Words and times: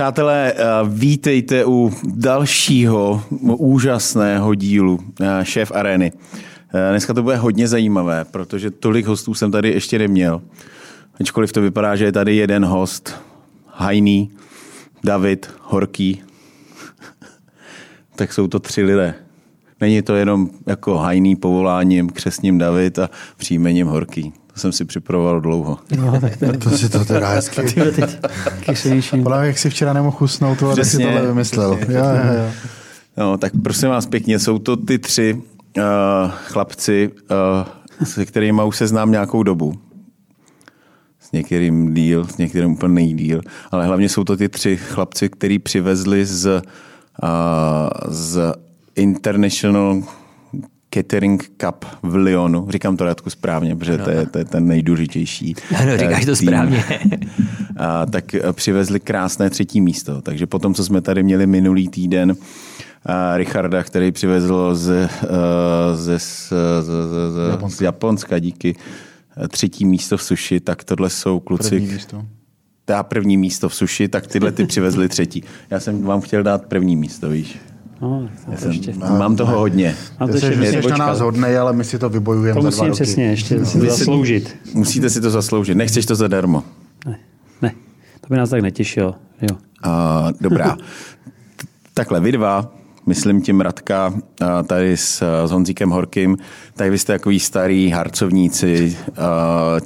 Přátelé, 0.00 0.52
eh, 0.52 0.64
vítejte 0.88 1.64
u 1.64 1.92
dalšího 2.04 3.22
úžasného 3.56 4.54
dílu 4.54 5.00
eh, 5.20 5.44
Šéf 5.44 5.72
Areny. 5.74 6.12
Eh, 6.74 6.90
dneska 6.90 7.14
to 7.14 7.22
bude 7.22 7.36
hodně 7.36 7.68
zajímavé, 7.68 8.24
protože 8.24 8.70
tolik 8.70 9.06
hostů 9.06 9.34
jsem 9.34 9.50
tady 9.50 9.68
ještě 9.68 9.98
neměl. 9.98 10.42
Ačkoliv 11.20 11.52
to 11.52 11.62
vypadá, 11.62 11.96
že 11.96 12.04
je 12.04 12.12
tady 12.12 12.36
jeden 12.36 12.64
host, 12.64 13.14
Hajný, 13.66 14.30
David, 15.04 15.50
Horký, 15.60 16.22
tak 18.16 18.32
jsou 18.32 18.46
to 18.46 18.58
tři 18.58 18.82
lidé. 18.82 19.14
Není 19.80 20.02
to 20.02 20.14
jenom 20.14 20.50
jako 20.66 20.96
hajný 20.96 21.36
povoláním, 21.36 22.08
křesním 22.08 22.58
David 22.58 22.98
a 22.98 23.10
příjmením 23.36 23.86
Horký. 23.86 24.32
To 24.54 24.60
jsem 24.60 24.72
si 24.72 24.84
připravoval 24.84 25.40
dlouho. 25.40 25.78
No, 25.96 26.20
tak 26.20 26.36
to, 26.36 26.52
To 26.52 26.70
si 26.70 26.88
to 26.88 27.04
teda 27.04 27.28
hezky. 27.28 27.62
Podle 29.22 29.46
jak 29.46 29.58
si 29.58 29.70
včera 29.70 29.92
nemohl 29.92 30.16
usnout, 30.20 30.58
to 30.58 30.76
tak 30.76 30.84
si 30.84 30.98
tohle 31.02 31.26
vymyslel. 31.26 31.78
Jo, 31.88 32.04
jo, 32.04 32.34
jo. 32.34 32.50
No, 33.16 33.38
tak 33.38 33.52
prosím 33.62 33.88
vás 33.88 34.06
pěkně, 34.06 34.38
jsou 34.38 34.58
to 34.58 34.76
ty 34.76 34.98
tři 34.98 35.34
uh, 35.34 35.82
chlapci, 36.30 37.10
uh, 38.00 38.06
se 38.06 38.26
kterými 38.26 38.62
už 38.66 38.76
se 38.76 38.86
znám 38.86 39.10
nějakou 39.10 39.42
dobu. 39.42 39.74
S 41.20 41.32
některým 41.32 41.94
díl, 41.94 42.26
s 42.26 42.36
některým 42.36 42.72
úplně 42.72 42.94
nejdíl. 42.94 43.40
Ale 43.70 43.86
hlavně 43.86 44.08
jsou 44.08 44.24
to 44.24 44.36
ty 44.36 44.48
tři 44.48 44.76
chlapci, 44.76 45.28
který 45.28 45.58
přivezli 45.58 46.26
z, 46.26 46.62
uh, 47.22 47.30
z 48.08 48.54
International 48.96 50.02
Catering 50.94 51.50
Cup 51.56 51.84
v 52.02 52.14
Lyonu. 52.14 52.66
Říkám 52.70 52.96
to 52.96 53.04
Radku 53.04 53.30
správně, 53.30 53.76
protože 53.76 53.98
to 53.98 54.10
je, 54.10 54.26
to 54.26 54.38
je 54.38 54.44
ten 54.44 54.66
nejdůležitější. 54.66 55.54
Ano, 55.80 55.96
říkáš 55.96 56.24
to 56.24 56.32
eh, 56.32 56.36
tým. 56.36 56.48
správně. 56.48 56.84
A, 57.76 58.06
tak 58.06 58.34
eh, 58.34 58.52
přivezli 58.52 59.00
krásné 59.00 59.50
třetí 59.50 59.80
místo. 59.80 60.22
Takže 60.22 60.46
potom, 60.46 60.74
co 60.74 60.84
jsme 60.84 61.00
tady 61.00 61.22
měli 61.22 61.46
minulý 61.46 61.88
týden 61.88 62.36
a 63.06 63.36
Richarda, 63.36 63.82
který 63.82 64.12
přivezl 64.12 64.74
z, 64.74 64.90
eh, 64.90 65.08
z, 65.94 66.18
z, 66.18 66.52
z, 66.80 66.90
z, 67.70 67.76
z 67.76 67.80
Japonska 67.80 68.38
díky 68.38 68.76
eh, 69.44 69.48
třetí 69.48 69.84
místo 69.84 70.16
v 70.16 70.22
suši, 70.22 70.60
tak 70.60 70.84
tohle 70.84 71.10
jsou 71.10 71.40
kluci, 71.40 71.68
První 71.68 71.86
místo. 71.92 72.24
ta 72.84 73.02
první 73.02 73.36
místo 73.36 73.68
v 73.68 73.74
suši, 73.74 74.08
tak 74.08 74.26
tyhle 74.26 74.52
ty 74.52 74.66
přivezli 74.66 75.08
třetí. 75.08 75.44
Já 75.70 75.80
jsem 75.80 76.02
vám 76.02 76.20
chtěl 76.20 76.42
dát 76.42 76.66
první 76.66 76.96
místo, 76.96 77.28
víš. 77.28 77.58
No, 78.02 78.28
to 78.44 78.50
to 78.50 78.56
jsem, 78.56 78.70
ještě. 78.72 78.92
mám 78.98 79.36
toho 79.36 79.58
hodně. 79.58 79.94
Mám 80.20 80.28
to 80.30 80.38
jsi, 80.38 80.46
ještě 80.46 80.82
jsi 80.82 80.88
na 80.90 80.96
nás 80.96 81.20
hodnej, 81.20 81.58
ale 81.58 81.72
my 81.72 81.84
si 81.84 81.98
to 81.98 82.08
vybojujeme 82.08 82.60
To 82.60 82.62
za 82.62 82.68
dva 82.70 82.70
musím 82.70 82.84
roky. 82.86 82.94
přesně 82.94 83.24
ještě 83.24 83.58
to 83.58 83.64
si- 83.64 83.80
zasloužit. 83.80 84.56
Musíte 84.74 85.10
si 85.10 85.20
to 85.20 85.30
zasloužit. 85.30 85.76
Nechceš 85.76 86.06
to 86.06 86.14
zadarmo. 86.14 86.64
Ne, 87.06 87.18
ne, 87.62 87.70
to 88.20 88.26
by 88.30 88.36
nás 88.36 88.50
tak 88.50 88.60
netěšilo. 88.62 89.14
Jo. 89.42 89.56
A, 89.82 90.28
dobrá. 90.40 90.76
Takhle, 91.94 92.20
vy 92.20 92.32
dva, 92.32 92.72
myslím 93.06 93.42
tím 93.42 93.60
Radka, 93.60 94.14
tady 94.66 94.96
s, 94.96 95.22
s 95.46 95.50
Honzíkem 95.50 95.90
Horkým, 95.90 96.36
tak 96.74 96.90
vy 96.90 96.98
jste 96.98 97.12
takový 97.12 97.40
starý 97.40 97.88
harcovníci 97.90 98.96
a, 99.16 99.76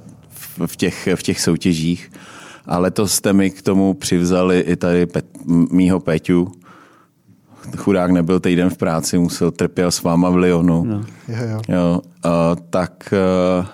v, 0.66 0.76
těch, 0.76 1.08
v 1.14 1.22
těch 1.22 1.40
soutěžích. 1.40 2.10
A 2.66 2.78
letos 2.78 3.12
jste 3.14 3.32
mi 3.32 3.50
k 3.50 3.62
tomu 3.62 3.94
přivzali 3.94 4.60
i 4.60 4.76
tady 4.76 5.06
Pet, 5.06 5.26
mýho 5.72 6.00
Péťu. 6.00 6.52
Chudák 7.76 8.10
nebyl 8.10 8.40
týden 8.40 8.70
v 8.70 8.76
práci, 8.76 9.18
musel 9.18 9.50
trpěl 9.50 9.90
s 9.90 10.02
váma 10.02 10.30
v 10.30 10.36
Lyonu. 10.36 10.84
No. 10.84 11.04
Jo, 11.28 11.36
jo. 11.50 11.60
Jo, 11.68 12.00
a, 12.22 12.56
tak 12.70 13.14
a, 13.14 13.70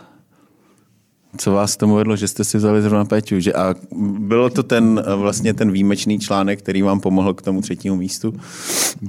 co 1.37 1.53
vás 1.53 1.77
tomu 1.77 1.95
vedlo, 1.95 2.17
že 2.17 2.29
jste 2.29 2.45
si 2.45 2.59
vzali 2.59 2.83
zrovna 2.83 3.05
Péťu? 3.05 3.41
Že, 3.41 3.53
a 3.53 3.75
bylo 4.19 4.51
to 4.51 4.63
ten 4.63 5.03
a, 5.07 5.15
vlastně 5.15 5.55
ten 5.55 5.73
výjimečný 5.73 6.19
článek, 6.19 6.59
který 6.59 6.83
vám 6.83 7.01
pomohl 7.01 7.35
k 7.35 7.43
tomu 7.43 7.61
třetímu 7.61 7.97
místu? 7.97 8.35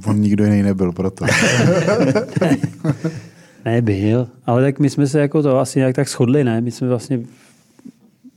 On 0.06 0.20
nikdo 0.20 0.44
jiný 0.44 0.62
nebyl 0.62 0.92
proto. 0.92 1.24
Nebyl, 3.64 4.28
ale 4.46 4.62
tak 4.62 4.78
my 4.78 4.90
jsme 4.90 5.06
se 5.06 5.20
jako 5.20 5.42
to 5.42 5.58
asi 5.58 5.78
nějak 5.78 5.94
tak 5.94 6.08
shodli, 6.08 6.44
ne? 6.44 6.60
My 6.60 6.70
jsme 6.70 6.88
vlastně, 6.88 7.20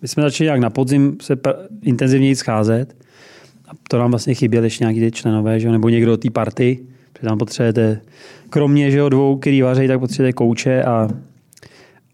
my 0.02 0.08
jsme 0.08 0.24
začali 0.24 0.46
nějak 0.46 0.59
na 0.59 0.69
podzim 0.69 1.18
se 1.22 1.36
pr- 1.36 1.56
intenzivněji 1.81 2.36
scházet 2.36 3.05
a 3.68 3.72
to 3.90 4.00
nám 4.00 4.12
vlastně 4.12 4.34
chyběli 4.34 4.66
ještě 4.66 4.84
nějaký 4.84 5.00
ty 5.00 5.12
členové, 5.12 5.59
že 5.59 5.68
jo? 5.68 5.74
nebo 5.74 5.90
někdo 5.90 6.12
do 6.12 6.18
té 6.18 6.30
party, 6.30 6.80
protože 7.14 7.28
tam 7.28 7.38
potřebujete, 7.38 8.02
kromě 8.50 8.92
že 8.92 8.98
jo, 8.98 9.09
dvou, 9.09 9.38
který 9.38 9.62
vaří, 9.62 9.88
tak 9.88 10.00
potřebujete 10.00 10.34
kouče 10.34 10.84
a, 10.84 11.09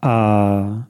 a 0.01 0.84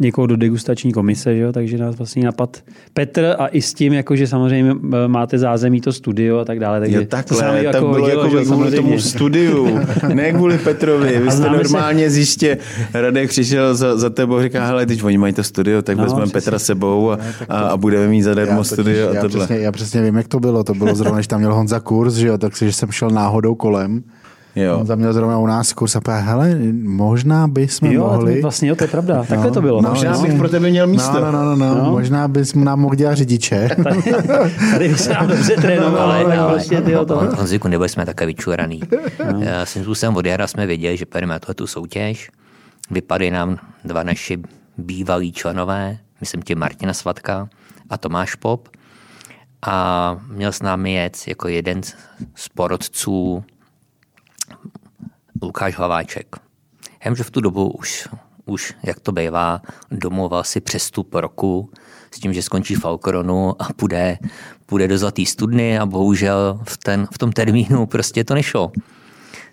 někoho 0.00 0.26
do 0.26 0.36
degustační 0.36 0.92
komise, 0.92 1.36
že 1.36 1.42
jo? 1.42 1.52
takže 1.52 1.78
nás 1.78 1.96
vlastně 1.96 2.24
napad 2.24 2.62
Petr 2.94 3.34
a 3.38 3.46
i 3.48 3.62
s 3.62 3.74
tím, 3.74 3.92
jako, 3.92 4.16
že 4.16 4.26
samozřejmě 4.26 4.74
máte 5.06 5.38
zázemí 5.38 5.80
to 5.80 5.92
studio 5.92 6.38
a 6.38 6.44
tak 6.44 6.58
dále. 6.60 6.80
Takže 6.80 6.96
Jo, 6.96 7.22
to 7.28 7.34
se 7.34 7.44
nám 7.44 7.54
takhle, 7.54 7.72
tak 7.72 7.82
bylo 7.82 8.08
jako 8.08 8.28
že 8.28 8.36
jo, 8.36 8.44
kvůli 8.44 8.70
tomu 8.70 8.98
studiu, 8.98 9.80
ne 10.14 10.32
kvůli 10.32 10.58
Petrovi. 10.58 11.18
Vy 11.18 11.28
A 11.28 11.30
jste 11.30 11.36
známe 11.42 11.56
se- 11.58 11.62
normálně 11.62 12.10
zjistě, 12.10 12.58
Radek 12.94 13.28
přišel 13.28 13.74
za, 13.74 13.96
za 13.96 14.10
tebou 14.10 14.36
a 14.36 14.42
říká, 14.42 14.66
hele, 14.66 14.86
teď 14.86 15.04
oni 15.04 15.18
mají 15.18 15.32
to 15.32 15.42
studio, 15.42 15.82
tak 15.82 15.96
No, 15.96 16.02
vezmeme 16.04 16.24
přesně. 16.26 16.40
Petra 16.40 16.58
sebou 16.58 17.10
a, 17.10 17.18
a, 17.48 17.58
a 17.58 17.76
budeme 17.76 18.08
mít 18.08 18.22
zadarmo 18.22 18.64
studio 18.64 19.10
a 19.10 19.14
já, 19.14 19.20
tohle. 19.20 19.46
přesně, 19.46 19.56
já 19.64 19.72
přesně 19.72 20.02
vím, 20.02 20.16
jak 20.16 20.28
to 20.28 20.40
bylo. 20.40 20.64
To 20.64 20.74
bylo 20.74 20.94
zrovna, 20.94 21.18
když 21.18 21.26
tam 21.26 21.40
měl 21.40 21.54
Honza 21.54 21.80
kurz, 21.80 22.14
že 22.14 22.26
jo, 22.26 22.38
tak 22.38 22.56
si, 22.56 22.66
že 22.66 22.72
jsem 22.72 22.90
šel 22.92 23.10
náhodou 23.10 23.54
kolem. 23.54 24.02
Jo. 24.56 24.76
Honza 24.76 24.94
měl 24.94 25.12
zrovna 25.12 25.38
u 25.38 25.46
nás 25.46 25.72
kurz 25.72 25.96
a 25.96 26.00
povedal, 26.00 26.22
hele, 26.24 26.54
možná 26.82 27.48
bychom 27.48 27.90
Jo, 27.92 28.00
mohli... 28.04 28.34
by 28.34 28.42
vlastně, 28.42 28.68
jo, 28.68 28.76
to 28.76 28.84
je 28.84 28.88
pravda. 28.88 29.24
Takhle 29.28 29.50
to 29.50 29.62
bylo. 29.62 29.82
No, 29.82 29.90
Možná 29.90 30.18
bych 30.18 30.34
pro 30.34 30.48
tebe 30.48 30.70
měl 30.70 30.86
místo. 30.86 31.20
No, 31.20 31.32
no, 31.32 31.44
no, 31.44 31.56
no, 31.56 31.74
no. 31.74 31.84
No. 31.84 31.90
možná 31.90 32.28
bys 32.28 32.54
nám 32.54 32.80
mohl 32.80 32.94
dělat 32.94 33.14
řidiče. 33.14 33.68
Tady 34.72 34.88
by 34.88 34.94
se 34.98 35.12
nám 35.12 35.26
dobře 35.28 35.56
trénovalo, 35.56 36.12
ale, 36.12 36.38
ale 36.38 36.52
prostě 36.52 36.80
tyjo, 36.80 37.04
to. 37.04 37.16
Hon- 37.16 37.36
Honziku, 37.36 37.68
nebyli 37.68 37.88
jsme 37.88 38.06
takhle 38.06 38.26
vyčuraný. 38.26 38.80
No. 39.32 39.40
Svým 39.64 39.84
způsobem 39.84 40.16
od 40.16 40.26
jara 40.26 40.46
jsme 40.46 40.66
věděli, 40.66 40.96
že 40.96 41.06
pojedeme 41.06 41.34
na 41.48 41.54
tu 41.54 41.66
soutěž. 41.66 42.30
Vypadly 42.90 43.30
nám 43.30 43.56
dva 43.84 44.02
naši 44.02 44.38
bývalí 44.78 45.32
členové, 45.32 45.98
myslím 46.20 46.42
tě 46.42 46.56
Martina 46.56 46.92
Svatka 46.94 47.48
a 47.90 47.96
Tomáš 47.98 48.34
Pop. 48.34 48.68
A 49.66 50.16
měl 50.32 50.52
s 50.52 50.62
námi 50.62 50.92
jet 50.92 51.16
jako 51.26 51.48
jeden 51.48 51.82
z- 51.82 51.94
z 52.34 52.48
porodců 52.48 53.44
Lukáš 55.42 55.76
Hlaváček. 55.76 56.36
Jenomže 57.04 57.24
v 57.24 57.30
tu 57.30 57.40
dobu 57.40 57.70
už, 57.70 58.08
už 58.44 58.74
jak 58.82 59.00
to 59.00 59.12
bývá, 59.12 59.62
domluval 59.90 60.44
si 60.44 60.60
přestup 60.60 61.14
roku 61.14 61.70
s 62.10 62.20
tím, 62.20 62.32
že 62.32 62.42
skončí 62.42 62.74
Falkoronu 62.74 63.62
a 63.62 63.72
půjde, 63.72 64.18
půjde 64.66 64.88
do 64.88 64.98
Zlatý 64.98 65.26
studny 65.26 65.78
a 65.78 65.86
bohužel 65.86 66.60
v, 66.64 66.78
ten, 66.78 67.08
v 67.12 67.18
tom 67.18 67.32
termínu 67.32 67.86
prostě 67.86 68.24
to 68.24 68.34
nešlo. 68.34 68.72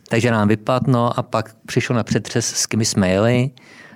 Takže 0.09 0.31
nám 0.31 0.47
vypadl, 0.47 0.91
no 0.91 1.19
a 1.19 1.23
pak 1.23 1.55
přišel 1.65 1.95
na 1.95 2.03
přetřes, 2.03 2.45
s 2.47 2.65
kým 2.65 2.85
jsme 2.85 3.09
jeli 3.09 3.49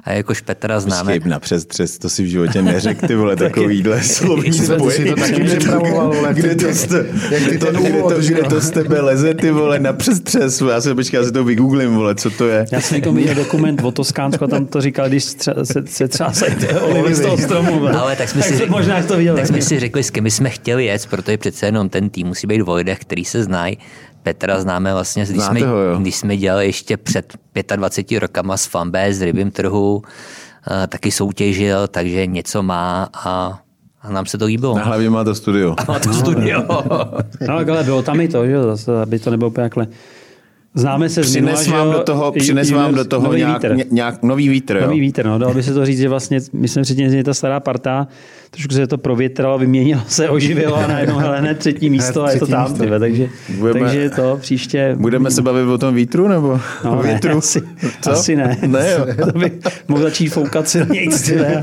a 0.03 0.11
jakož 0.11 0.41
Petra 0.41 0.79
známe. 0.79 1.13
Počkej, 1.13 1.29
na 1.29 1.39
přes 1.39 1.65
třes, 1.65 1.97
to 1.97 2.09
si 2.09 2.23
v 2.23 2.25
životě 2.27 2.61
neřekl, 2.61 3.07
ty 3.07 3.15
vole, 3.15 3.35
takovýhle 3.35 4.03
slovní 4.03 4.51
Ty 4.51 4.57
si 4.91 5.05
to 5.05 5.15
taky 5.15 5.43
připravoval, 5.43 6.13
vole. 6.13 6.33
Kde 6.33 6.55
to, 6.55 6.73
jste, 6.73 7.05
Jak 7.31 7.49
ty 7.49 7.57
to, 7.57 7.71
kde, 7.71 7.91
to, 8.01 8.21
že 8.21 8.33
kde 8.33 8.43
to 8.43 8.61
z 8.61 8.69
tebe 8.71 9.01
leze, 9.01 9.33
ty 9.33 9.51
vole, 9.51 9.79
na 9.79 9.93
přes 9.93 10.19
třes. 10.19 10.61
Já 10.61 10.81
se 10.81 10.95
počkej, 10.95 11.17
já 11.17 11.23
si 11.23 11.31
to 11.31 11.43
vygooglím, 11.43 11.95
vole, 11.95 12.15
co 12.15 12.29
to 12.29 12.47
je. 12.47 12.65
Já 12.71 12.81
jsem 12.81 12.95
někdo 12.95 13.11
viděl 13.11 13.35
dokument 13.35 13.81
o 13.83 13.91
Toskánsku 13.91 14.43
a 14.43 14.47
tam 14.47 14.65
to 14.65 14.81
říkal, 14.81 15.07
když 15.09 15.23
stře- 15.23 15.61
se, 15.63 15.83
se 15.87 16.07
třásají 16.07 16.53
olivy 16.81 17.15
z 17.15 17.21
toho 17.21 17.37
stromu. 17.37 17.87
Ale 17.87 18.15
tak 18.15 18.29
jsme 18.29 18.41
si, 18.41 18.57
řekli, 18.57 18.69
možná 18.69 19.03
to 19.03 19.17
viděl. 19.17 19.35
tak 19.35 19.47
jsme 19.47 19.61
si 19.61 19.79
řekli, 19.79 20.03
s 20.03 20.09
kým 20.09 20.29
jsme 20.29 20.49
chtěli 20.49 20.85
jet, 20.85 21.05
protože 21.09 21.37
přece 21.37 21.65
jenom 21.65 21.89
ten 21.89 22.09
tým 22.09 22.27
musí 22.27 22.47
být 22.47 22.61
v 22.61 22.69
lidech, 22.69 22.99
který 22.99 23.25
se 23.25 23.43
znají. 23.43 23.77
Petra 24.23 24.61
známe 24.61 24.93
vlastně, 24.93 25.25
když 25.25 25.35
Znáte 25.35 25.59
jsme, 25.59 25.67
ho, 25.67 25.77
jo. 25.77 25.99
když 25.99 26.15
jsme 26.15 26.37
dělali 26.37 26.65
ještě 26.65 26.97
před 26.97 27.37
25 27.75 28.19
rokama 28.19 28.57
s 28.57 28.65
Fambé, 28.65 29.13
s 29.13 29.21
rybím 29.21 29.51
trhu, 29.51 30.01
eh, 30.83 30.87
taky 30.87 31.11
soutěžil, 31.11 31.87
takže 31.87 32.25
něco 32.25 32.63
má 32.63 33.09
a, 33.13 33.59
a 34.01 34.11
nám 34.11 34.25
se 34.25 34.37
to 34.37 34.45
líbilo. 34.45 34.75
Na 34.75 34.83
hlavě 34.83 35.09
má 35.09 35.23
to 35.23 35.35
studio. 35.35 35.75
Má 35.87 35.99
to 35.99 36.13
studio. 36.13 36.65
No, 37.47 37.53
ale 37.53 37.83
bylo 37.83 38.03
tam 38.03 38.21
i 38.21 38.27
to, 38.27 38.45
že 38.45 38.51
jo, 38.51 38.63
zase, 38.63 39.01
aby 39.01 39.19
to 39.19 39.29
nebylo 39.29 39.49
úplně 39.49 39.65
takhle. 39.65 39.87
Známe 40.75 41.09
se 41.09 41.23
z 41.23 41.29
Přines 41.29 41.67
vám 41.67 41.91
do 41.91 41.99
toho, 42.03 42.31
přines 42.31 42.71
vám 42.71 42.95
do 42.95 43.05
toho 43.05 43.23
nový 43.27 43.37
nějak, 43.37 43.63
vítr. 43.63 43.75
ně- 43.75 43.85
nějak 43.91 44.23
nový 44.23 44.49
vítr, 44.49 44.75
jo. 44.75 44.81
Nový 44.85 44.99
vítr, 44.99 45.25
no, 45.25 45.39
dalo 45.39 45.53
by 45.53 45.63
se 45.63 45.73
to 45.73 45.85
říct, 45.85 45.99
že 45.99 46.09
vlastně, 46.09 46.39
my 46.53 46.67
jsme 46.67 46.81
předtím, 46.81 47.09
že 47.09 47.23
ta 47.23 47.33
stará 47.33 47.59
parta, 47.59 48.07
trošku 48.51 48.73
se 48.73 48.87
to 48.87 48.97
provětralo, 48.97 49.57
vyměnilo 49.59 50.01
se, 50.07 50.29
oživilo 50.29 50.75
a 50.75 50.87
najednou 50.87 51.17
hele, 51.17 51.39
hned 51.39 51.57
třetí 51.57 51.89
místo 51.89 52.23
a 52.23 52.31
je 52.31 52.39
to 52.39 52.47
tam, 52.47 52.63
místo. 52.69 52.83
tyve, 52.83 52.99
takže, 52.99 53.27
Budeme- 53.59 53.79
takže 53.79 54.09
to 54.09 54.37
příště... 54.41 54.95
Budeme 54.99 55.31
se 55.31 55.41
bavit 55.41 55.63
o 55.67 55.77
tom 55.77 55.95
vítru, 55.95 56.27
nebo 56.27 56.59
No, 56.85 56.99
o 56.99 57.03
ne, 57.03 57.13
vítru? 57.13 57.37
asi, 57.37 57.61
Co? 58.01 58.11
asi 58.11 58.35
ne. 58.35 58.57
Ne, 58.67 58.91
jo. 58.97 59.05
To 59.33 59.39
by 59.39 59.51
mohl 59.87 60.01
začít 60.03 60.29
foukat 60.29 60.69
silněji. 60.69 61.09
tyve. 61.25 61.61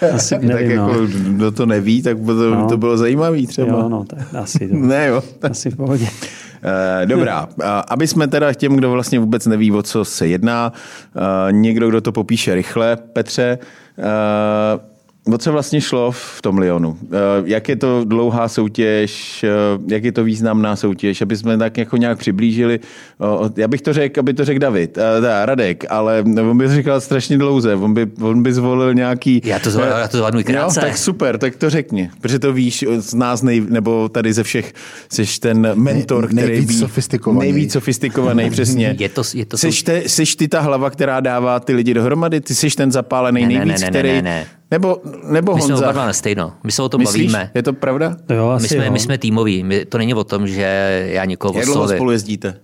Asi 0.14 0.34
tak 0.34 0.42
nevím, 0.42 0.70
jako, 0.70 0.92
no. 0.92 1.06
kdo 1.06 1.50
to 1.50 1.66
neví, 1.66 2.02
tak 2.02 2.18
by 2.18 2.26
to, 2.26 2.54
No. 2.54 2.66
to 2.68 2.76
bylo 2.76 2.96
zajímavý 2.96 3.46
třeba. 3.46 3.68
Jo, 3.68 3.88
no, 3.88 4.04
tak 4.04 4.18
asi, 4.34 4.68
to, 4.68 4.74
Ne, 4.76 5.06
jo. 5.08 5.22
asi 5.50 5.70
v 5.70 5.76
pohodě. 5.76 6.06
Eh, 6.66 7.06
Dobrá, 7.06 7.48
A 7.64 7.80
aby 7.80 8.06
jsme 8.06 8.28
teda 8.28 8.52
těm, 8.54 8.76
kdo 8.76 8.90
vlastně 8.90 9.18
vůbec 9.18 9.46
neví, 9.46 9.72
o 9.72 9.82
co 9.82 10.04
se 10.04 10.26
jedná, 10.26 10.72
eh, 11.16 11.52
někdo, 11.52 11.88
kdo 11.88 12.00
to 12.00 12.12
popíše 12.12 12.54
rychle, 12.54 12.96
Petře, 12.96 13.58
eh, 13.98 14.95
o 15.32 15.38
co 15.38 15.52
vlastně 15.52 15.80
šlo 15.80 16.10
v 16.12 16.42
tom 16.42 16.58
Lyonu? 16.58 16.96
Eh, 17.04 17.16
Jak 17.44 17.68
je 17.68 17.76
to 17.76 18.04
dlouhá 18.04 18.48
soutěž, 18.48 19.44
eh, 19.44 19.48
jak 19.88 20.04
je 20.04 20.12
to 20.12 20.24
významná 20.24 20.76
soutěž, 20.76 21.22
aby 21.22 21.36
jsme 21.36 21.58
tak 21.58 21.78
jako 21.78 21.96
nějak 21.96 22.18
přiblížili. 22.18 22.80
O, 23.18 23.50
Já 23.56 23.68
bych 23.68 23.82
to 23.82 23.92
řekl, 23.92 24.20
aby 24.20 24.34
to 24.34 24.44
řekl 24.44 24.58
David, 24.60 24.98
eh, 24.98 25.20
teda 25.20 25.46
Radek, 25.46 25.84
ale 25.88 26.24
on 26.50 26.58
by 26.58 26.66
to 26.68 26.74
říkal 26.74 27.00
strašně 27.00 27.38
dlouze, 27.38 27.74
on 27.74 27.94
by, 27.94 28.06
on 28.20 28.42
by 28.42 28.52
zvolil 28.52 28.94
nějaký... 28.94 29.40
Já 29.44 29.58
to 29.58 29.70
zvládnu- 29.70 29.98
já 29.98 30.08
to 30.08 30.16
zvládnu 30.16 30.42
krátce. 30.44 30.80
Jo, 30.80 30.86
tak 30.86 30.98
super, 30.98 31.38
tak 31.38 31.56
to 31.56 31.70
řekni, 31.70 32.10
protože 32.20 32.38
to 32.38 32.52
víš 32.52 32.84
z 32.98 33.14
nás, 33.14 33.42
nej, 33.42 33.62
nebo 33.68 34.08
tady 34.08 34.32
ze 34.32 34.42
všech, 34.42 34.72
jsi 35.12 35.40
ten 35.40 35.70
mentor, 35.74 36.26
který 36.26 36.48
nejvíc 36.48 36.68
ví, 36.68 36.76
sofistikovaný. 36.78 37.52
Nejvíc 37.52 37.72
sofistikovaný, 37.72 38.50
přesně. 38.50 38.96
Je 38.98 39.08
to- 39.08 39.22
je 39.34 39.44
to- 39.46 39.58
Seš, 39.58 39.82
te, 39.82 40.02
seš 40.06 40.36
ty 40.36 40.48
ta 40.48 40.60
hlava, 40.60 40.90
která 40.90 41.20
dává 41.20 41.60
ty 41.60 41.72
lidi 41.74 41.94
dohromady, 41.94 42.40
ty 42.40 42.54
jsi 42.54 42.70
ten 42.70 42.92
zapálený 42.92 43.40
Ne, 43.42 43.48
ne, 43.48 43.54
nejvíc, 43.54 43.80
ne, 43.80 43.84
ne, 43.86 43.90
který... 43.90 44.08
ne, 44.08 44.22
ne. 44.22 44.46
Nebo, 44.70 45.00
nebo 45.30 45.54
My 45.54 45.62
jsme 45.62 45.72
Honza. 45.74 45.86
oba 45.86 45.92
dva 45.92 46.06
na 46.06 46.12
stejno. 46.12 46.52
My 46.64 46.72
se 46.72 46.82
o 46.82 46.88
tom 46.88 47.00
Myslíš? 47.00 47.32
bavíme. 47.32 47.50
Je 47.54 47.62
to 47.62 47.72
pravda? 47.72 48.16
Jo, 48.34 48.48
asi 48.48 48.62
My 48.62 48.68
jsme, 48.68 48.86
jo. 48.86 48.92
my 48.92 48.98
jsme 49.00 49.18
týmoví. 49.18 49.64
My, 49.64 49.84
to 49.84 49.98
není 49.98 50.14
o 50.14 50.24
tom, 50.24 50.48
že 50.48 50.62
já 51.12 51.24
někoho 51.24 51.58
Jak 51.58 51.64
dlouho 51.66 51.88
spolu 51.88 52.10
jezdíte? 52.10 52.60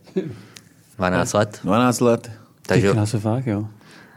12 0.99 1.33
let. 1.33 1.61
12 1.65 2.01
let. 2.01 2.31
Takže 2.67 2.87
Ty 2.89 2.93
krásu, 2.93 3.21
fakt, 3.21 3.47
jo. 3.47 3.67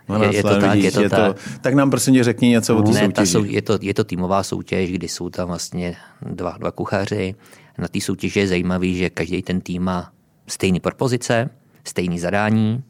12 0.07 0.33
je 0.35 0.41
to 0.41 0.47
let, 0.47 0.59
tak, 0.61 0.73
vidíš, 0.73 0.85
je 0.85 1.09
to 1.09 1.09
tak. 1.15 1.37
Tak 1.61 1.73
nám 1.73 1.89
prosím 1.89 2.13
tě 2.13 2.23
řekni 2.23 2.49
něco 2.49 2.77
o 2.77 2.81
té 2.81 2.91
ne, 2.91 2.99
ta 2.99 3.05
soutěži. 3.25 3.31
sou, 3.31 3.43
je, 3.43 3.61
to, 3.61 3.77
je 3.81 3.93
to 3.93 4.03
týmová 4.03 4.43
soutěž, 4.43 4.91
kdy 4.91 5.07
jsou 5.07 5.29
tam 5.29 5.47
vlastně 5.47 5.95
dva, 6.21 6.55
dva 6.57 6.71
kuchaři. 6.71 7.35
Na 7.77 7.87
té 7.87 8.01
soutěži 8.01 8.39
je 8.39 8.47
zajímavý, 8.47 8.95
že 8.97 9.09
každý 9.09 9.41
ten 9.41 9.61
tým 9.61 9.83
má 9.83 10.11
stejné 10.47 10.79
propozice, 10.79 11.49
stejné 11.83 12.19
zadání, 12.19 12.83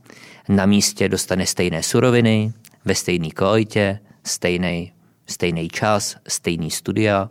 na 0.49 0.65
místě 0.65 1.09
dostane 1.09 1.45
stejné 1.45 1.83
suroviny, 1.83 2.53
ve 2.85 2.95
stejné 2.95 3.29
kvalitě, 3.29 3.99
stejný, 4.25 4.91
stejný 5.27 5.69
čas, 5.69 6.15
stejný 6.27 6.71
studia 6.71 7.29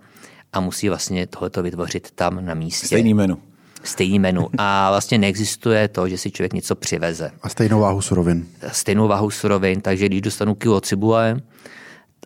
a 0.52 0.60
musí 0.60 0.88
vlastně 0.88 1.26
tohleto 1.26 1.62
vytvořit 1.62 2.10
tam 2.10 2.44
na 2.44 2.54
místě. 2.54 2.86
Stejný 2.86 3.14
menu. 3.14 3.38
stejný 3.84 4.18
menu. 4.18 4.48
A 4.58 4.90
vlastně 4.90 5.18
neexistuje 5.18 5.88
to, 5.88 6.08
že 6.08 6.18
si 6.18 6.30
člověk 6.30 6.52
něco 6.52 6.74
přiveze. 6.74 7.30
A 7.42 7.48
stejnou 7.48 7.80
váhu 7.80 8.00
surovin. 8.00 8.46
Stejnou 8.72 9.08
váhu 9.08 9.30
surovin, 9.30 9.80
takže 9.80 10.06
když 10.06 10.20
dostanu 10.20 10.54
kilo 10.54 10.80
cibule 10.80 11.40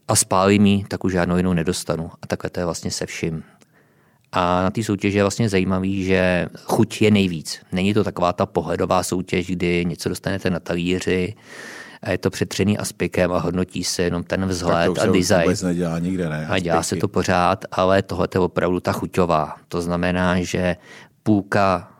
a 0.08 0.16
spálím 0.16 0.66
ji, 0.66 0.84
tak 0.84 1.04
už 1.04 1.12
žádnou 1.12 1.36
jinou 1.36 1.52
nedostanu. 1.52 2.10
A 2.22 2.26
takhle 2.26 2.50
to 2.50 2.60
je 2.60 2.64
vlastně 2.64 2.90
se 2.90 3.06
vším. 3.06 3.42
A 4.32 4.62
na 4.62 4.70
té 4.70 4.84
soutěži 4.84 5.16
je 5.16 5.24
vlastně 5.24 5.48
zajímavý, 5.48 6.04
že 6.04 6.46
chuť 6.64 7.02
je 7.02 7.10
nejvíc. 7.10 7.58
Není 7.72 7.94
to 7.94 8.04
taková 8.04 8.32
ta 8.32 8.46
pohledová 8.46 9.02
soutěž, 9.02 9.46
kdy 9.46 9.84
něco 9.84 10.08
dostanete 10.08 10.50
na 10.50 10.60
talíři, 10.60 11.34
a 12.02 12.10
je 12.10 12.18
to 12.18 12.30
přetřený 12.30 12.78
aspikem 12.78 13.32
a 13.32 13.38
hodnotí 13.38 13.84
se 13.84 14.02
jenom 14.02 14.24
ten 14.24 14.40
Tak 14.40 14.48
to 14.48 14.54
vzhled 14.54 14.98
a 14.98 15.06
design. 15.06 15.42
vůbec 15.42 15.62
nedělá 15.62 15.98
nikde, 15.98 16.28
ne? 16.28 16.46
A 16.46 16.58
dělá 16.58 16.82
se 16.82 16.96
to 16.96 17.08
pořád, 17.08 17.64
ale 17.72 18.02
tohle 18.02 18.28
je 18.34 18.40
opravdu 18.40 18.80
ta 18.80 18.92
chuťová. 18.92 19.56
To 19.68 19.82
znamená, 19.82 20.42
že 20.42 20.76
půlka 21.22 21.92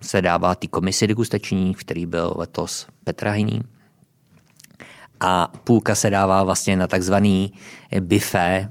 se 0.00 0.22
dává 0.22 0.54
té 0.54 0.66
komisi 0.66 1.06
degustační, 1.06 1.74
v 1.74 1.76
který 1.76 2.06
byl 2.06 2.34
letos 2.36 2.86
Petra. 3.04 3.34
A 5.20 5.52
půlka 5.64 5.94
se 5.94 6.10
dává 6.10 6.42
vlastně 6.44 6.76
na 6.76 6.86
takzvaný 6.86 7.52
buffet, 8.00 8.68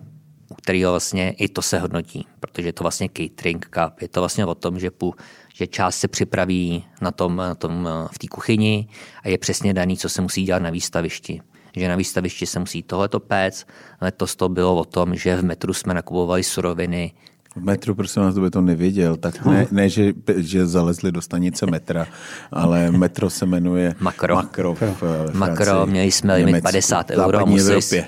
u 0.49 0.55
kterého 0.55 0.91
vlastně 0.91 1.31
i 1.31 1.49
to 1.49 1.61
se 1.61 1.79
hodnotí, 1.79 2.27
protože 2.39 2.67
je 2.67 2.73
to 2.73 2.83
vlastně 2.83 3.09
catering 3.17 3.65
cup. 3.65 4.01
Je 4.01 4.07
to 4.07 4.19
vlastně 4.19 4.45
o 4.45 4.55
tom, 4.55 4.79
že, 4.79 4.91
půl, 4.91 5.13
že 5.57 5.67
část 5.67 5.97
se 5.97 6.07
připraví 6.07 6.85
na 7.01 7.11
tom, 7.11 7.35
na 7.35 7.55
tom 7.55 7.87
eh, 7.87 8.07
v 8.11 8.19
té 8.19 8.27
kuchyni 8.27 8.87
a 9.23 9.29
je 9.29 9.37
přesně 9.37 9.73
daný, 9.73 9.97
co 9.97 10.09
se 10.09 10.21
musí 10.21 10.43
dělat 10.43 10.61
na 10.61 10.69
výstavišti. 10.69 11.41
Že 11.75 11.87
na 11.87 11.95
výstavišti 11.95 12.45
se 12.45 12.59
musí 12.59 12.83
tohleto 12.83 13.19
péct. 13.19 13.67
Letos 14.01 14.35
to 14.35 14.49
bylo 14.49 14.75
o 14.75 14.85
tom, 14.85 15.15
že 15.15 15.35
v 15.35 15.43
metru 15.43 15.73
jsme 15.73 15.93
nakupovali 15.93 16.43
suroviny, 16.43 17.11
V 17.55 17.63
metru, 17.63 17.95
prosím 17.95 18.21
vás, 18.21 18.37
by 18.37 18.49
to 18.49 18.61
nevěděl, 18.61 19.17
tak 19.17 19.45
ne, 19.45 19.67
ne 19.71 19.89
že, 19.89 20.13
že 20.35 20.65
zalezli 20.65 21.11
do 21.11 21.21
stanice 21.21 21.65
metra, 21.65 22.07
ale 22.51 22.91
metro 22.91 23.29
se 23.29 23.45
jmenuje 23.45 23.95
Makro. 23.99 24.35
Makro, 24.35 24.73
v, 24.75 25.01
ve 25.01 25.33
Makro, 25.33 25.65
Francii, 25.65 25.91
měli 25.91 26.11
jsme 26.11 26.33
limit 26.35 26.47
Německu, 26.47 26.63
50 26.63 27.09
euro 27.09 27.45
museli, 27.45 27.77
Evropě. 27.77 28.05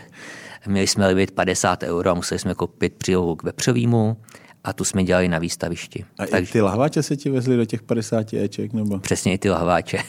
měli 0.68 0.88
jsme 0.88 1.08
limit 1.08 1.32
50 1.32 1.84
euro 1.84 2.12
a 2.12 2.14
museli 2.14 2.40
jsme 2.40 2.56
koupit 2.56 2.94
přílohu 2.94 3.36
k 3.36 3.44
vepřovýmu 3.44 4.18
a 4.70 4.74
tu 4.74 4.84
jsme 4.84 5.04
dělali 5.04 5.28
na 5.28 5.40
výstavišti. 5.40 6.06
A 6.18 6.26
i 6.26 6.28
Takže 6.28 6.52
ty 6.52 6.62
lahváče 6.62 7.04
se 7.04 7.18
ti 7.18 7.30
vezli 7.30 7.58
do 7.58 7.66
těch 7.66 7.82
50 7.82 8.34
Eček? 8.34 8.74
Nebo? 8.74 9.00
přesně 9.00 9.34
i 9.34 9.38
ty 9.38 9.50
lahváče. 9.50 9.98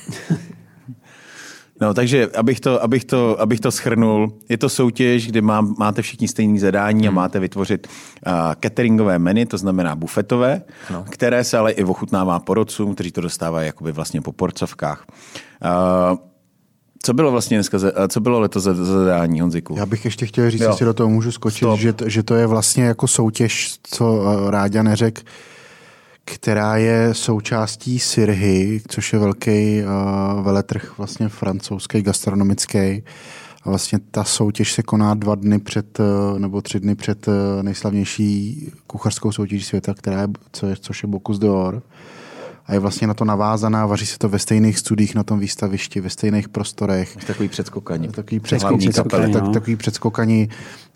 No, 1.82 1.94
takže 1.94 2.28
abych 2.36 2.60
to, 2.60 2.82
abych 2.82 3.04
to, 3.04 3.40
abych 3.40 3.60
to 3.60 3.70
schrnul, 3.70 4.32
je 4.48 4.58
to 4.58 4.68
soutěž, 4.68 5.26
kde 5.26 5.42
má, 5.42 5.60
máte 5.60 6.02
všichni 6.02 6.28
stejný 6.28 6.58
zadání 6.58 7.08
a 7.08 7.10
máte 7.10 7.40
vytvořit 7.40 7.86
uh, 7.86 8.32
cateringové 8.62 9.18
menu, 9.18 9.46
to 9.46 9.58
znamená 9.58 9.96
bufetové, 9.96 10.62
no. 10.90 11.04
které 11.10 11.44
se 11.44 11.58
ale 11.58 11.72
i 11.72 11.84
ochutnává 11.84 12.38
porodcům, 12.38 12.94
kteří 12.94 13.12
to 13.12 13.20
dostávají 13.20 13.66
jakoby 13.66 13.92
vlastně 13.92 14.20
po 14.20 14.32
porcovkách. 14.32 15.04
Uh, 15.64 16.18
co 17.02 17.14
bylo 17.14 17.30
vlastně 17.30 17.56
dneska, 17.56 17.78
co 18.08 18.20
bylo 18.20 18.40
letos 18.40 18.62
za 18.64 18.74
za 18.74 18.84
zadání, 18.84 19.40
Honziku? 19.40 19.74
Já 19.78 19.86
bych 19.86 20.04
ještě 20.04 20.26
chtěl 20.26 20.50
říct, 20.50 20.60
jestli 20.60 20.84
do 20.86 20.94
toho 20.94 21.08
můžu 21.08 21.32
skočit, 21.32 21.58
Stop. 21.58 21.80
že, 21.80 21.92
to- 21.92 22.08
že 22.08 22.22
to 22.22 22.34
je 22.34 22.46
vlastně 22.46 22.84
jako 22.84 23.06
soutěž, 23.08 23.78
co 23.82 24.22
eh, 24.46 24.50
Ráďa 24.50 24.82
neřek, 24.82 25.20
která 26.24 26.76
je 26.76 27.08
součástí 27.14 27.98
Sirhy, 27.98 28.82
což 28.88 29.12
je 29.12 29.18
velký 29.18 29.82
uh, 29.82 30.44
veletrh 30.44 30.92
vlastně 30.98 31.28
francouzský, 31.28 32.02
gastronomický. 32.02 32.78
A 33.62 33.68
vlastně 33.68 33.98
ta 34.10 34.24
soutěž 34.24 34.72
se 34.72 34.82
koná 34.82 35.14
dva 35.14 35.34
dny 35.34 35.58
před, 35.58 36.00
eh, 36.00 36.38
nebo 36.38 36.60
tři 36.62 36.80
dny 36.80 36.94
před 36.94 37.26
nejslavnější 37.62 38.66
kuchařskou 38.86 39.32
soutěží 39.32 39.64
světa, 39.64 39.94
která 39.94 40.20
je, 40.20 40.28
co 40.52 40.66
je, 40.66 40.76
což 40.80 41.02
je 41.02 41.06
Bocuse 41.08 41.40
d'Or. 41.40 41.82
A 42.66 42.74
je 42.74 42.78
vlastně 42.78 43.06
na 43.06 43.14
to 43.14 43.24
navázaná, 43.24 43.86
vaří 43.86 44.06
se 44.06 44.18
to 44.18 44.28
ve 44.28 44.38
stejných 44.38 44.78
studiích 44.78 45.14
na 45.14 45.22
tom 45.22 45.38
výstavišti, 45.38 46.00
ve 46.00 46.10
stejných 46.10 46.48
prostorech. 46.48 47.16
Takový 47.26 47.48
předskokání. 47.48 48.08
Takový 48.08 48.40
Hlavní 48.60 48.78
předskokaní, 48.78 49.22
kapely. 49.22 49.32
tak, 49.32 49.42
no. 49.42 49.52
takový 49.52 49.76
předskokaní. 49.76 50.48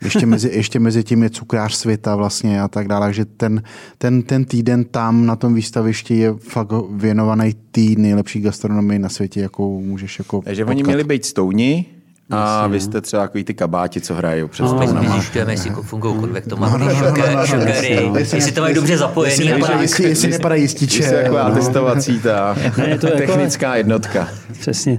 Ještě 0.03 0.25
mezi, 0.25 0.49
ještě 0.49 0.79
mezi 0.79 1.03
tím 1.03 1.23
je 1.23 1.29
cukrář 1.29 1.75
světa 1.75 2.15
vlastně 2.15 2.61
a 2.61 2.67
tak 2.67 2.87
dále. 2.87 3.07
Takže 3.07 3.25
ten, 3.25 3.63
ten, 3.97 4.23
ten 4.23 4.45
týden 4.45 4.83
tam 4.83 5.25
na 5.25 5.35
tom 5.35 5.53
výstavišti 5.53 6.17
je 6.17 6.33
fakt 6.33 6.71
věnovaný 6.89 7.53
té 7.71 7.81
nejlepší 7.97 8.41
gastronomii 8.41 8.99
na 8.99 9.09
světě, 9.09 9.41
jakou 9.41 9.81
můžeš 9.81 10.19
jako 10.19 10.41
Takže 10.41 10.65
oni 10.65 10.83
měli 10.83 11.03
být 11.03 11.25
stouni 11.25 11.85
a 12.29 12.67
vy 12.67 12.79
jste 12.79 13.01
třeba 13.01 13.21
takový 13.21 13.43
ty 13.43 13.53
kabáti, 13.53 14.01
co 14.01 14.15
hrají 14.15 14.47
před 14.47 14.63
Teď 14.63 14.89
stounama. 14.89 15.13
zjišťujeme, 15.13 15.53
jestli 15.53 15.69
fungují 15.69 16.15
konvektomaty, 16.19 16.95
šugery, 16.95 18.11
jestli 18.33 18.51
to 18.51 18.61
mají 18.61 18.75
dobře 18.75 18.97
zapojený. 18.97 19.31
Jestli, 19.31 19.49
nepadají, 19.53 19.81
jestli, 19.81 20.05
jestli 20.05 20.61
jističe. 20.61 21.03
Jste 21.03 21.23
taková 21.23 21.49
no. 21.49 21.55
testovací 21.55 22.19
ta 22.19 22.55
Ne, 22.77 22.89
je 22.89 22.97
to 22.97 23.07
jako- 23.07 23.17
technická 23.17 23.75
jednotka. 23.75 24.27
Přesně. 24.59 24.97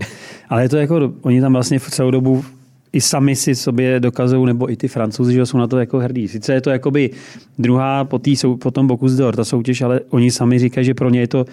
Ale 0.48 0.62
je 0.62 0.68
to 0.68 0.76
jako, 0.76 1.12
oni 1.22 1.40
tam 1.40 1.52
vlastně 1.52 1.78
v 1.78 1.90
celou 1.90 2.10
dobu 2.10 2.44
i 2.92 3.00
sami 3.00 3.36
si 3.36 3.54
sobě 3.54 4.00
dokazují, 4.00 4.46
nebo 4.46 4.72
i 4.72 4.76
ty 4.76 4.88
francouzi, 4.88 5.34
že 5.34 5.46
jsou 5.46 5.58
na 5.58 5.66
to 5.66 5.78
jako 5.78 5.98
hrdí. 5.98 6.28
Sice 6.28 6.52
je 6.52 6.60
to 6.60 6.70
jakoby 6.70 7.10
druhá 7.58 8.04
po, 8.04 8.18
tý, 8.18 8.34
po 8.62 8.70
tom 8.70 8.86
Bocuse 8.86 9.16
d'Or, 9.16 9.36
ta 9.36 9.44
soutěž, 9.44 9.82
ale 9.82 10.00
oni 10.10 10.30
sami 10.30 10.58
říkají, 10.58 10.84
že 10.86 10.94
pro 10.94 11.10
ně 11.10 11.20
je 11.20 11.28
to 11.28 11.44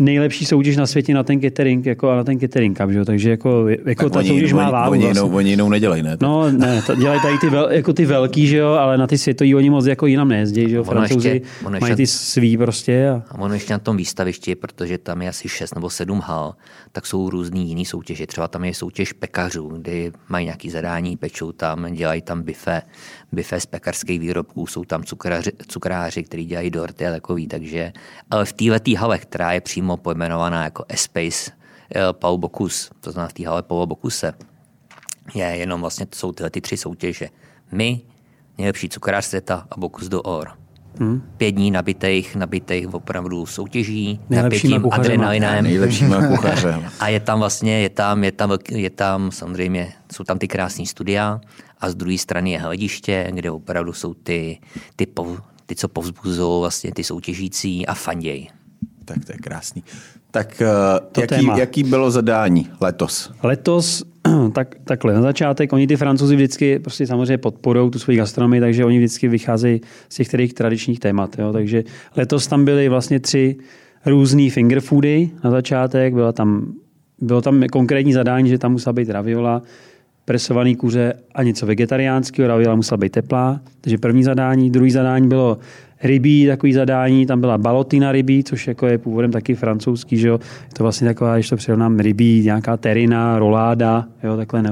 nejlepší 0.00 0.44
soutěž 0.44 0.76
na 0.76 0.86
světě 0.86 1.14
na 1.14 1.22
ten 1.22 1.40
catering, 1.40 1.86
jako 1.86 2.10
a 2.10 2.16
na 2.16 2.24
ten 2.24 2.40
catering 2.40 2.78
cup, 2.78 2.90
že? 2.90 2.98
jo. 2.98 3.04
takže 3.04 3.30
jako, 3.30 3.68
jako 3.68 4.04
Tak 4.04 4.12
ta 4.12 4.18
oni, 4.18 4.28
soutěž 4.28 4.52
má 4.52 4.62
oni, 4.62 4.72
váhu. 4.72 4.90
oni, 4.92 5.02
vlastně. 5.04 5.20
jinou, 5.20 5.36
oni 5.36 5.50
jinou 5.50 5.68
nedělají, 5.68 6.02
ne? 6.02 6.16
No 6.20 6.50
ne, 6.52 6.82
to 6.86 6.94
dělají 6.94 7.20
tady 7.20 7.38
ty, 7.38 7.50
vel, 7.50 7.68
jako 7.70 7.92
ty 7.92 8.06
velký, 8.06 8.46
že 8.46 8.56
jo, 8.56 8.68
ale 8.68 8.98
na 8.98 9.06
ty 9.06 9.18
světový 9.18 9.54
oni 9.54 9.70
moc 9.70 9.86
jako 9.86 10.06
jinam 10.06 10.28
nejezdí, 10.28 10.68
že 10.70 10.76
jo, 10.76 10.84
francouzi 10.84 11.28
ještě- 11.28 11.80
mají 11.80 11.94
ty 11.94 12.06
svý 12.06 12.56
prostě 12.56 13.08
a 13.08 13.22
A 13.30 13.38
ono 13.38 13.54
ještě 13.54 13.72
na 13.72 13.78
tom 13.78 13.96
výstavišti, 13.96 14.54
protože 14.54 14.98
tam 14.98 15.22
je 15.22 15.28
asi 15.28 15.48
6 15.48 15.74
nebo 15.74 15.90
7 15.90 16.20
hal, 16.24 16.54
tak 16.92 17.06
jsou 17.06 17.30
různý 17.30 17.68
jiný 17.68 17.84
soutěže. 17.84 18.26
Třeba 18.26 18.48
tam 18.48 18.64
je 18.64 18.74
soutěž 18.74 19.12
pekařů, 19.12 19.68
kdy 19.68 20.12
mají 20.28 20.44
nějaký 20.46 20.70
zadání, 20.70 21.16
pečou 21.16 21.52
tam, 21.52 21.92
dělají 21.92 22.22
tam 22.22 22.42
bife, 22.42 22.82
bife 23.32 23.60
z 23.60 23.66
pekarských 23.66 24.20
výrobků, 24.20 24.66
jsou 24.66 24.84
tam 24.84 25.04
cukráři, 25.04 25.52
cukráři 25.66 26.22
kteří 26.22 26.44
dělají 26.44 26.70
dorty 26.70 27.06
a 27.06 27.10
takový. 27.10 27.46
Takže, 27.46 27.92
ale 28.30 28.44
v 28.44 28.52
této 28.52 28.90
hale, 28.98 29.18
která 29.18 29.52
je 29.52 29.60
přímo 29.60 29.96
pojmenovaná 29.96 30.64
jako 30.64 30.84
Espace 30.88 31.50
eh, 31.94 32.00
Paul 32.12 32.38
Bocuse, 32.38 32.90
to 33.00 33.12
znamená 33.12 33.28
v 33.28 33.32
té 33.32 33.46
hale 33.46 33.62
Paul 33.62 33.86
Bocuse, 33.86 34.34
je 35.34 35.44
jenom 35.44 35.80
vlastně, 35.80 36.06
to 36.06 36.16
jsou 36.16 36.32
tyhle 36.32 36.50
ty 36.50 36.60
tři 36.60 36.76
soutěže. 36.76 37.28
My, 37.72 38.00
nejlepší 38.58 38.88
cukrář 38.88 39.24
světa 39.24 39.66
a 39.70 39.76
Bocuse 39.76 40.10
d'Or. 40.10 40.60
Hmm. 40.98 41.22
Pět 41.36 41.50
dní 41.50 41.70
nabitých, 41.70 42.36
nabitých 42.36 42.94
opravdu 42.94 43.46
soutěží, 43.46 44.20
Nejlepšíma 44.30 44.76
napětím, 44.76 44.92
adrenalinem. 45.00 45.64
Nejlepšíma 45.64 46.26
kuchařem. 46.28 46.90
A 47.00 47.08
je 47.08 47.20
tam 47.20 47.38
vlastně, 47.38 47.80
je 47.80 47.88
tam, 47.88 48.24
je 48.24 48.32
tam, 48.32 48.58
je 48.70 48.90
tam 48.90 49.30
samozřejmě, 49.30 49.92
jsou 50.12 50.24
tam 50.24 50.38
ty 50.38 50.48
krásné 50.48 50.86
studia 50.86 51.40
a 51.80 51.90
z 51.90 51.94
druhé 51.94 52.18
strany 52.18 52.50
je 52.50 52.58
hlediště, 52.58 53.30
kde 53.34 53.50
opravdu 53.50 53.92
jsou 53.92 54.14
ty, 54.14 54.58
ty, 54.96 55.06
pov, 55.06 55.40
ty 55.66 55.74
co 55.74 55.88
povzbuzují 55.88 56.60
vlastně 56.60 56.92
ty 56.92 57.04
soutěžící 57.04 57.86
a 57.86 57.94
fanděj. 57.94 58.48
Tak 59.04 59.24
to 59.24 59.32
je 59.32 59.38
krásný. 59.38 59.84
Tak 60.30 60.62
uh, 60.62 61.20
jaký, 61.20 61.34
téma. 61.34 61.58
jaký 61.58 61.82
bylo 61.82 62.10
zadání 62.10 62.70
letos? 62.80 63.32
Letos 63.42 64.02
tak, 64.52 64.74
takhle, 64.84 65.14
na 65.14 65.22
začátek, 65.22 65.72
oni 65.72 65.86
ty 65.86 65.96
francouzi 65.96 66.36
vždycky 66.36 66.78
prostě 66.78 67.06
samozřejmě 67.06 67.38
podporují 67.38 67.90
tu 67.90 67.98
svoji 67.98 68.18
gastronomii, 68.18 68.60
takže 68.60 68.84
oni 68.84 68.98
vždycky 68.98 69.28
vycházejí 69.28 69.80
z 70.08 70.16
těch 70.16 70.28
kterých 70.28 70.54
tradičních 70.54 71.00
témat. 71.00 71.38
Jo. 71.38 71.52
Takže 71.52 71.84
letos 72.16 72.46
tam 72.46 72.64
byly 72.64 72.88
vlastně 72.88 73.20
tři 73.20 73.56
různé 74.06 74.50
fingerfoody 74.50 75.30
na 75.44 75.50
začátek, 75.50 76.14
byla 76.14 76.32
tam, 76.32 76.72
bylo 77.18 77.42
tam 77.42 77.62
konkrétní 77.62 78.12
zadání, 78.12 78.48
že 78.48 78.58
tam 78.58 78.72
musela 78.72 78.92
být 78.92 79.10
raviola, 79.10 79.62
presovaný 80.24 80.76
kuře 80.76 81.14
a 81.34 81.42
něco 81.42 81.66
vegetariánského, 81.66 82.48
raviola 82.48 82.74
musela 82.74 82.98
být 82.98 83.12
teplá. 83.12 83.60
Takže 83.80 83.98
první 83.98 84.22
zadání, 84.22 84.70
druhý 84.70 84.90
zadání 84.90 85.28
bylo 85.28 85.58
rybí, 86.02 86.46
takový 86.46 86.72
zadání, 86.72 87.26
tam 87.26 87.40
byla 87.40 87.58
balotina 87.58 88.12
rybí, 88.12 88.44
což 88.44 88.66
jako 88.66 88.86
je 88.86 88.98
původem 88.98 89.30
taky 89.30 89.54
francouzský, 89.54 90.16
že 90.16 90.28
jo. 90.28 90.40
Je 90.64 90.74
to 90.74 90.82
vlastně 90.82 91.08
taková, 91.08 91.34
když 91.34 91.48
to 91.48 91.56
přirovnám, 91.56 91.98
rybí, 91.98 92.42
nějaká 92.44 92.76
terina, 92.76 93.38
roláda, 93.38 94.08
jo, 94.22 94.36
takhle 94.36 94.62
ne. 94.62 94.70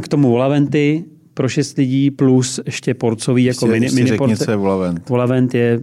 K 0.00 0.08
tomu 0.08 0.30
volaventy 0.30 1.04
pro 1.34 1.48
šest 1.48 1.78
lidí 1.78 2.10
plus 2.10 2.60
ještě 2.66 2.94
porcový, 2.94 3.44
jako 3.44 3.66
mini, 3.66 3.90
mini 3.90 4.16
porce. 4.16 4.44
co 4.44 4.50
je 4.50 4.56
volavent. 4.56 5.08
Volavent 5.08 5.54
je 5.54 5.80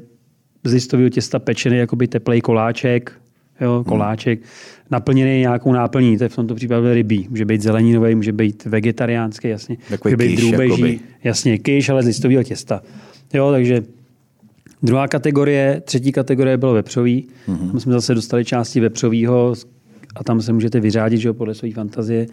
z 0.63 0.73
listového 0.73 1.09
těsta 1.09 1.39
pečený 1.39 1.77
jakoby 1.77 2.07
teplej 2.07 2.41
koláček, 2.41 3.20
jo, 3.61 3.83
koláček, 3.87 4.39
naplněný 4.91 5.39
nějakou 5.39 5.73
náplní, 5.73 6.17
to 6.17 6.23
je 6.23 6.29
v 6.29 6.35
tomto 6.35 6.55
případě 6.55 6.93
rybí. 6.93 7.27
Může 7.29 7.45
být 7.45 7.61
zeleninový, 7.61 8.15
může 8.15 8.31
být 8.31 8.65
vegetariánský, 8.65 9.47
jasně. 9.47 9.77
Takový 9.89 10.15
může 10.15 10.27
být 10.27 10.35
drůbeží, 10.35 10.99
jasně, 11.23 11.57
kyš, 11.57 11.89
ale 11.89 12.03
z 12.03 12.05
listového 12.05 12.43
těsta. 12.43 12.81
Jo, 13.33 13.51
takže 13.51 13.83
druhá 14.83 15.07
kategorie, 15.07 15.81
třetí 15.85 16.11
kategorie 16.11 16.57
bylo 16.57 16.73
vepřový. 16.73 17.27
Mm-hmm. 17.47 17.71
Tam 17.71 17.79
jsme 17.79 17.93
zase 17.93 18.15
dostali 18.15 18.45
části 18.45 18.79
vepřovýho 18.79 19.55
a 20.15 20.23
tam 20.23 20.41
se 20.41 20.53
můžete 20.53 20.79
vyřádit, 20.79 21.17
že 21.17 21.27
jo, 21.27 21.33
podle 21.33 21.53
své 21.55 21.71
fantazie. 21.71 22.25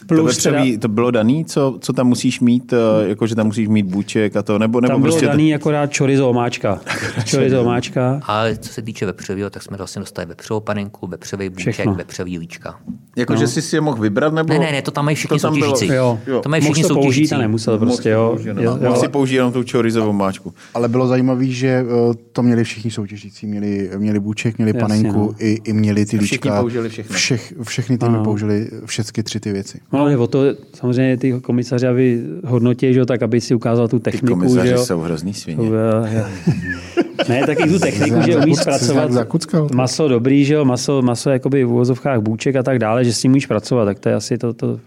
To, 0.00 0.14
Plus 0.14 0.36
teda, 0.42 0.56
vepřový, 0.56 0.78
to 0.78 0.88
bylo 0.88 1.10
daný, 1.10 1.44
co, 1.44 1.78
co 1.80 1.92
tam 1.92 2.06
musíš 2.06 2.40
mít, 2.40 2.72
eh, 2.72 3.08
jako 3.08 3.26
že 3.26 3.34
tam 3.34 3.46
musíš 3.46 3.68
mít 3.68 3.82
bůček 3.86 4.36
a 4.36 4.42
to, 4.42 4.58
nebo, 4.58 4.80
nebo 4.80 4.92
tam 4.92 5.00
bylo 5.00 5.12
prostě... 5.12 5.26
daný 5.26 5.54
akorát 5.54 5.96
chorizo 5.98 6.30
omáčka. 6.30 6.80
chorizo 7.30 7.60
omáčka. 7.62 8.20
Ale 8.26 8.56
co 8.56 8.72
se 8.72 8.82
týče 8.82 9.06
vepřového, 9.06 9.50
tak 9.50 9.62
jsme 9.62 9.76
vlastně 9.76 10.00
dostali 10.00 10.26
vepřovou 10.28 10.60
panenku, 10.60 11.06
vepřový 11.06 11.48
bůček, 11.48 11.74
Všechno. 11.74 11.94
vepřový 11.94 12.38
líčka. 12.38 12.78
Jako, 13.16 13.32
No. 13.32 13.38
že 13.38 13.46
jsi 13.46 13.62
si 13.62 13.76
je 13.76 13.80
mohl 13.80 14.02
vybrat, 14.02 14.34
nebo... 14.34 14.52
Ne, 14.52 14.58
ne, 14.58 14.72
ne, 14.72 14.82
to 14.82 14.90
tam 14.90 15.04
mají 15.04 15.14
všichni 15.14 15.38
To 15.38 15.42
tam 15.48 15.58
bylo. 15.58 15.70
soutěžící. 15.76 15.94
Jo. 15.94 16.18
To 16.42 16.48
mají 16.48 16.60
všichni 16.62 16.82
Mohl 16.82 16.88
to 16.88 16.94
použít 16.94 17.06
soutěžící. 17.14 17.34
a 17.34 17.38
nemusel 17.38 17.78
prostě, 17.78 18.08
jo. 18.10 18.38
Mohl, 18.80 18.96
si 18.96 19.08
použít 19.08 19.34
jenom 19.34 19.52
tu 19.52 19.64
chorizovou 19.72 20.12
máčku. 20.12 20.54
Ale 20.74 20.88
bylo 20.88 21.06
zajímavé, 21.06 21.44
že 21.46 21.68
eh, 21.68 22.14
to 22.32 22.42
měli 22.42 22.64
všichni 22.64 22.90
soutěžící. 22.90 23.46
Měli, 23.46 23.90
měli 23.96 24.20
bůček, 24.20 24.58
měli 24.58 24.72
panenku, 24.72 25.18
no. 25.18 25.34
i, 25.38 25.58
i 25.64 25.72
měli 25.72 26.06
ty 26.06 26.16
A 26.16 26.20
všichni 26.20 26.50
líčka. 26.50 26.60
použili 26.60 26.88
všechno. 26.88 27.14
Všech, 27.26 27.52
všechny 27.62 27.98
týmy 27.98 28.14
Ano. 28.14 28.24
použili 28.24 28.68
všechny 28.84 29.22
tři 29.22 29.40
ty 29.40 29.52
věci. 29.52 29.80
No, 29.92 29.98
ale 30.00 30.16
o 30.16 30.26
to 30.26 30.42
samozřejmě 30.74 31.16
ty 31.16 31.32
komisaři, 31.40 31.86
aby 31.86 32.22
hodnotí, 32.44 32.92
že 32.92 32.98
jo, 32.98 33.06
tak 33.06 33.22
aby 33.22 33.40
si 33.40 33.54
ukázal 33.54 33.88
tu 33.88 33.98
Ty 33.98 34.02
techniku, 34.10 34.26
že 34.26 34.32
komisaři 34.34 34.68
jo. 34.68 34.78
jsou 34.84 35.00
hrozný 35.00 35.34
svině. 35.34 35.68
Ne, 37.28 37.46
taky 37.46 37.68
tu 37.68 37.78
techniku, 37.78 38.16
že 38.26 38.32
Za- 38.32 38.42
umí 38.42 38.54
za- 38.54 38.62
zpracovat 38.62 39.12
zakuckal. 39.12 39.68
maso 39.74 40.08
dobrý, 40.08 40.44
že 40.44 40.54
jo, 40.54 40.64
maso, 40.64 41.02
maso 41.02 41.30
jakoby 41.30 41.64
v 41.64 41.68
uvozovkách 41.72 42.20
bůček 42.20 42.56
a 42.56 42.62
tak 42.62 42.78
dále, 42.78 43.04
že 43.04 43.12
s 43.12 43.20
tím 43.20 43.30
umíš 43.32 43.46
pracovat, 43.46 43.84
tak 43.84 43.98
to 43.98 44.08
je 44.08 44.14
asi 44.14 44.38
to, 44.38 44.52
to 44.52 44.80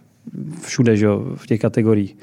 všude, 0.61 0.97
že 0.97 1.05
jo, 1.05 1.25
v 1.35 1.47
těch 1.47 1.59
kategoriích. 1.61 2.17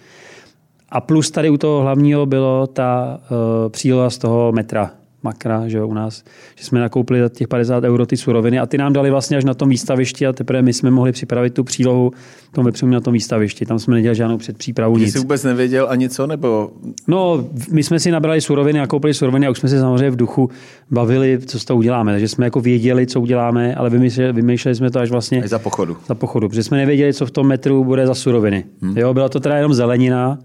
A 0.88 1.00
plus 1.00 1.30
tady 1.30 1.50
u 1.50 1.56
toho 1.56 1.80
hlavního 1.82 2.26
bylo 2.26 2.66
ta 2.66 3.20
uh, 3.30 3.68
příloha 3.72 4.10
z 4.10 4.18
toho 4.18 4.52
metra, 4.52 4.90
makra, 5.26 5.68
že 5.68 5.78
jo, 5.78 5.88
u 5.88 5.94
nás, 5.94 6.24
že 6.56 6.64
jsme 6.64 6.80
nakoupili 6.80 7.20
za 7.20 7.28
těch 7.28 7.48
50 7.48 7.84
euro 7.84 8.06
ty 8.06 8.16
suroviny 8.16 8.58
a 8.58 8.66
ty 8.66 8.78
nám 8.78 8.92
dali 8.92 9.10
vlastně 9.10 9.36
až 9.36 9.44
na 9.44 9.54
tom 9.54 9.68
výstavišti 9.68 10.26
a 10.26 10.32
teprve 10.32 10.62
my 10.62 10.72
jsme 10.72 10.90
mohli 10.90 11.12
připravit 11.12 11.54
tu 11.54 11.64
přílohu 11.64 12.12
tom 12.56 12.64
vepřům 12.64 12.90
na 12.90 13.00
tom 13.00 13.12
výstavišti. 13.12 13.66
Tam 13.66 13.78
jsme 13.78 13.94
nedělali 13.94 14.16
žádnou 14.16 14.38
předpřípravu, 14.38 14.94
Ty 14.94 15.00
nic. 15.00 15.12
jsi 15.12 15.18
vůbec 15.18 15.44
nevěděl 15.44 15.86
ani 15.90 16.08
co, 16.08 16.26
nebo 16.26 16.70
No, 17.08 17.44
my 17.70 17.82
jsme 17.82 18.00
si 18.00 18.10
nabrali 18.10 18.40
suroviny 18.40 18.80
a 18.80 18.86
koupili 18.86 19.14
suroviny 19.14 19.46
a 19.46 19.50
už 19.50 19.58
jsme 19.58 19.68
se 19.68 19.80
samozřejmě 19.80 20.10
v 20.10 20.16
duchu 20.16 20.50
bavili, 20.90 21.38
co 21.46 21.60
s 21.60 21.64
to 21.64 21.76
uděláme. 21.76 22.12
Takže 22.12 22.28
jsme 22.28 22.46
jako 22.46 22.60
věděli, 22.60 23.06
co 23.06 23.20
uděláme, 23.20 23.74
ale 23.74 23.90
vymýšleli, 23.90 24.32
vymýšleli 24.32 24.74
jsme 24.74 24.90
to 24.90 24.98
až 25.00 25.10
vlastně 25.10 25.42
až 25.42 25.50
za 25.50 25.58
pochodu? 25.58 25.96
za 26.06 26.14
pochodu, 26.14 26.48
protože 26.48 26.62
jsme 26.62 26.76
nevěděli, 26.76 27.14
co 27.14 27.26
v 27.26 27.30
tom 27.30 27.46
metru 27.46 27.84
bude 27.84 28.06
za 28.06 28.14
suroviny. 28.14 28.64
Hmm. 28.82 28.98
Jo, 28.98 29.14
byla 29.14 29.28
to 29.28 29.40
teda 29.40 29.56
jenom 29.56 29.74
zelenina, 29.74 30.38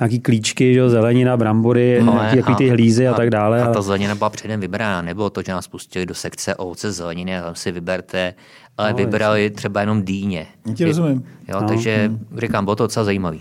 nějaký 0.00 0.20
klíčky, 0.20 0.74
že 0.74 0.80
jo, 0.80 0.88
zelenina, 0.90 1.36
brambory, 1.36 1.98
Ale 2.00 2.14
nějaký 2.14 2.36
takový 2.36 2.56
ty 2.56 2.68
hlízy 2.68 3.08
a, 3.08 3.14
tak 3.14 3.30
dále. 3.30 3.62
A 3.62 3.64
ale- 3.64 3.74
ta 3.74 3.82
zelenina 3.82 4.14
byla 4.14 4.30
předem 4.30 4.60
vybraná. 4.60 5.02
Nebylo 5.02 5.30
to, 5.30 5.42
že 5.42 5.52
nás 5.52 5.68
pustili 5.68 6.06
do 6.06 6.14
sekce 6.14 6.54
ovoce 6.54 6.92
zeleniny 6.92 7.38
a 7.38 7.42
tam 7.42 7.54
si 7.54 7.72
vyberte, 7.72 8.34
ale 8.78 8.90
No, 8.90 8.96
vybrali 8.96 9.50
třeba 9.50 9.80
jenom 9.80 10.02
dýně. 10.02 10.46
Já 10.68 10.74
ti 10.74 10.84
rozumím. 10.84 11.24
Jo, 11.48 11.60
takže 11.68 12.12
říkám, 12.38 12.64
bylo 12.64 12.76
to 12.76 12.84
docela 12.84 13.04
zajímavý. 13.04 13.40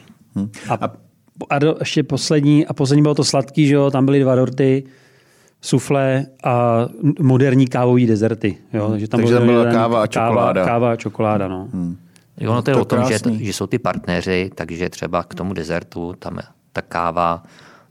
A, 0.69 0.79
a 1.49 1.59
do, 1.59 1.75
ještě 1.79 2.03
poslední, 2.03 2.67
a 2.67 2.73
poslední 2.73 3.01
bylo 3.01 3.15
to 3.15 3.23
sladký, 3.23 3.67
že 3.67 3.73
jo, 3.75 3.91
tam 3.91 4.05
byly 4.05 4.19
dva 4.19 4.35
dorty, 4.35 4.83
sufle 5.61 6.25
a 6.43 6.85
moderní 7.19 7.67
kávový 7.67 8.07
dezerty. 8.07 8.57
Jo, 8.73 8.89
takže 8.89 9.07
tam, 9.07 9.19
Takže 9.19 9.33
bylo 9.39 9.63
tam 9.63 9.71
byla 9.71 9.71
káva 9.73 10.03
a 10.03 10.07
čokoláda. 10.07 10.53
Káva, 10.53 10.65
káva 10.73 10.91
a 10.91 10.95
čokoláda, 10.95 11.47
no. 11.47 11.67
Jo, 12.37 12.51
ono 12.51 12.61
to 12.61 12.71
je 12.71 12.75
To 12.75 12.81
o 12.81 12.85
tom, 12.85 12.99
že, 13.03 13.07
krásný. 13.09 13.45
že 13.45 13.53
jsou 13.53 13.67
ty 13.67 13.79
partneři, 13.79 14.51
takže 14.55 14.89
třeba 14.89 15.23
k 15.23 15.35
tomu 15.35 15.53
dezertu, 15.53 16.13
tam 16.19 16.37
ta 16.73 16.81
káva, 16.81 17.43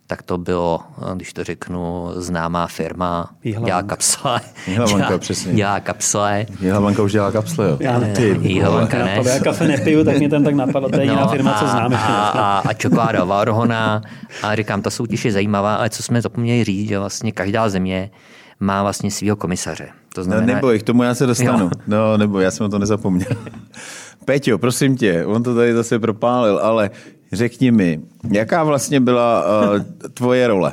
tak 0.06 0.22
to 0.22 0.38
bylo, 0.38 0.80
když 1.14 1.32
to 1.32 1.44
řeknu, 1.44 2.08
známá 2.14 2.66
firma, 2.66 3.30
Jihlavanka. 3.44 3.66
dělá 3.70 3.82
kapsle. 3.82 4.40
Jihlavanka, 4.66 5.06
dělá, 5.08 5.18
přesně. 5.18 5.52
Dělá 5.54 5.80
kapsle. 5.80 6.46
Jihlavanka 6.60 7.02
už 7.02 7.12
dělá 7.12 7.32
kapsle, 7.32 7.68
jo. 7.68 7.76
Já 7.80 7.98
ne. 7.98 8.12
Ty. 8.12 8.38
Jihlavanka 8.42 8.98
ne. 8.98 9.20
Já 9.24 9.40
kafe 9.40 9.68
nepiju, 9.68 10.04
tak 10.04 10.18
mě 10.18 10.28
tam 10.28 10.44
tak 10.44 10.54
napadlo, 10.54 10.88
to 10.88 10.96
je 10.96 11.02
jediná 11.02 11.28
firma, 11.28 11.54
co 11.58 11.66
známe. 11.66 11.96
No, 11.96 12.02
A, 12.02 12.28
a, 12.28 12.58
a 12.68 12.72
čokoláda 12.72 13.24
Varhona. 13.24 14.02
A 14.42 14.54
říkám, 14.56 14.82
ta 14.82 14.90
soutěž 14.90 15.24
je 15.24 15.32
zajímavá, 15.32 15.74
ale 15.74 15.90
co 15.90 16.02
jsme 16.02 16.22
zapomněli 16.22 16.64
říct, 16.64 16.88
že 16.88 16.98
vlastně 16.98 17.32
každá 17.32 17.68
země 17.68 18.10
má 18.60 18.82
vlastně 18.82 19.10
svého 19.10 19.36
komisaře. 19.36 19.88
To 20.14 20.20
No, 20.20 20.24
znamená, 20.24 20.46
neboj, 20.54 20.78
k 20.78 20.82
tomu 20.82 21.02
já 21.02 21.14
se 21.14 21.26
dostanu. 21.26 21.64
Jo. 21.64 21.70
No, 21.86 22.16
nebo 22.16 22.40
já 22.40 22.50
jsem 22.50 22.64
na 22.64 22.68
to 22.70 22.78
nezapomněl. 22.78 23.28
Peťo, 24.24 24.58
prosím 24.58 24.96
tě, 24.96 25.26
on 25.26 25.42
to 25.42 25.54
tady 25.54 25.74
zase 25.74 25.98
propálil, 25.98 26.58
ale 26.62 26.90
řekni 27.32 27.70
mi, 27.70 28.00
jaká 28.30 28.64
vlastně 28.64 29.00
byla 29.00 29.44
uh, 29.74 29.80
tvoje 30.14 30.46
role? 30.48 30.72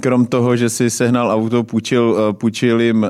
Krom 0.00 0.26
toho, 0.26 0.56
že 0.56 0.68
jsi 0.70 0.90
sehnal 0.90 1.30
auto, 1.30 1.62
půjčil, 1.62 2.04
uh, 2.28 2.32
půjčil 2.32 2.80
jim 2.80 3.02
uh, 3.02 3.08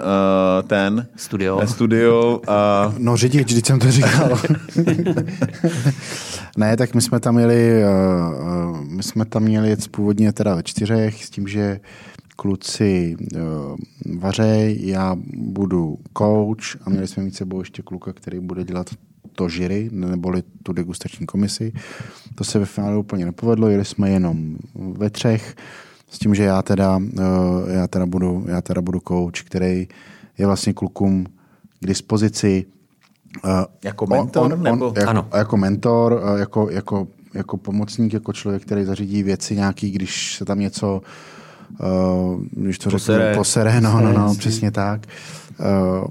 ten 0.68 1.06
Studio. 1.16 1.60
eh, 1.62 1.66
studio 1.66 2.40
a 2.48 2.92
No 2.98 3.16
řidič, 3.16 3.52
když 3.52 3.66
jsem 3.66 3.78
to 3.78 3.90
říkal. 3.90 4.38
ne, 6.56 6.76
tak 6.76 6.94
my 6.94 7.00
jsme 7.02 7.20
tam 7.20 7.34
měli, 7.34 7.82
eh, 7.82 7.86
eh, 7.86 8.78
my 8.88 9.02
jsme 9.02 9.24
tam 9.24 9.42
měli 9.42 9.68
jet 9.68 9.88
původně 9.88 10.32
teda 10.32 10.54
ve 10.54 10.62
čtyřech, 10.62 11.24
s 11.24 11.30
tím, 11.30 11.48
že 11.48 11.80
kluci 12.36 13.16
eh, 13.34 13.38
vařej, 14.18 14.78
já 14.82 15.16
budu 15.36 15.98
coach 16.18 16.76
a 16.86 16.90
měli 16.90 17.06
jsme 17.06 17.22
mít 17.22 17.34
sebou 17.36 17.58
ještě 17.58 17.82
kluka, 17.82 18.12
který 18.12 18.40
bude 18.40 18.64
dělat 18.64 18.90
to 19.32 19.48
žiry, 19.48 19.88
neboli 19.92 20.42
tu 20.62 20.72
degustační 20.72 21.26
komisi. 21.26 21.72
To 22.34 22.44
se 22.44 22.58
ve 22.58 22.66
finále 22.66 22.96
úplně 22.96 23.24
nepovedlo, 23.24 23.68
jeli 23.68 23.84
jsme 23.84 24.10
jenom 24.10 24.56
ve 24.74 25.10
třech, 25.10 25.56
s 26.10 26.18
tím, 26.18 26.34
že 26.34 26.42
já 26.42 26.62
teda, 26.62 27.00
eh, 27.18 27.72
já 27.72 27.86
teda, 27.86 28.06
budu, 28.06 28.44
já 28.48 28.60
teda 28.62 28.80
budu 28.80 29.00
coach, 29.08 29.42
který 29.44 29.88
je 30.38 30.46
vlastně 30.46 30.72
klukům 30.72 31.26
k 31.80 31.86
dispozici. 31.86 32.66
Eh, 33.44 33.66
Jako 33.84 34.06
mentor, 34.06 34.58
nebo? 34.58 34.92
jako, 34.96 35.10
Ano. 35.10 35.28
jako 35.36 35.56
mentor, 35.56 36.22
jako, 36.38 36.70
jako, 36.70 37.08
jako 37.34 37.56
pomocník, 37.56 38.12
jako 38.12 38.32
člověk, 38.32 38.62
který 38.62 38.84
zařídí 38.84 39.22
věci 39.22 39.56
nějaký, 39.56 39.90
když 39.90 40.36
se 40.36 40.44
tam 40.44 40.58
něco 40.60 40.96
uh, 40.96 41.02
když 42.50 42.78
to 42.78 42.90
Posere. 42.90 43.24
řeknu, 43.24 43.38
posere, 43.40 43.80
no, 43.80 44.00
no, 44.00 44.12
no, 44.12 44.34
přesně 44.34 44.70
tak. 44.70 45.00
Uh, 46.00 46.04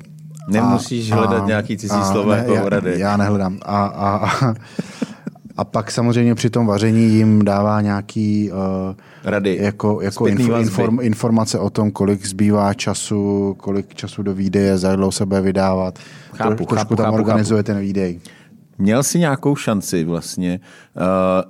Nemusíš 0.49 1.11
hledat 1.11 1.47
nějaký 1.47 1.77
cizí 1.77 2.03
slova 2.11 2.35
jako 2.35 2.53
já, 2.53 2.69
rady. 2.69 2.93
já 2.97 3.17
nehledám. 3.17 3.59
A, 3.61 3.85
a, 3.85 4.29
a, 4.29 4.53
a 5.57 5.63
pak 5.63 5.91
samozřejmě 5.91 6.35
při 6.35 6.49
tom 6.49 6.65
vaření 6.65 7.03
jim 7.03 7.45
dává 7.45 7.81
nějaký 7.81 8.51
uh, 8.51 8.95
Rady. 9.23 9.57
jako, 9.61 10.01
jako 10.01 10.27
info, 10.27 10.55
inform, 10.55 10.99
informace 11.01 11.59
o 11.59 11.69
tom, 11.69 11.91
kolik 11.91 12.25
zbývá 12.25 12.73
času, 12.73 13.55
kolik 13.59 13.93
času 13.95 14.23
do 14.23 14.33
výdeje, 14.33 14.77
za 14.77 14.95
dlouho 14.95 15.11
se 15.11 15.25
bude 15.25 15.41
vydávat. 15.41 15.99
Chápu, 16.33 16.55
Tro, 16.55 16.65
trošku 16.65 16.75
chápu, 16.75 16.95
tam 16.95 17.05
chápu, 17.05 17.15
organizuje 17.17 17.63
ten 17.63 17.79
výdej. 17.79 18.19
Měl 18.77 19.03
jsi 19.03 19.19
nějakou 19.19 19.55
šanci 19.55 20.03
vlastně 20.03 20.59
uh, 20.95 21.03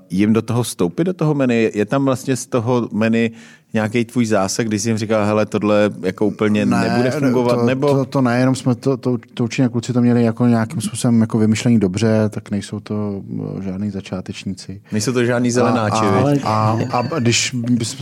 jim 0.09 0.33
do 0.33 0.41
toho 0.41 0.63
vstoupit, 0.63 1.03
do 1.03 1.13
toho 1.13 1.33
menu? 1.33 1.53
Je 1.73 1.85
tam 1.85 2.05
vlastně 2.05 2.35
z 2.35 2.45
toho 2.45 2.89
menu 2.91 3.29
nějaký 3.75 4.05
tvůj 4.05 4.25
zásah, 4.25 4.65
když 4.65 4.81
jsi 4.81 4.89
jim 4.89 4.97
říkal, 4.97 5.25
hele, 5.25 5.45
tohle 5.45 5.89
jako 6.01 6.25
úplně 6.25 6.65
ne, 6.65 6.89
nebude 6.89 7.11
fungovat, 7.11 7.55
to, 7.55 7.65
nebo... 7.65 7.87
To, 7.87 8.05
to 8.05 8.21
ne, 8.21 8.39
jenom 8.39 8.55
jsme 8.55 8.75
to, 8.75 8.97
to, 8.97 9.17
to 9.33 9.43
určitě 9.43 9.69
kluci 9.69 9.93
to 9.93 10.01
měli 10.01 10.23
jako 10.23 10.47
nějakým 10.47 10.81
způsobem 10.81 11.21
jako 11.21 11.37
vymyšlení 11.37 11.79
dobře, 11.79 12.29
tak 12.29 12.51
nejsou 12.51 12.79
to 12.79 13.21
eh, 13.59 13.63
žádný 13.63 13.91
začátečníci. 13.91 14.81
Nejsou 14.91 15.13
to 15.13 15.25
žádný 15.25 15.51
zelenáči, 15.51 16.05
a, 16.05 16.23
viď? 16.23 16.41
a, 16.43 16.79
a, 16.91 16.99
a, 16.99 17.19
když 17.19 17.55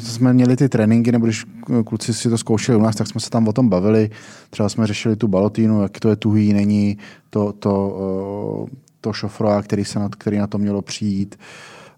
jsme 0.04 0.34
měli 0.34 0.56
ty 0.56 0.70
tréninky, 0.70 1.12
nebo 1.12 1.26
když 1.26 1.46
kluci 1.86 2.14
si 2.14 2.30
to 2.30 2.38
zkoušeli 2.38 2.78
u 2.78 2.82
nás, 2.82 2.96
tak 2.96 3.08
jsme 3.08 3.22
se 3.22 3.30
tam 3.30 3.48
o 3.48 3.54
tom 3.54 3.70
bavili. 3.70 4.10
Třeba 4.50 4.70
jsme 4.70 4.88
řešili 4.88 5.16
tu 5.16 5.28
balotínu, 5.28 5.82
jak 5.82 6.00
to 6.00 6.10
je 6.10 6.16
tuhý, 6.16 6.54
není 6.54 6.98
to, 7.30 7.54
to, 7.54 7.98
to 9.04 9.14
šofra, 9.14 9.62
který, 9.62 9.86
se 9.86 10.00
na, 10.00 10.10
který 10.10 10.38
na 10.38 10.48
to 10.48 10.58
mělo 10.58 10.82
přijít 10.82 11.36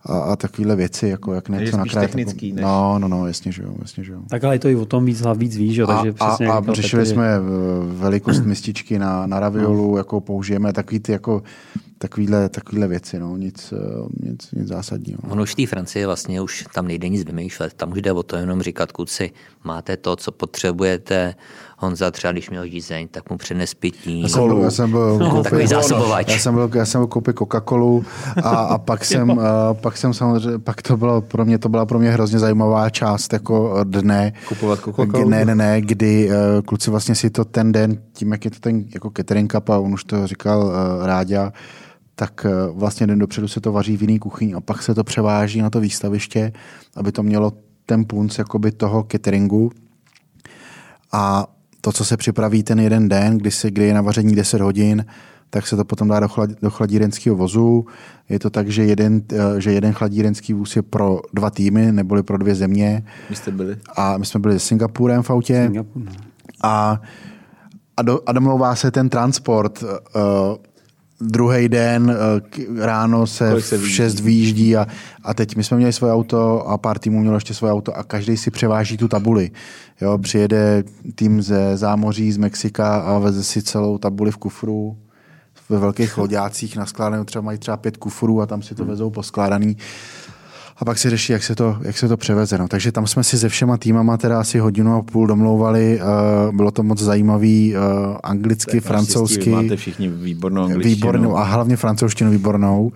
a, 0.06 0.18
a 0.20 0.36
takovéhle 0.36 0.76
věci, 0.76 1.08
jako 1.08 1.34
jak 1.34 1.50
něco 1.50 1.62
spíš 1.64 1.72
nakrájet. 1.74 2.12
technický, 2.12 2.54
než- 2.54 2.64
No, 2.64 3.00
no, 3.00 3.08
no, 3.08 3.28
jasně, 3.28 3.52
že 3.52 3.64
jo, 3.64 3.76
jasně, 3.82 4.04
že 4.04 4.12
jo. 4.14 4.20
Tak 4.30 4.44
ale 4.44 4.56
je 4.56 4.60
to 4.60 4.68
i 4.70 4.76
o 4.76 4.86
tom 4.86 5.06
víc 5.06 5.22
hlav 5.22 5.38
víc 5.38 5.56
ví, 5.58 5.74
že? 5.74 5.82
jo, 5.82 5.88
takže 5.88 6.14
a, 6.20 6.26
přesně 6.28 6.48
a, 6.48 6.54
a 6.54 6.74
řešili 6.74 7.04
Petr, 7.04 7.14
jsme 7.14 7.28
eh, 7.36 7.40
velikost 7.86 8.40
mističky 8.42 9.00
na, 9.00 9.28
na 9.28 9.40
raviolu, 9.40 9.98
jako 9.98 10.22
použijeme 10.22 10.74
takový 10.74 11.00
ty 11.00 11.12
jako 11.12 11.44
takovýhle, 11.98 12.50
takovýhle 12.50 12.88
věci, 12.88 13.20
no, 13.20 13.38
nic, 13.38 13.74
eh, 13.78 14.30
nic, 14.30 14.52
nic 14.52 14.68
zásadního. 14.68 15.20
Ono 15.30 15.44
už 15.44 15.52
v 15.52 15.56
té 15.56 15.68
Francii 15.68 16.06
vlastně 16.06 16.42
už 16.42 16.66
tam 16.74 16.88
nejde 16.88 17.10
nic 17.10 17.24
vymýšlet. 17.24 17.74
Tam 17.74 17.92
už 17.92 18.02
jde 18.02 18.12
o 18.12 18.24
to 18.24 18.36
jenom 18.36 18.62
říkat, 18.62 18.92
kluci, 18.92 19.32
máte 19.64 19.98
to, 19.98 20.16
co 20.16 20.32
potřebujete. 20.32 21.36
Honza 21.78 22.12
třeba, 22.12 22.32
když 22.32 22.50
měl 22.50 22.68
žízeň, 22.68 23.08
tak 23.12 23.30
mu 23.30 23.38
přines 23.38 23.74
pití. 23.74 24.22
Já 24.22 24.28
jsem 24.28 24.48
byl, 24.48 24.58
já 24.64 24.72
jsem 24.72 24.92
byl 24.92 25.18
No, 25.20 25.30
koupit- 25.32 25.44
takový 25.44 25.68
zásobovač. 25.68 26.28
Já 26.32 26.40
jsem 26.40 26.54
byl, 26.54 26.70
já 26.76 26.86
jsem 26.86 27.02
byl 27.02 27.08
koupit 27.08 27.36
Coca-Colu 27.36 28.06
a, 28.44 28.50
a 28.50 28.78
pak 28.78 29.06
jsem, 29.06 29.40
a 29.40 29.74
pak 29.74 29.98
jsem 29.98 30.14
samozřejmě, 30.14 30.60
pak 30.60 30.82
to 30.82 30.98
bylo 30.98 31.22
pro 31.22 31.46
mě, 31.46 31.58
to 31.58 31.70
byla 31.70 31.86
pro 31.86 32.00
mě 32.00 32.12
hrozně 32.12 32.40
zajímavá 32.40 32.90
část 32.90 33.34
jako 33.34 33.84
dne. 33.84 34.34
Kupovat 34.48 34.80
Coca-Colu? 34.80 35.30
Ne, 35.30 35.46
ne, 35.46 35.56
ne, 35.56 35.82
kdy 35.82 36.30
eh, 36.32 36.62
kluci 36.62 36.92
vlastně 36.92 37.16
si 37.16 37.30
to 37.30 37.46
ten 37.46 37.72
den, 37.72 37.98
tím, 38.14 38.32
jak 38.32 38.46
je 38.46 38.52
to 38.52 38.60
ten 38.60 38.86
jako 38.94 39.12
catering 39.18 39.52
cup 39.52 39.70
a 39.70 39.78
on 39.80 39.94
už 39.94 40.04
to 40.04 40.28
říkal 40.28 40.64
uh, 40.64 41.06
Ráďa, 41.06 41.54
tak 42.16 42.46
eh, 42.46 42.50
vlastně 42.74 43.08
den 43.08 43.20
dopředu 43.20 43.48
se 43.48 43.62
to 43.62 43.72
vaří 43.72 43.98
v 43.98 44.02
jiný 44.02 44.20
kuchyni 44.20 44.54
a 44.54 44.62
pak 44.62 44.82
se 44.84 44.96
to 44.96 45.04
převáží 45.04 45.62
na 45.62 45.70
to 45.70 45.80
výstaviště, 45.80 46.52
aby 46.96 47.12
to 47.12 47.24
mělo 47.24 47.52
ten 47.86 48.06
punc 48.06 48.38
jakoby 48.38 48.72
toho 48.72 49.06
cateringu. 49.12 49.72
A 51.12 51.48
to, 51.86 51.92
co 51.92 52.06
se 52.06 52.18
připraví 52.18 52.64
ten 52.64 52.80
jeden 52.80 53.10
den, 53.10 53.38
kdy, 53.38 53.52
se, 53.52 53.72
kdy 53.72 53.86
je 53.86 53.94
na 53.94 54.02
vaření 54.02 54.36
10 54.36 54.62
hodin, 54.62 55.06
tak 55.50 55.68
se 55.68 55.76
to 55.76 55.86
potom 55.86 56.08
dá 56.08 56.20
do, 56.20 56.28
chlad, 56.28 56.50
do 56.62 56.70
chladírenského 56.70 57.36
vozu. 57.36 57.86
Je 58.30 58.40
to 58.40 58.50
tak, 58.50 58.70
že 58.70 58.84
jeden, 58.84 59.22
eh, 59.32 59.62
že 59.62 59.72
jeden 59.72 59.94
chladírenský 59.94 60.54
vůz 60.54 60.76
je 60.76 60.82
pro 60.82 61.20
dva 61.34 61.50
týmy, 61.50 61.92
neboli 61.92 62.24
pro 62.24 62.38
dvě 62.38 62.56
země. 62.56 63.04
Vy 63.30 63.36
jste 63.36 63.52
byli? 63.52 63.78
A 63.96 64.18
my 64.18 64.26
jsme 64.26 64.40
byli 64.40 64.60
s 64.60 64.64
Singapurem 64.64 65.24
v 65.24 65.30
autě 65.30 65.64
Singapur, 65.66 66.04
no. 66.06 66.12
a, 66.64 67.02
a, 67.98 68.02
do, 68.02 68.20
a 68.26 68.32
domlouvá 68.32 68.76
se 68.76 68.92
ten 68.92 69.10
transport. 69.10 69.84
Uh, 69.84 69.90
druhý 71.22 71.70
den 71.70 72.04
uh, 72.04 72.16
k- 72.50 72.60
ráno 72.86 73.28
se, 73.28 73.50
Kolik 73.50 73.66
se 73.66 73.78
v 73.78 73.80
vyjíždí? 73.80 73.96
6 73.96 74.20
vyjíždí 74.20 74.78
a, 74.78 74.88
a 75.24 75.34
teď 75.34 75.56
my 75.56 75.64
jsme 75.64 75.78
měli 75.78 75.94
svoje 75.94 76.14
auto 76.14 76.68
a 76.68 76.78
pár 76.78 77.00
týmů 77.00 77.20
mělo 77.20 77.36
ještě 77.38 77.54
svoje 77.54 77.74
auto 77.74 77.98
a 77.98 78.04
každý 78.04 78.38
si 78.38 78.52
převáží 78.52 78.98
tu 78.98 79.08
tabuli. 79.08 79.52
Jo, 80.02 80.18
přijede 80.18 80.84
tým 81.16 81.42
ze 81.42 81.78
zámoří, 81.78 82.32
z 82.32 82.38
Mexika 82.38 82.96
a 82.98 83.20
veze 83.20 83.44
si 83.44 83.62
celou 83.62 83.98
tabuli 83.98 84.32
v 84.32 84.38
kufru 84.38 84.98
ve 85.70 85.80
velkých 85.80 86.18
loďácích 86.18 86.78
naskládanou, 86.78 87.24
třeba 87.24 87.42
mají 87.42 87.58
třeba 87.58 87.78
pět 87.78 87.98
kufrů 87.98 88.42
a 88.42 88.46
tam 88.46 88.62
si 88.62 88.76
to 88.76 88.86
vezou 88.86 89.10
poskládaný. 89.10 89.78
A 90.78 90.86
pak 90.86 90.98
si 90.98 91.10
řeší, 91.10 91.34
jak 91.34 91.44
se 91.44 91.56
to, 91.56 91.78
jak 91.82 91.98
se 91.98 92.08
to 92.08 92.18
převeze. 92.18 92.58
No. 92.58 92.68
Takže 92.68 92.92
tam 92.92 93.08
jsme 93.08 93.24
si 93.24 93.40
se 93.40 93.50
všema 93.50 93.78
týmama 93.78 94.18
teda 94.18 94.40
asi 94.40 94.60
hodinu 94.60 94.96
a 94.96 95.02
půl 95.02 95.28
domlouvali. 95.28 96.00
Uh, 96.50 96.56
bylo 96.56 96.72
to 96.72 96.84
moc 96.84 97.00
zajímavý, 97.02 97.76
uh, 97.76 98.18
anglicky, 98.24 98.80
francouzsky. 98.80 99.50
Máte 99.50 99.76
všichni 99.76 100.10
výbornou 100.10 100.62
angličtinu. 100.64 100.96
Výbornou 100.96 101.38
a 101.38 101.44
hlavně 101.44 101.78
francouzštinu 101.78 102.32
výbornou. 102.32 102.84
Uh, 102.86 102.92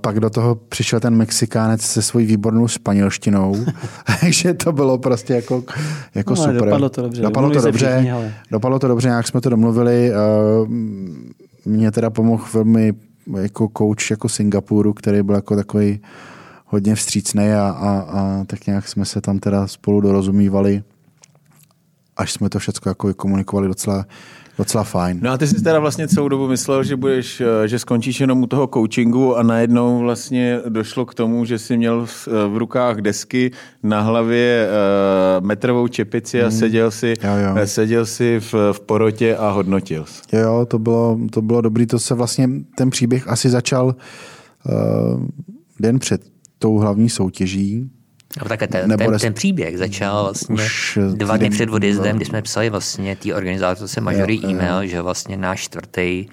pak 0.00 0.20
do 0.20 0.30
toho 0.30 0.54
přišel 0.54 1.00
ten 1.00 1.14
Mexikánec 1.16 1.82
se 1.82 2.02
svojí 2.02 2.26
výbornou 2.26 2.68
španělštinou. 2.68 3.56
Takže 4.20 4.54
to 4.54 4.72
bylo 4.72 4.98
prostě 4.98 5.34
jako, 5.34 5.64
jako 6.14 6.30
No, 6.34 6.36
super. 6.36 6.54
dopadlo 6.64 6.88
to 6.88 7.02
dobře. 7.02 7.22
Dopadlo 7.22 7.50
to 7.50 7.60
dobře. 7.60 7.86
všichni, 7.92 8.12
ale- 8.12 8.32
Dopadlo 8.50 8.78
to 8.78 8.88
dobře, 8.88 9.08
nějak 9.08 9.26
jsme 9.28 9.40
to 9.40 9.50
domluvili. 9.50 10.10
Uh, 10.10 10.68
mě 11.64 11.90
teda 11.90 12.10
pomohl 12.10 12.44
velmi 12.54 12.92
jako 13.40 13.68
coach 13.78 14.10
jako 14.10 14.28
Singapuru, 14.28 14.92
který 14.92 15.22
byl 15.22 15.34
jako 15.34 15.56
takový 15.56 16.00
hodně 16.72 16.94
vstřícný 16.94 17.52
a, 17.52 17.68
a, 17.68 17.90
a 18.00 18.44
tak 18.44 18.66
nějak 18.66 18.88
jsme 18.88 19.04
se 19.04 19.20
tam 19.20 19.38
teda 19.38 19.66
spolu 19.66 20.00
dorozumívali, 20.00 20.82
až 22.16 22.32
jsme 22.32 22.48
to 22.48 22.58
všechno 22.58 22.90
jako 22.90 23.14
komunikovali 23.14 23.68
docela, 23.68 24.06
docela 24.58 24.84
fajn. 24.84 25.18
No 25.22 25.30
a 25.30 25.38
ty 25.38 25.46
jsi 25.46 25.62
teda 25.62 25.78
vlastně 25.78 26.08
celou 26.08 26.28
dobu 26.28 26.48
myslel, 26.48 26.84
že 26.84 26.96
budeš, 26.96 27.40
eh, 27.40 27.68
že 27.68 27.78
skončíš 27.78 28.20
jenom 28.20 28.42
u 28.42 28.46
toho 28.46 28.66
coachingu 28.66 29.36
a 29.36 29.42
najednou 29.42 29.98
vlastně 29.98 30.60
došlo 30.68 31.06
k 31.06 31.14
tomu, 31.14 31.44
že 31.44 31.58
jsi 31.58 31.76
měl 31.76 32.06
v 32.06 32.28
v 32.48 32.56
rukách 32.56 32.96
desky, 32.96 33.50
na 33.82 34.00
hlavě 34.00 34.68
uh, 34.68 35.46
metrovou 35.46 35.88
čepici 35.88 36.42
a 36.42 36.50
seděl 36.50 36.90
si, 36.90 37.14
Jo, 37.22 37.30
jo. 37.48 37.56
eh, 37.56 37.66
seděl 37.66 38.06
si 38.06 38.40
v, 38.40 38.54
v 38.72 38.80
porotě 38.80 39.36
a 39.36 39.50
hodnotil. 39.50 40.04
Jo, 40.32 40.40
jo, 40.40 40.66
to 40.66 40.78
bylo, 40.78 41.18
to 41.30 41.42
bylo 41.42 41.60
dobrý, 41.60 41.86
to 41.86 41.98
se 41.98 42.14
vlastně, 42.14 42.48
ten 42.76 42.90
příběh 42.90 43.28
asi 43.28 43.50
začal 43.50 43.86
uh, 43.86 45.26
den 45.80 45.98
před 45.98 46.32
tou 46.62 46.78
hlavní 46.78 47.08
soutěží, 47.10 47.90
No, 48.42 48.48
tak 48.48 48.60
ten, 48.70 48.88
Nebo 48.88 49.04
ten, 49.10 49.18
ten 49.18 49.32
příběh 49.34 49.78
začal 49.78 50.22
vlastně 50.22 50.54
Už 50.54 50.98
dva 51.14 51.36
dny 51.36 51.50
před 51.50 51.70
odjezdem, 51.70 52.16
kdy 52.16 52.24
jsme 52.24 52.42
psali 52.42 52.70
vlastně 52.70 53.16
té 53.16 53.34
organizátorce 53.34 54.00
Majory 54.00 54.34
Jo, 54.34 54.40
jo, 54.42 54.48
jo. 54.50 54.56
e-mail, 54.56 54.86
že 54.88 55.02
vlastně 55.02 55.36
náš 55.36 55.60
čtvrtý 55.60 56.26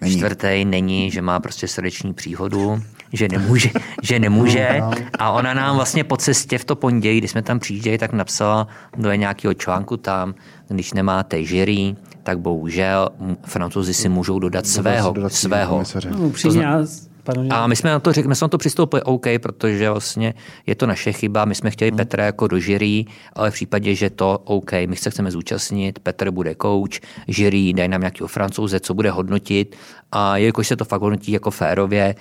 Není. 0.00 0.16
čtvrtý 0.16 0.64
není, 0.64 1.10
že 1.10 1.22
má 1.22 1.40
prostě 1.40 1.68
srdeční 1.68 2.14
příhodu, 2.14 2.82
že 3.12 3.28
nemůže, 3.32 3.70
že 4.02 4.18
nemůže. 4.18 4.80
A 5.18 5.30
ona 5.30 5.54
nám 5.54 5.76
vlastně 5.76 6.04
po 6.04 6.16
cestě 6.16 6.58
v 6.58 6.64
to 6.64 6.76
pondělí, 6.76 7.18
kdy 7.18 7.28
jsme 7.28 7.42
tam 7.42 7.58
přijížděli, 7.58 7.98
tak 7.98 8.12
napsala 8.12 8.68
do 8.96 9.12
nějakého 9.12 9.54
článku 9.54 9.96
tam, 9.96 10.34
když 10.68 10.92
nemáte 10.92 11.40
jury, 11.40 11.96
tak 12.22 12.38
bohužel 12.38 13.08
francouzi 13.46 13.94
si 13.94 14.08
můžou 14.08 14.38
dodat 14.38 14.66
svého, 14.66 15.12
dodat 15.12 15.32
svého. 15.32 15.82
No, 16.10 16.18
upřímně, 16.18 16.62
že- 16.62 17.09
A 17.50 17.66
my 17.66 17.76
jsme 17.76 17.90
na 17.90 18.00
to 18.00 18.12
řekli, 18.12 18.28
my 18.28 18.34
jsme 18.34 18.44
na 18.44 18.48
to 18.48 18.58
přistoupili 18.58 19.02
OK, 19.02 19.26
protože 19.42 19.90
vlastně 19.90 20.34
je 20.66 20.74
to 20.74 20.86
naše 20.86 21.12
chyba, 21.12 21.44
my 21.44 21.54
jsme 21.54 21.70
chtěli 21.70 21.92
Petra 21.92 22.24
jako 22.24 22.48
do 22.48 22.56
jury, 22.56 23.04
ale 23.32 23.50
v 23.50 23.54
případě, 23.54 23.94
že 23.94 24.10
to 24.10 24.38
OK, 24.44 24.72
my 24.86 24.96
se 24.96 25.10
chceme 25.10 25.30
zúčastnit, 25.30 25.98
Petr 25.98 26.30
bude 26.30 26.54
coach, 26.62 27.00
jury 27.26 27.72
dají 27.72 27.88
nám 27.88 28.00
nějakého 28.00 28.28
francouze, 28.28 28.80
co 28.80 28.94
bude 28.94 29.10
hodnotit 29.10 29.76
a 30.12 30.36
jelikož 30.36 30.68
se 30.68 30.76
to 30.76 30.84
fakt 30.84 31.00
hodnotí 31.00 31.32
jako 31.32 31.50
férově, 31.50 32.14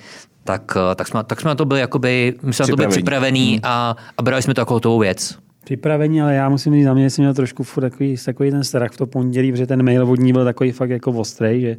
tak, 0.43 0.77
tak, 0.95 1.07
jsme, 1.07 1.23
tak 1.23 1.41
jsme 1.41 1.47
na 1.47 1.55
to 1.55 1.65
byli, 1.65 1.79
jakoby, 1.79 2.35
my 2.41 2.53
jsme 2.53 2.63
na 2.63 2.67
to 2.67 2.75
byli 2.75 2.87
Připravení. 2.87 3.41
připravení 3.41 3.59
a, 3.63 3.95
a 4.17 4.21
brali 4.21 4.41
jsme 4.41 4.53
to 4.53 4.61
jako 4.61 4.73
hotovou 4.73 4.99
věc. 4.99 5.37
připravení, 5.63 6.21
ale 6.21 6.35
já 6.35 6.49
musím 6.49 6.73
říct, 6.73 6.83
za 6.83 6.93
mě 6.93 7.09
jsem 7.09 7.23
měl 7.23 7.33
trošku 7.33 7.63
furt 7.63 7.83
takový, 7.83 8.15
takový 8.25 8.51
ten 8.51 8.63
strach 8.63 8.91
v 8.91 8.97
to 8.97 9.05
pondělí, 9.05 9.51
protože 9.51 9.67
ten 9.67 9.83
mail 9.83 10.11
od 10.11 10.19
ní 10.19 10.33
byl 10.33 10.45
takový 10.45 10.71
fakt 10.71 10.89
jako 10.89 11.11
ostrej, 11.11 11.61
že, 11.61 11.77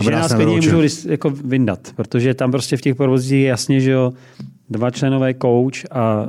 že 0.00 0.10
nás 0.10 0.34
klidně 0.34 0.56
můžou 0.56 0.82
jako 1.08 1.30
vyndat, 1.30 1.92
protože 1.96 2.34
tam 2.34 2.50
prostě 2.50 2.76
v 2.76 2.80
těch 2.80 2.94
provozích 2.94 3.40
je 3.42 3.48
jasně, 3.48 3.80
že 3.80 3.90
jo, 3.90 4.12
dva 4.70 4.90
členové 4.90 5.34
coach 5.34 5.84
a, 5.90 6.26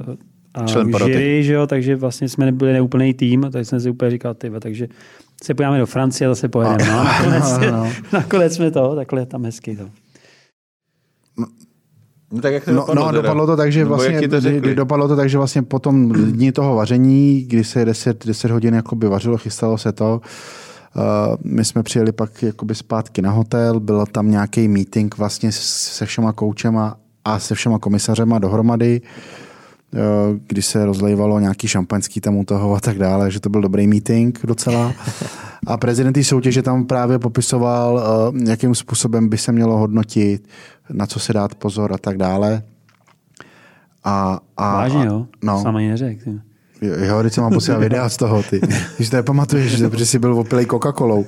a 0.54 0.66
Člen 0.68 0.90
jury, 0.90 1.44
že 1.44 1.54
jo, 1.54 1.68
takže 1.68 1.96
vlastně 1.96 2.30
jsme 2.30 2.46
nebyli 2.46 2.74
neúplný 2.74 3.14
tým, 3.14 3.50
tak 3.52 3.66
jsem 3.66 3.80
si 3.80 3.90
úplně 3.90 4.12
říkal, 4.12 4.34
ty, 4.34 4.52
takže 4.60 4.88
se 5.44 5.54
podíváme 5.54 5.80
do 5.80 5.86
Francie 5.86 6.28
a 6.28 6.32
zase 6.32 6.50
pojedeme. 6.50 6.92
No, 6.92 7.04
nakonec, 7.04 7.58
no, 7.58 7.72
no. 7.72 7.92
nakonec 8.14 8.56
jsme 8.56 8.72
to, 8.72 8.96
takhle 8.96 9.26
tam 9.26 9.46
hezky 9.46 9.76
to. 9.76 9.90
No 12.32 12.42
tak 12.42 12.54
jak 12.54 12.66
to 12.66 12.72
No, 12.72 12.78
dopadlo? 12.78 13.04
no 13.06 13.10
teda? 13.12 13.22
dopadlo 13.22 13.48
to 13.48 13.58
tak, 13.58 13.72
že 13.72 13.86
vlastně, 13.86 14.28
to 14.28 14.40
řekli? 14.42 14.76
dopadlo 14.76 15.08
to 15.08 15.16
tak, 15.16 15.30
že 15.30 15.38
vlastně 15.38 15.62
po 15.62 15.80
tom 15.80 16.14
dní 16.14 16.52
toho 16.52 16.76
vaření, 16.76 17.42
kdy 17.42 17.64
se 17.64 17.86
10, 17.86 18.26
10 18.26 18.52
hodin 18.52 18.74
jakoby 18.74 19.08
vařilo, 19.08 19.38
chystalo 19.38 19.78
se 19.78 19.92
to, 19.92 20.22
uh, 20.24 20.30
my 21.44 21.66
jsme 21.66 21.84
přijeli 21.84 22.12
pak 22.12 22.44
jakoby 22.44 22.76
zpátky 22.76 23.22
na 23.22 23.32
hotel, 23.32 23.80
byl 23.80 24.06
tam 24.06 24.32
nějaký 24.32 24.68
meeting 24.68 25.18
vlastně 25.18 25.52
se 25.52 26.06
všema 26.06 26.34
koučema 26.34 26.98
a 27.26 27.40
se 27.40 27.56
všema 27.56 27.80
komisařema 27.80 28.40
dohromady, 28.40 29.02
uh, 29.94 30.00
kdy 30.48 30.62
se 30.62 30.86
rozlejvalo 30.86 31.40
nějaký 31.40 31.68
šampaňský 31.68 32.22
tam 32.22 32.38
u 32.38 32.46
toho 32.46 32.76
a 32.76 32.80
tak 32.80 32.98
dále, 32.98 33.32
že 33.32 33.40
to 33.40 33.50
byl 33.50 33.62
dobrý 33.62 33.88
meeting 33.88 34.40
docela. 34.46 34.94
A 35.68 35.78
prezident 35.78 36.14
té 36.14 36.24
soutěže 36.24 36.62
tam 36.62 36.86
právě 36.86 37.20
popisoval, 37.20 37.96
uh, 38.34 38.42
jakým 38.48 38.76
způsobem 38.76 39.30
by 39.30 39.38
se 39.38 39.52
mělo 39.52 39.78
hodnotit, 39.78 40.48
na 40.90 41.06
co 41.06 41.20
se 41.20 41.34
dát 41.34 41.56
pozor 41.56 41.94
a 41.94 41.98
tak 41.98 42.18
dále. 42.18 42.64
A, 44.04 44.40
a, 44.58 44.74
Vážně, 44.74 45.02
a, 45.02 45.06
jo? 45.06 45.26
No, 45.44 45.62
Sám 45.62 45.76
ani 45.76 45.90
neřekl. 45.90 46.49
Ty. 46.80 46.88
jo, 47.06 47.24
teď 47.24 47.34
jsem 47.34 47.44
mám 47.44 47.54
posílat 47.54 47.80
videa 47.80 48.10
z 48.10 48.18
toho, 48.18 48.44
ty. 48.44 48.62
Když 48.98 49.10
to 49.10 49.16
nepamatuješ, 49.16 49.78
že- 49.78 50.06
jsi 50.06 50.20
byl 50.20 50.34
opilej 50.40 50.66
Coca-Colou. 50.66 51.26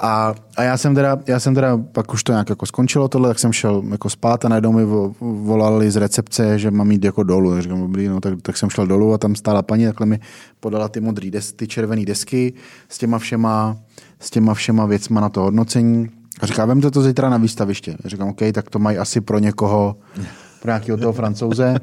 A, 0.00 0.34
a 0.56 0.62
já, 0.62 0.76
jsem 0.76 0.94
teda, 0.94 1.18
já 1.26 1.40
jsem 1.40 1.54
teda, 1.54 1.78
pak 1.92 2.12
už 2.12 2.22
to 2.24 2.32
nějak 2.32 2.48
jako 2.50 2.66
skončilo 2.66 3.08
tohle, 3.08 3.28
tak 3.28 3.38
jsem 3.38 3.52
šel 3.52 3.82
jako 3.90 4.10
spát 4.10 4.44
a 4.44 4.48
najednou 4.48 4.72
mi 4.72 4.84
vo- 4.84 5.14
volali 5.20 5.90
z 5.90 5.96
recepce, 5.96 6.58
že 6.58 6.70
mám 6.70 6.90
jít 6.90 7.04
jako 7.04 7.22
dolů. 7.22 7.52
Tak 7.52 7.62
říkám, 7.62 7.92
no, 8.08 8.20
tak, 8.20 8.34
tak, 8.42 8.56
jsem 8.56 8.70
šel 8.70 8.86
dolů 8.86 9.12
a 9.14 9.18
tam 9.18 9.34
stála 9.34 9.62
paní, 9.62 9.84
takhle 9.86 10.06
mi 10.06 10.20
podala 10.60 10.88
ty 10.88 11.00
modrý 11.00 11.30
des, 11.30 11.52
ty 11.52 11.66
červené 11.68 12.04
desky 12.04 12.52
s 12.88 12.98
těma 12.98 13.18
všema, 13.18 13.76
s 14.20 14.30
těma 14.30 14.54
všema 14.54 14.86
věcma 14.86 15.20
na 15.20 15.28
to 15.28 15.40
hodnocení. 15.40 16.08
A 16.40 16.46
říká, 16.46 16.64
vemte 16.64 16.90
to 16.90 17.02
zítra 17.02 17.30
na 17.30 17.36
výstaviště. 17.36 17.96
Já 18.04 18.10
říkám, 18.10 18.28
OK, 18.28 18.38
tak 18.52 18.70
to 18.70 18.78
mají 18.78 18.98
asi 18.98 19.20
pro 19.20 19.38
někoho, 19.38 19.96
pro 20.62 20.70
nějakého 20.70 20.98
toho 20.98 21.12
francouze. 21.12 21.74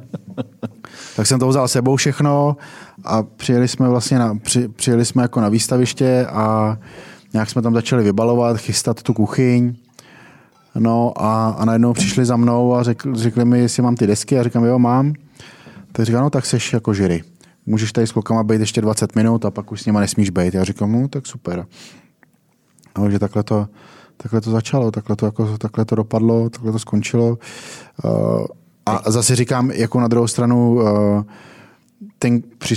Tak 1.15 1.27
jsem 1.27 1.39
to 1.39 1.47
vzal 1.47 1.67
sebou 1.67 1.95
všechno 1.95 2.57
a 3.03 3.23
přijeli 3.23 3.67
jsme 3.67 3.89
vlastně 3.89 4.19
na, 4.19 4.35
při, 4.35 4.67
přijeli 4.67 5.05
jsme 5.05 5.21
jako 5.21 5.41
na 5.41 5.49
výstaviště 5.49 6.25
a 6.25 6.77
nějak 7.33 7.49
jsme 7.49 7.61
tam 7.61 7.73
začali 7.73 8.03
vybalovat, 8.03 8.57
chystat 8.57 9.03
tu 9.03 9.13
kuchyň. 9.13 9.75
No 10.75 11.13
a, 11.15 11.49
a 11.49 11.65
najednou 11.65 11.93
přišli 11.93 12.25
za 12.25 12.37
mnou 12.37 12.75
a 12.75 12.83
řekli, 12.83 13.15
řekli 13.15 13.45
mi, 13.45 13.59
jestli 13.59 13.83
mám 13.83 13.95
ty 13.95 14.07
desky 14.07 14.39
a 14.39 14.43
říkám, 14.43 14.63
jo, 14.63 14.79
mám. 14.79 15.13
Tak 15.91 16.05
říkám, 16.05 16.21
no 16.21 16.29
tak 16.29 16.45
seš 16.45 16.73
jako 16.73 16.93
žiry. 16.93 17.23
Můžeš 17.65 17.91
tady 17.91 18.07
s 18.07 18.11
klukama 18.11 18.43
být 18.43 18.59
ještě 18.59 18.81
20 18.81 19.15
minut 19.15 19.45
a 19.45 19.51
pak 19.51 19.71
už 19.71 19.81
s 19.81 19.85
nima 19.85 19.99
nesmíš 19.99 20.29
být. 20.29 20.53
Já 20.53 20.63
říkám, 20.63 20.91
no 20.91 21.07
tak 21.07 21.27
super. 21.27 21.65
A 22.95 23.01
takže 23.01 23.19
takhle 23.19 23.43
to, 23.43 23.67
takhle 24.17 24.41
to 24.41 24.51
začalo, 24.51 24.91
takhle 24.91 25.15
to, 25.15 25.25
jako, 25.25 25.57
takhle 25.57 25.85
to 25.85 25.95
dopadlo, 25.95 26.49
takhle 26.49 26.71
to 26.71 26.79
skončilo. 26.79 27.37
Uh, 28.03 28.45
a 28.87 29.11
zase 29.11 29.35
říkám, 29.35 29.71
jako 29.71 29.99
na 29.99 30.07
druhou 30.07 30.27
stranu, 30.27 30.75
uh, 30.75 31.23
ten 32.19 32.41
při, 32.57 32.75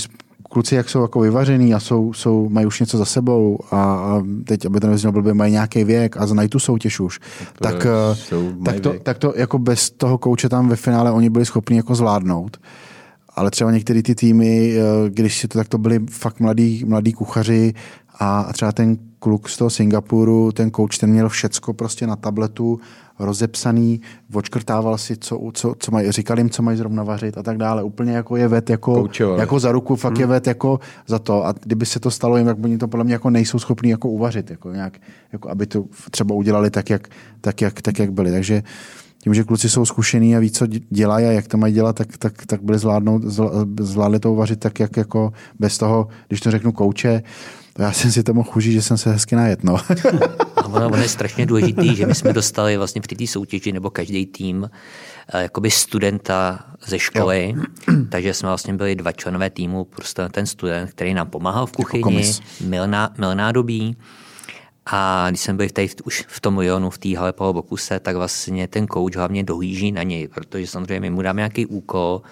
kluci, 0.50 0.74
jak 0.74 0.88
jsou 0.88 1.02
jako 1.02 1.20
vyvařený 1.20 1.74
a 1.74 1.80
jsou, 1.80 2.12
jsou, 2.12 2.48
mají 2.48 2.66
už 2.66 2.80
něco 2.80 2.98
za 2.98 3.04
sebou 3.04 3.58
a, 3.70 3.76
a 3.76 4.22
teď, 4.44 4.66
aby 4.66 4.80
to 4.80 4.86
nevyznělo 4.86 5.12
blbě, 5.12 5.34
mají 5.34 5.52
nějaký 5.52 5.84
věk 5.84 6.16
a 6.16 6.26
znají 6.26 6.48
tu 6.48 6.58
soutěž 6.58 7.00
už, 7.00 7.18
to 7.58 7.64
tak, 7.64 7.86
eh, 7.86 8.14
jsou, 8.14 8.52
tak, 8.64 8.80
to, 8.80 8.94
tak 9.02 9.18
to 9.18 9.34
jako 9.36 9.58
bez 9.58 9.90
toho 9.90 10.18
kouče 10.18 10.48
tam 10.48 10.68
ve 10.68 10.76
finále 10.76 11.12
oni 11.12 11.30
byli 11.30 11.46
schopni 11.46 11.76
jako 11.76 11.94
zvládnout. 11.94 12.56
Ale 13.36 13.50
třeba 13.50 13.70
některé 13.70 14.02
ty 14.02 14.14
týmy, 14.14 14.74
když 15.08 15.38
si 15.38 15.48
to 15.48 15.58
tak 15.58 15.68
to 15.68 15.78
byli 15.78 16.00
fakt 16.10 16.40
mladí, 16.40 16.84
mladí 16.86 17.12
kuchaři 17.12 17.74
a 18.18 18.52
třeba 18.52 18.72
ten 18.72 18.98
kluk 19.18 19.48
z 19.48 19.56
toho 19.56 19.70
Singapuru, 19.70 20.52
ten 20.52 20.70
coach, 20.70 20.98
ten 20.98 21.10
měl 21.10 21.28
všecko 21.28 21.72
prostě 21.72 22.06
na 22.06 22.16
tabletu 22.16 22.80
rozepsaný, 23.20 24.00
očkrtával 24.32 24.98
si, 24.98 25.16
co, 25.16 25.50
co, 25.54 25.74
co 25.78 25.90
mají, 25.90 26.12
říkal 26.12 26.38
jim, 26.38 26.50
co 26.50 26.62
mají 26.62 26.78
zrovna 26.78 27.02
vařit 27.02 27.38
a 27.38 27.42
tak 27.42 27.56
dále. 27.56 27.82
Úplně 27.82 28.12
jako 28.12 28.36
je 28.36 28.48
vet 28.48 28.70
jako, 28.70 29.08
jako 29.38 29.60
za 29.60 29.72
ruku, 29.72 29.96
fakt 29.96 30.12
hmm. 30.12 30.20
je 30.20 30.26
vet 30.26 30.46
jako 30.46 30.80
za 31.06 31.18
to. 31.18 31.46
A 31.46 31.54
kdyby 31.62 31.86
se 31.86 32.00
to 32.00 32.10
stalo 32.10 32.36
jim, 32.36 32.46
tak 32.46 32.56
oni 32.64 32.78
to 32.78 32.88
podle 32.88 33.04
mě 33.04 33.12
jako 33.12 33.30
nejsou 33.30 33.58
schopní 33.58 33.90
jako 33.90 34.08
uvařit, 34.08 34.50
jako 34.50 34.72
nějak, 34.72 34.98
jako 35.32 35.50
aby 35.50 35.66
to 35.66 35.84
třeba 36.10 36.34
udělali 36.34 36.70
tak, 36.70 36.90
jak, 36.90 37.08
tak, 37.40 37.60
jak, 37.60 37.82
tak, 37.82 37.98
jak 37.98 38.12
byli. 38.12 38.30
Takže 38.30 38.62
tím, 39.22 39.34
že 39.34 39.44
kluci 39.44 39.68
jsou 39.68 39.84
zkušení 39.84 40.36
a 40.36 40.38
ví, 40.38 40.50
co 40.50 40.66
dělají 40.90 41.26
a 41.26 41.30
jak 41.30 41.48
to 41.48 41.56
mají 41.56 41.74
dělat, 41.74 41.96
tak, 41.96 42.18
tak, 42.18 42.46
tak 42.46 42.62
byli 42.62 42.78
zvládnout, 42.78 43.22
zvládli 43.80 44.18
to 44.18 44.32
uvařit 44.32 44.60
tak, 44.60 44.80
jak 44.80 44.96
jako 44.96 45.32
bez 45.58 45.78
toho, 45.78 46.08
když 46.28 46.40
to 46.40 46.50
řeknu 46.50 46.72
kouče, 46.72 47.22
já 47.80 47.92
jsem 47.92 48.12
si 48.12 48.22
to 48.22 48.34
mohl 48.34 48.50
užít, 48.56 48.72
že 48.72 48.82
jsem 48.82 48.98
se 48.98 49.12
hezky 49.12 49.36
najet. 49.36 49.64
No. 49.64 49.76
a 50.56 50.66
ono, 50.66 50.86
ono 50.86 50.96
je 50.96 51.08
strašně 51.08 51.46
důležitý, 51.46 51.96
že 51.96 52.06
my 52.06 52.14
jsme 52.14 52.32
dostali 52.32 52.76
vlastně 52.76 53.00
při 53.00 53.16
té 53.16 53.26
soutěži, 53.26 53.72
nebo 53.72 53.90
každý 53.90 54.26
tým, 54.26 54.70
eh, 55.34 55.42
jakoby 55.42 55.70
studenta 55.70 56.64
ze 56.86 56.98
školy, 56.98 57.54
jo. 57.56 57.62
takže 58.08 58.34
jsme 58.34 58.48
vlastně 58.48 58.74
byli 58.74 58.94
dva 58.94 59.12
členové 59.12 59.50
týmu, 59.50 59.84
prostě 59.84 60.22
ten 60.30 60.46
student, 60.46 60.90
který 60.90 61.14
nám 61.14 61.30
pomáhal 61.30 61.66
v 61.66 61.72
kuchyni, 61.72 62.26
jako 62.26 62.40
milná, 62.64 63.14
milná 63.18 63.52
dobí. 63.52 63.96
A 64.86 65.26
když 65.28 65.40
jsem 65.40 65.56
byl 65.56 65.68
tady 65.68 65.88
už 66.04 66.24
v 66.28 66.40
tom 66.40 66.58
Lyonu, 66.58 66.90
v 66.90 66.98
té 66.98 67.16
hale 67.16 67.32
Paul 67.32 67.52
Bokuse, 67.52 68.00
tak 68.00 68.16
vlastně 68.16 68.68
ten 68.68 68.86
coach 68.86 69.16
hlavně 69.16 69.44
dohlíží 69.44 69.92
na 69.92 70.02
něj, 70.02 70.28
protože 70.28 70.66
samozřejmě 70.66 71.00
my 71.00 71.10
mu 71.10 71.22
dáme 71.22 71.40
nějaký 71.40 71.66
úkol 71.66 72.22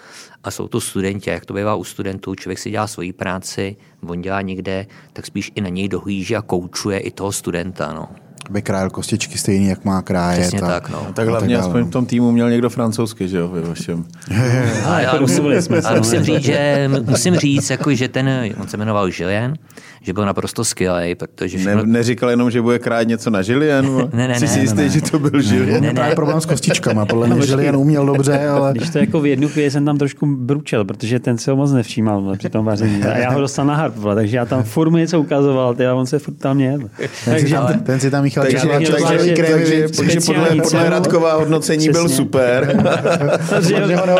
a 0.43 0.51
jsou 0.51 0.67
to 0.67 0.81
studenti. 0.81 1.31
A 1.31 1.33
jak 1.33 1.45
to 1.45 1.53
bývá 1.53 1.75
u 1.75 1.83
studentů, 1.83 2.35
člověk 2.35 2.59
si 2.59 2.71
dělá 2.71 2.87
svoji 2.87 3.13
práci, 3.13 3.75
on 4.07 4.21
dělá 4.21 4.41
někde, 4.41 4.85
tak 5.13 5.25
spíš 5.25 5.51
i 5.55 5.61
na 5.61 5.69
něj 5.69 5.87
dohlíží 5.87 6.35
a 6.35 6.41
koučuje 6.41 6.99
i 6.99 7.11
toho 7.11 7.31
studenta. 7.31 7.93
No 7.93 8.09
aby 8.49 8.61
krájel 8.61 8.89
kostičky 8.89 9.37
stejný, 9.37 9.67
jak 9.67 9.85
má 9.85 10.01
krájet. 10.01 10.41
Přesně 10.41 10.61
a, 10.61 10.67
tak, 10.67 10.89
no. 10.89 11.07
A 11.09 11.11
tak 11.11 11.27
hlavně 11.27 11.55
tak 11.55 11.65
aspoň 11.65 11.83
v 11.83 11.89
tom 11.89 12.05
týmu 12.05 12.31
měl 12.31 12.49
někdo 12.49 12.69
francouzsky, 12.69 13.27
že 13.27 13.37
jo, 13.37 13.47
ve 13.47 13.61
vašem. 13.61 14.05
a 14.85 14.99
já 14.99 15.19
musím, 15.19 15.43
a 15.85 15.95
musím 15.97 16.23
říct, 16.23 16.43
že, 16.43 16.89
musím 17.05 17.35
říct, 17.35 17.69
jako, 17.69 17.93
že 17.93 18.07
ten, 18.07 18.29
on 18.61 18.67
se 18.67 18.77
jmenoval 18.77 19.09
Julien, 19.19 19.53
že 20.01 20.13
byl 20.13 20.25
naprosto 20.25 20.63
skvělý, 20.63 21.15
protože... 21.15 21.57
Všechno... 21.57 21.75
Ne, 21.75 21.91
neříkal 21.91 22.29
jenom, 22.29 22.51
že 22.51 22.61
bude 22.61 22.79
krát 22.79 23.03
něco 23.03 23.29
na 23.29 23.39
Julien? 23.43 24.09
ne, 24.13 24.27
ne, 24.27 24.35
Jsi 24.35 24.45
ne, 24.45 24.47
si 24.47 24.59
jistý, 24.59 24.77
ne, 24.77 24.89
že 24.89 25.01
to 25.01 25.19
byl 25.19 25.41
Julien? 25.41 25.83
Ne, 25.83 25.93
ne, 25.93 26.09
ne. 26.09 26.15
problém 26.15 26.41
s 26.41 26.45
kostičkama, 26.45 27.05
podle 27.05 27.27
mě 27.27 27.45
Julien 27.47 27.75
uměl 27.75 28.05
dobře, 28.05 28.39
ale... 28.49 28.73
Když 28.73 28.89
to 28.89 28.97
jako 28.97 29.21
v 29.21 29.25
jednu 29.25 29.47
chvíli 29.47 29.71
jsem 29.71 29.85
tam 29.85 29.97
trošku 29.97 30.25
bručel, 30.25 30.85
protože 30.85 31.19
ten 31.19 31.37
se 31.37 31.51
ho 31.51 31.57
moc 31.57 31.71
nevšímal 31.71 32.35
při 32.37 32.49
tom 32.49 32.65
vaření. 32.65 33.03
A 33.03 33.17
já 33.17 33.31
ho 33.31 33.39
dostal 33.39 33.65
na 33.65 33.75
harp, 33.75 33.95
takže 34.15 34.37
já 34.37 34.45
tam 34.45 34.63
furt 34.63 34.91
něco 34.91 35.19
ukazoval, 35.19 35.75
a 35.89 35.93
on 35.93 36.05
se 36.05 36.19
furt 36.19 36.33
tam 36.33 36.55
měl. 36.55 36.79
Takže 37.25 37.57
ten 37.83 37.99
si 37.99 38.11
tam 38.11 38.23
Michal 38.23 38.43
takže, 38.43 38.67
takže, 38.67 39.87
takže 39.97 40.19
podle, 40.25 40.55
podle 40.63 40.89
Radková 40.89 41.33
hodnocení 41.33 41.89
byl 41.89 42.09
super. 42.09 42.83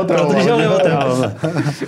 protože 0.08 0.52
ho 0.52 1.30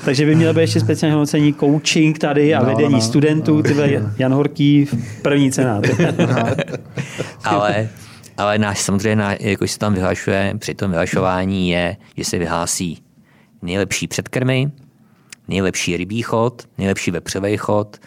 takže 0.06 0.26
by 0.26 0.36
měl 0.36 0.54
být 0.54 0.62
ještě 0.62 0.80
speciální 0.80 1.14
hodnocení 1.14 1.54
coaching 1.54 2.20
tady 2.20 2.56
a 2.56 2.60
no, 2.60 2.66
vedení 2.66 2.94
no, 2.94 3.02
studentů, 3.02 3.56
no. 3.56 3.62
Tyhle 3.88 4.14
Jan 4.18 4.34
Horký, 4.34 4.88
první 5.22 5.52
cena. 5.52 5.82
ale, 7.44 7.90
ale 8.38 8.58
náš 8.58 8.80
samozřejmě, 8.80 9.16
náš, 9.16 9.38
jako 9.40 9.68
se 9.68 9.80
tam 9.80 9.94
vyhlašuje, 9.94 10.54
při 10.58 10.74
tom 10.74 10.92
vyhlašování 10.92 11.70
je, 11.70 11.98
že 12.18 12.26
se 12.26 12.38
vyhlásí 12.38 13.04
nejlepší 13.62 14.08
předkrmy, 14.08 14.72
nejlepší 15.48 15.98
rybí 15.98 16.22
chod, 16.22 16.68
nejlepší 16.78 17.12
vepřový 17.12 17.58
chod, 17.58 17.98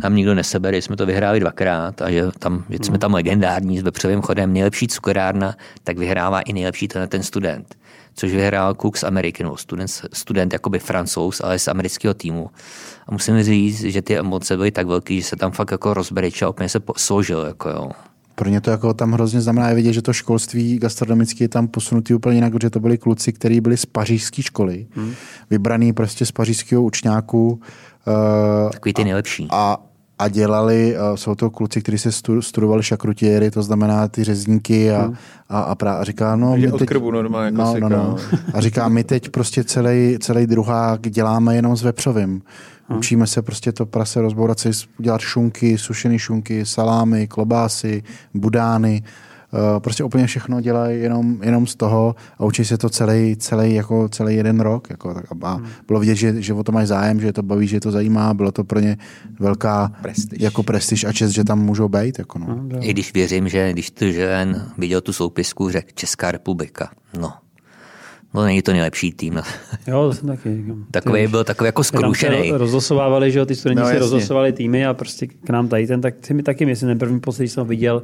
tam 0.00 0.16
nikdo 0.16 0.34
nesebere, 0.34 0.76
jsme 0.76 0.96
to 0.96 1.06
vyhráli 1.06 1.40
dvakrát 1.40 2.02
a 2.02 2.10
že, 2.10 2.22
tam, 2.38 2.64
že 2.70 2.78
jsme 2.82 2.98
tam 2.98 3.14
legendární 3.14 3.78
s 3.78 3.82
vepřovým 3.82 4.22
chodem, 4.22 4.52
nejlepší 4.52 4.88
cukrárna, 4.88 5.56
tak 5.84 5.98
vyhrává 5.98 6.40
i 6.40 6.52
nejlepší 6.52 6.88
ten, 6.88 7.08
ten 7.08 7.22
student. 7.22 7.74
Což 8.14 8.32
vyhrál 8.32 8.74
kluk 8.74 8.96
z 8.96 9.04
Ameriky, 9.04 9.44
no, 9.44 9.56
student, 9.56 9.90
student 10.12 10.52
jakoby 10.52 10.78
francouz, 10.78 11.40
ale 11.40 11.58
z 11.58 11.68
amerického 11.68 12.14
týmu. 12.14 12.50
A 13.06 13.12
musím 13.12 13.42
říct, 13.42 13.80
že 13.80 14.02
ty 14.02 14.18
emoce 14.18 14.56
byly 14.56 14.70
tak 14.70 14.86
velké, 14.86 15.14
že 15.14 15.22
se 15.22 15.36
tam 15.36 15.52
fakt 15.52 15.70
jako 15.70 15.94
rozbrečel 15.94 16.48
a 16.48 16.50
úplně 16.50 16.68
se 16.68 16.80
složil. 16.96 17.40
Jako 17.40 17.68
jo. 17.68 17.90
Pro 18.34 18.48
ně 18.48 18.60
to 18.60 18.70
jako 18.70 18.94
tam 18.94 19.12
hrozně 19.12 19.40
znamená 19.40 19.72
vidět, 19.72 19.92
že 19.92 20.02
to 20.02 20.12
školství 20.12 20.78
gastronomické 20.78 21.44
je 21.44 21.48
tam 21.48 21.68
posunutý 21.68 22.14
úplně 22.14 22.34
jinak, 22.34 22.52
protože 22.52 22.70
to 22.70 22.80
byli 22.80 22.98
kluci, 22.98 23.32
kteří 23.32 23.60
byli 23.60 23.76
z 23.76 23.86
pařížské 23.86 24.42
školy, 24.42 24.86
hmm. 24.90 25.14
vybraný 25.50 25.92
prostě 25.92 26.26
z 26.26 26.32
pařížského 26.32 26.82
učňáku, 26.82 27.60
Uh, 28.06 28.70
Takový 28.70 28.92
ty 28.92 29.04
nejlepší. 29.04 29.48
A, 29.50 29.78
a 30.22 30.28
dělali, 30.28 30.96
uh, 30.96 31.16
jsou 31.16 31.34
to 31.34 31.50
kluci, 31.50 31.82
kteří 31.82 31.98
se 31.98 32.12
studovali 32.40 32.82
šakrutiéry, 32.82 33.50
to 33.50 33.62
znamená 33.62 34.08
ty 34.08 34.24
řezníky 34.24 34.90
a, 34.90 35.02
hmm. 35.02 35.14
a, 35.48 35.60
a, 35.60 35.74
pra, 35.74 35.94
a 35.94 36.04
říká, 36.04 36.36
no, 36.36 36.56
my 36.56 36.72
teď, 36.72 36.90
normálně 37.12 37.50
no, 37.50 37.74
no, 37.80 37.88
no. 37.88 38.16
A 38.54 38.60
říká, 38.60 38.88
my 38.88 39.04
teď 39.04 39.28
prostě 39.28 39.64
celý, 39.64 40.18
celý 40.20 40.46
druhák 40.46 41.00
děláme 41.00 41.56
jenom 41.56 41.76
s 41.76 41.82
vepřovým. 41.82 42.42
Hmm. 42.88 42.98
Učíme 42.98 43.26
se 43.26 43.42
prostě 43.42 43.72
to 43.72 43.86
prase 43.86 44.20
rozbourat, 44.20 44.58
dělat 44.98 45.20
šunky, 45.20 45.78
sušené 45.78 46.18
šunky, 46.18 46.66
salámy, 46.66 47.28
klobásy, 47.28 48.02
budány. 48.34 49.02
Eh, 49.54 49.80
prostě 49.80 50.04
úplně 50.04 50.26
všechno 50.26 50.60
dělají 50.60 51.02
jenom, 51.02 51.38
jenom 51.42 51.66
z 51.66 51.74
toho 51.74 52.14
a 52.38 52.44
učí 52.44 52.64
se 52.64 52.78
to 52.78 52.88
celý, 52.88 53.36
celý, 53.36 53.74
jako 53.74 54.08
celý 54.08 54.36
jeden 54.36 54.60
rok. 54.60 54.90
Jako, 54.90 55.22
a 55.42 55.54
hmm. 55.54 55.66
bylo 55.86 56.00
vidět, 56.00 56.14
že, 56.14 56.42
že 56.42 56.54
o 56.54 56.64
to 56.64 56.72
mají 56.72 56.86
zájem, 56.86 57.20
že 57.20 57.32
to 57.32 57.42
baví, 57.42 57.66
že 57.66 57.80
to 57.80 57.90
zajímá. 57.90 58.34
Bylo 58.34 58.52
to 58.52 58.64
pro 58.64 58.80
ně 58.80 58.96
velká 59.40 59.92
prestiž. 60.02 60.40
jako 60.40 60.62
prestiž 60.62 61.04
a 61.04 61.12
čest, 61.12 61.30
že 61.30 61.44
tam 61.44 61.58
můžou 61.58 61.88
být. 61.88 62.18
Jako 62.18 62.38
no. 62.38 62.46
Hmm, 62.46 62.70
I 62.80 62.90
když 62.90 63.14
věřím, 63.14 63.48
že 63.48 63.72
když 63.72 63.90
tu 63.90 64.12
žen 64.12 64.72
viděl 64.78 65.00
tu 65.00 65.12
soupisku, 65.12 65.70
řekl 65.70 65.88
Česká 65.94 66.30
republika. 66.30 66.90
No, 67.20 67.32
No 68.34 68.44
není 68.44 68.62
to 68.62 68.72
nejlepší 68.72 69.12
tým. 69.12 69.42
Jo, 69.86 70.08
to 70.08 70.14
jsem 70.14 70.28
taky 70.28 70.64
Takový 70.90 71.26
byl 71.26 71.44
takový 71.44 71.68
jako 71.68 71.84
skrušený. 71.84 72.50
Rozlosovávali, 72.50 73.32
že 73.32 73.38
jo, 73.38 73.46
ty 73.46 73.54
studenti 73.54 73.82
no, 73.82 73.88
si 73.88 73.98
rozlosovali 73.98 74.52
týmy 74.52 74.86
a 74.86 74.94
prostě 74.94 75.26
k 75.26 75.50
nám 75.50 75.68
tady 75.68 75.86
ten, 75.86 76.00
tak 76.00 76.14
si 76.22 76.34
mi 76.34 76.42
taky 76.42 76.66
myslím, 76.66 76.88
ten 76.88 76.98
první 76.98 77.20
když 77.36 77.52
jsem 77.52 77.66
viděl. 77.66 78.02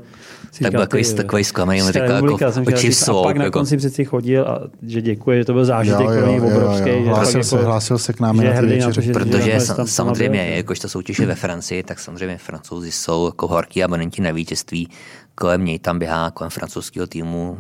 Si 0.53 0.63
tak 0.63 0.73
byl 0.73 0.81
takový, 0.81 1.05
ty, 1.05 1.15
takový 1.15 1.45
zklamaný, 1.45 1.83
on 1.83 1.93
říkal 1.93 2.11
jako 2.11 2.35
oči 2.67 2.91
A 3.11 3.23
pak 3.23 3.37
na 3.37 3.45
jako... 3.45 3.59
konci 3.59 3.77
přeci 3.77 4.05
chodil 4.05 4.43
a 4.43 4.61
že 4.83 5.03
děkuje, 5.03 5.39
že 5.39 5.45
to 5.45 5.53
byl 5.53 5.65
zážitek 5.65 6.07
pro 6.07 6.27
něj 6.27 6.41
obrovský. 6.41 6.89
Jo, 6.89 6.97
jo. 6.97 7.05
Hlásil, 7.05 7.45
se, 7.45 7.57
jako, 7.57 7.67
hlásil 7.67 7.99
se 7.99 8.13
k 8.13 8.21
nám 8.21 8.37
na 8.37 8.61
ty 8.63 8.81
že, 9.01 9.13
Protože 9.13 9.61
samozřejmě, 9.85 10.49
jakož 10.57 10.79
ta 10.79 10.89
soutěž 10.89 11.19
je 11.19 11.27
ve 11.27 11.35
Francii, 11.35 11.83
tak 11.83 11.99
samozřejmě 11.99 12.39
francouzi 12.39 12.93
jsou 12.93 13.27
jako 13.27 13.47
horký 13.47 13.85
abonenti 13.85 14.23
na 14.23 14.31
vítězství. 14.31 14.89
Kolem 15.35 15.65
něj 15.65 15.79
tam 15.79 15.99
běhá, 15.99 16.31
kolem 16.31 16.51
francouzského 16.51 17.07
týmu 17.07 17.59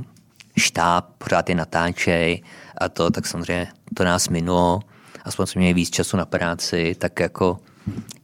štáb, 0.59 1.05
pořád 1.19 1.49
je 1.49 1.55
natáčej 1.55 2.43
a 2.79 2.89
to, 2.89 3.11
tak 3.11 3.27
samozřejmě 3.27 3.67
to 3.95 4.05
nás 4.05 4.29
minulo. 4.29 4.81
Aspoň 5.25 5.47
jsme 5.47 5.59
měli 5.59 5.75
víc 5.75 5.91
času 5.91 6.17
na 6.17 6.27
práci, 6.27 6.95
tak 6.99 7.21
jako 7.21 7.59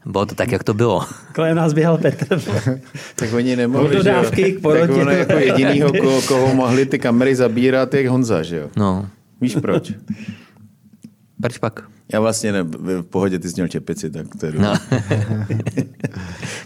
bylo 0.07 0.27
to 0.27 0.35
tak, 0.35 0.53
jak 0.53 0.65
to 0.65 0.75
bylo. 0.75 1.07
Kolem 1.35 1.57
nás 1.57 1.73
běhal 1.73 1.99
Petr. 1.99 2.41
tak 3.17 3.33
oni 3.33 3.57
nemohli, 3.57 3.97
dodávky 3.97 4.53
k 4.53 4.61
porotě. 4.61 4.87
Tak 4.87 4.97
ono 5.03 5.11
jako 5.11 5.33
jedinýho, 5.33 5.93
koho, 6.01 6.23
koho 6.23 6.55
mohli 6.55 6.87
ty 6.87 6.99
kamery 6.99 7.37
zabírat, 7.37 7.95
je 7.95 8.11
Honza, 8.11 8.43
že 8.43 8.57
jo? 8.57 8.69
No. 8.77 9.09
Víš 9.41 9.57
proč? 9.61 9.93
Proč 11.41 11.59
pak? 11.59 11.94
Já 12.13 12.21
vlastně 12.21 12.53
ne, 12.53 12.63
v 12.63 13.03
pohodě 13.03 13.39
ty 13.39 13.49
jsi 13.49 13.55
měl 13.55 13.69
čepici, 13.69 14.11
tak 14.11 14.27
to 14.41 14.47
je 14.47 14.53
no. 14.53 14.75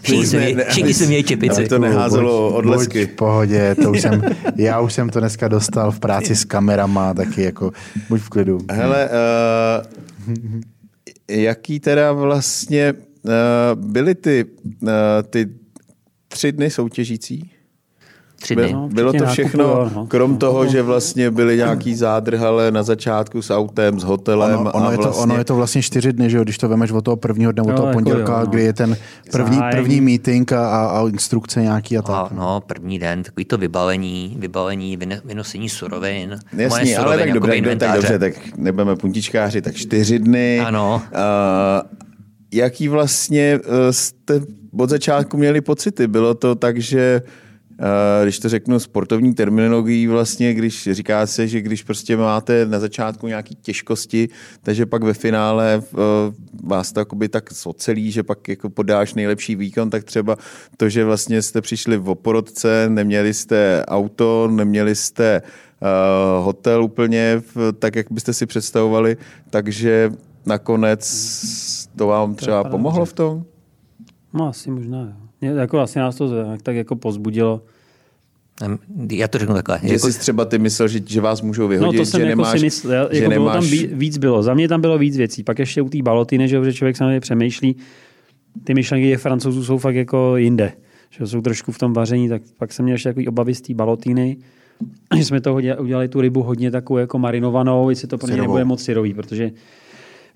všichni, 0.01 0.93
jsme 0.93 1.07
měli 1.07 1.23
čepici. 1.23 1.67
to 1.67 1.79
neházelo 1.79 2.53
odlesky. 2.53 3.05
Buď 3.05 3.13
v 3.13 3.15
pohodě, 3.15 3.75
to 3.75 3.91
už 3.91 4.01
jsem, 4.01 4.21
já 4.55 4.79
už 4.79 4.93
jsem 4.93 5.09
to 5.09 5.19
dneska 5.19 5.47
dostal 5.47 5.91
v 5.91 5.99
práci 5.99 6.35
s 6.35 6.45
kamerama, 6.45 7.13
taky 7.13 7.41
jako 7.41 7.71
buď 8.09 8.21
v 8.21 8.29
klidu. 8.29 8.59
Hele, 8.71 9.09
uh, 9.09 10.35
jaký 11.29 11.79
teda 11.79 12.11
vlastně 12.11 12.93
uh, 12.93 13.31
byly 13.75 14.15
ty, 14.15 14.45
uh, 14.81 14.89
ty 15.29 15.49
tři 16.27 16.51
dny 16.51 16.69
soutěžící? 16.69 17.51
Tři 18.39 18.55
dny. 18.55 18.73
No, 18.73 18.89
Bylo 18.93 19.11
včetně 19.11 19.27
to 19.27 19.31
všechno, 19.33 19.91
no. 19.95 20.05
krom 20.07 20.37
toho, 20.37 20.67
že 20.67 20.81
vlastně 20.81 21.31
byly 21.31 21.57
nějaký 21.57 21.95
zádrhale 21.95 22.71
na 22.71 22.83
začátku 22.83 23.41
s 23.41 23.49
autem, 23.51 23.99
s 23.99 24.03
hotelem 24.03 24.59
Ono, 24.59 24.71
ono, 24.71 24.87
a 24.87 24.91
je 24.91 24.97
to, 24.97 25.03
vlastně... 25.03 25.23
ono 25.23 25.37
je 25.37 25.43
to 25.45 25.55
vlastně 25.55 25.81
čtyři 25.81 26.13
dny, 26.13 26.29
že 26.29 26.37
jo, 26.37 26.43
když 26.43 26.57
to 26.57 26.69
vemeš 26.69 26.91
od 26.91 27.05
toho 27.05 27.17
prvního 27.17 27.51
dne, 27.51 27.63
od 27.63 27.69
Jo, 27.69 27.75
toho 27.75 27.87
jako 27.87 27.95
pondělka, 27.95 28.33
jo, 28.33 28.39
no. 28.39 28.45
kdy 28.45 28.63
je 28.63 28.73
ten 28.73 28.97
první, 29.31 29.59
první 29.71 30.01
meeting 30.01 30.51
a, 30.53 30.85
a, 30.87 31.07
instrukce 31.07 31.61
nějaký 31.61 31.97
a 31.97 31.99
A, 31.99 32.03
tak. 32.03 32.31
no, 32.31 32.61
první 32.67 32.99
den, 32.99 33.23
takový 33.23 33.45
to 33.45 33.57
vybalení, 33.57 34.35
vybalení, 34.39 34.97
vyne- 34.97 35.21
vynosení 35.25 35.69
surovin. 35.69 36.29
moje 36.53 36.63
Jasně, 36.63 36.97
ale 36.97 37.05
surovin, 37.05 37.19
tak 37.19 37.27
jakoby 37.27 37.33
dobře, 37.33 37.49
tak, 37.51 37.57
inventáře. 37.57 37.95
dobře, 38.01 38.19
tak 38.19 38.57
nebudeme 38.57 38.95
puntičkáři, 38.95 39.61
tak 39.61 39.75
čtyři 39.75 40.19
dny. 40.19 40.59
Ano. 40.59 41.01
Uh, 41.11 41.99
jaký 42.53 42.87
vlastně 42.87 43.59
uh, 43.59 43.73
jste 43.91 44.41
od 44.79 44.89
začátku 44.89 45.37
měli 45.37 45.61
pocity? 45.61 46.07
Bylo 46.07 46.33
to 46.33 46.55
tak, 46.55 46.77
že 46.77 47.21
když 48.23 48.39
to 48.39 48.49
řeknu 48.49 48.79
sportovní 48.79 49.33
terminologií, 49.33 50.07
vlastně, 50.07 50.53
když 50.53 50.89
říká 50.91 51.27
se, 51.27 51.47
že 51.47 51.61
když 51.61 51.83
prostě 51.83 52.17
máte 52.17 52.65
na 52.65 52.79
začátku 52.79 53.27
nějaké 53.27 53.55
těžkosti, 53.55 54.29
takže 54.61 54.85
pak 54.85 55.03
ve 55.03 55.13
finále 55.13 55.81
uh, 55.91 55.99
vás 56.63 56.91
to 56.91 57.05
tak 57.29 57.51
socelí, 57.51 58.11
že 58.11 58.23
pak 58.23 58.47
jako 58.47 58.69
podáš 58.69 59.13
nejlepší 59.13 59.55
výkon, 59.55 59.89
tak 59.89 60.03
třeba 60.03 60.35
to, 60.77 60.89
že 60.89 61.05
vlastně 61.05 61.41
jste 61.41 61.61
přišli 61.61 61.97
v 61.97 62.09
oporodce, 62.09 62.85
neměli 62.89 63.33
jste 63.33 63.85
auto, 63.87 64.47
neměli 64.51 64.95
jste 64.95 65.41
uh, 65.41 66.45
hotel 66.45 66.83
úplně 66.83 67.41
tak, 67.79 67.95
jak 67.95 68.11
byste 68.11 68.33
si 68.33 68.45
představovali, 68.45 69.17
takže 69.49 70.11
nakonec 70.45 71.05
to 71.95 72.07
vám 72.07 72.35
třeba 72.35 72.63
pomohlo 72.63 73.05
v 73.05 73.13
tom? 73.13 73.43
No 74.33 74.47
asi 74.47 74.71
možná, 74.71 75.01
jo. 75.01 75.28
Mě, 75.41 75.49
jako 75.49 75.79
asi 75.79 75.99
nás 75.99 76.15
to 76.15 76.45
tak, 76.45 76.61
tak 76.61 76.75
jako 76.75 76.95
pozbudilo. 76.95 77.61
Já 79.11 79.27
to 79.27 79.37
řeknu 79.37 79.55
takhle. 79.55 79.79
Že 79.83 79.93
Jako, 79.93 80.11
jsi 80.11 80.19
třeba 80.19 80.45
ty 80.45 80.59
myslel, 80.59 80.87
že, 80.87 80.99
že 81.05 81.21
vás 81.21 81.41
můžou 81.41 81.61
No 81.61 81.67
vyhodit, 81.67 81.99
to 81.99 82.05
jsem 82.05 82.21
že 82.21 82.25
jako 82.27 82.41
nemáš, 82.41 82.59
si 82.59 82.65
myslel, 82.65 83.09
že 83.11 83.17
jako 83.23 83.29
bylo 83.33 83.45
nemáš... 83.45 83.63
tam 83.63 83.71
ví- 83.71 83.89
víc 83.91 84.17
bylo. 84.17 84.43
Za 84.43 84.53
mě 84.53 84.67
tam 84.67 84.81
bylo 84.81 84.97
víc 84.97 85.17
věcí. 85.17 85.43
Pak 85.43 85.59
ještě 85.59 85.81
u 85.81 85.89
té 85.89 86.01
balotiny, 86.01 86.47
že, 86.47 86.55
jo, 86.55 86.63
že 86.63 86.73
člověk 86.73 86.97
samozřejmě 86.97 87.19
přemýšlí, 87.19 87.75
ty 88.63 88.73
myšlenky 88.73 89.07
těch 89.07 89.19
francouzů 89.19 89.63
jsou 89.65 89.77
fakt 89.77 89.95
jako 89.95 90.37
jinde. 90.37 90.71
Že 91.09 91.27
jsou 91.27 91.41
trošku 91.41 91.71
v 91.71 91.77
tom 91.77 91.93
vaření, 91.93 92.29
tak 92.29 92.41
pak 92.57 92.73
jsem 92.73 92.83
měl 92.85 92.95
ještě 92.95 93.09
takový 93.09 93.27
obavy 93.27 93.55
z 93.55 93.61
té 93.61 93.73
balotiny, 93.73 94.37
že 95.17 95.25
jsme 95.25 95.41
to 95.41 95.53
hodně, 95.53 95.75
udělali 95.75 96.07
tu 96.07 96.21
rybu 96.21 96.43
hodně 96.43 96.71
takovou 96.71 96.97
jako 96.97 97.19
marinovanou, 97.19 97.89
jestli 97.89 98.07
to 98.07 98.17
pro 98.17 98.29
ně 98.31 98.37
nebude 98.37 98.65
moc 98.65 98.83
syrový, 98.83 99.13
protože 99.13 99.51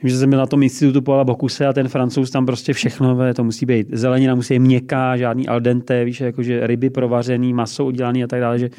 Vím, 0.03 0.09
že 0.09 0.17
jsem 0.17 0.29
byl 0.29 0.39
na 0.39 0.45
tom 0.45 0.63
institutu 0.63 1.01
Paula 1.01 1.23
Bokuse 1.23 1.67
a 1.67 1.73
ten 1.73 1.87
francouz 1.87 2.31
tam 2.31 2.45
prostě 2.45 2.73
všechno, 2.73 3.15
ve, 3.15 3.33
to 3.33 3.43
musí 3.43 3.65
být 3.65 3.87
zelenina, 3.91 4.35
musí 4.35 4.53
být 4.53 4.59
měkká, 4.59 5.17
žádný 5.17 5.47
al 5.47 5.61
dente, 5.61 6.05
víš, 6.05 6.21
jakože 6.21 6.67
ryby 6.67 6.89
provařený, 6.89 7.53
maso 7.53 7.85
udělaný 7.85 8.23
a 8.23 8.27
tak 8.27 8.39
dále, 8.39 8.59
že 8.59 8.69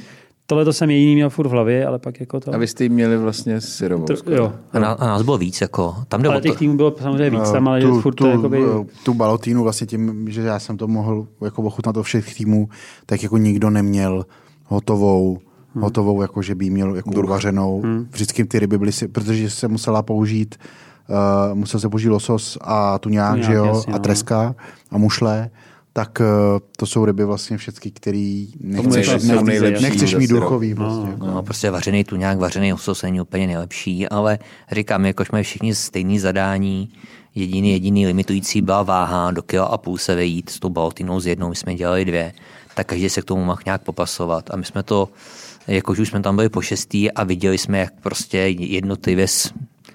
tohle 0.46 0.64
to 0.64 0.72
jsem 0.72 0.90
jediný 0.90 1.14
měl 1.14 1.30
furt 1.30 1.48
v 1.48 1.50
hlavě, 1.50 1.86
ale 1.86 1.98
pak 1.98 2.20
jako 2.20 2.40
to... 2.40 2.54
A 2.54 2.58
vy 2.58 2.66
jste 2.66 2.84
jí 2.84 2.90
měli 2.90 3.18
vlastně 3.18 3.60
syrovou. 3.60 4.04
to 4.04 4.16
skoro. 4.16 4.36
jo, 4.36 4.52
a, 4.72 4.78
ná- 4.78 4.92
a 4.92 5.06
nás 5.06 5.22
bylo 5.22 5.38
víc. 5.38 5.60
Jako, 5.60 5.94
tam 6.08 6.26
ale 6.26 6.40
těch 6.40 6.58
týmů 6.58 6.76
bylo 6.76 6.94
samozřejmě 6.98 7.30
víc 7.30 7.50
tam, 7.50 7.68
ale 7.68 7.80
že 7.80 7.86
tu, 7.86 8.00
furt 8.00 8.14
tu, 8.14 8.24
to 8.24 8.30
jakoby... 8.30 8.62
tu 9.04 9.14
balotínu 9.14 9.62
vlastně 9.62 9.86
tím, 9.86 10.26
že 10.30 10.40
já 10.40 10.58
jsem 10.58 10.76
to 10.76 10.88
mohl 10.88 11.26
jako 11.44 11.62
ochutnat 11.62 11.96
od 11.96 12.02
všech 12.02 12.34
týmů, 12.34 12.68
tak 13.06 13.22
jako 13.22 13.36
nikdo 13.36 13.70
neměl 13.70 14.26
hotovou, 14.64 15.38
hmm. 15.74 15.82
hotovou, 15.82 16.22
jako 16.22 16.42
že 16.42 16.54
by 16.54 16.70
měl 16.70 16.96
jako 16.96 17.10
uvařenou. 17.10 17.80
Hmm. 17.82 18.06
Vždycky 18.10 18.44
ty 18.44 18.58
ryby 18.58 18.78
byly, 18.78 18.92
si, 18.92 19.08
protože 19.08 19.50
se 19.50 19.68
musela 19.68 20.02
použít, 20.02 20.56
uh, 20.58 20.83
musel 21.54 21.80
se 21.80 21.88
použít 21.88 22.08
losos 22.08 22.58
a 22.60 22.98
tuňák, 22.98 23.32
Tuňák, 23.32 23.46
že 23.46 23.52
jo, 23.52 23.64
jasně, 23.64 23.92
a 23.92 23.96
no. 23.96 24.02
treska 24.02 24.54
a 24.90 24.98
mušle, 24.98 25.50
tak 25.92 26.20
uh, 26.20 26.26
to 26.76 26.86
jsou 26.86 27.04
ryby 27.04 27.24
vlastně 27.24 27.56
všechny, 27.56 27.90
který 27.90 28.48
nechceš, 28.60 29.06
nejlepší, 29.06 29.28
ne, 29.28 29.42
nejlepší 29.42 29.82
nechceš 29.82 30.12
za 30.12 30.18
mít 30.18 30.30
duchový. 30.30 30.74
Prostě. 30.74 31.12
No, 31.16 31.42
prostě 31.42 31.70
vařený 31.70 32.04
tuňák, 32.04 32.38
vařený 32.38 32.72
osos 32.72 33.02
není 33.02 33.20
úplně 33.20 33.46
nejlepší, 33.46 34.08
ale 34.08 34.38
říkám, 34.72 35.06
jakož 35.06 35.30
mají 35.30 35.44
všichni 35.44 35.74
stejné 35.74 36.20
zadání, 36.20 36.88
jediný, 37.34 37.72
jediný 37.72 38.06
limitující 38.06 38.62
byla 38.62 38.82
váha, 38.82 39.30
do 39.30 39.42
kilo 39.42 39.72
a 39.72 39.78
půl 39.78 39.98
se 39.98 40.14
vejít 40.14 40.50
s 40.50 40.60
tou 40.60 40.68
baltinou 40.68 41.20
z 41.20 41.26
jednou, 41.26 41.48
my 41.48 41.56
jsme 41.56 41.74
dělali 41.74 42.04
dvě, 42.04 42.32
tak 42.74 42.86
každý 42.86 43.08
se 43.08 43.22
k 43.22 43.24
tomu 43.24 43.44
mohl 43.44 43.60
nějak 43.66 43.82
popasovat 43.82 44.50
a 44.50 44.56
my 44.56 44.64
jsme 44.64 44.82
to, 44.82 45.08
jakož 45.66 45.98
už 45.98 46.08
jsme 46.08 46.20
tam 46.20 46.36
byli 46.36 46.48
po 46.48 46.60
šestý 46.60 47.12
a 47.12 47.24
viděli 47.24 47.58
jsme, 47.58 47.78
jak 47.78 47.92
prostě 48.02 48.38
jednotlivě 48.58 49.26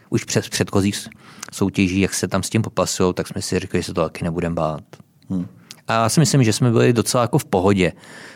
už 0.10 0.24
před 0.24 0.50
předchozích 0.50 1.08
soutěží, 1.54 2.00
jak 2.00 2.14
se 2.14 2.28
tam 2.28 2.44
s 2.44 2.50
tím 2.50 2.62
popasují, 2.62 3.14
tak 3.14 3.28
jsme 3.28 3.42
si 3.42 3.60
řekli, 3.60 3.80
že 3.80 3.84
se 3.84 3.94
to 3.94 4.04
taky 4.04 4.24
nebudeme 4.24 4.56
bát. 4.56 4.82
Hmm. 5.30 5.48
A 5.88 5.94
já 5.94 6.10
si 6.10 6.20
myslím, 6.20 6.44
že 6.44 6.54
jsme 6.54 6.72
byli 6.72 6.94
docela 6.94 7.22
jako 7.24 7.38
v 7.38 7.46
pohodě, 7.46 7.94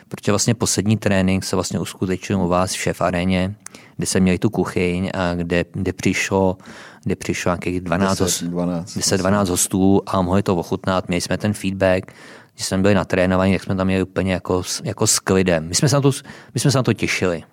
protože 0.10 0.32
vlastně 0.32 0.54
poslední 0.54 0.98
trénink 0.98 1.44
se 1.44 1.56
vlastně 1.56 1.80
uskutečnil 1.80 2.42
u 2.42 2.48
vás 2.48 2.72
v 2.72 2.78
šéf 2.78 3.02
aréně, 3.02 3.56
kde 3.98 4.06
jsme 4.08 4.20
měli 4.20 4.40
tu 4.40 4.50
kuchyň 4.50 5.10
a 5.14 5.34
kde, 5.36 5.66
kde 5.74 5.94
přišlo, 5.94 6.58
kde 7.04 7.16
přišlo 7.16 7.50
nějakých 7.52 7.82
12, 7.82 8.12
10, 8.12 8.24
hostů, 8.24 8.48
12. 8.48 8.96
10, 8.98 9.18
12 9.18 9.50
hostů 9.50 10.02
a 10.06 10.22
mohli 10.22 10.44
to 10.44 10.56
ochutnat, 10.56 11.08
měli 11.08 11.22
jsme 11.22 11.38
ten 11.38 11.54
feedback, 11.54 12.14
když 12.54 12.66
jsme 12.66 12.78
byli 12.78 12.94
natrénovaní, 12.96 13.54
tak 13.54 13.64
jsme 13.64 13.76
tam 13.76 13.88
měli 13.88 14.04
úplně 14.04 14.34
jako, 14.34 14.64
s- 14.64 14.82
jako 14.86 15.08
s 15.08 15.20
klidem. 15.20 15.68
My 15.68 15.76
jsme, 15.76 15.90
se 15.90 15.96
na 15.96 16.02
to, 16.02 16.12
my 16.54 16.60
jsme 16.60 16.72
se 16.72 16.78
na 16.78 16.84
to 16.84 16.94
těšili. 16.94 17.44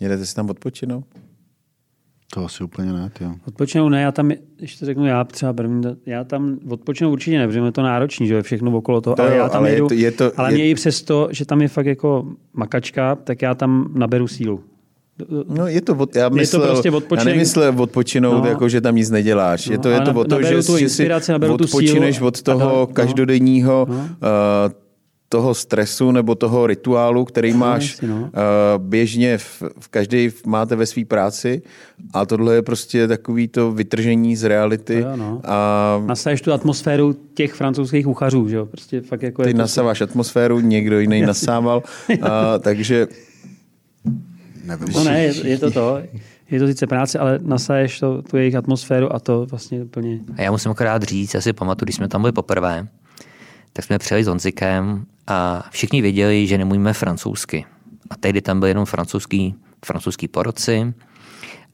Jedete 0.00 0.26
si 0.26 0.34
tam 0.34 0.50
odpočinout? 0.50 1.04
To 2.34 2.44
asi 2.44 2.64
úplně 2.64 2.92
ne, 2.92 3.10
jo. 3.20 3.30
Odpočinout 3.48 3.88
ne, 3.88 4.02
já 4.02 4.12
tam, 4.12 4.30
když 4.58 4.76
to 4.78 4.86
řeknu 4.86 5.06
já 5.06 5.24
třeba 5.24 5.52
první, 5.52 5.82
já 6.06 6.24
tam 6.24 6.58
odpočinout 6.70 7.12
určitě 7.12 7.38
ne, 7.38 7.46
protože 7.46 7.60
je 7.60 7.72
to 7.72 7.82
náročný, 7.82 8.26
že 8.26 8.34
jo, 8.34 8.42
všechno 8.42 8.76
okolo 8.76 9.00
toho, 9.00 9.16
To 9.16 9.22
ale 9.22 9.30
jo, 9.32 9.38
já 9.38 9.48
tam 9.48 9.58
ale 9.60 9.68
je 9.70 9.74
jedu, 9.74 9.88
to- 9.88 9.94
je 9.94 10.10
to- 10.12 10.32
ale 10.36 10.50
je- 10.50 10.54
mě 10.54 10.68
i 10.70 10.74
přesto, 10.74 11.28
že 11.30 11.44
tam 11.46 11.62
je 11.62 11.68
fakt 11.68 11.86
jako 11.86 12.26
makačka, 12.54 13.14
tak 13.14 13.42
já 13.42 13.54
tam 13.54 13.88
naberu 13.94 14.28
sílu. 14.28 14.60
No 15.48 15.66
je 15.66 15.80
to, 15.80 15.94
od, 15.94 16.16
já 16.16 16.30
to 16.30 16.36
myslel, 16.36 16.66
prostě 16.68 16.88
já 16.88 16.94
odpočinek. 16.96 17.34
nemyslel 17.34 17.74
odpočinout, 17.82 18.42
No. 18.44 18.48
jako 18.48 18.68
že 18.68 18.80
tam 18.80 18.94
nic 18.96 19.10
neděláš. 19.10 19.66
je 19.66 19.76
No, 19.76 19.82
to, 19.82 19.88
je 19.88 20.00
to 20.00 20.12
na- 20.12 20.20
o 20.20 20.24
to, 20.24 20.42
že, 20.42 20.62
že 20.78 20.88
si 20.88 21.08
odpočineš 21.48 22.20
od 22.20 22.36
a 22.38 22.42
toho 22.42 22.60
dal- 22.60 22.76
no. 22.76 22.86
každodenního 22.86 23.86
No. 23.90 23.94
uh, 23.96 24.06
toho 25.28 25.54
stresu 25.54 26.10
nebo 26.10 26.34
toho 26.34 26.66
rituálu, 26.66 27.24
který 27.24 27.52
máš 27.52 27.90
jasně, 27.90 28.08
no. 28.08 28.20
uh, 28.20 28.28
běžně 28.78 29.38
v, 29.38 29.62
v 29.80 29.88
každý 29.88 30.30
máte 30.46 30.76
ve 30.76 30.86
své 30.86 31.04
práci 31.04 31.62
a 32.12 32.26
tohle 32.26 32.54
je 32.54 32.62
prostě 32.62 33.08
takový 33.08 33.48
to 33.48 33.72
vytržení 33.72 34.36
z 34.36 34.44
reality 34.44 35.02
To 35.02 35.08
jo, 35.08 35.16
no. 35.16 35.40
a 35.44 36.02
Nasaješ 36.06 36.40
tu 36.40 36.52
atmosféru 36.52 37.16
těch 37.34 37.52
francouzských 37.54 38.04
kuchařů, 38.04 38.48
že 38.48 38.56
jo, 38.56 38.66
prostě 38.66 39.00
fakt 39.00 39.22
jako 39.22 39.42
ty 39.42 39.48
je 39.48 39.54
to- 39.54 39.58
nasáváš 39.58 40.00
atmosféru, 40.00 40.60
někdo 40.60 41.00
jiný 41.00 41.20
nasával, 41.22 41.82
a, 42.22 42.58
takže 42.62 43.08
Nevím. 44.64 44.88
No 44.94 45.04
ne, 45.04 45.22
je, 45.22 45.48
je 45.48 45.58
to 45.58 45.70
to. 45.70 45.98
Je 46.50 46.60
to 46.60 46.66
sice 46.66 46.86
práce, 46.86 47.18
ale 47.18 47.38
nasaješ 47.42 48.00
to, 48.00 48.22
tu 48.22 48.36
jejich 48.36 48.54
atmosféru 48.54 49.14
a 49.14 49.20
to 49.20 49.46
vlastně 49.46 49.82
úplně... 49.84 50.20
A 50.36 50.42
já 50.42 50.50
musím 50.50 50.70
akorát 50.70 51.02
říct, 51.02 51.34
já 51.34 51.40
si 51.40 51.52
pamatuju, 51.52 51.84
když 51.84 51.96
jsme 51.96 52.08
tam 52.08 52.20
byli 52.20 52.32
poprvé, 52.32 52.86
tak 53.76 53.84
jsme 53.84 53.98
přijeli 53.98 54.24
s 54.24 54.26
Honzikem 54.26 55.06
a 55.26 55.64
všichni 55.70 56.02
věděli, 56.02 56.46
že 56.46 56.58
nemluvíme 56.58 56.92
francouzsky. 56.92 57.66
A 58.10 58.16
tehdy 58.16 58.40
tam 58.40 58.60
byl 58.60 58.68
jenom 58.68 58.84
francouzský, 58.84 59.54
francouzský 59.84 60.28
poroci 60.28 60.94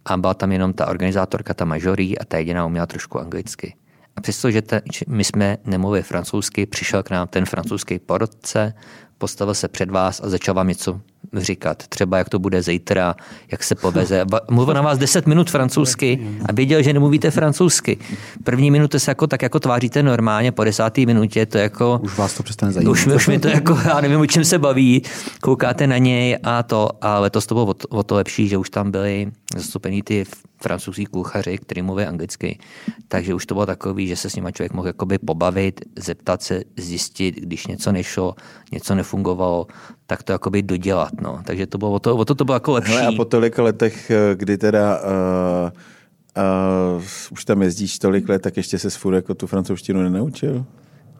a 0.04 0.16
byla 0.16 0.34
tam 0.34 0.52
jenom 0.52 0.72
ta 0.72 0.86
organizátorka, 0.86 1.54
ta 1.54 1.64
majorí 1.64 2.18
a 2.18 2.24
ta 2.24 2.38
jediná 2.38 2.66
uměla 2.66 2.86
trošku 2.86 3.18
anglicky. 3.18 3.74
A 4.16 4.20
přestože 4.20 4.62
že 4.92 5.04
my 5.08 5.24
jsme 5.24 5.58
nemluvili 5.64 6.02
francouzsky, 6.02 6.66
přišel 6.66 7.02
k 7.02 7.10
nám 7.10 7.28
ten 7.28 7.46
francouzský 7.46 7.98
porodce, 7.98 8.74
postavil 9.18 9.54
se 9.54 9.68
před 9.68 9.90
vás 9.90 10.20
a 10.20 10.28
začal 10.28 10.54
vám 10.54 10.68
něco 10.68 11.00
říkat. 11.36 11.86
Třeba 11.88 12.18
jak 12.18 12.28
to 12.28 12.38
bude 12.38 12.62
zítra, 12.62 13.14
jak 13.50 13.62
se 13.62 13.74
poveze. 13.74 14.24
Mluvil 14.50 14.74
na 14.74 14.82
vás 14.82 14.98
10 14.98 15.26
minut 15.26 15.50
francouzsky 15.50 16.28
a 16.48 16.52
věděl, 16.52 16.82
že 16.82 16.92
nemluvíte 16.92 17.30
francouzsky. 17.30 17.98
První 18.44 18.70
minuty 18.70 19.00
se 19.00 19.10
jako, 19.10 19.26
tak 19.26 19.42
jako 19.42 19.60
tváříte 19.60 20.02
normálně, 20.02 20.52
po 20.52 20.64
desátý 20.64 21.06
minutě 21.06 21.46
to 21.46 21.58
jako... 21.58 22.00
Už 22.02 22.18
vás 22.18 22.34
to 22.34 22.42
přestane 22.42 22.72
zajímat. 22.72 22.92
Už, 22.92 23.06
už 23.06 23.28
mi 23.28 23.38
to 23.38 23.48
jako, 23.48 23.78
já 23.84 24.00
nevím, 24.00 24.20
o 24.20 24.26
čem 24.26 24.44
se 24.44 24.58
baví, 24.58 25.02
koukáte 25.40 25.86
na 25.86 25.98
něj 25.98 26.38
a 26.42 26.62
to, 26.62 26.88
a 27.00 27.18
letos 27.18 27.46
to 27.46 27.54
bylo 27.54 27.66
o 27.66 27.74
to, 27.74 27.88
o 27.88 28.02
to 28.02 28.14
lepší, 28.14 28.48
že 28.48 28.56
už 28.56 28.70
tam 28.70 28.90
byli 28.90 29.32
zastupení 29.56 30.02
ty 30.02 30.24
francouzský 30.62 31.06
kuchaři, 31.06 31.58
kteří 31.58 31.82
mluví 31.82 32.04
anglicky, 32.04 32.58
takže 33.08 33.34
už 33.34 33.46
to 33.46 33.54
bylo 33.54 33.66
takový, 33.66 34.06
že 34.06 34.16
se 34.16 34.30
s 34.30 34.36
nimi 34.36 34.52
člověk 34.52 34.72
mohl 34.72 34.86
jakoby 34.86 35.18
pobavit, 35.18 35.80
zeptat 35.98 36.42
se, 36.42 36.62
zjistit, 36.76 37.34
když 37.34 37.66
něco 37.66 37.92
nešlo, 37.92 38.34
něco 38.72 38.94
nefungovalo, 38.94 39.66
tak 40.12 40.22
to 40.22 40.32
jakoby 40.32 40.62
dodělat, 40.62 41.12
no. 41.20 41.40
Takže 41.44 41.66
to 41.66 41.78
bylo 41.78 41.90
o 41.90 41.98
to, 41.98 42.16
o 42.16 42.24
to, 42.24 42.34
to 42.34 42.44
bylo 42.44 42.56
jako 42.56 42.72
lepší. 42.72 42.92
Hele, 42.92 43.06
a 43.06 43.12
po 43.12 43.24
tolika 43.24 43.62
letech, 43.62 44.10
eh, 44.10 44.34
kdy 44.34 44.58
teda 44.58 45.00
uh, 45.00 45.70
uh, 46.96 47.02
už 47.30 47.44
tam 47.44 47.62
jezdíš 47.62 47.98
tolik 47.98 48.28
let, 48.28 48.42
tak 48.42 48.56
ještě 48.56 48.78
se 48.78 48.90
furt 48.90 49.14
jako 49.14 49.34
tu 49.34 49.46
francouzštinu 49.46 50.02
nenaučil? 50.02 50.64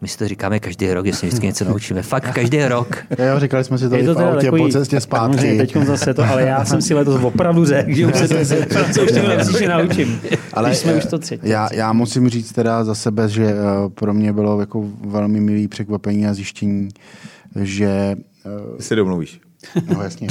My 0.01 0.07
si 0.07 0.17
to 0.17 0.27
říkáme 0.27 0.59
každý 0.59 0.93
rok, 0.93 1.05
že 1.05 1.13
se 1.13 1.25
vždycky 1.25 1.45
něco 1.45 1.65
naučíme. 1.65 2.01
Fakt 2.01 2.33
každý 2.33 2.65
rok. 2.65 2.97
Jo, 3.19 3.39
říkali 3.39 3.63
jsme 3.63 3.77
si 3.77 3.89
to 3.89 3.95
Je 3.95 4.03
to 4.03 4.15
v 4.15 4.17
autě 4.17 4.45
takový, 4.45 4.61
po 4.61 4.69
cestě 4.69 4.99
zpátky. 4.99 5.57
Teď 5.57 5.77
zase 5.77 6.13
to, 6.13 6.23
ale 6.23 6.41
já 6.41 6.65
jsem 6.65 6.81
si 6.81 6.93
letos 6.93 7.23
opravdu 7.23 7.65
řekl, 7.65 7.93
že 7.93 8.07
už 8.07 8.15
se 8.15 8.27
to 8.27 8.35
francouzštinu 8.73 9.27
nepříště 9.37 9.67
naučím. 9.67 10.21
Ale 10.53 10.69
Když 10.69 10.79
jsme 10.79 10.95
už 10.95 11.05
to 11.05 11.19
třetí. 11.19 11.49
Já, 11.49 11.69
já 11.73 11.93
musím 11.93 12.29
říct 12.29 12.51
teda 12.51 12.83
za 12.83 12.95
sebe, 12.95 13.29
že 13.29 13.55
pro 13.95 14.13
mě 14.13 14.33
bylo 14.33 14.59
jako 14.59 14.85
velmi 15.05 15.39
milý 15.39 15.67
překvapení 15.67 16.27
a 16.27 16.33
zjištění, 16.33 16.89
že 17.61 18.15
eh, 18.45 18.77
Ty 18.77 18.83
se 18.83 18.95
domluvíš. 18.95 19.41
No 19.95 20.03
jasně, 20.03 20.27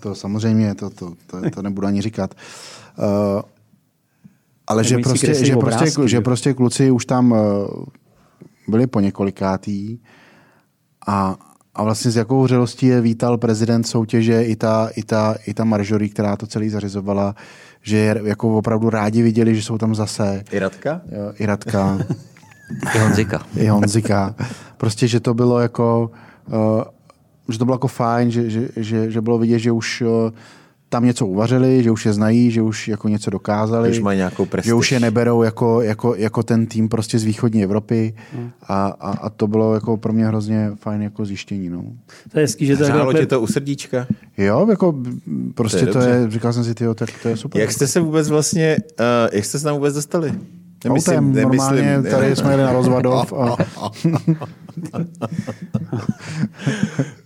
to 0.00 0.14
samozřejmě, 0.14 0.74
to, 0.74 0.90
to, 0.90 1.12
to, 1.26 1.50
to 1.50 1.62
nebudu 1.62 1.86
ani 1.86 2.02
říkat. 2.02 2.34
Uh, 2.98 3.42
ale 4.66 4.84
že 4.84 4.98
prostě, 4.98 5.34
že, 5.34 5.56
obrázky, 5.56 5.84
prostě, 5.84 6.02
že? 6.02 6.08
že 6.08 6.20
prostě 6.20 6.54
kluci 6.54 6.90
už 6.90 7.06
tam 7.06 7.32
uh, 7.32 7.38
byli 8.68 8.86
po 8.86 9.00
několikátý 9.00 9.98
a, 11.06 11.36
a 11.74 11.82
vlastně 11.82 12.10
s 12.10 12.16
jakou 12.16 12.42
vřelostí 12.42 12.86
je 12.86 13.00
vítal 13.00 13.38
prezident 13.38 13.84
soutěže 13.84 14.44
i 14.44 14.56
ta, 14.56 14.88
i 14.96 15.02
ta, 15.02 15.34
i 15.46 15.54
ta 15.54 15.64
Marjorie, 15.64 16.08
která 16.08 16.36
to 16.36 16.46
celý 16.46 16.68
zařizovala, 16.68 17.34
že 17.82 17.96
je 17.96 18.20
jako 18.24 18.58
opravdu 18.58 18.90
rádi 18.90 19.22
viděli, 19.22 19.54
že 19.54 19.62
jsou 19.62 19.78
tam 19.78 19.94
zase 19.94 20.44
I 20.52 20.58
Radka? 20.58 21.00
jo, 21.12 21.32
i 21.38 21.46
Radka, 21.46 21.98
I 22.94 22.98
Honzika. 22.98 23.46
i 23.56 23.66
Honzika. 23.66 24.34
Prostě, 24.76 25.08
že 25.08 25.20
to 25.20 25.34
bylo 25.34 25.60
jako, 25.60 26.10
uh, 26.46 26.82
že 27.48 27.58
to 27.58 27.64
bylo 27.64 27.74
jako 27.74 27.88
fajn, 27.88 28.30
že, 28.30 28.50
že, 28.50 28.68
že, 28.76 29.10
že 29.10 29.20
bylo 29.20 29.38
vidět, 29.38 29.58
že 29.58 29.72
už 29.72 30.00
uh, 30.00 30.30
tam 30.94 31.04
něco 31.04 31.26
uvařili, 31.26 31.82
že 31.82 31.90
už 31.90 32.06
je 32.06 32.12
znají, 32.12 32.50
že 32.50 32.62
už 32.62 32.88
jako 32.88 33.08
něco 33.08 33.30
dokázali. 33.30 33.88
Že 33.88 33.98
už 33.98 34.02
mají 34.02 34.16
nějakou 34.16 34.46
prestiž. 34.46 34.68
Že 34.68 34.74
už 34.74 34.92
je 34.92 35.00
neberou 35.00 35.42
jako, 35.42 35.82
jako, 35.82 36.14
jako 36.14 36.42
ten 36.42 36.66
tým 36.66 36.88
prostě 36.88 37.18
z 37.18 37.24
východní 37.24 37.62
Evropy 37.62 38.14
a, 38.62 38.86
a, 38.86 39.10
a, 39.10 39.30
to 39.30 39.46
bylo 39.46 39.74
jako 39.74 39.96
pro 39.96 40.12
mě 40.12 40.26
hrozně 40.26 40.70
fajn 40.74 41.02
jako 41.02 41.24
zjištění. 41.24 41.68
No. 41.68 41.84
To 42.32 42.38
je 42.38 42.44
hezký, 42.44 42.66
že 42.66 42.76
to 42.76 42.84
Hřálo 42.84 42.98
takhle... 42.98 43.20
tě 43.20 43.26
to 43.26 43.40
u 43.40 43.46
srdíčka? 43.46 44.06
Jo, 44.38 44.66
jako 44.70 44.94
prostě 45.54 45.86
To 45.86 45.86
je 45.86 45.92
to 45.92 45.98
je 45.98 46.30
říkal 46.30 46.52
jsem 46.52 46.64
si, 46.64 46.74
tyjo, 46.74 46.94
tak 46.94 47.10
to 47.22 47.28
je 47.28 47.36
super. 47.36 47.60
Jak 47.60 47.72
jste 47.72 47.86
se 47.86 48.00
vůbec 48.00 48.28
vlastně, 48.28 48.76
uh, 49.00 49.06
jak 49.32 49.44
jste 49.44 49.58
se 49.58 49.64
tam 49.64 49.74
vůbec 49.74 49.94
dostali? 49.94 50.32
Autem, 50.88 51.32
normálně, 51.32 52.02
tady 52.10 52.36
jsme 52.36 52.50
jeli 52.50 52.62
na 52.62 52.72
Rozvadov 52.72 53.32
a 53.32 53.56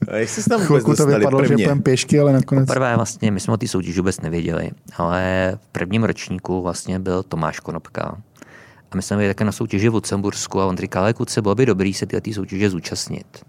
A 0.09 0.16
jak 0.16 0.29
jste 0.29 0.42
se 0.42 0.51
tam 0.51 0.61
vůbec 0.61 0.83
chvilku 0.83 0.94
to 0.97 1.07
vypadalo, 1.07 1.42
že 1.42 1.49
prvně? 1.49 1.64
půjdeme 1.64 1.83
pěšky, 1.83 2.21
ale 2.21 2.33
nakonec... 2.33 2.66
Prvé 2.66 2.97
vlastně, 2.97 3.31
my 3.31 3.40
jsme 3.40 3.55
o 3.55 3.57
té 3.57 3.68
soutěži 3.68 4.01
vůbec 4.01 4.21
nevěděli, 4.21 4.71
ale 4.97 5.53
v 5.62 5.66
prvním 5.66 6.05
ročníku 6.05 6.62
vlastně 6.62 6.99
byl 6.99 7.23
Tomáš 7.23 7.61
Konopka. 7.61 8.18
A 8.90 8.97
my 8.97 9.03
jsme 9.03 9.16
byli 9.16 9.29
také 9.29 9.44
na 9.44 9.53
soutěži 9.53 9.88
v 9.88 9.94
Lucembursku 9.94 10.61
a 10.61 10.66
on 10.66 10.77
říkal, 10.77 11.03
ale 11.03 11.12
kluci, 11.12 11.42
bylo 11.42 11.55
by 11.55 11.66
dobrý 11.66 11.94
se 11.94 12.07
této 12.07 12.33
soutěže 12.33 12.71
zúčastnit. 12.71 13.44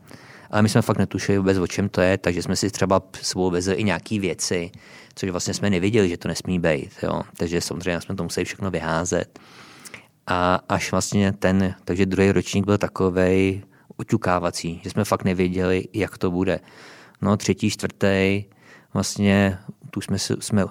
Ale 0.52 0.62
my 0.62 0.69
jsme 0.69 0.82
fakt 0.82 0.98
netušili 0.98 1.38
vůbec, 1.38 1.58
o 1.58 1.67
čem 1.67 1.89
to 1.89 2.02
je, 2.02 2.17
takže 2.17 2.41
jsme 2.41 2.56
si 2.56 2.69
třeba 2.69 3.02
svou 3.22 3.50
vezli 3.50 3.76
i 3.76 3.84
nějaké 3.84 4.19
věci, 4.19 4.72
což 5.15 5.30
vlastně 5.30 5.54
jsme 5.54 5.69
nevěděli, 5.69 6.10
že 6.10 6.17
to 6.17 6.28
nesmí 6.28 6.60
být. 6.60 6.91
Jo. 7.04 7.22
Takže 7.38 7.62
samozřejmě 7.62 8.02
jsme 8.02 8.15
to 8.15 8.24
museli 8.24 8.45
všechno 8.45 8.72
vyházet. 8.72 9.39
A 10.31 10.59
až 10.69 10.91
vlastně 10.91 11.31
ten, 11.31 11.75
takže 11.85 12.05
druhý 12.05 12.31
ročník 12.31 12.65
byl 12.65 12.77
takovej 12.77 13.63
oťukávací, 13.97 14.81
že 14.83 14.89
jsme 14.89 15.05
fakt 15.05 15.23
nevěděli, 15.23 15.83
jak 15.93 16.17
to 16.17 16.31
bude. 16.31 16.59
No 17.21 17.37
třetí, 17.37 17.69
čtvrtý, 17.69 18.43
vlastně 18.93 19.57
tu 19.91 20.01
jsme 20.01 20.19
jsme 20.19 20.65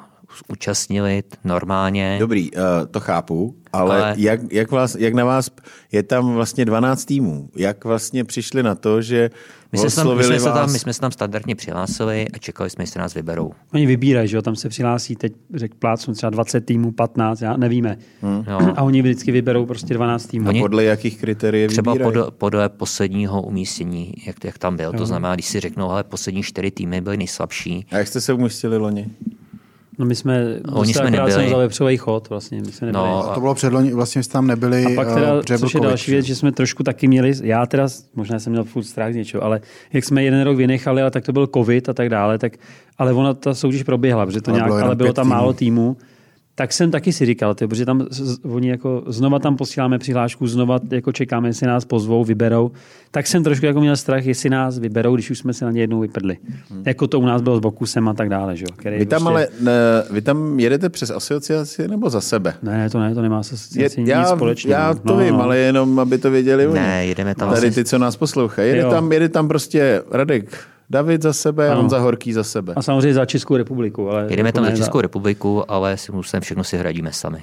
účastnili 0.48 1.22
normálně. 1.44 2.16
Dobrý, 2.20 2.50
uh, 2.52 2.60
to 2.90 3.00
chápu, 3.00 3.54
ale, 3.72 3.96
ale... 4.02 4.14
Jak, 4.18 4.40
jak, 4.52 4.70
vás, 4.70 4.94
jak 4.94 5.14
na 5.14 5.24
vás, 5.24 5.50
je 5.92 6.02
tam 6.02 6.34
vlastně 6.34 6.64
12 6.64 7.04
týmů, 7.04 7.48
jak 7.56 7.84
vlastně 7.84 8.24
přišli 8.24 8.62
na 8.62 8.74
to, 8.74 9.02
že 9.02 9.30
My 9.72 9.78
jsme, 9.78 9.90
se 9.90 9.96
tam, 9.96 10.16
my, 10.16 10.24
jsme 10.24 10.40
se 10.40 10.48
vás... 10.48 10.58
tam, 10.58 10.72
my 10.72 10.78
jsme 10.78 10.92
se 10.92 11.00
tam 11.00 11.12
standardně 11.12 11.54
přihlásili 11.54 12.26
a 12.34 12.38
čekali 12.38 12.70
jsme, 12.70 12.82
jestli 12.82 13.00
nás 13.00 13.14
vyberou. 13.14 13.52
Oni 13.74 13.86
vybírají, 13.86 14.28
že 14.28 14.36
jo, 14.36 14.42
tam 14.42 14.56
se 14.56 14.68
přihlásí 14.68 15.16
teď, 15.16 15.32
řek 15.54 15.74
plácnu, 15.74 16.14
třeba 16.14 16.30
20 16.30 16.60
týmů, 16.60 16.92
15, 16.92 17.40
já 17.40 17.56
nevíme. 17.56 17.98
Hmm. 18.22 18.44
Jo. 18.48 18.72
A 18.76 18.82
oni 18.82 19.02
vždycky 19.02 19.32
vyberou 19.32 19.66
prostě 19.66 19.94
12 19.94 20.26
týmů. 20.26 20.48
Oni- 20.48 20.60
Podle 20.60 20.84
jakých 20.84 21.18
kritérií 21.20 21.68
Třeba 21.68 21.92
vybírají? 21.92 22.12
podle, 22.12 22.30
podle 22.30 22.68
posledního 22.68 23.42
umístění, 23.42 24.14
jak, 24.26 24.44
jak 24.44 24.58
tam 24.58 24.76
byl. 24.76 24.92
To 24.92 25.06
znamená, 25.06 25.34
když 25.34 25.46
si 25.46 25.60
řeknou, 25.60 25.90
ale 25.90 26.04
poslední 26.04 26.42
čtyři 26.42 26.70
týmy 26.70 27.00
byly 27.00 27.16
nejslabší, 27.16 27.86
A 27.90 27.98
jak 27.98 28.08
jste 28.08 28.20
se 28.20 28.32
umístili 28.32 28.76
loni? 28.76 29.06
No 29.98 30.06
my 30.06 30.14
jsme, 30.14 30.46
Oni 30.72 30.94
jsme 30.94 31.10
nebyli. 31.10 31.32
jsem 31.32 31.48
za 31.50 31.56
vepřový 31.56 31.96
chod, 31.96 32.28
vlastně, 32.28 32.60
my 32.60 32.72
jsme 32.72 32.86
nebyli. 32.86 33.04
No, 33.04 33.30
A 33.30 33.34
to 33.34 33.40
bylo 33.40 33.54
předloni, 33.54 33.92
vlastně 33.94 34.22
jste 34.22 34.32
tam 34.32 34.46
nebyli. 34.46 34.84
A 34.84 34.90
pak 34.96 35.14
teda, 35.14 35.34
eh, 35.34 35.40
protože 35.40 35.58
byl 35.58 35.68
což 35.68 35.74
je 35.74 35.80
další 35.80 36.10
věc, 36.10 36.26
že 36.26 36.34
jsme 36.34 36.52
trošku 36.52 36.82
taky 36.82 37.08
měli, 37.08 37.32
já 37.42 37.66
teda, 37.66 37.88
možná 38.14 38.38
jsem 38.38 38.52
měl 38.52 38.64
furt 38.64 38.84
strach 38.84 39.12
z 39.12 39.16
něčeho, 39.16 39.44
ale 39.44 39.60
jak 39.92 40.04
jsme 40.04 40.22
jeden 40.24 40.42
rok 40.42 40.56
vynechali, 40.56 41.02
ale 41.02 41.10
tak 41.10 41.24
to 41.24 41.32
byl 41.32 41.46
covid 41.54 41.88
a 41.88 41.92
tak 41.92 42.08
dále, 42.08 42.38
tak, 42.38 42.52
ale 42.98 43.12
ona 43.12 43.34
ta 43.34 43.54
soutěž 43.54 43.82
proběhla, 43.82 44.26
protože 44.26 44.40
to 44.40 44.50
Ale 44.50 44.58
nějak, 44.58 44.68
bylo 44.72 44.84
ale 44.84 44.96
bylo 44.96 45.12
tam 45.12 45.28
málo 45.28 45.52
týmů. 45.52 45.96
Tak 46.58 46.72
jsem 46.72 46.90
taky 46.90 47.12
si 47.12 47.26
říkal, 47.26 47.54
ty, 47.54 47.66
protože 47.66 47.86
tam 47.86 48.06
oni 48.42 48.68
jako, 48.70 49.02
znova 49.06 49.38
tam 49.38 49.56
posíláme 49.56 49.98
přihlášku, 49.98 50.46
znova 50.46 50.78
jako 50.90 51.12
čekáme, 51.12 51.48
jestli 51.48 51.66
nás 51.66 51.84
pozvou, 51.84 52.24
vyberou. 52.24 52.70
Tak 53.10 53.26
jsem 53.26 53.44
trošku 53.44 53.66
jako 53.66 53.80
měl 53.80 53.96
strach, 53.96 54.26
jestli 54.26 54.50
nás 54.50 54.78
vyberou, 54.78 55.14
když 55.14 55.30
už 55.30 55.38
jsme 55.38 55.52
se 55.52 55.64
na 55.64 55.70
ně 55.70 55.80
jednou 55.80 56.00
vyprdli. 56.00 56.36
Jako 56.86 57.06
to 57.06 57.20
u 57.20 57.26
nás 57.26 57.42
bylo 57.42 57.56
s 57.56 57.60
Bokusem 57.60 58.08
a 58.08 58.14
tak 58.14 58.28
dále. 58.28 58.56
Že? 58.56 58.64
který 58.76 58.96
Hmm. 58.96 58.98
Vy 58.98 59.06
tam 59.06 59.22
prostě- 59.22 59.34
ale, 59.34 59.48
ne, 59.60 59.72
vy 60.10 60.20
tam 60.20 60.60
jedete 60.60 60.88
přes 60.88 61.10
asociaci 61.10 61.88
nebo 61.88 62.10
za 62.10 62.20
sebe? 62.20 62.54
Ne, 62.62 62.90
to 62.90 63.00
ne, 63.00 63.14
to 63.14 63.22
nemá 63.22 63.42
se 63.42 63.80
Je, 63.80 63.86
asi 63.86 64.00
nic 64.00 64.08
já, 64.08 64.24
společného. 64.26 64.80
já 64.82 64.94
to 64.94 65.16
vím, 65.16 65.34
ale 65.34 65.58
jenom, 65.58 65.98
aby 65.98 66.18
to 66.18 66.30
věděli 66.30 66.66
oni. 66.66 66.80
Ne, 66.80 67.06
jedeme 67.06 67.34
tam 67.34 67.54
Tady 67.54 67.70
ty, 67.70 67.84
co 67.84 67.98
nás 67.98 68.16
poslouchají. 68.16 68.68
Jede 68.68 68.80
Jo. 68.82 68.90
tam, 68.90 69.12
jede 69.12 69.28
tam 69.28 69.48
prostě 69.48 70.02
Radek 70.10 70.58
David 70.90 71.22
za 71.22 71.32
sebe, 71.32 71.70
Ano. 71.70 71.80
on 71.80 71.90
za 71.90 71.98
Horký 71.98 72.32
za 72.32 72.44
sebe. 72.44 72.72
A 72.76 72.82
samozřejmě 72.82 73.14
za 73.14 73.24
Českou 73.26 73.56
republiku. 73.56 74.10
Ale 74.10 74.26
jedeme 74.30 74.48
jako 74.48 74.54
tam 74.58 74.64
za 74.64 74.76
Českou 74.76 75.00
republiku, 75.00 75.70
ale 75.70 75.96
si 75.96 76.12
musíme 76.12 76.40
všechno 76.40 76.64
si 76.64 76.76
hradíme 76.78 77.12
sami. 77.12 77.42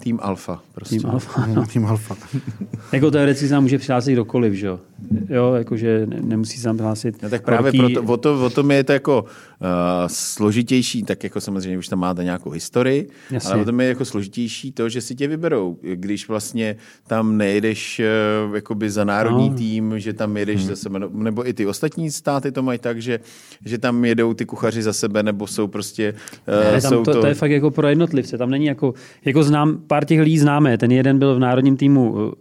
Tým 0.00 0.18
Alfa. 0.22 0.62
Prostě. 0.74 0.96
Tým 0.96 1.10
Alfa. 1.10 1.46
No, 1.46 1.66
Tým 1.66 1.86
Alfa. 1.86 2.16
Jako 2.92 3.10
teoreticky 3.10 3.48
se 3.48 3.54
nám 3.54 3.62
může 3.62 3.78
přihlásit 3.78 4.12
kdokoliv, 4.12 4.54
že 4.54 4.66
jo? 4.66 4.80
Jo, 5.28 5.54
jakože 5.54 6.06
ne, 6.06 6.16
nemusí 6.20 6.58
se 6.58 6.64
tam 6.64 6.76
přihlásit. 6.76 7.22
No 7.22 7.30
tak 7.30 7.42
právě 7.44 7.72
horký- 7.72 7.92
proto, 7.94 8.12
o, 8.12 8.16
to, 8.16 8.44
o 8.46 8.50
tom 8.50 8.70
je 8.70 8.84
to 8.84 8.92
jako 8.92 9.22
uh, 9.22 9.68
složitější, 10.06 11.02
tak 11.02 11.24
jako 11.24 11.40
samozřejmě 11.40 11.78
už 11.78 11.88
tam 11.88 11.98
máte 11.98 12.24
nějakou 12.24 12.50
historii, 12.50 13.08
Jasně. 13.30 13.52
ale 13.52 13.62
o 13.62 13.64
tom 13.64 13.80
je 13.80 13.88
jako 13.88 14.04
složitější 14.04 14.72
to, 14.72 14.88
že 14.88 15.00
si 15.00 15.14
tě 15.14 15.28
vyberou, 15.28 15.76
když 15.94 16.28
vlastně 16.28 16.76
tam 17.06 17.36
nejedeš 17.36 18.00
uh, 18.48 18.54
jakoby 18.54 18.90
za 18.90 19.04
národní 19.04 19.50
No. 19.50 19.56
tým, 19.56 19.98
že 19.98 20.12
tam 20.12 20.36
jedeš 20.36 20.60
hmm. 20.60 20.68
za 20.68 20.76
sebe, 20.76 20.98
no, 20.98 21.08
nebo 21.12 21.48
i 21.48 21.52
ty 21.52 21.66
ostatní 21.66 22.10
státy 22.10 22.52
to 22.52 22.62
mají 22.62 22.78
tak, 22.78 23.02
že, 23.02 23.20
že 23.64 23.78
tam 23.78 24.04
jedou 24.04 24.34
ty 24.34 24.44
kuchaři 24.46 24.82
za 24.82 24.92
sebe, 24.92 25.22
nebo 25.22 25.46
jsou 25.46 25.66
prostě 25.66 26.14
uh, 26.48 26.72
Ne, 26.74 26.80
tam 26.80 26.90
jsou 26.90 27.02
to, 27.04 27.12
to, 27.12 27.20
to, 27.20 27.26
je 27.26 27.34
fakt 27.34 27.50
jako 27.50 27.70
pro 27.70 27.88
jednotlivce. 27.88 28.38
Tam 28.38 28.50
není 28.50 28.66
jako, 28.66 28.94
jako 29.24 29.42
znám, 29.66 29.80
pár 29.86 30.04
těch 30.04 30.20
lidí 30.20 30.38
známe. 30.38 30.78
Ten 30.78 30.92
jeden 30.92 31.18
byl 31.18 31.36
v 31.36 31.38
národním 31.38 31.76
týmu 31.76 32.12
uh, 32.12 32.32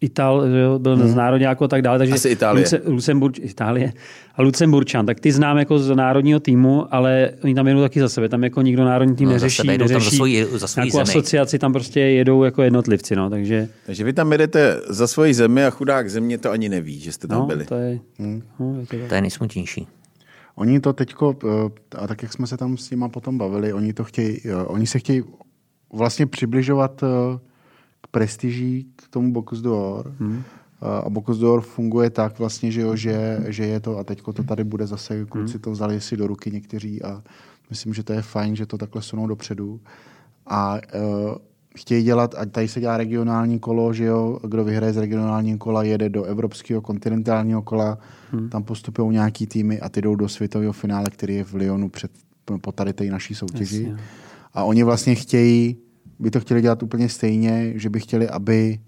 Ital, 0.00 0.50
že 0.50 0.58
jo, 0.58 0.78
byl 0.78 0.96
hmm. 0.96 1.08
z 1.08 1.14
národňáku 1.14 1.64
a 1.64 1.68
tak 1.68 1.82
dále. 1.82 1.98
Takže 1.98 2.14
Asi 2.14 2.28
Itálie. 2.28 2.62
Luce, 2.64 2.80
Lucemburč, 2.86 3.38
Itálie 3.42 3.92
a 4.34 4.42
Lucemburčan, 4.42 5.06
tak 5.06 5.20
ty 5.20 5.32
znám 5.32 5.58
jako 5.58 5.78
z 5.78 5.96
národního 5.96 6.40
týmu, 6.40 6.94
ale 6.94 7.30
oni 7.44 7.54
tam 7.54 7.66
jedou 7.68 7.80
taky 7.80 8.00
za 8.00 8.08
sebe. 8.08 8.28
Tam 8.28 8.44
jako 8.44 8.62
nikdo 8.62 8.84
národní 8.84 9.16
tým 9.16 9.26
No, 9.28 9.30
za 9.30 9.34
neřeší. 9.34 9.56
sebe, 9.56 9.72
jedou 9.72 9.84
tam 9.84 9.88
za 9.88 9.94
neřeší 9.94 10.16
svoji- 10.16 10.46
za 10.58 10.66
svoji 10.66 10.90
zemi. 10.90 11.02
asociaci, 11.02 11.58
tam 11.58 11.72
prostě 11.72 12.00
jedou 12.00 12.44
jako 12.44 12.62
jednotlivci. 12.62 13.16
No, 13.16 13.30
takže 13.30 13.68
Takže 13.86 14.04
vy 14.04 14.12
tam 14.12 14.32
jedete 14.32 14.80
za 14.88 15.06
svoji 15.06 15.34
zemi 15.34 15.64
a 15.64 15.70
chudák 15.70 16.10
země 16.10 16.38
to 16.38 16.50
ani 16.50 16.68
neví, 16.68 17.00
že 17.00 17.12
jste 17.12 17.26
tam 17.28 17.38
no, 17.38 17.46
byli. 17.46 17.64
to 17.64 17.74
je, 17.74 17.98
no, 18.18 18.80
je 18.80 18.86
to 18.86 18.96
tak. 18.96 19.08
To 19.08 19.14
je 19.14 19.20
nejsmutnější. 19.20 19.86
Oni 20.54 20.80
to 20.80 20.92
teďko, 20.92 21.36
eh, 21.44 21.96
a 21.98 22.06
tak 22.06 22.22
jak 22.22 22.32
jsme 22.32 22.46
se 22.46 22.56
tam 22.56 22.76
s 22.76 22.90
nima 22.90 23.08
potom 23.08 23.38
bavili, 23.38 23.72
oni 23.72 23.92
to 23.92 24.04
chtějí, 24.04 24.40
eh, 24.44 24.54
oni 24.56 24.86
se 24.86 24.98
chtějí 24.98 25.22
vlastně 25.92 26.26
přibližovat 26.26 27.02
eh, 27.02 27.06
k 28.00 28.06
prestiží, 28.06 28.86
k 28.96 29.08
tomu 29.08 29.32
Bocuse 29.32 29.62
d'Or. 29.62 30.14
Hmm. 30.18 30.42
A 31.06 31.10
Bocuse 31.10 31.40
d'Or 31.40 31.60
funguje 31.60 32.10
tak 32.10 32.38
vlastně, 32.38 32.70
že, 32.70 32.80
jo, 32.80 32.96
že, 32.96 33.44
že 33.46 33.66
je 33.66 33.80
to, 33.80 33.98
a 33.98 34.04
teďko 34.04 34.32
to 34.32 34.42
tady 34.42 34.64
bude 34.64 34.86
zase, 34.86 35.24
kluci 35.24 35.58
to 35.58 35.70
vzali 35.70 36.00
si 36.00 36.16
do 36.16 36.26
ruky 36.26 36.50
někteří 36.50 37.02
a 37.02 37.22
myslím, 37.70 37.94
že 37.94 38.02
to 38.02 38.12
je 38.12 38.22
fajn, 38.22 38.56
že 38.56 38.66
to 38.66 38.78
takhle 38.78 39.02
sunou 39.02 39.26
dopředu. 39.26 39.80
A 40.46 40.74
uh, 40.74 40.80
chtějí 41.76 42.04
dělat, 42.04 42.34
ať 42.38 42.50
tady 42.50 42.68
se 42.68 42.80
dělá 42.80 42.96
regionální 42.96 43.58
kolo, 43.58 43.92
že 43.92 44.04
jo, 44.04 44.38
kdo 44.44 44.64
vyhraje 44.64 44.92
z 44.92 44.96
regionálního 44.96 45.58
kola, 45.58 45.82
jede 45.82 46.08
do 46.08 46.24
evropského 46.24 46.80
kontinentálního 46.80 47.62
kola, 47.62 47.98
hmm. 48.30 48.48
tam 48.48 48.64
postupují 48.64 49.12
nějaký 49.12 49.46
týmy 49.46 49.80
a 49.80 49.88
ty 49.88 50.02
jdou 50.02 50.16
do 50.16 50.28
světového 50.28 50.72
finále, 50.72 51.10
který 51.10 51.34
je 51.34 51.44
v 51.44 51.54
Lyonu 51.54 51.88
před, 51.88 52.10
po 52.60 52.72
tady 52.72 52.92
té 52.92 53.04
naší 53.04 53.34
soutěži. 53.34 53.82
Jasně. 53.82 54.04
A 54.56 54.64
oni 54.64 54.82
vlastně 54.82 55.14
chtějí, 55.14 55.76
by 56.18 56.30
to 56.30 56.40
chtěli 56.40 56.62
dělat 56.62 56.82
úplně 56.82 57.08
stejně, 57.08 57.72
že 57.74 57.90
by 57.90 58.00
chtěli, 58.00 58.28
aby 58.28 58.78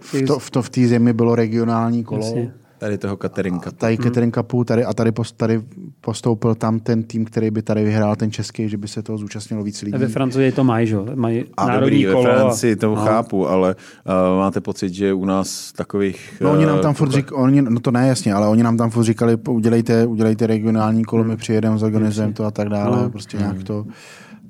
v, 0.00 0.26
to, 0.26 0.38
v, 0.38 0.50
to, 0.50 0.62
v 0.62 0.70
té 0.70 0.86
zemi 0.88 1.12
bylo 1.12 1.34
regionální 1.34 2.04
kolo. 2.04 2.24
Jasně. 2.26 2.52
Tady 2.78 2.98
toho 2.98 3.16
Katerinka. 3.16 3.70
Tady 3.70 3.96
Catering 3.98 4.34
Cupu 4.34 4.64
tady, 4.64 4.84
a 4.84 4.92
tady, 4.94 5.12
post, 5.12 5.36
tady 5.36 5.60
postoupil 6.00 6.54
tam 6.54 6.80
ten 6.80 7.02
tým, 7.02 7.24
který 7.24 7.50
by 7.50 7.62
tady 7.62 7.84
vyhrál 7.84 8.16
ten 8.16 8.30
český, 8.32 8.68
že 8.68 8.76
by 8.76 8.88
se 8.88 9.02
toho 9.02 9.18
zúčastnilo 9.18 9.62
víc 9.62 9.82
lidí. 9.82 9.98
ve 9.98 10.08
Francii 10.08 10.52
to 10.52 10.64
mají, 10.64 10.86
že? 10.86 10.96
Mají 11.14 11.44
A 11.56 11.66
národní 11.66 12.02
dobrý, 12.02 12.14
kolo. 12.14 12.24
ve 12.24 12.30
a- 12.30 12.38
Francii 12.38 12.76
to 12.76 12.86
no. 12.94 12.96
chápu, 12.96 13.48
ale 13.48 13.76
uh, 14.06 14.38
máte 14.38 14.60
pocit, 14.60 14.94
že 14.94 15.12
u 15.12 15.24
nás 15.24 15.72
takových... 15.72 16.34
No, 16.40 16.52
oni 16.52 16.66
nám 16.66 16.78
eh, 16.78 16.82
tam 16.82 16.94
furt 16.94 17.10
říkali, 17.10 17.42
oni, 17.42 17.62
no 17.62 17.80
to 17.80 17.90
ne 17.90 18.08
jasně, 18.08 18.34
ale 18.34 18.48
oni 18.48 18.62
nám 18.62 18.76
tam 18.76 18.90
furt 18.90 19.04
říkali, 19.04 19.36
udělejte, 19.48 20.06
udělejte 20.06 20.46
regionální 20.46 21.04
kolo, 21.04 21.24
my 21.24 21.36
přijedeme, 21.36 21.78
zorganizujeme 21.78 22.32
to 22.34 22.44
a 22.44 22.50
tak 22.50 22.68
dále, 22.68 23.02
No. 23.02 23.10
prostě 23.10 23.36
nějak 23.36 23.62
to. 23.64 23.86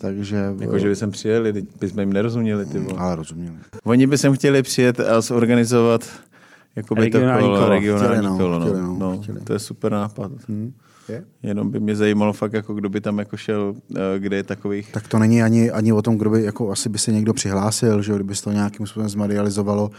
Takže, 0.00 0.54
Jako, 0.60 0.78
že 0.78 0.88
by 0.88 0.96
sem 0.96 1.10
přijeli, 1.10 1.52
teď 1.52 1.64
bychom 1.80 2.00
jim 2.00 2.12
nerozuměli, 2.12 2.66
ty 2.66 2.78
vole. 2.78 2.98
ale 2.98 3.16
rozuměli. 3.16 3.56
Oni 3.84 4.06
by 4.06 4.18
sem 4.18 4.34
chtěli 4.34 4.62
přijet 4.62 5.00
a 5.00 5.20
zorganizovat 5.20 6.08
jako 6.76 6.94
by 6.94 7.00
to 7.00 7.04
Regionální 7.18 7.46
kolo, 7.48 7.58
kolo. 7.58 7.68
regionální 7.68 8.16
Chtěli, 8.16 8.26
no, 8.30 8.36
kolo. 8.38 8.58
No. 8.58 8.66
chtěli, 8.66 8.80
no, 8.82 8.96
No, 8.98 9.18
chtěli. 9.22 9.40
to 9.40 9.52
je 9.52 9.58
super 9.58 9.92
nápad. 9.92 10.32
Hm, 10.48 10.72
je? 11.08 11.24
Jenom 11.42 11.70
by 11.70 11.80
mě 11.80 11.96
zajímalo 11.96 12.32
fakt, 12.32 12.52
jako 12.52 12.74
kdo 12.74 12.88
by 12.88 13.00
tam 13.00 13.18
jako 13.18 13.36
šel, 13.36 13.74
eh, 13.96 14.00
kde 14.18 14.36
je 14.36 14.42
takových... 14.42 14.92
Tak 14.92 15.08
to 15.08 15.18
není 15.18 15.42
ani, 15.42 15.70
ani 15.70 15.92
o 15.92 16.02
tom, 16.02 16.18
kdo 16.18 16.30
by, 16.30 16.42
jako 16.42 16.70
asi 16.70 16.88
by 16.88 16.98
se 16.98 17.12
někdo 17.12 17.32
přihlásil, 17.34 18.02
že 18.02 18.14
kdyby 18.14 18.34
se 18.34 18.42
to 18.44 18.52
nějakým 18.52 18.86
způsobem 18.86 19.08
zmedializovalo. 19.08 19.90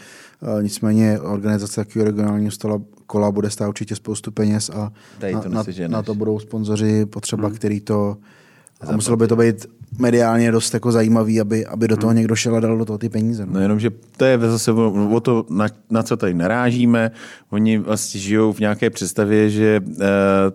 E, 0.60 0.64
nicméně 0.64 1.20
organizace 1.20 1.76
takového 1.86 2.06
regionálního 2.06 2.52
stola 2.52 2.82
kola 3.06 3.32
bude 3.32 3.50
stát 3.50 3.68
určitě 3.70 3.96
spoustu 3.96 4.32
peněz 4.32 4.70
a 4.70 4.92
Tady 5.20 5.34
na, 5.34 5.42
to 5.42 5.50
na, 5.50 5.58
neseženeš. 5.60 5.92
na, 5.92 6.04
to 6.04 6.16
budou 6.16 6.40
sponzoři 6.40 7.06
potřeba, 7.06 7.48
hmm. 7.48 7.56
který 7.58 7.80
to 7.80 8.18
a 8.88 8.96
muselo 8.96 9.18
by 9.18 9.28
to 9.28 9.36
být 9.36 9.66
mediálně 10.00 10.52
dost 10.52 10.74
jako 10.74 10.92
zajímavý, 10.92 11.42
aby, 11.42 11.66
aby 11.66 11.88
do 11.88 11.98
toho 11.98 12.14
někdo 12.14 12.36
šel 12.36 12.56
a 12.56 12.60
dal 12.60 12.78
do 12.78 12.86
toho 12.86 12.98
ty 12.98 13.10
peníze. 13.10 13.46
No. 13.46 13.54
No 13.54 13.60
jenom, 13.60 13.80
že 13.80 13.90
to 14.18 14.26
je 14.26 14.40
zase 14.40 14.72
o, 14.72 15.10
o 15.12 15.20
to, 15.20 15.46
na, 15.50 15.68
na 15.90 16.04
co 16.04 16.18
tady 16.18 16.34
narážíme. 16.34 17.12
Oni 17.50 17.78
vlastně 17.78 18.22
žijou 18.22 18.54
v 18.54 18.60
nějaké 18.60 18.90
představě, 18.90 19.50
že 19.50 19.80
uh, 19.86 19.96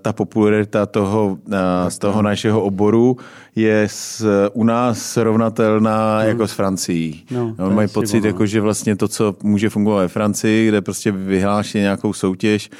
ta 0.02 0.12
popularita 0.12 0.86
toho, 0.86 1.38
uh, 1.46 1.54
toho 1.98 2.22
našeho 2.22 2.62
oboru 2.62 3.16
je 3.56 3.88
s, 3.90 4.24
u 4.52 4.64
nás 4.64 5.02
srovnatelná 5.02 6.18
hmm. 6.18 6.28
jako 6.28 6.48
s 6.48 6.52
Francií. 6.52 7.24
No, 7.30 7.54
no, 7.58 7.70
mají 7.70 7.88
pocit, 7.88 8.24
jako, 8.24 8.46
že 8.46 8.60
vlastně 8.60 8.96
to, 8.96 9.08
co 9.08 9.36
může 9.42 9.68
fungovat 9.70 10.00
ve 10.00 10.08
Francii, 10.08 10.68
kde 10.68 10.80
prostě 10.80 11.12
vyhláší 11.12 11.78
nějakou 11.78 12.12
soutěž, 12.12 12.70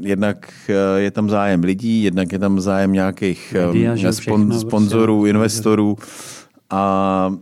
jednak 0.00 0.52
eh, 0.68 1.00
je 1.00 1.10
tam 1.10 1.30
zájem 1.30 1.64
lidí, 1.64 2.02
jednak 2.02 2.32
je 2.32 2.38
tam 2.38 2.60
zájem 2.60 2.92
nějakých 2.92 3.54
eh, 3.58 3.78
jo, 3.78 4.12
spon, 4.12 4.12
všechno, 4.12 4.60
sponzorů, 4.60 5.16
prostě. 5.16 5.30
investorů 5.30 5.96
a 6.70 7.32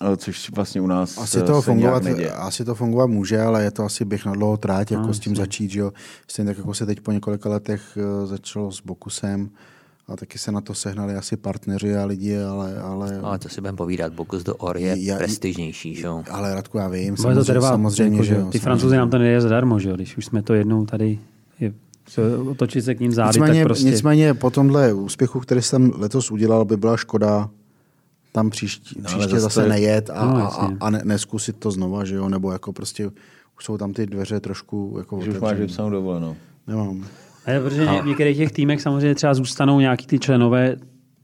a 0.00 0.16
což 0.16 0.50
vlastně 0.50 0.80
u 0.80 0.86
nás 0.86 1.18
Asi 1.18 1.38
eh, 1.38 1.42
to, 1.42 1.62
fungovat, 1.62 2.02
asi 2.36 2.64
to 2.64 2.74
fungovat 2.74 3.06
může, 3.06 3.40
ale 3.40 3.62
je 3.62 3.70
to 3.70 3.84
asi 3.84 4.04
běh 4.04 4.26
na 4.26 4.32
dlouhou 4.32 4.56
tráť, 4.56 4.90
jako 4.90 5.06
No, 5.06 5.14
s 5.14 5.20
tím 5.20 5.36
začít. 5.36 5.70
Že 5.70 5.80
jo. 5.80 5.92
Stejně 6.28 6.50
tak, 6.50 6.58
jako 6.58 6.74
se 6.74 6.86
teď 6.86 7.00
po 7.00 7.12
několika 7.12 7.48
letech 7.48 7.82
eh, 7.96 8.26
začalo 8.26 8.72
s 8.72 8.80
Bokusem 8.80 9.50
a 10.08 10.16
taky 10.16 10.38
se 10.38 10.52
na 10.52 10.60
to 10.60 10.74
sehnali 10.74 11.14
asi 11.14 11.36
partneři 11.36 11.96
a 11.96 12.04
lidi, 12.04 12.38
ale, 12.38 12.76
ale, 12.80 13.18
Ale 13.22 13.38
to 13.38 13.48
si 13.48 13.60
budeme 13.60 13.76
povídat, 13.76 14.12
Bokus 14.12 14.42
do 14.42 14.56
Or 14.56 14.76
je 14.76 14.96
Já- 15.04 15.16
prestižnější, 15.16 15.94
že 15.94 16.06
jo? 16.06 16.22
ale 16.30 16.54
Radku, 16.54 16.78
já 16.78 16.88
vím, 16.88 17.04
Bude 17.14 17.16
to 17.16 17.22
samozřejmě, 17.22 17.44
trvat. 17.52 17.68
samozřejmě, 17.68 18.16
jako, 18.16 18.24
že 18.24 18.34
jo. 18.34 18.48
Ty 18.50 18.58
francouzi 18.58 18.96
nám 18.96 19.10
to 19.10 19.18
nejde 19.18 19.40
zadarmo, 19.40 19.78
že 19.78 19.88
jo? 19.88 19.96
Když 19.96 20.16
už 20.16 20.24
jsme 20.26 20.42
to 20.42 20.54
jednou 20.54 20.86
tady 20.86 21.18
je, 21.60 21.72
se- 22.08 22.36
otočit 22.38 22.84
se 22.84 22.94
k 22.94 23.00
ním 23.00 23.12
zády, 23.12 23.28
Nicméně, 23.40 23.60
tak 23.60 23.66
prostě... 23.68 23.84
nicméně 23.90 24.34
po 24.34 24.50
tomhle 24.50 24.92
úspěchu, 24.92 25.40
který 25.40 25.62
jsem 25.62 25.92
letos 25.96 26.30
udělal, 26.30 26.64
by 26.64 26.76
byla 26.76 26.96
škoda 26.96 27.50
tam 28.32 28.50
příští, 28.50 29.00
No, 29.00 29.04
příště 29.04 29.40
zase 29.40 29.62
je- 29.62 29.68
nejet 29.68 30.10
a, 30.10 30.24
No, 30.26 30.36
a, 30.62 30.72
a 30.80 30.90
ne, 30.90 31.00
neskusit 31.04 31.56
to 31.56 31.70
znova, 31.70 32.04
že 32.04 32.14
jo, 32.14 32.28
nebo 32.28 32.52
jako 32.52 32.72
prostě 32.72 33.06
už 33.58 33.64
jsou 33.64 33.78
tam 33.78 33.92
ty 33.92 34.06
dveře 34.06 34.40
trošku 34.40 34.94
jako 34.98 35.20
Že 35.24 35.30
už 35.30 35.40
máš 35.40 35.58
vypsanou 35.58 35.90
dovolenou. 35.90 36.36
Nemám. 36.66 37.04
Ne, 37.46 37.60
protože 37.60 37.86
v 38.02 38.06
některých 38.06 38.36
těch 38.36 38.52
týmech 38.52 38.82
samozřejmě 38.82 39.14
třeba 39.14 39.34
zůstanou 39.34 39.80
nějaký 39.80 40.06
ty 40.06 40.18
členové 40.18 40.76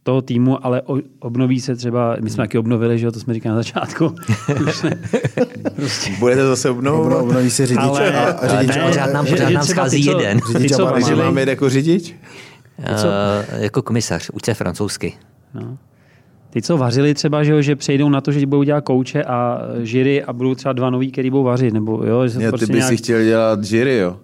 toho 0.02 0.22
týmu, 0.22 0.66
ale 0.66 0.82
obnoví 1.20 1.60
se 1.60 1.76
třeba, 1.76 2.16
my 2.20 2.30
jsme 2.30 2.42
taky 2.44 2.58
obnovili, 2.58 2.98
že 2.98 3.06
jo, 3.06 3.12
to 3.12 3.20
jsme 3.20 3.34
říkali 3.34 3.50
na 3.50 3.56
začátku. 3.56 4.14
Prostě. 5.76 6.10
Budete 6.18 6.46
zase 6.46 6.70
obnovovat? 6.70 7.06
Obno, 7.12 7.18
obnoví 7.28 7.50
se 7.50 7.66
řidič 7.66 7.84
Ale- 7.84 8.12
a, 8.14 8.24
a 8.32 8.48
řidič. 8.48 8.76
ne, 8.76 8.82
a- 8.82 8.86
pořád 8.86 9.12
nám- 9.12 9.26
pořád 9.26 9.50
nám 9.50 9.64
schází 9.64 10.04
ty, 10.04 10.10
co- 10.12 10.18
jeden. 10.20 10.40
ty, 10.40 10.52
Řidič 10.52 10.72
a 10.72 10.84
vařili, 10.84 11.22
mám 11.22 11.38
jít 11.38 11.48
jako 11.48 11.68
řidič? 11.68 12.14
Uh, 12.78 12.84
jako 13.62 13.82
komisař, 13.82 14.30
uč 14.32 14.44
se 14.44 14.54
francouzsky. 14.54 15.12
no. 15.54 15.78
Ty, 16.50 16.62
co 16.62 16.76
vařili 16.78 17.14
třeba, 17.14 17.44
že, 17.44 17.52
jo, 17.52 17.62
že 17.62 17.76
přejdou 17.76 18.08
na 18.08 18.20
to, 18.20 18.32
že 18.32 18.46
budou 18.46 18.62
dělat 18.62 18.80
kouče 18.80 19.24
a 19.24 19.58
žiry 19.82 20.24
a 20.24 20.32
budou 20.32 20.54
třeba 20.54 20.72
dva 20.72 20.90
noví, 20.90 21.12
který 21.12 21.30
budou 21.30 21.42
vařit, 21.42 21.74
nebo 21.74 22.04
jo, 22.04 22.26
že 22.26 22.30
se 22.30 22.42
Já, 22.42 22.48
ty 22.48 22.50
prostě 22.50 22.66
bys 22.72 22.76
nějak... 22.76 22.88
si 22.88 22.96
chtěl 22.96 23.24
dělat 23.24 23.58
jury, 23.72 23.96
jo? 23.98 24.16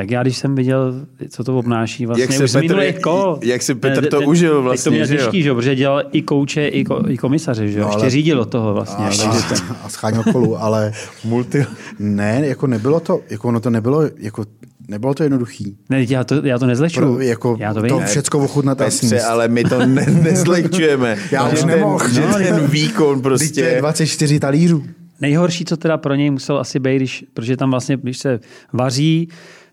Tak 0.00 0.10
já, 0.10 0.22
když 0.22 0.36
jsem 0.38 0.54
viděl, 0.54 0.94
co 1.28 1.44
to 1.44 1.58
obnáší 1.58 2.06
vlastně 2.06 2.22
Jak 2.22 2.32
se 2.32 2.44
už 2.44 2.50
Petr- 2.50 2.60
minulých 2.62 2.98
kol. 2.98 3.38
jak 3.42 3.62
si 3.62 3.74
Petr 3.74 4.06
to 4.08 4.18
ten- 4.18 4.28
užil 4.28 4.62
vlastně, 4.62 4.84
to 4.84 4.90
měl 4.90 5.06
těžký, 5.06 5.42
že 5.42 5.48
jo, 5.48 5.54
protože 5.54 5.74
dělal 5.76 6.02
i 6.12 6.22
kouče, 6.22 6.68
i, 6.68 6.84
ko, 6.84 7.02
i 7.08 7.16
komisaře, 7.18 7.68
že 7.68 7.78
jo, 7.78 7.84
No, 7.84 7.88
ještě 7.88 8.00
ale- 8.00 8.10
řídil 8.10 8.40
od 8.40 8.50
toho 8.50 8.74
vlastně. 8.74 9.04
a, 9.04 9.08
takže 9.08 9.22
to- 9.48 9.72
a, 9.72 9.76
a 9.84 9.88
scháněl 9.88 10.22
kolu, 10.32 10.62
ale 10.62 10.92
Multi. 11.24 11.64
ne, 11.98 12.42
jako 12.46 12.66
nebylo 12.66 13.00
to, 13.00 13.20
jako 13.30 13.48
ono 13.48 13.60
to 13.60 13.70
nebylo, 13.70 14.02
jako 14.18 14.44
nebylo 14.88 15.14
to 15.14 15.22
jednoduchý. 15.22 15.76
Ne, 15.90 16.04
já 16.08 16.24
to, 16.24 16.46
já 16.46 16.58
to 16.58 16.66
nezleču. 16.66 17.00
Pro, 17.00 17.20
jako 17.20 17.56
já 17.60 17.74
to 17.74 17.82
to, 17.82 17.96
vím. 17.98 18.06
všecko 18.06 18.38
ochutnat 18.38 18.80
a 18.80 18.90
sníst. 18.90 19.14
ale 19.28 19.48
my 19.48 19.64
to 19.64 19.86
ne, 19.86 20.06
nezlehčujeme. 20.22 21.16
Já 21.30 21.48
už 21.48 21.58
ten- 21.58 21.68
nemohl. 21.68 22.08
Že 22.08 22.20
No, 22.20 22.34
ten 22.38 22.66
výkon 22.66 23.16
to 23.16 23.22
prostě... 23.22 23.76
24 23.80 24.40
talířů. 24.40 24.84
Nejhorší, 25.20 25.64
co 25.64 25.76
teda 25.76 25.96
pro 25.96 26.14
něj 26.14 26.30
musel 26.30 26.58
asi 26.58 26.78
být, 26.78 26.96
když, 26.96 27.24
protože 27.34 27.56
tam 27.56 27.70
vlastně, 27.70 27.96
když 27.96 28.18
se 28.18 28.40
vaří, 28.72 29.28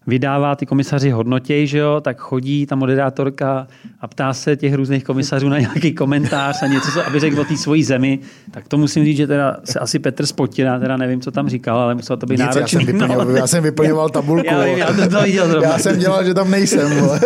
vydává 0.07 0.55
ty 0.55 0.65
komisaři 0.65 1.09
hodnotěj, 1.09 1.67
že 1.67 1.77
jo, 1.77 2.01
tak 2.01 2.17
chodí 2.19 2.65
ta 2.65 2.75
moderátorka 2.75 3.67
a 4.01 4.07
ptá 4.07 4.33
se 4.33 4.55
těch 4.55 4.73
různých 4.73 5.03
komisařů 5.03 5.49
na 5.49 5.59
nějaký 5.59 5.93
komentář 5.93 6.63
a 6.63 6.67
něco, 6.67 6.91
co, 6.91 7.07
aby 7.07 7.19
řekl 7.19 7.39
o 7.39 7.45
té 7.45 7.57
svojí 7.57 7.83
zemi. 7.83 8.19
Tak 8.51 8.67
to 8.67 8.77
musím 8.77 9.05
říct, 9.05 9.17
že 9.17 9.27
teda 9.27 9.57
se 9.63 9.79
asi 9.79 9.99
Petr 9.99 10.25
spotil, 10.25 10.65
já 10.65 10.79
teda 10.79 10.97
nevím, 10.97 11.21
co 11.21 11.31
tam 11.31 11.49
říkal, 11.49 11.79
ale 11.79 11.95
muselo 11.95 12.17
to 12.17 12.25
být 12.25 12.33
Nic, 12.33 12.39
já, 12.39 12.45
náročný. 12.45 12.79
jsem 12.79 12.85
vyplňoval, 12.93 13.31
já 13.31 13.47
jsem 13.47 13.63
vyplňoval 13.63 14.09
tabulku. 14.09 14.47
Já 14.47 14.63
vím, 14.63 14.77
já 14.77 14.93
to- 14.93 15.09
to 15.09 15.21
viděl 15.23 15.47
zrovna. 15.47 15.69
já 15.69 15.79
jsem 15.79 15.99
dělal, 15.99 16.23
že 16.25 16.33
tam 16.33 16.51
nejsem. 16.51 16.89
vole. 16.99 17.19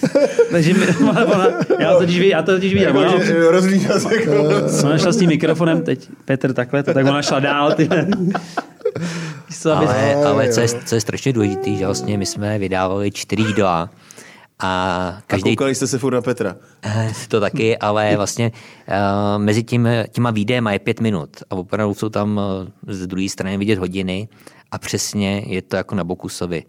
Takže 0.50 0.74
ona, 1.10 1.24
ona, 1.24 1.48
já 1.80 1.92
to 1.92 1.98
totiž, 1.98 2.16
já 2.16 2.42
to 2.42 2.52
totiž 2.52 2.72
viděl. 2.74 2.98
Ona, 2.98 3.24
Že 3.24 3.50
rozlížel 3.50 4.00
se 4.00 4.16
jako... 4.20 4.32
ona 4.84 4.98
šla 4.98 5.12
s 5.12 5.16
tím 5.16 5.28
mikrofonem, 5.28 5.82
teď 5.82 6.08
Petr 6.24 6.52
takhle, 6.52 6.82
to, 6.82 6.94
tak 6.94 7.06
ona 7.06 7.22
šla 7.22 7.40
dál. 7.40 7.72
Ty. 7.72 7.88
Aby- 9.66 9.86
Ale, 9.86 10.14
ale 10.14 10.52
co, 10.52 10.60
je, 10.60 10.68
co 10.68 10.94
je 10.94 11.00
strašně 11.00 11.32
důležité, 11.32 11.70
že 11.74 11.86
vlastně 11.86 12.18
my 12.18 12.26
jsme 12.26 12.58
vydávali 12.58 13.10
čtyři 13.10 13.42
jídla 13.42 13.90
a 14.58 14.68
A 15.18 15.22
každý 15.26 15.56
koukali 15.56 15.74
jste 15.74 15.86
se 15.86 15.98
furt 15.98 16.14
na 16.14 16.22
Petra. 16.22 16.56
Eh, 16.82 17.12
to 17.28 17.40
taky, 17.40 17.78
ale 17.78 18.12
vlastně 18.16 18.52
uh, 18.88 19.42
mezi 19.42 19.62
tím, 19.62 19.88
těma 20.10 20.30
výdejema 20.30 20.72
je 20.72 20.78
pět 20.78 21.00
minut 21.00 21.30
a 21.50 21.54
opravdu 21.54 21.94
jsou 21.94 22.08
tam 22.08 22.36
uh, 22.88 22.94
z 22.94 23.06
druhé 23.06 23.28
strany 23.28 23.58
vidět 23.58 23.78
hodiny 23.78 24.28
a 24.72 24.78
přesně 24.78 25.42
je 25.46 25.62
to 25.62 25.76
jako 25.76 25.94
na 25.94 26.04
Bokusovi. 26.04 26.64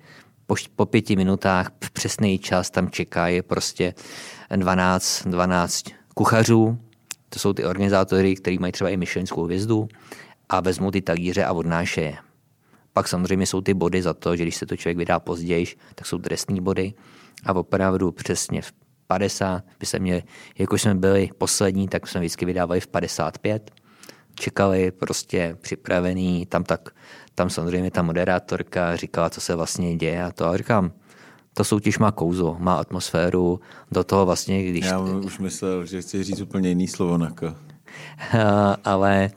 Po, 0.47 0.55
po 0.75 0.85
pěti 0.85 1.15
minutách 1.15 1.69
přesný 1.93 2.39
čas 2.39 2.69
tam 2.69 2.89
čeká 2.89 3.27
je 3.27 3.43
prostě 3.43 3.93
12, 4.55 5.27
12 5.27 5.85
kuchařů, 6.13 6.77
to 7.29 7.39
jsou 7.39 7.53
ty 7.53 7.63
organizátory, 7.63 8.35
kteří 8.35 8.57
mají 8.57 8.73
třeba 8.73 8.89
i 8.89 8.97
myšlenskou 8.97 9.43
hvězdu 9.43 9.87
a 10.49 10.59
vezmou 10.59 10.91
ty 10.91 11.01
talíře 11.01 11.45
a 11.45 11.53
odnáše 11.53 12.01
je. 12.01 12.15
Pak 12.97 13.07
samozřejmě 13.07 13.45
jsou 13.45 13.61
ty 13.61 13.73
body 13.73 14.01
za 14.01 14.13
to, 14.13 14.35
že 14.35 14.43
když 14.43 14.55
se 14.55 14.65
to 14.65 14.77
člověk 14.77 14.97
vydá 14.97 15.19
později, 15.19 15.65
tak 15.95 16.07
jsou 16.07 16.17
trestní 16.17 16.61
body 16.61 16.93
a 17.45 17.53
opravdu 17.53 18.11
přesně 18.11 18.61
v 18.61 18.71
50 19.07 19.63
by 19.79 19.85
se 19.85 19.99
měli, 19.99 20.23
jakož 20.57 20.81
jsme 20.81 20.95
byli 20.95 21.29
poslední, 21.37 21.87
tak 21.87 22.07
jsme 22.07 22.21
vždycky 22.21 22.45
vydávali 22.45 22.79
v 22.79 22.87
55. 22.87 23.71
Čekali 24.35 24.91
prostě 24.91 25.57
připravený, 25.61 26.45
tam 26.45 26.63
tak, 26.63 26.89
tam 27.35 27.49
samozřejmě 27.49 27.91
ta 27.91 28.01
moderátorka 28.01 28.95
říkala, 28.95 29.29
co 29.29 29.41
se 29.41 29.55
vlastně 29.55 29.95
děje 29.95 30.23
a 30.23 30.31
to. 30.31 30.45
A 30.45 30.57
říkám, 30.57 30.91
to 31.53 31.63
soutěž 31.63 31.99
má 31.99 32.11
kouzlo, 32.11 32.57
má 32.59 32.75
atmosféru, 32.75 33.59
do 33.91 34.03
toho 34.03 34.25
vlastně, 34.25 34.63
když... 34.63 34.85
Já 34.85 34.99
už 34.99 35.39
myslel, 35.39 35.85
že 35.85 36.01
chci 36.01 36.23
říct 36.23 36.41
úplně 36.41 36.69
jiný 36.69 36.87
slovo, 36.87 37.23
jako, 37.25 37.55
ale 38.83 39.31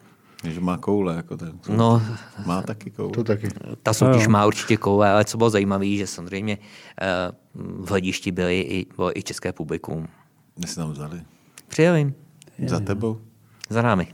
že 0.45 0.61
má 0.61 0.77
koule. 0.77 1.17
Jako 1.17 1.37
ten. 1.37 1.53
no, 1.69 2.03
Má 2.47 2.63
taky 2.63 2.91
koule. 2.91 3.11
To 3.13 3.25
taky. 3.25 3.49
Ta 3.83 3.93
soutěž 3.93 4.27
má 4.27 4.47
určitě 4.47 4.77
koule, 4.77 5.11
ale 5.11 5.25
co 5.25 5.39
bylo 5.39 5.51
zajímavé, 5.51 5.87
že 5.97 6.07
samozřejmě 6.07 6.59
eh, 7.01 7.07
v 7.55 7.89
hledišti 7.91 8.33
byly 8.33 8.61
i, 8.61 8.87
bylo 8.97 9.19
i 9.19 9.23
české 9.23 9.53
publikum. 9.53 10.09
Mě 10.57 10.67
si 10.67 10.77
tam 10.77 10.93
vzali. 10.93 11.21
Přijeli 11.69 12.13
Za 12.67 12.81
tebou? 12.81 13.19
za 13.71 13.83
námi. 13.83 14.09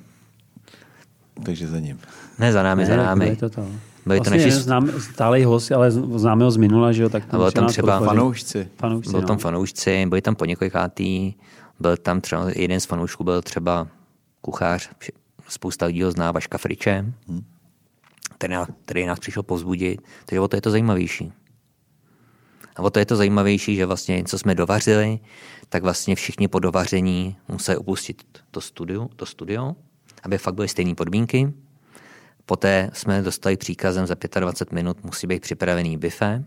Takže 1.44 1.68
za 1.68 1.78
ním. 1.80 1.98
Ne 2.38 2.52
za 2.52 2.62
námi, 2.62 2.86
za 2.86 2.96
Ne, 2.96 3.02
námi. 3.02 3.24
Byli 3.24 3.36
to 3.36 3.50
to. 3.50 3.66
Byli 4.06 4.18
to 4.20 4.30
vlastně 4.30 4.46
naši- 4.46 4.62
znám, 4.62 4.90
stálej 5.00 5.44
host, 5.44 5.72
ale 5.72 5.90
známe 5.90 6.44
ho 6.44 6.50
z 6.50 6.56
minula, 6.56 6.92
že 6.92 7.02
jo, 7.02 7.08
tak 7.08 7.24
tam 7.26 7.40
musí 7.40 7.58
nás 7.60 7.72
třeba 7.72 7.98
podpořit. 7.98 8.08
Fanoušci. 8.18 8.68
Fanoušci, 8.78 9.10
Byl 9.10 9.20
no. 9.20 9.26
tam 9.26 9.38
fanoušci, 9.38 10.06
byli 10.06 10.22
tam 10.22 10.34
po 10.34 10.44
několikátý, 10.44 11.34
byl 11.80 11.96
tam 11.96 12.20
třeba, 12.20 12.46
jeden 12.56 12.80
z 12.80 12.84
fanoušků 12.84 13.24
byl 13.24 13.42
třeba 13.42 13.88
kuchař, 14.40 14.90
spousta 15.48 15.86
lidí 15.86 16.02
ho 16.02 16.10
zná, 16.10 16.32
Vaška 16.32 16.58
Friče, 16.58 17.12
který, 18.34 18.52
nás, 18.52 18.68
který 18.84 19.06
nás 19.06 19.18
přišel 19.18 19.42
povzbudit, 19.42 20.00
takže 20.26 20.40
o 20.40 20.48
to 20.48 20.56
je 20.56 20.60
to 20.62 20.70
zajímavější. 20.70 21.32
A 22.76 22.82
o 22.82 22.90
to 22.90 22.98
je 22.98 23.06
to 23.06 23.16
zajímavější, 23.16 23.76
že 23.76 23.86
vlastně 23.86 24.24
co 24.24 24.38
jsme 24.38 24.54
dovařili, 24.54 25.18
tak 25.68 25.82
vlastně 25.82 26.14
všichni 26.14 26.48
po 26.48 26.58
dovaření 26.58 27.36
museli 27.48 27.78
opustit 27.78 28.22
to 28.50 28.60
studio, 28.60 29.08
to 29.16 29.26
studio 29.26 29.76
aby 30.26 30.38
fakt 30.38 30.54
byly 30.54 30.68
stejné 30.68 30.94
podmínky. 30.94 31.52
Poté 32.46 32.90
jsme 32.92 33.22
dostali 33.22 33.56
příkazem 33.56 34.06
za 34.06 34.16
25 34.40 34.74
minut 34.74 35.04
musí 35.04 35.26
být 35.26 35.42
připravený 35.42 35.96
bife. 35.96 36.44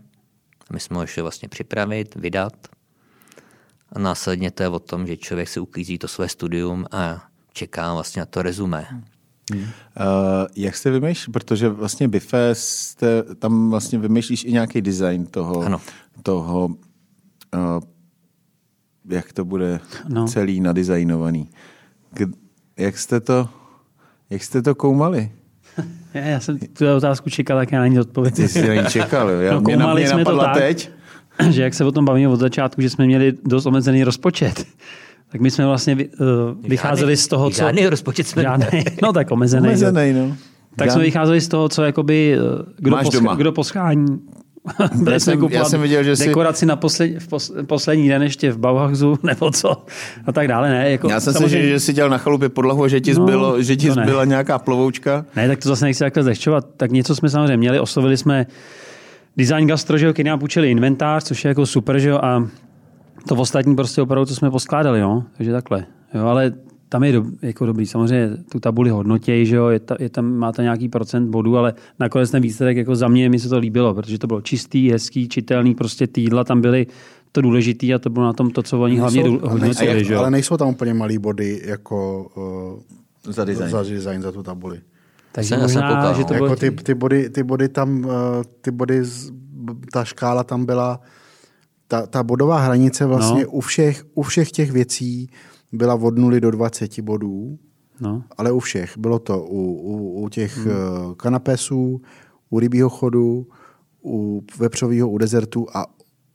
My 0.72 0.80
jsme 0.80 0.96
ho 0.96 1.06
šli 1.06 1.22
vlastně 1.22 1.48
připravit, 1.48 2.14
vydat. 2.14 2.52
A 3.92 3.98
následně 3.98 4.50
to 4.50 4.62
je 4.62 4.68
o 4.68 4.78
tom, 4.78 5.06
že 5.06 5.16
člověk 5.16 5.48
si 5.48 5.60
uklízí 5.60 5.98
to 5.98 6.08
své 6.08 6.28
studium 6.28 6.86
a 6.90 7.29
čeká 7.52 7.94
vlastně 7.94 8.20
na 8.20 8.26
to 8.26 8.42
rezumé. 8.42 8.86
Hmm. 9.52 9.62
Uh, 9.62 9.66
jak 10.56 10.76
jste 10.76 10.90
vymýšlel, 10.90 11.32
protože 11.32 11.68
vlastně 11.68 12.08
Bife 12.08 12.50
jste, 12.54 13.22
tam 13.38 13.70
vlastně 13.70 13.98
vymýšlíš 13.98 14.44
i 14.44 14.52
nějaký 14.52 14.80
design 14.82 15.26
toho, 15.26 15.60
Ano. 15.60 15.80
toho 16.22 16.66
uh, 16.66 17.80
jak 19.08 19.32
to 19.32 19.44
bude 19.44 19.80
No. 20.08 20.26
celý 20.28 20.60
nadizajnovaný. 20.60 21.50
K, 22.14 22.26
jak 22.76 22.98
jste 22.98 23.20
to, 23.20 23.48
jak 24.30 24.42
jste 24.42 24.62
to 24.62 24.74
koumali? 24.74 25.32
Já, 26.14 26.20
já 26.24 26.40
jsem 26.40 26.58
tu 26.58 26.84
otázku 26.96 27.30
čekal, 27.30 27.58
tak 27.58 27.72
já 27.72 27.78
na 27.80 27.86
ní 27.86 28.00
odpověď. 28.00 28.34
Ty 28.34 28.48
jsi 28.48 28.68
na 28.68 28.74
ní 28.74 28.88
čekal, 28.88 29.30
jo? 29.30 29.40
Já, 29.40 29.52
No, 29.54 29.60
mě, 29.60 29.76
na, 29.76 29.84
koumali 29.84 30.00
mě 30.00 30.08
jsme 30.10 30.24
to 30.24 30.30
napadla 30.30 30.44
tak. 30.44 30.62
teď. 30.62 30.90
že 31.50 31.62
jak 31.62 31.74
se 31.74 31.84
o 31.84 31.92
tom 31.92 32.04
bavíme 32.04 32.28
od 32.28 32.36
začátku, 32.40 32.82
že 32.82 32.90
jsme 32.90 33.06
měli 33.06 33.32
dost 33.44 33.66
omezený 33.66 34.04
rozpočet, 34.04 34.66
tak 35.32 35.40
my 35.40 35.50
jsme 35.50 35.66
vlastně 35.66 35.96
eh, 36.00 36.06
vycházeli 36.68 37.16
z 37.16 37.28
toho, 37.28 37.50
co... 37.50 37.56
Žádný 37.56 37.86
rozpočet 37.86 38.26
jsme 38.26 38.42
Žádný, 38.42 38.84
no 39.02 39.12
tak 39.12 39.30
omezený. 39.30 39.68
Omezený, 39.68 40.12
no. 40.12 40.36
Tak 40.76 40.90
jsme 40.90 41.02
vycházeli 41.02 41.40
z 41.40 41.48
toho, 41.48 41.68
co 41.68 41.82
jakoby, 41.82 42.36
eh, 42.38 42.64
kdo, 42.78 42.90
Máš 42.90 43.08
doma. 43.08 43.34
kdo 43.34 43.52
poschání. 43.52 44.06
Jsme 44.96 45.20
jsem- 45.20 45.48
já 45.50 45.64
jsem 45.64 45.82
viděl, 45.82 46.02
že 46.02 46.16
jsi- 46.16 46.26
dekoraci 46.26 46.66
na 46.66 46.76
posled, 46.76 47.10
v 47.18 47.28
pos, 47.28 47.52
poslední 47.66 48.08
den 48.08 48.22
ještě 48.22 48.52
v 48.52 48.58
Bauhausu 48.58 49.18
nebo 49.22 49.50
co 49.50 49.84
a 50.26 50.32
tak 50.32 50.48
dále. 50.48 50.70
Ne, 50.70 50.90
jako, 50.90 51.08
Já 51.08 51.20
jsem 51.20 51.32
si 51.32 51.38
samozřejmě- 51.38 51.62
že, 51.62 51.68
že 51.68 51.80
jsi 51.80 51.92
dělal 51.92 52.10
na 52.10 52.18
chalupě 52.18 52.48
podlahu 52.48 52.84
a 52.84 52.88
že 52.88 53.00
ti, 53.00 53.14
No, 53.14 53.22
zbylo, 53.22 53.62
že 53.62 53.76
ti 53.76 53.88
to 53.88 53.94
ne. 53.94 54.02
zbyla 54.02 54.24
nějaká 54.24 54.58
plovoučka. 54.58 55.24
Ne, 55.36 55.48
tak 55.48 55.58
to 55.58 55.68
zase 55.68 55.84
nechci 55.84 55.98
takhle 56.00 56.22
zlehčovat. 56.22 56.66
Tak 56.76 56.90
něco 56.90 57.14
jsme 57.16 57.30
samozřejmě 57.30 57.56
měli, 57.56 57.80
oslovili 57.80 58.16
jsme 58.16 58.46
design 59.36 59.66
gastro, 59.66 59.98
že 59.98 60.06
jo, 60.06 60.12
který 60.12 60.28
nám 60.28 60.38
půjčili 60.38 60.70
inventář, 60.70 61.24
což 61.24 61.44
je 61.44 61.48
jako 61.48 61.66
super, 61.66 61.98
že 61.98 62.08
jo, 62.08 62.18
a 62.22 62.44
to 63.28 63.34
ostatní 63.34 63.76
prostě 63.76 64.02
opravdu, 64.02 64.26
co 64.26 64.34
jsme 64.34 64.50
poskládali, 64.50 65.00
jo, 65.00 65.22
takže 65.36 65.52
takhle. 65.52 65.86
Jo, 66.14 66.26
ale 66.26 66.52
tam 66.88 67.04
je 67.04 67.12
do, 67.12 67.24
jako 67.42 67.66
dobrý, 67.66 67.86
samozřejmě 67.86 68.30
tu 68.52 68.60
tabuli 68.60 68.90
hodnotěj, 68.90 69.46
že 69.46 69.56
jo, 69.56 69.68
je, 69.68 69.80
ta, 69.80 69.96
je 70.00 70.08
tam, 70.10 70.32
máte 70.32 70.62
nějaký 70.62 70.88
procent 70.88 71.30
bodů, 71.30 71.56
ale 71.56 71.74
nakonec 71.98 72.30
ten 72.30 72.42
výsledek 72.42 72.76
jako 72.76 72.96
za 72.96 73.08
mě 73.08 73.28
mi 73.28 73.38
se 73.38 73.48
to 73.48 73.58
líbilo, 73.58 73.94
protože 73.94 74.18
to 74.18 74.26
bylo 74.26 74.40
čistý, 74.40 74.90
hezký, 74.90 75.28
čitelný, 75.28 75.74
prostě 75.74 76.06
ty 76.06 76.20
jídla 76.20 76.44
tam 76.44 76.60
byly 76.60 76.86
to 77.32 77.40
důležitý 77.40 77.94
a 77.94 77.98
to 77.98 78.10
bylo 78.10 78.24
na 78.24 78.32
tom 78.32 78.50
to, 78.50 78.62
co 78.62 78.80
oni 78.80 78.98
hlavně 78.98 79.22
hodnotili, 79.42 80.12
jo. 80.12 80.18
ale 80.18 80.30
nejsou 80.30 80.56
tam 80.56 80.68
úplně 80.68 80.94
malý 80.94 81.18
body 81.18 81.62
jako 81.64 82.26
uh, 83.24 83.32
Za 83.32 83.44
design. 83.44 83.70
za 83.70 83.82
design, 83.82 84.22
za 84.22 84.32
tu 84.32 84.42
tabuli. 84.42 84.80
Takže 85.32 85.56
možná, 85.56 86.12
že 86.12 86.24
to 86.24 86.34
no. 86.34 86.38
bylo... 86.38 86.46
Jako 86.46 86.60
ty, 86.60 86.70
ty, 86.70 86.94
body, 86.94 87.30
ty 87.30 87.42
body 87.42 87.68
tam, 87.68 88.04
uh, 88.04 88.12
ty 88.60 88.70
body, 88.70 89.04
z, 89.04 89.32
ta 89.92 90.04
škála 90.04 90.44
tam 90.44 90.64
byla, 90.64 91.00
ta, 91.90 92.06
ta 92.06 92.22
bodová 92.22 92.58
hranice 92.58 93.06
vlastně 93.06 93.42
No. 93.42 93.50
u, 93.50 93.60
všech, 93.60 94.04
u 94.14 94.22
všech 94.22 94.52
těch 94.52 94.72
věcí 94.72 95.30
byla 95.72 95.94
od 95.94 96.18
0 96.18 96.40
do 96.40 96.50
20 96.50 97.00
bodů, 97.00 97.58
No. 98.00 98.22
ale 98.38 98.52
u 98.52 98.58
všech. 98.58 98.98
Bylo 98.98 99.18
to 99.18 99.42
u, 99.42 99.62
u, 99.72 100.24
u 100.24 100.28
těch 100.28 100.58
hmm. 100.58 100.74
kanapesů, 101.16 102.00
u 102.50 102.58
rybího 102.58 102.88
chodu, 102.88 103.46
u 104.04 104.42
vepřového, 104.58 105.08
u 105.10 105.18
dezertu 105.18 105.66
a 105.74 105.86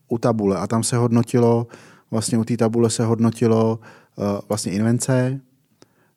u 0.08 0.18
tabule. 0.18 0.58
A 0.58 0.68
tam 0.68 0.84
se 0.84 0.98
hodnotilo, 0.98 1.68
vlastně 2.12 2.38
u 2.38 2.44
té 2.44 2.58
tabule 2.58 2.90
se 2.90 3.06
hodnotilo 3.06 3.80
uh, 4.16 4.26
vlastně 4.50 4.72
invence, 4.72 5.42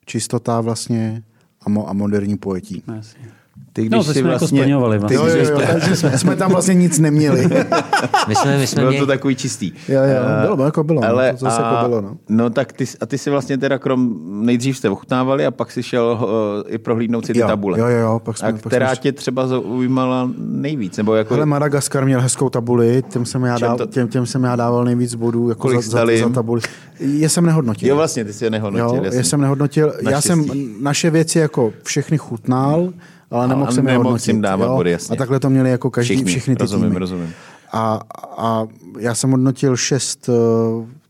čistota 0.07 0.61
vlastně 0.61 1.23
a, 1.61 1.69
mo, 1.71 1.89
a 1.89 1.93
moderní 1.93 2.37
pojetí. 2.37 2.83
Jasně. 2.97 3.38
Ty, 3.79 3.83
když 3.85 3.91
No, 3.99 4.05
to 4.05 4.13
jsi 4.13 4.21
jsme 4.21 4.33
jako 4.33 4.47
splňovali 4.49 4.99
vlastně. 4.99 5.19
Ty, 5.19 5.25
Jo, 5.25 5.31
jo, 5.37 5.37
jo, 5.51 5.59
jsi- 5.61 5.67
takže 5.73 5.97
jsme, 5.97 6.19
jsme 6.19 6.37
tam 6.37 6.51
vlastně 6.51 6.75
nic 6.75 6.99
neměli. 6.99 7.49
My 8.29 8.35
jsme, 8.35 8.59
my 8.59 8.67
jsme 8.67 8.81
Bylo 8.81 8.91
měli, 8.91 9.07
to 9.07 9.13
takový 9.13 9.37
čistý. 9.37 9.73
Jo, 9.89 10.01
jo, 10.03 10.03
Eh, 10.43 10.47
bylo, 10.47 10.65
jako 10.65 10.85
bylo, 10.85 11.01
no, 11.03 11.09
Ale, 11.09 11.33
to 11.33 11.37
zase 11.39 11.63
a, 11.63 11.75
jako 11.75 11.89
bylo, 11.89 12.01
no. 12.01 12.17
no 12.29 12.51
tak 12.51 12.73
ty, 12.73 12.85
a 13.01 13.07
ty 13.07 13.19
si 13.19 13.31
vlastně 13.31 13.59
teda 13.59 13.79
krom, 13.79 14.17
nejdřív 14.47 14.77
jste 14.79 14.89
ochutnávali 14.91 15.47
a 15.47 15.51
pak 15.51 15.71
si 15.71 15.83
šel 15.83 16.19
uh, 16.23 16.73
i 16.75 16.79
prohlídnout 16.79 17.27
si 17.27 17.33
ty 17.33 17.39
Jo, 17.39 17.47
tabule. 17.47 17.81
jo, 17.81 17.87
jo, 17.87 17.99
jo, 17.99 18.21
pak 18.25 18.39
jsme- 18.39 18.49
a 18.49 18.53
pak 18.53 18.61
která 18.61 18.89
jsme- 18.95 19.03
tě 19.03 19.13
třeba 19.13 19.47
zaujímala 19.47 20.31
nejvíc? 20.39 20.97
Nebo 20.97 21.15
jako, 21.15 21.35
Ale 21.35 21.47
Madagaskar 21.47 22.05
měl 22.05 22.21
hezkou 22.21 22.51
tabuli, 22.51 23.03
těm 23.09 23.27
jsem 23.27 23.43
já, 23.45 23.59
dál, 23.59 23.77
to- 23.77 23.87
těm, 23.87 24.09
těm 24.09 24.27
jsem 24.27 24.45
já 24.45 24.57
dával 24.57 24.85
nejvíc 24.85 25.15
bodů 25.15 25.49
jako 25.49 25.61
Kolik 25.61 25.77
za, 25.77 25.83
za, 25.83 25.91
stali 25.91 26.19
za 26.19 26.25
jim? 26.25 26.35
tabuli. 26.35 26.61
Je 27.01 27.29
jsem 27.29 27.47
nehodnotil. 27.47 27.89
jo, 27.89 27.97
vlastně, 27.97 28.25
ty 28.25 28.33
si 28.33 28.45
je 28.45 28.51
nehodnotil. 28.51 29.05
Jo, 29.05 29.23
jsem 29.23 29.41
nehodnotil. 29.41 29.93
Já 30.11 30.21
jsem 30.21 30.45
naše 30.81 31.11
věci 31.11 31.39
jako 31.39 31.73
všechny 31.83 32.19
chutnal, 32.19 32.93
ale 33.31 33.49
nemohl 33.49 33.69
a 33.69 33.73
jsem 33.73 33.85
nemohl 33.85 34.05
hodnotit. 34.05 34.29
jim 34.29 34.41
dávat 34.41 34.67
jo? 34.67 34.77
body, 34.77 34.91
jasně. 34.91 35.13
A 35.13 35.17
takhle 35.19 35.41
to 35.41 35.51
měli 35.51 35.71
jako 35.71 35.91
každý, 35.91 36.15
Všichni, 36.15 36.31
všechny 36.31 36.57
ty 36.57 36.61
rozumím, 36.63 36.89
týmy. 36.89 36.99
rozumím. 36.99 37.33
A, 37.73 38.01
a 38.39 38.67
já 38.99 39.15
jsem 39.15 39.31
hodnotil 39.31 39.77
šest 39.77 40.29
eh, 40.29 40.33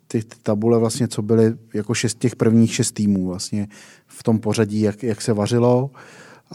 ty, 0.09 0.23
ty 0.23 0.37
tabule, 0.43 0.79
vlastně, 0.79 1.09
co 1.09 1.23
byly 1.23 1.55
jako 1.75 1.95
šest 1.95 2.19
těch 2.19 2.37
prvních 2.37 2.75
šest 2.75 2.93
týmů 2.93 3.27
vlastně 3.27 3.69
v 4.07 4.23
tom 4.23 4.39
pořadí, 4.39 4.81
jak, 4.81 5.03
jak 5.03 5.21
se 5.23 5.33
vařilo 5.33 5.91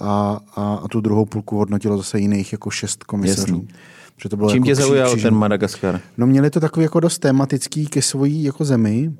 a, 0.01 0.39
a, 0.55 0.73
a 0.83 0.87
tu 0.87 1.01
druhou 1.01 1.25
půlku 1.25 1.57
hodnotilo 1.57 1.97
zase 1.97 2.19
jiných 2.19 2.51
jako 2.51 2.69
šest 2.69 3.03
komisařů. 3.03 3.53
Jasný. 3.53 3.67
Že 4.17 4.29
to 4.29 4.37
bylo 4.37 4.49
Čím 4.49 4.57
jako 4.57 4.65
tě 4.65 4.75
zaujal 4.75 5.09
křížem. 5.11 5.31
ten 5.31 5.39
Madagaskar? 5.39 5.99
No 6.17 6.27
měli 6.27 6.49
to 6.49 6.59
takový 6.59 6.83
jako 6.83 6.99
dost 6.99 7.19
tematický 7.19 7.87
ke 7.87 8.01
svojí 8.01 8.43
jako 8.43 8.65
zemi 8.65 9.11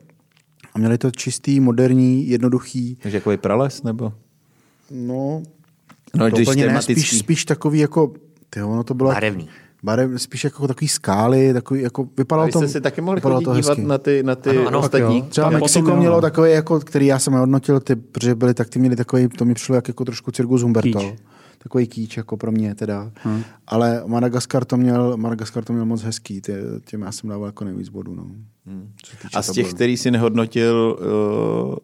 a 0.74 0.80
měli 0.80 0.98
to 0.98 1.12
čistý, 1.12 1.60
moderní, 1.60 2.28
jednoduchý. 2.30 2.98
Takže 3.02 3.18
jako 3.18 3.38
prales, 3.38 3.84
nebo? 3.84 4.14
No, 4.92 5.44
No, 6.18 6.30
to 6.30 6.36
když 6.36 6.48
úplně 6.48 6.62
ne, 6.62 6.68
tematický. 6.68 7.02
spíš, 7.02 7.20
spíš 7.20 7.46
takový 7.46 7.80
jako, 7.80 8.14
tyjo, 8.50 8.70
ono 8.70 8.84
to 8.84 8.94
bylo 8.94 9.10
Barevný. 9.12 9.50
Barev, 9.84 10.22
spíš 10.22 10.44
jako 10.44 10.68
takový 10.68 10.88
skály, 10.88 11.54
takový 11.54 11.82
jako, 11.82 12.08
vypadalo 12.18 12.46
vy 12.46 12.52
to, 12.52 12.60
jste 12.60 12.68
si 12.68 12.82
taky 12.82 13.02
mohli 13.02 13.18
vypadalo 13.18 13.42
chodit 13.42 13.46
to 13.46 13.56
dívat 13.56 13.78
hezky. 13.78 13.88
na 13.88 13.98
ty, 13.98 14.24
na 14.24 14.36
ty 14.36 14.50
Ano, 14.50 14.68
ano, 14.68 14.80
ostatní? 14.80 15.20
jo. 15.20 15.26
Třeba 15.30 15.50
Mexiko 15.50 15.86
potom, 15.86 16.00
mělo 16.00 16.16
jo. 16.18 16.22
takový, 16.22 16.52
jako, 16.52 16.80
který 16.80 17.06
já 17.06 17.20
jsem 17.20 17.34
hodnotil, 17.34 17.80
ty, 17.80 17.96
protože 17.96 18.36
byly, 18.36 18.54
tak 18.54 18.70
ty 18.70 18.80
měli 18.80 18.96
takový, 18.96 19.28
to 19.28 19.46
mi 19.46 19.54
přišlo 19.54 19.76
jak 19.76 19.88
jako 19.88 20.06
trošku 20.06 20.32
Circus 20.32 20.62
Humberto. 20.62 21.00
Kýč. 21.00 21.20
Takový 21.58 21.88
kýč 21.88 22.18
jako 22.18 22.38
pro 22.38 22.52
mě 22.52 22.76
teda. 22.76 23.12
Hmm. 23.16 23.44
Ale 23.68 24.04
Madagaskar 24.06 24.66
to 24.66 24.78
měl, 24.78 25.18
Madagaskar 25.18 25.64
to 25.64 25.74
měl 25.74 25.86
moc 25.86 26.02
hezký, 26.02 26.42
tě, 26.42 26.58
těm 26.86 27.02
já 27.02 27.12
jsem 27.12 27.30
dával 27.30 27.46
jako 27.48 27.66
nejvíc 27.66 27.90
bodů. 27.90 28.16
No. 28.16 28.26
Hmm. 28.66 28.92
A 29.34 29.42
z 29.42 29.52
těch, 29.52 29.74
který 29.74 29.98
si 29.98 30.12
nehodnotil, 30.12 30.98
uh, 31.70 31.76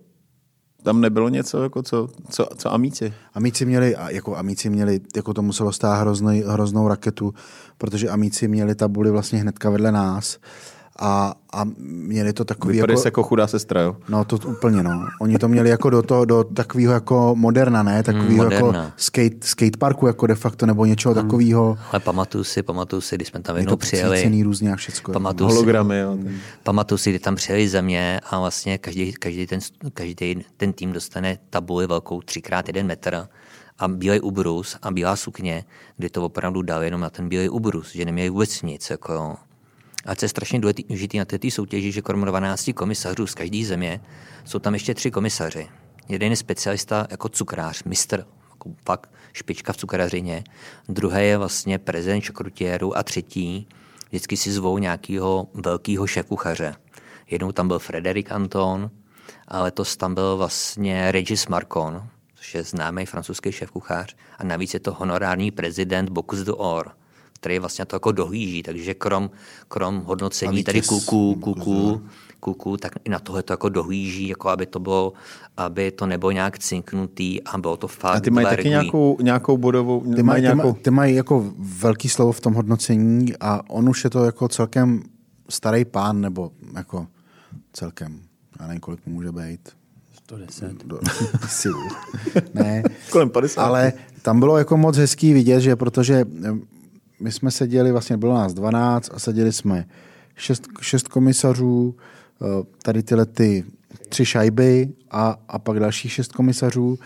tam 0.84 1.02
nebylo 1.02 1.30
něco, 1.30 1.64
jako 1.64 1.84
co, 1.84 2.08
co, 2.30 2.48
co 2.58 2.74
amíci? 2.74 3.14
Amíci 3.34 3.66
měli, 3.66 3.96
jako 4.08 4.36
amíci 4.36 4.70
měli, 4.70 5.00
jako 5.16 5.34
to 5.34 5.42
muselo 5.42 5.72
stát 5.72 6.02
hrozný, 6.02 6.44
hroznou 6.48 6.88
raketu, 6.88 7.34
protože 7.78 8.10
amíci 8.10 8.48
měli 8.48 8.76
tabuli 8.76 9.12
vlastně 9.12 9.40
hnedka 9.40 9.70
vedle 9.70 9.92
nás 9.92 10.38
a, 11.02 11.34
a 11.54 11.64
měli 11.80 12.34
to 12.34 12.46
takový 12.46 12.74
Vypadáš 12.74 12.98
jako... 12.98 13.08
jako 13.08 13.24
chudá 13.24 13.48
sestra, 13.48 13.82
jo? 13.82 13.96
No 14.10 14.26
to 14.26 14.36
úplně, 14.48 14.84
no. 14.84 15.08
Oni 15.22 15.38
to 15.38 15.48
měli 15.48 15.70
jako 15.70 15.90
do, 15.90 16.02
to, 16.02 16.26
do 16.26 16.44
takového 16.44 16.94
jako 16.94 17.34
moderna, 17.38 17.84
ne? 17.84 18.04
Takového 18.04 18.46
Mm, 18.46 18.52
jako 18.52 18.76
skate, 18.98 19.36
skateparku 19.42 20.08
jako 20.08 20.28
de 20.28 20.36
facto, 20.36 20.66
nebo 20.66 20.86
něčeho 20.86 21.14
takového. 21.16 21.78
ale 21.92 22.00
pamatuju 22.00 22.44
si, 22.44 22.64
pamatuju 22.64 23.02
si, 23.02 23.16
když 23.16 23.28
jsme 23.28 23.40
tam 23.40 23.56
Je 23.56 23.62
jednou 23.62 23.76
přijeli. 23.76 24.44
různě 24.44 24.74
a 24.74 24.76
všecko. 24.76 25.12
Pamatuju 25.12 25.50
si, 25.50 25.56
Hologramy, 25.56 26.00
jo. 26.00 26.18
Pamatuju 26.64 26.98
si, 26.98 27.10
kdy 27.10 27.20
tam 27.20 27.36
přijeli 27.36 27.68
ze 27.70 27.82
mě 27.82 28.20
a 28.30 28.40
vlastně 28.40 28.78
každý, 28.78 29.14
každý, 29.14 29.48
ten, 29.48 29.60
každý 29.94 30.16
ten 30.58 30.74
tým 30.74 30.92
dostane 30.94 31.38
tabuli 31.50 31.88
velkou 31.88 32.22
třikrát 32.22 32.68
jeden 32.68 32.88
metr 32.88 33.28
a 33.80 33.88
bílej 33.88 34.20
ubrus 34.24 34.78
a 34.82 34.92
bílá 34.92 35.16
sukně, 35.16 35.64
kdy 35.98 36.10
to 36.10 36.26
opravdu 36.26 36.62
dal 36.62 36.84
jenom 36.84 37.02
na 37.02 37.10
ten 37.10 37.30
bílej 37.30 37.50
ubrus, 37.50 37.92
že 37.96 38.06
neměli 38.06 38.30
vůbec 38.30 38.62
nic. 38.62 38.90
Jako, 38.90 39.14
jo. 39.14 39.36
A 40.10 40.16
co 40.16 40.26
je 40.26 40.30
strašně 40.30 40.60
důležité 40.60 41.18
na 41.18 41.26
této 41.26 41.52
soutěži, 41.52 41.92
že 41.92 42.02
krom 42.02 42.26
12 42.26 42.70
komisařů 42.76 43.28
z 43.28 43.36
každé 43.36 43.66
země 43.66 44.02
jsou 44.46 44.60
tam 44.60 44.74
ještě 44.74 44.94
tři 44.94 45.12
komisaři. 45.12 45.68
Jeden 46.10 46.32
je 46.32 46.36
specialista 46.36 47.08
jako 47.12 47.30
cukrář, 47.30 47.84
mistr, 47.84 48.26
jako 48.50 48.70
fakt 48.86 49.12
špička 49.34 49.74
v 49.74 49.78
cukrařině. 49.78 50.44
Druhý 50.90 51.22
je 51.22 51.38
vlastně 51.38 51.80
prezident 51.80 52.22
šokrutěru 52.22 52.98
a 52.98 53.04
třetí 53.04 53.68
vždycky 54.10 54.38
si 54.38 54.52
zvou 54.52 54.78
nějakého 54.78 55.48
velkého 55.54 56.08
šéfkuchaře. 56.08 56.76
Jednou 57.30 57.52
tam 57.52 57.68
byl 57.68 57.80
Frederik 57.80 58.32
Anton, 58.32 58.92
a 59.48 59.62
letos 59.62 59.98
tam 59.98 60.16
byl 60.16 60.38
vlastně 60.38 61.12
Regis 61.12 61.48
Marcon, 61.48 62.08
což 62.36 62.56
je 62.56 62.64
známý 62.64 63.06
francouzský 63.06 63.52
šéfkuchař. 63.52 64.16
A 64.38 64.44
navíc 64.44 64.74
je 64.74 64.80
to 64.80 64.94
honorární 64.94 65.52
prezident 65.52 66.10
Bocuse 66.10 66.46
d'Or, 66.46 66.99
který 67.40 67.60
vlastně 67.60 67.86
to 67.86 67.96
jako 67.96 68.12
dohlíží, 68.12 68.64
takže 68.64 68.94
krom, 68.94 69.30
krom 69.68 70.02
hodnocení 70.06 70.58
vítěz 70.58 70.66
tady 70.66 70.82
kuků, 70.82 71.36
Bocuse 71.36 71.66
kuků, 71.66 72.02
kuků, 72.40 72.78
tak 72.78 72.92
i 73.06 73.10
na 73.10 73.20
tohle 73.20 73.44
to 73.44 73.54
jako 73.54 73.70
dohlíží, 73.70 74.28
jako 74.28 74.50
aby 74.50 74.66
to 74.66 74.80
bylo, 74.80 75.14
aby 75.58 75.92
to 75.92 76.06
nebylo 76.06 76.32
nějak 76.32 76.60
cinknutý 76.60 77.44
a 77.44 77.58
bylo 77.58 77.78
to 77.78 77.88
fakt 77.88 78.16
A 78.16 78.20
ty 78.20 78.30
mají 78.30 78.48
taky 78.48 78.70
nějakou, 78.70 79.18
nějakou 79.22 79.58
bodovou... 79.58 80.14
Ty 80.16 80.24
mají, 80.24 80.42
ty, 80.42 80.44
nějakou... 80.44 80.62
mají, 80.62 80.74
ty 80.74 80.92
mají 80.92 81.16
jako 81.16 81.54
velký 81.58 82.10
slovo 82.10 82.32
v 82.32 82.42
tom 82.42 82.54
hodnocení 82.54 83.34
a 83.40 83.70
on 83.70 83.90
už 83.90 84.04
je 84.04 84.10
to 84.10 84.26
jako 84.26 84.48
celkem 84.48 85.04
starý 85.50 85.86
pán, 85.86 86.22
nebo 86.22 86.52
jako 86.76 87.08
celkem, 87.74 88.20
já 88.60 88.68
nevím, 88.68 88.82
kolik 88.82 89.06
mu 89.06 89.14
může 89.14 89.32
být. 89.32 89.70
110. 90.14 90.86
Do, 90.86 91.00
ne, 92.54 92.84
Kolem 93.12 93.30
50. 93.30 93.62
ale 93.62 93.94
tam 94.22 94.40
bylo 94.40 94.58
jako 94.58 94.78
moc 94.78 94.98
hezký 94.98 95.34
vidět, 95.34 95.62
že 95.62 95.76
protože 95.76 96.26
my 97.20 97.32
jsme 97.32 97.52
seděli, 97.52 97.92
vlastně 97.92 98.18
bylo 98.18 98.34
nás 98.34 98.54
12 98.54 99.10
a 99.14 99.20
seděli 99.20 99.54
jsme 99.54 99.86
šest, 100.36 100.68
šest 100.82 101.08
komisařů, 101.08 101.96
eh, 102.42 102.46
tady 102.84 103.04
tyhle 103.04 103.26
ty 103.26 103.66
tři 104.10 104.26
šajby 104.26 104.90
a, 105.12 105.40
a 105.48 105.60
pak 105.60 105.80
dalších 105.80 106.12
šest 106.12 106.32
komisařů 106.32 107.00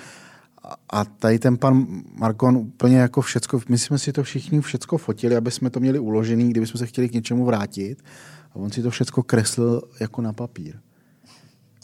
a 0.89 1.05
tady 1.05 1.39
ten 1.39 1.57
pan 1.57 1.87
Markon 2.15 2.57
úplně 2.57 2.97
jako 2.97 3.21
všecko, 3.21 3.59
my 3.69 3.77
jsme 3.77 3.99
si 3.99 4.13
to 4.13 4.23
všichni 4.23 4.61
všecko 4.61 4.97
fotili, 4.97 5.35
aby 5.35 5.51
jsme 5.51 5.69
to 5.69 5.79
měli 5.79 5.99
uložený, 5.99 6.49
kdyby 6.49 6.67
jsme 6.67 6.77
se 6.77 6.85
chtěli 6.85 7.09
k 7.09 7.13
něčemu 7.13 7.45
vrátit. 7.45 8.03
A 8.51 8.55
on 8.55 8.71
si 8.71 8.81
to 8.81 8.89
všecko 8.89 9.23
kreslil 9.23 9.81
jako 9.99 10.21
na 10.21 10.33
papír. 10.33 10.75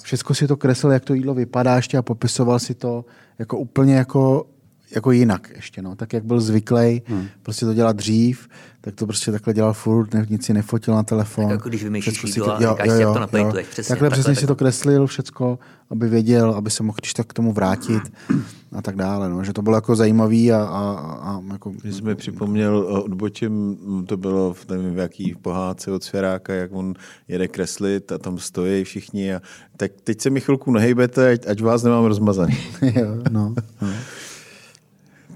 Všecko 0.02 0.34
si 0.34 0.48
to 0.48 0.58
kreslil, 0.58 0.92
jak 0.92 1.06
to 1.06 1.14
jídlo 1.14 1.34
vypadá 1.34 1.76
ještě 1.76 1.98
a 1.98 2.02
popisoval 2.02 2.60
si 2.60 2.76
to 2.76 3.06
jako 3.40 3.58
úplně 3.58 3.96
jako 3.96 4.48
jako 4.96 5.12
jinak 5.12 5.52
ještě, 5.56 5.82
no. 5.82 5.96
Tak 5.96 6.14
jak 6.14 6.26
byl 6.26 6.42
zvyklý 6.42 7.02
hmm. 7.06 7.28
prostě 7.44 7.66
to 7.66 7.74
dělat 7.74 7.96
dřív, 7.96 8.48
tak 8.82 8.96
to 8.96 9.06
prostě 9.06 9.32
takhle 9.32 9.54
dělal 9.54 9.74
furt, 9.74 10.14
ne, 10.14 10.26
nic 10.30 10.46
si 10.46 10.54
nefotil 10.54 10.96
na 10.96 11.04
telefon. 11.04 11.46
Tak 11.46 11.52
jako 11.52 11.70
když 11.70 11.84
vymýšlíš 11.84 12.24
jídlo 12.24 12.56
a 12.56 12.64
jo, 12.64 12.78
jo, 12.84 12.94
jo, 12.94 13.14
to 13.14 13.20
naplejtuješ. 13.20 13.68
Přesně, 13.68 13.90
takhle, 13.90 14.10
přesně 14.10 14.36
si 14.36 14.48
to 14.48 14.56
kreslil 14.56 15.08
všecko, 15.08 15.60
aby 15.90 16.10
věděl, 16.10 16.52
aby 16.52 16.70
se 16.70 16.84
mohl 16.84 16.98
když 17.02 17.14
tak 17.14 17.28
k 17.28 17.34
tomu 17.34 17.54
vrátit 17.54 18.04
a 18.72 18.82
tak 18.82 18.96
dále. 18.96 19.30
No. 19.30 19.44
Že 19.44 19.54
to 19.54 19.62
bylo 19.62 19.78
jako 19.78 19.96
zajímavý 19.96 20.52
a, 20.52 20.64
a, 20.64 20.94
a 21.22 21.42
jako... 21.52 21.70
Když 21.70 21.96
jsme 21.96 22.16
připomněl 22.16 22.88
eh, 22.90 23.02
odbočím, 23.02 23.78
to 24.06 24.18
bylo 24.18 24.54
v 24.54 24.68
nevím, 24.70 24.96
v 24.96 24.98
jaký 24.98 25.36
pohádce 25.42 25.92
od 25.92 26.04
Svěráka, 26.04 26.54
jak 26.54 26.72
on 26.74 26.94
jede 27.28 27.48
kreslit 27.48 28.12
a 28.12 28.18
tam 28.18 28.38
stojí 28.38 28.84
všichni 28.84 29.36
a 29.36 29.42
tak 29.78 29.92
teď 30.04 30.22
se 30.22 30.30
mi 30.30 30.42
chvilku 30.42 30.72
nehejbete, 30.72 31.32
ať, 31.32 31.48
ať 31.48 31.62
vás 31.62 31.84
nemám 31.84 32.06
rozmazaný. 32.06 32.58
jo, 32.82 33.16
no, 33.32 33.54
no. 33.82 33.88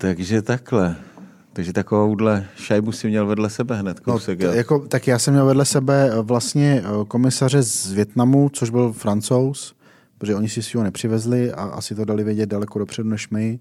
Takže 0.03 0.41
takhle. 0.41 0.95
Takže 1.53 1.73
takovouhle 1.73 2.45
šajbu 2.55 2.91
si 2.91 3.07
měl 3.07 3.25
vedle 3.25 3.49
sebe 3.49 3.75
hned. 3.75 3.99
Kousek, 3.99 4.41
no, 4.41 4.53
jako, 4.53 4.79
tak 4.79 5.07
já 5.07 5.19
jsem 5.19 5.33
měl 5.33 5.45
vedle 5.45 5.65
sebe 5.65 6.09
eh, 6.11 6.21
vlastně 6.21 6.83
eh, 6.85 7.05
komisaře 7.07 7.63
z 7.63 7.91
Větnamu, 7.91 8.49
což 8.49 8.69
byl 8.69 8.91
francouz, 8.91 9.75
protože 10.17 10.35
oni 10.35 10.49
si 10.49 10.63
svého 10.63 10.83
nepřivezli 10.83 11.51
a 11.51 11.63
asi 11.63 11.95
to 11.95 12.05
dali 12.05 12.23
vědět 12.23 12.49
daleko 12.49 12.79
dopředu 12.79 13.09
než 13.09 13.29
my. 13.29 13.59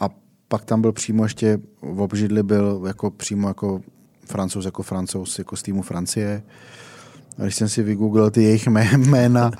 A 0.00 0.08
pak 0.48 0.64
tam 0.64 0.80
byl 0.80 0.92
přímo 0.92 1.22
ještě 1.24 1.58
v 1.82 2.00
obžidli 2.00 2.42
byl 2.42 2.82
jako 2.86 3.10
přímo 3.10 3.48
jako 3.48 3.80
francouz, 4.26 4.64
jako 4.64 4.82
francouz, 4.82 5.38
jako 5.38 5.56
z 5.56 5.62
týmu 5.62 5.82
Francie. 5.82 6.42
A 7.38 7.42
když 7.42 7.54
jsem 7.54 7.68
si 7.68 7.82
vygooglil 7.82 8.30
ty 8.30 8.42
jejich 8.42 8.66
jména, 8.66 9.50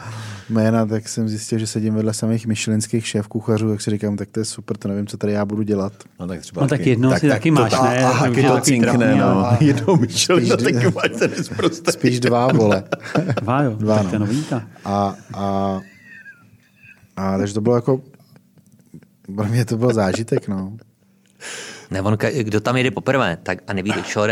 jména, 0.49 0.87
tak 0.87 1.09
jsem 1.09 1.29
zjistil, 1.29 1.59
že 1.59 1.67
sedím 1.67 1.95
vedle 1.95 2.15
samých 2.15 2.47
myšelinských 2.47 3.07
šéf 3.07 3.29
kuchařů, 3.29 3.71
tak 3.71 3.81
si 3.81 3.91
říkám, 3.91 4.17
tak 4.17 4.29
to 4.31 4.41
je 4.41 4.45
super, 4.45 4.77
to 4.77 4.89
nevím, 4.89 5.07
co 5.07 5.17
tady 5.17 5.33
já 5.33 5.45
budu 5.45 5.63
dělat. 5.63 5.93
No 6.21 6.27
tak 6.27 6.41
třeba 6.41 6.63
no, 6.63 6.69
tak 6.69 6.87
jednou 6.87 7.11
tak, 7.11 7.21
si 7.21 7.29
tak, 7.29 7.37
taky 7.39 7.51
máš, 7.51 7.71
to, 7.71 7.85
ne? 7.85 8.05
A, 8.05 8.19
taky 8.19 8.43
to 8.43 8.61
cinkne, 8.61 9.17
no. 9.17 9.57
Jednou 9.61 9.97
myšelina, 9.97 10.57
taky 10.57 10.91
máš 10.95 11.11
ten 11.19 11.31
Spíš 11.91 12.21
dva, 12.21 12.47
vole. 12.53 12.85
Dva, 13.41 13.63
jo, 13.63 13.71
dva, 13.71 14.03
tak 14.03 14.13
no. 14.13 14.27
to. 14.49 14.63
A, 14.85 15.15
a, 15.35 15.81
a, 17.17 17.39
takže 17.39 17.55
to 17.55 17.61
bylo 17.61 17.75
jako, 17.75 18.01
pro 19.37 19.45
mě 19.45 19.65
to 19.65 19.77
byl 19.77 19.95
zážitek, 19.95 20.49
no. 20.49 20.77
Ne, 21.91 22.03
on, 22.03 22.19
kdo 22.43 22.61
tam 22.61 22.77
jede 22.77 22.91
poprvé 22.91 23.39
tak 23.43 23.59
a 23.67 23.73
neví, 23.73 23.93
do 23.93 24.03
čeho 24.03 24.27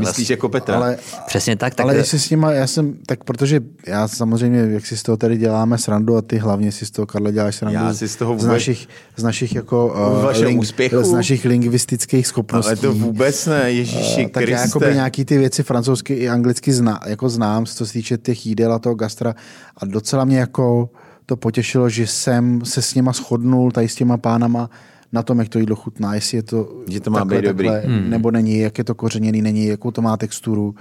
jde, 0.00 0.04
tak 0.04 0.10
Myslíš 0.10 0.28
vlastně, 0.28 0.32
jako 0.32 0.48
Petra? 0.48 0.76
Ale, 0.76 0.98
Přesně 1.26 1.56
tak. 1.56 1.74
tak 1.74 1.84
ale 1.84 1.96
jestli 1.96 2.18
s 2.18 2.30
nima, 2.30 2.52
já 2.52 2.66
jsem, 2.66 2.94
tak 3.06 3.24
protože 3.24 3.60
já 3.86 4.08
samozřejmě, 4.08 4.58
jak 4.60 4.86
si 4.86 4.96
z 4.96 5.02
toho 5.02 5.16
tady 5.16 5.36
děláme 5.36 5.78
srandu 5.78 6.16
a 6.16 6.22
ty 6.22 6.38
hlavně 6.38 6.72
si 6.72 6.86
z 6.86 6.90
toho, 6.90 7.06
Karle, 7.06 7.32
děláš 7.32 7.56
srandu 7.56 7.78
já 7.78 7.94
si 7.94 8.08
z, 8.08 8.16
toho 8.16 8.32
vůbec, 8.32 8.44
z 8.44 8.48
našich, 8.48 8.88
z 9.16 9.22
našich 9.22 9.54
jako 9.54 9.86
uh, 9.86 10.42
ling, 10.42 10.60
úspěchu. 10.60 11.02
z 11.02 11.12
našich 11.12 11.44
lingvistických 11.44 12.26
schopností. 12.26 12.68
Ale 12.68 12.76
to 12.76 12.92
vůbec 12.92 13.46
ne, 13.46 13.72
Ježíši 13.72 14.24
uh, 14.24 14.30
Tak 14.30 14.48
já 14.48 14.60
jako 14.60 14.78
nějaký 14.78 15.24
ty 15.24 15.38
věci 15.38 15.62
francouzsky 15.62 16.14
i 16.14 16.28
anglicky 16.28 16.72
zna, 16.72 17.00
jako 17.06 17.28
znám, 17.28 17.66
co 17.66 17.86
se 17.86 17.92
týče 17.92 18.18
těch 18.18 18.46
jídel 18.46 18.72
a 18.72 18.78
toho 18.78 18.94
gastra 18.94 19.34
a 19.76 19.84
docela 19.84 20.24
mě 20.24 20.38
jako 20.38 20.90
to 21.26 21.36
potěšilo, 21.36 21.88
že 21.88 22.06
jsem 22.06 22.64
se 22.64 22.82
s 22.82 22.94
nima 22.94 23.12
shodnul 23.12 23.70
tady 23.70 23.88
s 23.88 23.94
těma 23.94 24.16
pánama, 24.16 24.70
na 25.14 25.22
tom, 25.22 25.38
jak 25.38 25.48
to 25.48 25.58
jídlo 25.58 25.76
chutná, 25.76 26.14
jestli 26.14 26.38
je 26.38 26.42
to, 26.42 26.82
že 26.88 27.00
to 27.00 27.10
má 27.10 27.18
takhle, 27.18 27.40
být 27.40 27.48
dobrý. 27.48 27.68
Takhle, 27.68 27.94
hmm. 27.94 28.10
nebo 28.10 28.30
není, 28.30 28.58
jak 28.58 28.78
je 28.78 28.84
to 28.84 28.94
kořeněný, 28.94 29.42
není, 29.42 29.66
jakou 29.66 29.90
to 29.90 30.02
má 30.02 30.16
texturu, 30.16 30.68
uh, 30.68 30.74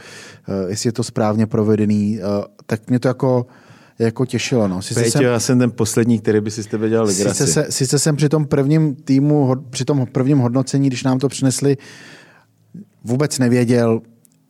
jestli 0.69 0.87
je 0.87 0.91
to 0.91 1.03
správně 1.03 1.45
provedený, 1.45 2.19
uh, 2.19 2.45
tak 2.65 2.89
mě 2.89 2.99
to 2.99 3.07
jako 3.07 3.45
jako 3.99 4.25
těšilo. 4.25 4.67
No. 4.67 4.81
Sice 4.81 5.05
jsem, 5.05 5.21
já 5.21 5.39
jsem 5.39 5.59
ten 5.59 5.71
poslední, 5.71 6.19
který 6.19 6.41
by 6.41 6.51
si 6.51 6.63
s 6.63 6.67
tebe 6.67 6.89
dělal 6.89 7.07
sice, 7.07 7.47
se, 7.47 7.65
sice 7.69 7.99
jsem 7.99 8.15
při 8.15 8.29
tom 8.29 8.45
prvním 8.45 8.95
týmu, 8.95 9.55
při 9.69 9.85
tom 9.85 10.05
prvním 10.11 10.37
hodnocení, 10.37 10.87
když 10.87 11.03
nám 11.03 11.19
to 11.19 11.29
přinesli, 11.29 11.77
vůbec 13.03 13.39
nevěděl, 13.39 14.01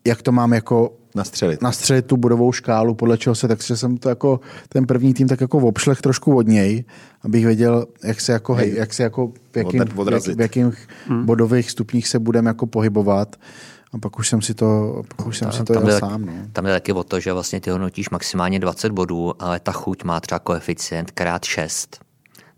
jak 0.07 0.21
to 0.21 0.31
mám 0.31 0.53
jako 0.53 0.97
nastřelit. 1.16 1.61
nastřelit 1.61 2.05
tu 2.05 2.18
bodovou 2.18 2.51
škálu, 2.51 2.95
podle 2.95 3.18
čeho 3.18 3.36
se, 3.36 3.47
takže 3.47 3.78
jsem 3.78 3.97
to 3.97 4.09
jako 4.09 4.39
ten 4.70 4.86
první 4.86 5.14
tým 5.14 5.28
tak 5.28 5.41
jako 5.41 5.57
obšlech 5.57 6.01
trošku 6.01 6.36
od 6.36 6.47
něj, 6.47 6.84
abych 7.22 7.45
věděl, 7.45 7.86
jak 8.03 8.22
se 8.22 8.32
jako, 8.32 8.53
hej, 8.53 8.74
jak 8.76 8.93
se 8.93 9.03
jako 9.03 9.32
v, 9.51 9.57
jakým, 9.57 9.80
jak, 9.80 9.89
v 10.36 10.41
jakých 10.41 10.88
hmm. 11.07 11.26
bodových 11.26 11.72
stupních 11.72 12.07
se 12.07 12.20
budeme 12.20 12.49
jako 12.49 12.68
pohybovat. 12.68 13.36
A 13.93 13.97
pak 13.97 14.20
už 14.20 14.30
jsem 14.30 14.41
si 14.41 14.53
to, 14.53 15.01
pak 15.16 15.28
už 15.28 15.38
jsem 15.38 15.49
tam, 15.49 15.57
si 15.57 15.64
to 15.64 15.74
tam 15.74 15.88
jel 15.88 15.99
sám. 15.99 16.26
No. 16.26 16.34
Tam 16.53 16.66
je 16.66 16.74
taky 16.74 16.93
o 16.93 17.03
to, 17.03 17.20
že 17.20 17.34
vlastně 17.34 17.61
ty 17.61 17.70
hodnotíš 17.70 18.09
maximálně 18.09 18.59
20 18.59 18.91
bodů, 18.91 19.34
ale 19.39 19.59
ta 19.59 19.72
chuť 19.72 20.03
má 20.03 20.20
třeba 20.20 20.39
koeficient 20.39 21.11
krát 21.11 21.45
6. 21.45 21.99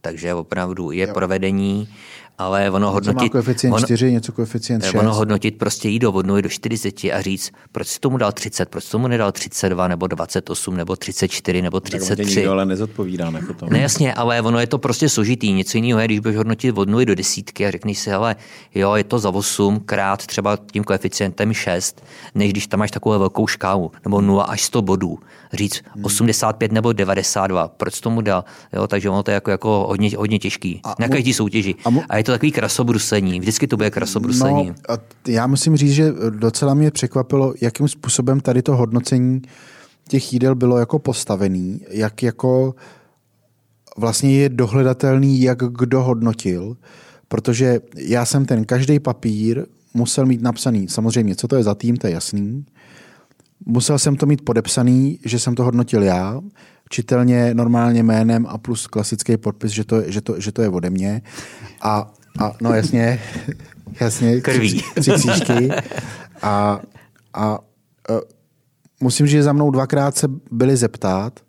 Takže 0.01 0.33
opravdu 0.33 0.91
je 0.91 1.07
jo. 1.07 1.13
provedení 1.13 1.89
ale 2.37 2.71
ono 2.71 2.91
hodnotit... 2.91 3.21
Má 3.21 3.29
koeficient 3.29 3.73
ono, 3.73 3.85
4, 3.85 4.11
něco 4.11 4.31
koeficient 4.31 4.83
6. 4.85 4.95
Ono 4.95 5.13
hodnotit 5.13 5.57
prostě 5.57 5.89
jít 5.89 5.99
do 5.99 6.11
vodnou 6.11 6.41
do 6.41 6.49
40 6.49 7.03
a 7.03 7.21
říct, 7.21 7.51
proč 7.71 7.87
si 7.87 7.99
tomu 7.99 8.17
dal 8.17 8.31
30, 8.31 8.69
proč 8.69 8.85
tomu 8.85 9.07
nedal 9.07 9.31
32, 9.31 9.87
nebo 9.87 10.07
28, 10.07 10.77
nebo 10.77 10.95
34, 10.95 11.61
nebo 11.61 11.79
33. 11.79 12.15
Tak 12.15 12.35
nikdo 12.35 12.51
ale 12.51 12.65
nezodpovídá 12.65 13.31
jako 13.35 13.53
to. 13.53 13.67
Ne, 13.69 13.79
jasně, 13.79 14.13
ale 14.13 14.41
ono 14.41 14.59
je 14.59 14.67
to 14.67 14.77
prostě 14.77 15.09
složitý. 15.09 15.53
Něco 15.53 15.77
jiného 15.77 15.99
je, 15.99 16.05
když 16.05 16.19
budeš 16.19 16.37
hodnotit 16.37 16.71
vodnou 16.71 17.05
do 17.05 17.15
desítky 17.15 17.65
a 17.65 17.71
řekneš 17.71 17.99
si, 17.99 18.11
ale 18.11 18.35
jo, 18.75 18.95
je 18.95 19.03
to 19.03 19.19
za 19.19 19.29
8 19.29 19.79
krát 19.79 20.25
třeba 20.25 20.57
tím 20.71 20.83
koeficientem 20.83 21.53
6, 21.53 22.03
než 22.35 22.51
když 22.51 22.67
tam 22.67 22.79
máš 22.79 22.91
takovou 22.91 23.19
velkou 23.19 23.47
škálu, 23.47 23.91
nebo 24.05 24.21
0 24.21 24.43
až 24.43 24.63
100 24.63 24.81
bodů. 24.81 25.19
Říct 25.55 25.81
hmm. 25.93 26.05
85 26.05 26.71
nebo 26.71 26.93
92, 26.93 27.67
proč 27.67 27.99
tomu 28.01 28.21
dal? 28.21 28.43
Jo, 28.73 28.87
takže 28.87 29.09
ono 29.09 29.23
to 29.23 29.31
je 29.31 29.35
jako, 29.35 29.51
jako 29.51 29.85
hodně, 29.87 30.09
hodně 30.17 30.39
těžký. 30.39 30.81
A 30.83 30.95
na 30.99 31.07
každý 31.07 31.33
soutěži. 31.33 31.75
A, 31.85 31.89
mu, 31.89 32.03
a 32.09 32.17
je 32.17 32.23
to 32.23 32.31
takový 32.31 32.51
krasobrusení. 32.51 33.39
Vždycky 33.39 33.67
to 33.67 33.77
bude 33.77 33.91
krasobrusení. 33.91 34.67
No, 34.67 34.95
a 34.95 34.97
já 35.27 35.47
musím 35.47 35.77
říct, 35.77 35.93
že 35.93 36.13
docela 36.29 36.73
mě 36.73 36.91
překvapilo, 36.91 37.53
jakým 37.61 37.87
způsobem 37.87 38.39
tady 38.39 38.61
to 38.61 38.75
hodnocení 38.75 39.41
těch 40.07 40.33
jídel 40.33 40.55
bylo 40.55 40.77
jako 40.77 40.99
postavený, 40.99 41.81
jak 41.89 42.23
jako 42.23 42.75
vlastně 43.97 44.37
je 44.37 44.49
dohledatelný, 44.49 45.41
jak 45.41 45.57
kdo 45.57 46.03
hodnotil, 46.03 46.77
protože 47.27 47.79
já 47.97 48.25
jsem 48.25 48.45
ten 48.45 48.65
každý 48.65 48.99
papír 48.99 49.65
musel 49.93 50.25
mít 50.25 50.41
napsaný, 50.41 50.87
samozřejmě, 50.87 51.35
co 51.35 51.47
to 51.47 51.55
je 51.55 51.63
za 51.63 51.75
tým, 51.75 51.97
to 51.97 52.07
je 52.07 52.13
jasný. 52.13 52.65
Musel 53.65 53.99
jsem 53.99 54.15
to 54.15 54.25
mít 54.25 54.41
podepsaný, 54.41 55.19
že 55.25 55.39
jsem 55.39 55.55
to 55.55 55.63
hodnotil 55.63 56.03
já, 56.03 56.41
čitelně 56.89 57.53
normálně 57.53 58.03
jménem 58.03 58.45
a 58.49 58.57
plus 58.57 58.87
klasický 58.87 59.37
podpis, 59.37 59.71
že 59.71 59.83
to, 59.83 60.11
že 60.11 60.21
to, 60.21 60.39
že 60.39 60.51
to 60.51 60.61
je 60.61 60.69
ode 60.69 60.89
mě. 60.89 61.21
A 61.81 62.13
a, 62.39 62.53
no 62.61 62.73
jasně, 62.73 63.19
jasně. 63.99 64.41
Krví. 64.41 64.83
Tři, 64.99 65.11
křížky. 65.11 65.69
A, 66.41 66.81
a, 67.33 67.43
a 67.43 67.59
musím 69.01 69.25
říct, 69.27 69.31
že 69.31 69.43
za 69.43 69.53
mnou 69.53 69.71
dvakrát 69.71 70.17
se 70.17 70.27
byli 70.51 70.77
zeptat, 70.77 71.39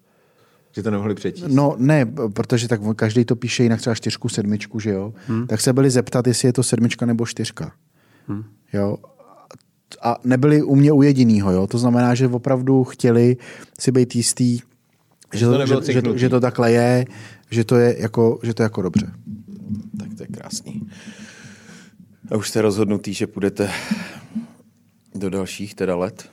že 0.73 0.83
to 0.83 0.91
nemohli 0.91 1.15
přečíst. 1.15 1.45
No 1.49 1.75
ne, 1.79 2.07
protože 2.35 2.69
tak 2.69 2.81
každý 2.97 3.25
to 3.25 3.37
píše 3.37 3.63
jinak 3.63 3.81
třeba 3.81 3.95
čtyřku, 3.95 4.29
sedmičku, 4.29 4.81
že 4.81 4.91
jo. 4.91 5.15
Hmm. 5.27 5.47
Tak 5.47 5.61
se 5.61 5.73
byli 5.73 5.91
zeptat, 5.91 6.27
jestli 6.27 6.49
je 6.49 6.53
to 6.53 6.63
sedmička 6.63 7.07
nebo 7.07 7.27
čtyřka. 7.27 7.73
Hmm. 8.29 8.45
Jo. 8.73 8.97
A 10.03 10.17
nebyli 10.25 10.63
u 10.63 10.75
mě 10.75 10.93
u 10.93 11.03
jedinýho, 11.03 11.53
jo. 11.53 11.67
To 11.67 11.79
znamená, 11.79 12.15
že 12.15 12.29
opravdu 12.29 12.85
chtěli 12.85 13.37
si 13.81 13.93
být 13.93 14.17
jistý, 14.17 14.59
že 15.35 15.47
to, 15.47 15.67
že, 15.67 15.93
že, 15.93 16.03
to, 16.03 16.17
že 16.17 16.29
to 16.29 16.41
takhle 16.41 16.73
je, 16.73 17.05
že 17.51 17.65
to 17.65 17.77
je 17.77 17.97
jako, 17.99 18.39
že 18.43 18.55
to 18.55 18.63
je 18.63 18.65
jako 18.65 18.83
dobře. 18.83 19.13
Tak 19.99 20.09
to 20.17 20.23
je 20.23 20.27
krásný. 20.27 20.89
A 22.31 22.37
už 22.37 22.49
jste 22.49 22.63
rozhodnutý, 22.63 23.15
že 23.15 23.27
půjdete 23.27 23.71
do 25.15 25.31
dalších 25.31 25.75
teda 25.75 25.97
let? 25.97 26.29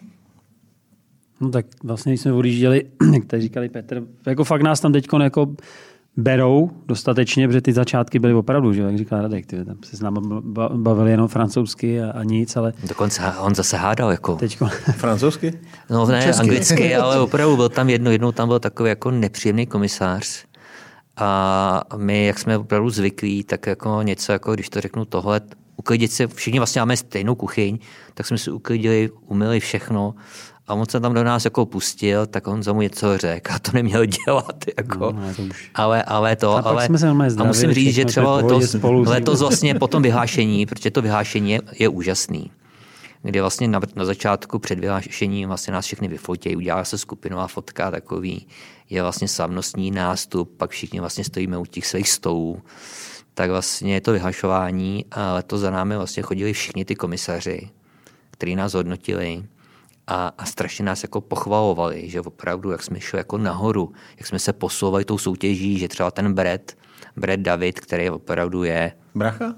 No 1.41 1.49
tak 1.49 1.65
vlastně, 1.83 2.11
když 2.11 2.21
jsme 2.21 2.33
odjížděli, 2.33 2.83
jak 3.13 3.25
tady 3.25 3.41
říkali 3.41 3.69
Petr, 3.69 4.03
jako 4.27 4.43
fakt 4.43 4.61
nás 4.61 4.79
tam 4.79 4.93
teď 4.93 5.07
jako 5.21 5.55
berou 6.17 6.71
dostatečně, 6.85 7.47
protože 7.47 7.61
ty 7.61 7.73
začátky 7.73 8.19
byly 8.19 8.33
opravdu, 8.33 8.73
že 8.73 8.81
jak 8.81 8.97
říká 8.97 9.21
Radek, 9.21 9.45
ty 9.45 9.65
tam 9.65 9.77
se 9.85 9.97
s 9.97 10.01
námi 10.01 10.19
bavili 10.73 11.11
jenom 11.11 11.27
francouzsky 11.27 12.01
a, 12.01 12.11
a 12.11 12.23
nic, 12.23 12.55
ale... 12.55 12.73
Dokonce 12.87 13.21
on 13.39 13.55
zase 13.55 13.77
hádal 13.77 14.11
jako... 14.11 14.35
Teďko... 14.35 14.67
Francouzsky? 14.97 15.59
No 15.89 16.05
ne, 16.05 16.23
Česky. 16.23 16.41
anglicky, 16.41 16.95
ale 17.03 17.19
opravdu 17.19 17.55
byl 17.55 17.69
tam 17.69 17.89
jedno, 17.89 18.11
jednou 18.11 18.31
tam 18.31 18.47
byl 18.47 18.59
takový 18.59 18.89
jako 18.89 19.11
nepříjemný 19.11 19.67
komisář, 19.67 20.45
a 21.17 21.83
my, 21.97 22.25
jak 22.25 22.39
jsme 22.39 22.57
opravdu 22.57 22.89
zvyklí, 22.89 23.43
tak 23.43 23.67
jako 23.67 24.01
něco, 24.01 24.31
jako 24.31 24.53
když 24.53 24.69
to 24.69 24.81
řeknu 24.81 25.05
tohle, 25.05 25.41
uklidit 25.75 26.11
se, 26.11 26.27
všichni 26.27 26.59
vlastně 26.59 26.81
máme 26.81 26.97
stejnou 26.97 27.35
kuchyň, 27.35 27.77
tak 28.13 28.25
jsme 28.25 28.37
si 28.37 28.51
uklidili, 28.51 29.09
umyli 29.25 29.59
všechno 29.59 30.15
A 30.67 30.73
on 30.73 30.85
se 30.89 30.99
tam 30.99 31.13
do 31.13 31.23
nás 31.23 31.45
jako 31.45 31.65
pustil, 31.65 32.25
tak 32.25 32.47
on 32.47 32.63
za 32.63 32.73
mu 32.73 32.81
něco 32.81 33.17
řekl 33.17 33.51
a 33.53 33.59
to 33.59 33.71
neměl 33.73 34.05
dělat. 34.05 34.63
Jako. 34.77 35.11
No, 35.11 35.23
ale 35.23 35.33
to 35.35 35.41
už- 35.43 35.69
ale, 35.75 36.03
ale 36.03 36.35
to, 36.35 36.51
A 36.51 36.59
ale 36.61 36.85
jsme 36.85 36.97
se 36.97 37.05
normálně 37.05 37.35
a 37.39 37.43
musím 37.43 37.59
zdravili, 37.59 37.85
říct, 37.85 37.95
že 37.95 38.05
třeba 38.05 38.35
letos, 38.35 38.75
letos 39.05 39.39
vlastně 39.39 39.75
po 39.75 39.87
tom 39.87 40.03
vyhlášení, 40.03 40.65
protože 40.65 40.91
to 40.91 41.01
vyhlášení 41.01 41.51
je, 41.51 41.61
je 41.79 41.89
úžasný, 41.89 42.51
kdy 43.21 43.41
vlastně 43.41 43.67
na, 43.67 43.79
na 43.95 44.05
začátku 44.05 44.59
před 44.59 44.79
vyhlášením 44.79 45.47
vlastně 45.47 45.73
nás 45.73 45.85
všechny 45.85 46.07
vyfotí, 46.07 46.55
udělá 46.55 46.83
se 46.85 46.97
skupinová 46.97 47.47
fotka 47.47 47.91
takový, 47.91 48.47
je 48.89 49.01
vlastně 49.01 49.27
slavnostní 49.27 49.91
nástup, 49.91 50.57
pak 50.57 50.69
všichni 50.69 50.99
vlastně 50.99 51.23
stojíme 51.23 51.57
u 51.57 51.65
těch 51.65 51.87
svých 51.87 52.09
stolů, 52.09 52.61
tak 53.33 53.49
vlastně 53.49 53.93
je 53.93 54.01
to 54.01 54.11
vyhlašování 54.11 55.05
a 55.11 55.33
letos 55.33 55.61
za 55.61 55.69
námi 55.71 55.97
vlastně 55.97 56.23
chodili 56.23 56.53
všichni 56.53 56.85
ty 56.85 56.95
komisaři, 56.95 57.69
kteří 58.31 58.55
nás 58.55 58.73
hodnotili 58.73 59.43
a, 60.07 60.33
a 60.37 60.45
strašně 60.45 60.85
nás 60.85 61.03
jako 61.03 61.21
pochvalovali, 61.21 62.09
že 62.09 62.21
opravdu, 62.21 62.71
jak 62.71 62.83
jsme 62.83 62.99
šli 62.99 63.17
jako 63.17 63.37
nahoru, 63.37 63.93
jak 64.17 64.27
jsme 64.27 64.39
se 64.39 64.53
posouvali 64.53 65.05
tou 65.05 65.17
soutěží, 65.17 65.79
že 65.79 65.87
třeba 65.87 66.11
ten 66.11 66.33
Brad, 66.33 66.61
Brad 67.15 67.39
David, 67.39 67.79
který 67.79 68.09
opravdu 68.09 68.63
je 68.63 68.91
Bracha? 69.15 69.55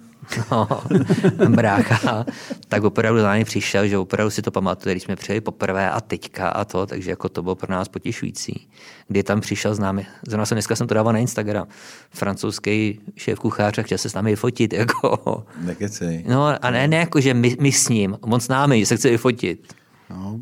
no, 0.52 0.68
brácha, 1.50 2.26
tak 2.68 2.84
opravdu 2.84 3.20
za 3.20 3.28
námi 3.28 3.46
přišel, 3.46 3.88
že 3.88 3.98
opravdu 3.98 4.30
si 4.30 4.42
to 4.42 4.52
pamatuje, 4.52 4.94
když 4.94 5.04
jsme 5.04 5.16
přijeli 5.16 5.42
poprvé 5.42 5.92
a 5.92 6.02
teďka 6.02 6.50
a 6.50 6.66
to, 6.66 6.86
takže 6.86 7.10
jako 7.10 7.30
to 7.30 7.44
bylo 7.44 7.56
pro 7.56 7.72
nás 7.72 7.88
potěšující. 7.88 8.68
Kdy 9.08 9.24
tam 9.24 9.42
přišel 9.42 9.76
s 9.76 9.80
námi, 9.80 10.06
zrovna 10.28 10.46
jsem 10.46 10.56
dneska 10.56 10.76
jsem 10.76 10.88
to 10.88 10.94
dával 10.94 11.14
na 11.14 11.20
Instagram, 11.20 11.68
francouzský 12.10 13.00
šéf 13.16 13.40
kuchář 13.40 13.78
a 13.78 13.82
chtěl 13.82 13.98
se 13.98 14.10
s 14.10 14.14
námi 14.14 14.30
vyfotit, 14.30 14.74
jako. 14.84 15.46
Nekecej. 15.62 16.24
No 16.28 16.66
a 16.66 16.70
ne, 16.72 16.88
ne 16.88 16.98
jako, 16.98 17.22
že 17.22 17.34
my, 17.34 17.58
my 17.60 17.72
s 17.72 17.90
ním, 17.90 18.18
on 18.22 18.40
s 18.40 18.48
námi, 18.48 18.80
že 18.80 18.86
se 18.86 18.98
chce 18.98 19.10
vyfotit. 19.10 19.74
No. 20.10 20.40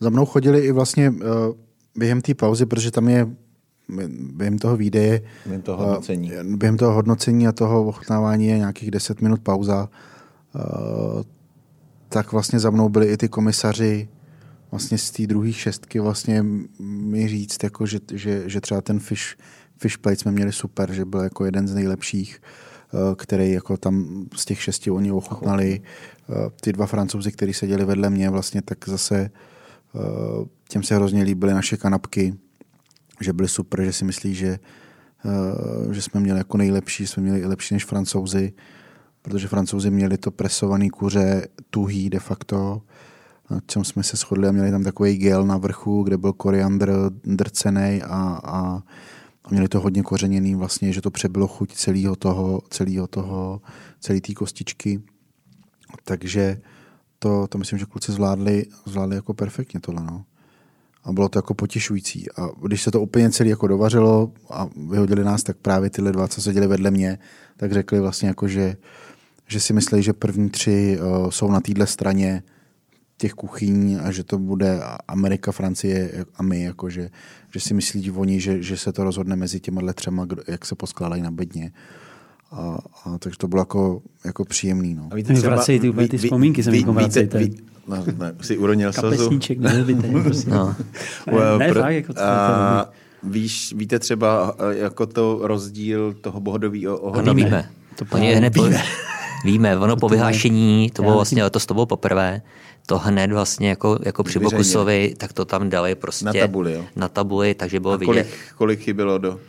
Za 0.00 0.10
mnou 0.10 0.26
chodili 0.26 0.60
i 0.60 0.72
vlastně 0.72 1.10
uh, 1.10 1.16
během 1.96 2.20
té 2.20 2.34
pauzy, 2.34 2.66
protože 2.66 2.90
tam 2.90 3.08
je 3.08 3.28
během 4.32 4.58
toho 4.58 4.76
výdeje, 4.76 5.22
Během 5.46 5.62
toho 5.62 5.84
hodnocení. 5.86 6.32
uh, 6.32 6.56
během 6.56 6.76
toho 6.76 6.92
hodnocení 6.94 7.48
a 7.48 7.52
toho 7.52 7.86
ochutnávání 7.86 8.46
je 8.46 8.58
nějakých 8.58 8.90
10 8.90 9.20
minut 9.20 9.40
pauza, 9.42 9.88
uh, 10.54 11.22
tak 12.08 12.32
vlastně 12.32 12.58
za 12.60 12.70
mnou 12.70 12.88
byli 12.88 13.06
i 13.06 13.16
ty 13.16 13.28
komisaři 13.28 14.08
vlastně 14.70 14.98
z 14.98 15.10
té 15.10 15.26
druhé 15.26 15.52
šestky 15.52 16.00
vlastně 16.00 16.44
mi 16.80 17.28
říct, 17.28 17.64
jako, 17.64 17.86
že, 17.86 18.00
že, 18.12 18.42
že 18.46 18.60
třeba 18.60 18.80
ten 18.80 19.00
fish, 19.00 19.36
fish 19.78 19.96
plate 19.96 20.16
jsme 20.16 20.32
měli 20.32 20.52
super, 20.52 20.92
že 20.92 21.04
byl 21.04 21.20
jako 21.20 21.44
jeden 21.44 21.68
z 21.68 21.74
nejlepších, 21.74 22.40
eh, 22.42 22.69
který 23.16 23.52
jako 23.52 23.76
tam 23.76 24.26
z 24.36 24.44
těch 24.44 24.62
šesti 24.62 24.90
oni 24.90 25.12
ochutnali. 25.12 25.80
Eh, 26.30 26.50
Ty 26.60 26.72
dva 26.72 26.86
francouzi, 26.86 27.32
kteří 27.32 27.54
seděli 27.54 27.84
vedle 27.84 28.10
mě, 28.10 28.30
vlastně 28.30 28.62
tak 28.62 28.88
zase 28.88 29.30
eh, 29.94 30.00
těm 30.68 30.82
se 30.82 30.94
hrozně 30.94 31.22
líbily 31.22 31.52
naše 31.52 31.76
kanapky, 31.76 32.34
že 33.20 33.32
byly 33.32 33.48
super, 33.48 33.84
že 33.84 33.92
si 33.92 34.04
myslí, 34.04 34.34
že, 34.34 34.58
eh, 35.24 35.94
že 35.94 36.02
jsme 36.02 36.20
měli 36.20 36.38
jako 36.38 36.56
nejlepší, 36.56 37.06
jsme 37.06 37.22
měli 37.22 37.40
i 37.40 37.46
lepší 37.46 37.74
než 37.74 37.84
francouzi, 37.84 38.52
protože 39.22 39.48
francouzi 39.48 39.90
měli 39.90 40.18
to 40.18 40.30
presovaný 40.30 40.90
kuře 40.90 41.48
tuhý 41.70 42.10
de 42.10 42.18
facto, 42.18 42.82
na 43.50 43.60
čem 43.66 43.84
jsme 43.84 44.02
se 44.02 44.16
shodli 44.16 44.48
a 44.48 44.52
měli 44.52 44.70
tam 44.70 44.84
takový 44.84 45.16
gel 45.16 45.46
na 45.46 45.56
vrchu, 45.56 46.02
kde 46.02 46.18
byl 46.18 46.32
koriandr 46.32 46.92
drcený 47.24 48.02
a, 48.02 48.40
a, 48.44 48.82
a 49.44 49.48
měli 49.50 49.68
to 49.68 49.80
hodně 49.80 50.02
kořeněný 50.02 50.54
vlastně, 50.54 50.92
že 50.92 51.00
to 51.02 51.10
přebylo 51.10 51.48
chuť 51.48 51.72
celého 51.72 52.16
toho, 52.16 52.62
celého 52.70 53.06
toho, 53.06 53.60
celé 54.00 54.20
té 54.20 54.34
kostičky. 54.34 55.02
Takže 56.04 56.60
to, 57.18 57.46
to 57.46 57.58
myslím, 57.58 57.78
že 57.78 57.84
kluci 57.84 58.12
zvládli, 58.12 58.66
zvládli 58.86 59.16
jako 59.16 59.34
perfektně 59.34 59.80
tohle, 59.80 60.04
no. 60.04 60.24
A 61.04 61.12
bylo 61.12 61.28
to 61.28 61.38
jako 61.38 61.54
potěšující. 61.54 62.32
A 62.32 62.48
když 62.66 62.82
se 62.82 62.90
to 62.90 63.00
úplně 63.00 63.30
celé 63.30 63.50
jako 63.50 63.66
dovařilo 63.66 64.32
a 64.50 64.68
vyhodili 64.90 65.24
nás, 65.24 65.42
tak 65.42 65.56
právě 65.56 65.90
tyhle 65.90 66.12
dva, 66.12 66.28
co 66.28 66.42
seděli 66.42 66.66
vedle 66.66 66.90
mě, 66.90 67.18
tak 67.56 67.72
řekli 67.72 68.00
vlastně 68.00 68.28
jako, 68.28 68.48
že, 68.48 68.76
že 69.46 69.60
si 69.60 69.72
myslí, 69.72 70.02
že 70.02 70.12
první 70.12 70.50
tři 70.50 70.98
uh, 71.00 71.30
jsou 71.30 71.50
na 71.50 71.60
téhle 71.60 71.86
straně 71.86 72.42
těch 73.20 73.32
kuchyní 73.32 73.96
a 73.96 74.10
že 74.10 74.24
to 74.24 74.38
bude 74.38 74.80
Amerika, 75.08 75.52
Francie 75.52 76.24
a 76.36 76.42
my, 76.42 76.62
jako 76.62 76.90
že, 76.90 77.10
že 77.52 77.60
si 77.60 77.74
myslí 77.74 78.10
oni, 78.10 78.40
že, 78.40 78.62
že 78.62 78.76
se 78.76 78.92
to 78.92 79.04
rozhodne 79.04 79.36
mezi 79.36 79.60
těma 79.60 79.92
třema, 79.92 80.26
jak 80.48 80.66
se 80.66 80.74
poskládají 80.74 81.22
na 81.22 81.30
bedně. 81.30 81.72
A, 82.52 82.78
a, 83.04 83.18
takže 83.18 83.38
to 83.38 83.48
bylo 83.48 83.60
jako, 83.62 84.02
jako 84.24 84.44
příjemný. 84.44 84.94
No. 84.94 85.08
A 85.10 85.14
víte, 85.14 85.32
Mi 85.32 85.40
vracejí 85.40 85.80
ty 85.80 85.90
úplně 85.90 86.08
ty 86.08 86.18
vzpomínky, 86.18 86.62
se 86.62 86.70
mi 86.70 86.78
jako 86.78 86.92
vracejte. 86.92 87.38
víte, 87.38 87.54
ví, 87.56 87.62
no, 87.88 88.04
ne, 88.18 88.34
si 88.40 88.58
uronil 88.58 88.92
slzu. 88.92 89.10
Kapesníček, 89.10 89.58
prosím. 90.22 90.50
No. 90.52 90.74
Ne, 91.26 91.58
ne, 91.58 91.68
Pro- 91.68 91.82
fakt, 91.82 91.92
jako 91.94 92.12
to, 92.14 92.20
a, 92.22 92.84
to, 92.84 93.28
víš, 93.30 93.74
víte 93.76 93.98
třeba 93.98 94.56
eh, 94.72 94.78
jako 94.78 95.06
to 95.06 95.38
rozdíl 95.42 96.12
toho 96.12 96.40
bohodového 96.40 96.98
Ano, 96.98 97.10
ohodnocení? 97.10 97.44
víme. 97.44 97.70
To 97.96 98.04
Oni 98.10 98.34
hned 98.34 98.54
po, 98.54 98.64
víme, 99.44 99.78
ono 99.78 99.96
po 99.96 100.08
vyhlášení, 100.08 100.90
to 100.90 101.02
bylo 101.02 101.14
vlastně 101.14 101.44
letos 101.44 101.66
to 101.66 101.74
bylo 101.74 101.86
poprvé, 101.86 102.42
to 102.86 102.98
hned 102.98 103.32
vlastně 103.32 103.68
jako, 103.68 103.98
jako 104.02 104.22
při. 104.24 104.38
Bokusovi, 104.38 105.14
tak 105.18 105.32
to 105.32 105.44
tam 105.44 105.70
dali 105.70 105.94
prostě 105.94 106.24
Na 106.24 106.32
tabuli, 106.32 106.72
jo? 106.72 106.84
na 106.96 107.08
tabuli, 107.08 107.54
takže 107.54 107.80
bylo 107.80 107.92
A 107.94 107.96
vidět. 107.96 108.06
kolik, 108.06 108.26
kolik 108.56 108.80
chybělo 108.80 109.18
do... 109.18 109.40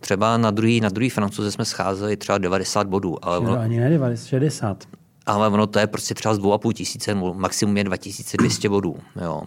Třeba 0.00 0.36
na 0.36 0.50
druhý, 0.50 0.80
na 0.80 0.88
druhý 0.88 1.10
francouze 1.10 1.52
jsme 1.52 1.64
scházeli 1.64 2.16
třeba 2.16 2.38
90 2.38 2.86
bodů, 2.86 3.24
ale 3.24 3.40
No, 3.40 3.50
ono, 3.52 3.60
ani 3.60 3.80
ne 3.80 3.90
90, 3.90 4.26
60. 4.28 4.84
ale 5.26 5.48
ono 5.48 5.66
to 5.66 5.78
je 5.78 5.86
prostě 5.86 6.14
třeba 6.14 6.34
z 6.34 6.38
2,5 6.38 6.72
tisíce, 6.72 7.14
maximum 7.14 7.76
je 7.76 7.84
2200 7.84 8.68
bodů. 8.68 8.96
Jo. 9.22 9.42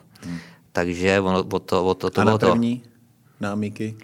Takže 0.72 1.20
ono, 1.20 1.40
o 1.44 1.60
to, 1.60 1.86
o 1.86 1.94
to, 1.94 2.10
to 2.10 2.22
A 2.22 2.24
bylo 2.24 2.34
na 2.34 2.38
to. 2.38 2.52
první 2.52 2.84
námíky? 3.40 3.96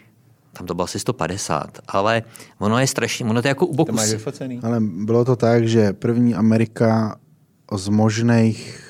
Tam 0.54 0.68
to 0.68 0.74
bylo 0.76 0.84
asi 0.84 1.00
150, 1.00 1.80
ale 1.88 2.24
ono 2.60 2.80
je 2.80 2.88
strašně, 2.88 3.26
ono 3.26 3.42
to 3.42 3.48
je 3.48 3.50
jako 3.50 3.66
u 3.66 3.86
To 3.86 3.94
vyfocený? 3.94 4.60
Ale 4.64 4.80
bylo 4.80 5.26
to 5.26 5.36
tak, 5.36 5.68
že 5.68 5.94
první 5.94 6.36
Amerika 6.36 7.16
z 7.78 7.90
možných, 7.90 8.89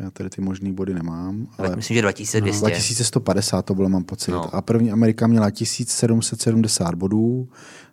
já 0.00 0.10
tady 0.10 0.30
ty 0.30 0.40
možný 0.40 0.72
body 0.72 0.94
nemám, 0.94 1.46
ale 1.58 1.76
Myslím, 1.76 1.94
že 1.94 2.02
2200. 2.02 2.60
2150 2.60 3.62
to 3.62 3.74
bylo, 3.74 3.88
mám 3.88 4.04
pocit. 4.04 4.30
No. 4.30 4.54
A 4.54 4.62
první 4.62 4.92
Amerika 4.92 5.26
měla 5.26 5.50
1770 5.50 6.94
bodů, 6.94 7.48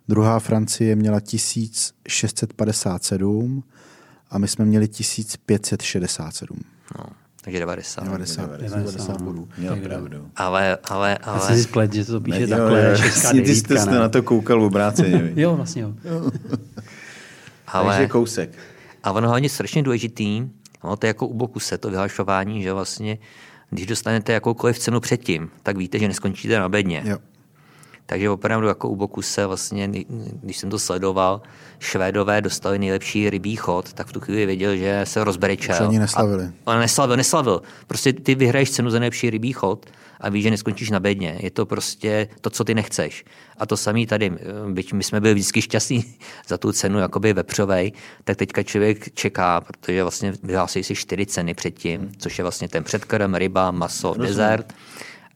druhá 0.08 0.38
Francie 0.38 0.96
měla 0.96 1.20
1657 1.20 3.64
a 4.30 4.38
my 4.38 4.48
jsme 4.48 4.64
měli 4.64 4.88
1567. 4.88 6.58
No, 6.98 7.04
takže 7.44 7.58
90. 7.60 8.04
90, 8.04 8.60
90 8.60 9.20
bodů. 9.20 9.48
Měl 9.58 9.76
pravdu. 9.76 10.30
Ale, 10.36 10.78
ale, 10.84 11.18
Já 11.26 11.32
ale... 11.32 11.40
jsem 11.40 11.56
si 11.56 11.62
splet, 11.62 11.92
že 11.92 12.04
to 12.04 12.20
píše 12.20 12.38
Ne, 12.40 12.46
takhle, 12.46 12.90
jo, 12.90 12.96
šestka 12.96 13.32
Ty 13.32 13.56
jste 13.56 13.84
na 13.84 14.08
to 14.08 14.22
koukal 14.22 14.62
obráceně. 14.62 15.18
vy. 15.22 15.42
Jo, 15.42 15.56
vlastně 15.56 15.82
jo. 15.82 15.94
ale 17.66 17.94
Takže 17.94 18.08
kousek. 18.08 18.50
A 19.02 19.12
ono 19.12 19.28
hlavně 19.28 19.48
strašně 19.48 19.82
důležitý, 19.82 20.48
ono 20.82 20.96
to 20.96 21.06
je 21.06 21.08
jako 21.08 21.26
u 21.26 21.34
Bokuse, 21.34 21.78
to 21.78 21.90
vyhlašování, 21.90 22.62
že 22.62 22.72
vlastně, 22.72 23.18
když 23.70 23.86
dostanete 23.86 24.32
jakoukoliv 24.32 24.78
cenu 24.78 25.00
předtím, 25.00 25.50
tak 25.62 25.76
víte, 25.76 25.98
že 25.98 26.08
neskončíte 26.08 26.58
na 26.58 26.68
bedně. 26.68 27.02
Jo. 27.06 27.18
Takže 28.10 28.30
opravdu 28.30 28.66
jako 28.66 28.88
u 28.88 28.96
Bokuse, 28.96 29.46
vlastně, 29.46 29.90
když 30.42 30.58
jsem 30.58 30.70
to 30.70 30.78
sledoval, 30.78 31.42
Švédové 31.78 32.40
dostali 32.40 32.78
nejlepší 32.78 33.30
rybí 33.30 33.56
chod, 33.56 33.92
tak 33.92 34.06
v 34.06 34.12
tu 34.12 34.20
chvíli 34.20 34.46
věděl, 34.46 34.76
že 34.76 35.00
se 35.04 35.24
rozbrečel. 35.24 35.74
Už 35.74 35.80
ani 35.80 35.98
neslavili. 35.98 36.44
A, 36.44 36.50
ale 36.66 36.80
neslavil, 36.80 37.16
neslavil. 37.16 37.62
Prostě 37.86 38.12
ty 38.12 38.34
vyhraješ 38.34 38.70
cenu 38.70 38.90
za 38.90 38.98
nejlepší 38.98 39.30
rybí 39.30 39.52
chod 39.52 39.86
a 40.20 40.28
víš, 40.28 40.42
že 40.42 40.50
neskončíš 40.50 40.90
na 40.90 41.00
bedně. 41.00 41.38
Je 41.40 41.50
to 41.50 41.66
prostě 41.66 42.28
to, 42.40 42.50
co 42.50 42.64
ty 42.64 42.74
nechceš. 42.74 43.24
A 43.58 43.66
to 43.66 43.76
samé 43.76 44.06
tady, 44.06 44.32
byť 44.68 44.92
my 44.92 45.04
jsme 45.04 45.20
byli 45.20 45.34
vždycky 45.34 45.62
šťastní 45.62 46.04
za 46.48 46.58
tu 46.58 46.72
cenu 46.72 46.98
jakoby 46.98 47.32
vepřovej, 47.32 47.92
tak 48.24 48.36
teďka 48.36 48.62
člověk 48.62 49.14
čeká, 49.14 49.60
protože 49.60 50.02
vlastně 50.02 50.32
vyhlásí 50.42 50.84
si 50.84 50.94
čtyři 50.94 51.26
ceny 51.26 51.54
předtím, 51.54 52.12
což 52.18 52.38
je 52.38 52.44
vlastně 52.44 52.68
ten 52.68 52.84
předkrm, 52.84 53.34
ryba, 53.34 53.70
maso, 53.70 54.14
dezert. 54.14 54.72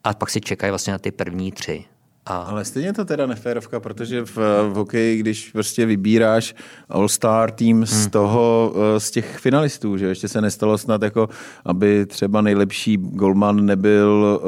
A 0.03 0.13
pak 0.13 0.29
si 0.29 0.41
čekají 0.41 0.71
vlastně 0.71 0.93
na 0.93 0.99
ty 0.99 1.11
první 1.11 1.51
tři. 1.51 1.85
A 2.25 2.37
Ale 2.37 2.65
stejně 2.65 2.87
je 2.89 2.93
to 2.93 3.05
teda 3.05 3.25
neférovka, 3.25 3.79
protože 3.79 4.25
v, 4.25 4.35
v 4.69 4.73
hokeji, 4.75 5.17
když 5.19 5.49
prostě 5.51 5.85
vybíráš 5.85 6.55
All-Star 6.89 7.51
tým 7.51 7.85
z 7.85 8.07
toho, 8.07 8.73
eh, 8.95 8.99
z 8.99 9.11
těch 9.11 9.37
finalistů, 9.37 9.97
že 9.97 10.05
ještě 10.05 10.27
se 10.27 10.41
nestalo 10.41 10.77
snad 10.77 11.01
jako, 11.01 11.29
aby 11.65 12.05
třeba 12.05 12.41
nejlepší 12.41 12.97
golman 12.97 13.65
nebyl 13.65 14.41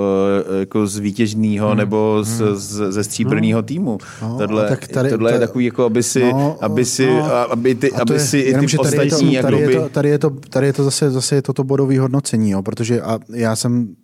eh, 0.56 0.60
jako 0.60 0.88
z 0.88 0.98
vítěžného 0.98 1.76
nebo 1.76 2.20
z, 2.24 2.42
z, 2.56 2.92
ze 2.92 3.04
stříbrného 3.04 3.62
týmu. 3.64 3.98
No, 4.22 4.38
tohle, 4.38 4.66
a 4.66 4.70
tak 4.70 4.88
tady- 4.88 5.10
tohle 5.10 5.32
je 5.32 5.40
to- 5.40 5.46
takový, 5.48 5.66
jako 5.66 5.84
aby 5.86 6.04
si, 6.04 6.24
No, 6.24 6.58
aby 6.62 6.86
si, 6.86 7.06
no, 7.08 7.32
aby, 7.52 7.76
ty, 7.76 7.92
aby 7.92 8.14
je- 8.14 8.20
si 8.20 8.38
i 8.40 8.46
ty 8.46 8.52
tady 8.54 8.66
je 8.66 8.78
to- 8.78 8.82
ostatní, 8.82 9.34
jak 9.34 9.46
tady, 9.46 9.58
je 9.58 9.80
to, 9.80 9.90
tady, 9.90 10.10
je 10.10 10.20
to, 10.20 10.30
tady 10.30 10.68
je 10.68 10.74
to 10.74 10.84
zase, 10.84 11.12
zase 11.12 11.36
je 11.36 11.42
to, 11.42 11.54
to 11.54 11.64
bodové 11.64 12.00
hodnocení, 12.00 12.52
jo, 12.52 12.62
protože 12.62 13.02
a 13.02 13.20
já 13.34 13.56
jsem 13.56 13.96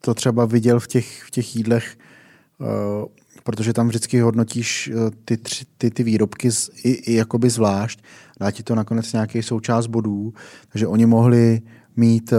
to 0.00 0.14
třeba 0.14 0.44
viděl 0.44 0.80
v 0.80 0.86
těch, 0.86 1.22
v 1.22 1.30
těch 1.30 1.56
jídlech, 1.56 1.96
protože 3.42 3.72
tam 3.72 3.88
vždycky 3.88 4.20
hodnotíš 4.20 4.90
uh, 4.94 5.10
ty, 5.24 5.36
tři, 5.36 5.64
ty, 5.78 5.90
ty 5.90 6.02
výrobky 6.02 6.52
z, 6.52 6.70
i, 6.84 6.90
i 6.90 7.14
jakoby 7.14 7.50
zvlášť, 7.50 8.02
dá 8.40 8.50
ti 8.50 8.62
to 8.62 8.74
nakonec 8.74 9.12
nějaký 9.12 9.42
součást 9.42 9.86
bodů, 9.86 10.34
takže 10.68 10.86
oni 10.86 11.06
mohli 11.06 11.60
mít 11.96 12.32
uh, 12.32 12.38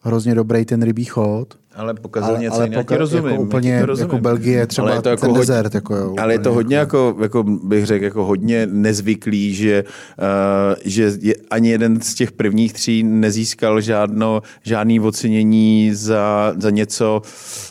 hrozně 0.00 0.34
dobrý 0.34 0.64
ten 0.64 0.82
rybí 0.82 1.04
chod. 1.04 1.58
Ale 1.76 1.94
pokazil 1.94 2.30
Ale- 2.30 2.38
něco 2.38 2.56
ale 2.56 2.64
jiného, 2.66 2.82
poka- 2.82 2.96
rozumím. 2.96 3.30
jako 3.30 3.42
úplně- 3.42 3.80
to 3.80 3.86
rozumím. 3.86 4.10
jako 4.10 4.18
Belgie 4.22 4.66
třeba 4.66 4.86
Ale 4.88 4.96
je 4.96 5.02
to 5.02 5.08
jako 5.08 5.20
ten 5.20 5.30
hodně- 5.30 5.40
desert, 5.40 5.74
jako 5.74 5.96
jo, 5.96 6.14
ale 6.18 6.34
je 6.34 6.38
to 6.38 6.52
hodně 6.52 6.76
jako, 6.76 7.16
jako 7.22 7.42
bych 7.42 7.86
řekl, 7.86 8.04
jako 8.04 8.24
hodně 8.24 8.66
nezvyklý, 8.70 9.54
že, 9.54 9.84
uh, 10.18 10.74
že 10.84 11.12
je, 11.20 11.34
ani 11.50 11.68
jeden 11.68 12.00
z 12.00 12.14
těch 12.14 12.32
prvních 12.32 12.72
tří 12.72 13.02
nezískal 13.02 13.80
žádno, 13.80 14.42
žádný 14.62 15.00
ocenění 15.00 15.90
za, 15.94 16.54
za 16.58 16.70
něco 16.70 17.22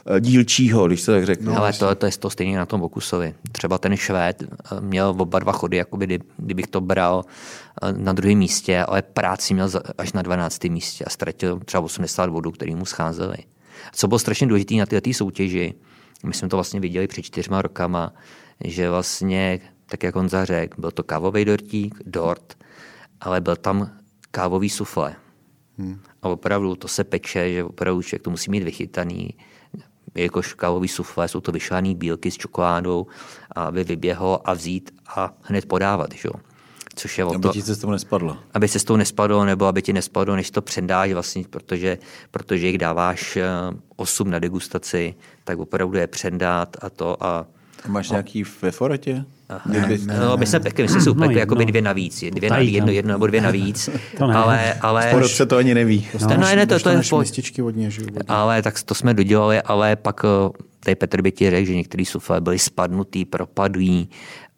uh, 0.09 0.19
dílčího, 0.19 0.87
když 0.87 1.05
to 1.05 1.11
tak 1.11 1.25
řeknu. 1.25 1.51
No, 1.51 1.59
ale 1.59 1.73
to, 1.73 1.95
to 1.95 2.05
je 2.05 2.11
to 2.19 2.29
stejně 2.29 2.57
na 2.57 2.65
tom 2.65 2.79
Bokusovi. 2.81 3.33
Třeba 3.51 3.77
ten 3.77 3.95
Švéd 3.97 4.43
eh, 4.43 4.81
měl 4.81 5.15
oba 5.17 5.39
dva 5.39 5.51
chody, 5.51 5.77
jakoby, 5.77 6.05
kdy, 6.05 6.19
kdybych 6.37 6.67
to 6.67 6.81
bral 6.81 7.23
na 7.97 8.13
druhém 8.13 8.37
místě, 8.37 8.83
ale 8.87 9.01
práci 9.01 9.53
měl 9.53 9.69
až 9.97 10.13
na 10.13 10.21
12. 10.21 10.69
místě 10.69 11.05
a 11.05 11.09
ztratil 11.09 11.59
třeba 11.65 11.81
80 11.83 12.29
bodů, 12.29 12.51
který 12.51 12.75
mu 12.75 12.85
scházely. 12.85 13.37
Co 13.91 14.07
bylo 14.07 14.19
strašně 14.19 14.47
důležité 14.47 14.75
na 14.75 14.85
této 14.85 15.13
soutěži, 15.13 15.73
my 16.25 16.33
jsme 16.33 16.49
to 16.49 16.57
vlastně 16.57 16.79
viděli 16.79 17.07
před 17.07 17.21
čtyřma 17.21 17.61
rokama, 17.61 18.13
že 18.63 18.89
vlastně, 18.89 19.59
tak 19.85 20.03
jak 20.03 20.15
Honza 20.15 20.45
řekl, 20.45 20.81
byl 20.81 20.91
to 20.91 21.03
kávový 21.03 21.45
dortík, 21.45 21.95
dort, 22.05 22.57
ale 23.21 23.41
byl 23.41 23.55
tam 23.55 23.91
kávový 24.31 24.69
sufle. 24.69 25.15
Hmm. 25.77 25.99
A 26.21 26.29
opravdu 26.29 26.75
to 26.75 26.87
se 26.87 27.03
peče, 27.03 27.53
že 27.53 27.63
opravdu 27.63 28.01
člověk 28.01 28.21
to 28.21 28.29
musí 28.29 28.51
mít 28.51 28.63
vychytaný, 28.63 29.29
jakož 30.15 30.53
kávový 30.53 30.87
sufle, 30.87 31.27
jsou 31.27 31.41
to 31.41 31.51
vyšlané 31.51 31.95
bílky 31.95 32.31
s 32.31 32.37
čokoládou, 32.37 33.07
aby 33.55 33.83
vyběhl 33.83 34.39
a 34.45 34.53
vzít 34.53 34.91
a 35.07 35.33
hned 35.41 35.65
podávat. 35.65 36.13
Že? 36.13 36.29
Což 36.95 37.17
je 37.17 37.25
o 37.25 37.29
Aby 37.29 37.39
to, 37.39 37.49
ti 37.49 37.61
se 37.61 37.75
z 37.75 37.77
toho 37.79 37.93
nespadlo. 37.93 38.37
aby 38.53 38.67
se 38.67 38.79
s 38.79 38.83
tou 38.83 38.95
nespadlo, 38.95 39.45
nebo 39.45 39.65
aby 39.65 39.81
ti 39.81 39.93
nespadlo, 39.93 40.35
než 40.35 40.51
to 40.51 40.61
předáš 40.61 41.11
vlastně, 41.13 41.43
protože, 41.49 41.97
protože 42.31 42.67
jich 42.67 42.77
dáváš 42.77 43.37
eh, 43.37 43.43
8 43.95 44.29
na 44.31 44.39
degustaci, 44.39 45.15
tak 45.43 45.59
opravdu 45.59 45.97
je 45.97 46.07
předat 46.07 46.77
a 46.81 46.89
to 46.89 47.23
a 47.23 47.45
A 47.85 47.87
máš 47.87 48.09
nějaký 48.09 48.43
ve 48.61 48.71
foretě? 48.71 49.25
ne, 49.65 49.97
no, 50.19 50.37
my 50.37 50.45
jsme 50.45 50.59
pekli, 50.59 50.83
my 50.83 50.89
jsme 50.89 51.01
si 51.01 51.09
upekli 51.09 51.33
No, 51.33 51.39
jakoby 51.39 51.65
dvě 51.65 51.81
navíc, 51.81 52.19
dvě 52.19 52.31
Tady, 52.49 52.49
navíc, 52.49 52.73
jedno, 52.73 52.87
no. 52.87 52.93
jedno 52.93 53.11
nebo 53.13 53.27
dvě 53.27 53.41
navíc, 53.41 53.89
To 54.17 54.27
ne. 54.27 54.33
ale, 54.35 54.73
ale, 54.73 55.07
Porod 55.11 55.31
se 55.31 55.45
to 55.45 55.57
ani 55.57 55.73
neví. 55.73 56.07
no, 56.21 56.27
no, 56.29 56.37
ne, 56.37 56.55
to, 56.55 56.55
to 56.55 56.59
je 56.59 56.65
Dostaneš 56.67 57.09
po, 57.09 57.19
mističky 57.19 57.61
od 57.61 57.75
něj, 57.75 57.91
že 57.91 58.01
jo, 58.01 58.07
od 58.07 58.13
něj. 58.13 58.21
ale 58.27 58.61
tak 58.61 58.83
to 58.83 58.95
jsme 58.95 59.13
dodělali, 59.13 59.61
ale 59.61 59.95
pak 59.95 60.21
eh, 60.25 60.49
tady 60.85 60.95
Petr 60.95 61.21
by 61.21 61.31
ti 61.31 61.49
řekl, 61.49 61.67
že 61.67 61.75
některý 61.75 62.05
sufle 62.05 62.41
byly 62.41 62.59
spadnutý, 62.59 63.25
propadlý 63.25 64.09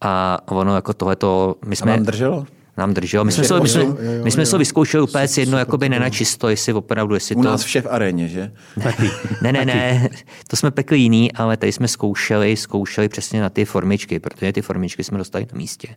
a 0.02 0.40
ono 0.52 0.76
jako 0.76 0.94
tohleto, 0.94 1.56
my 1.66 1.74
A 1.74 1.76
jsme... 1.76 1.92
vám 1.92 2.04
drželo? 2.04 2.46
Nám 2.78 2.94
drželo. 2.94 3.26
My 3.26 3.32
jsme, 3.32 3.44
se, 3.44 3.60
my 3.60 3.70
jsme, 3.70 3.86
my 4.24 4.32
jsme 4.32 4.46
se 4.46 4.52
to 4.52 4.58
vyzkoušeli 4.58 5.04
úplně 5.04 5.28
jedno, 5.38 5.58
jakoby 5.58 5.90
ne 5.90 6.00
na 6.00 6.10
čisto, 6.10 6.50
jestli 6.50 6.74
opravdu, 6.74 7.14
jestli 7.14 7.36
U 7.36 7.42
to... 7.42 7.50
nás 7.50 7.64
vše 7.64 7.82
v 7.82 7.88
aréně, 7.90 8.28
že? 8.28 8.52
Ne, 9.42 9.52
ne, 9.52 9.66
ne, 9.66 10.10
to 10.48 10.56
jsme 10.56 10.72
pekli 10.72 10.98
jiný, 11.00 11.32
ale 11.32 11.58
tady 11.58 11.72
jsme 11.72 11.88
zkoušeli, 11.88 12.56
zkoušeli 12.56 13.10
přesně 13.10 13.42
na 13.42 13.50
ty 13.50 13.66
formičky, 13.66 14.20
protože 14.20 14.54
ty 14.54 14.62
formičky 14.62 15.04
jsme 15.04 15.18
dostali 15.18 15.48
na 15.54 15.58
místě. 15.58 15.88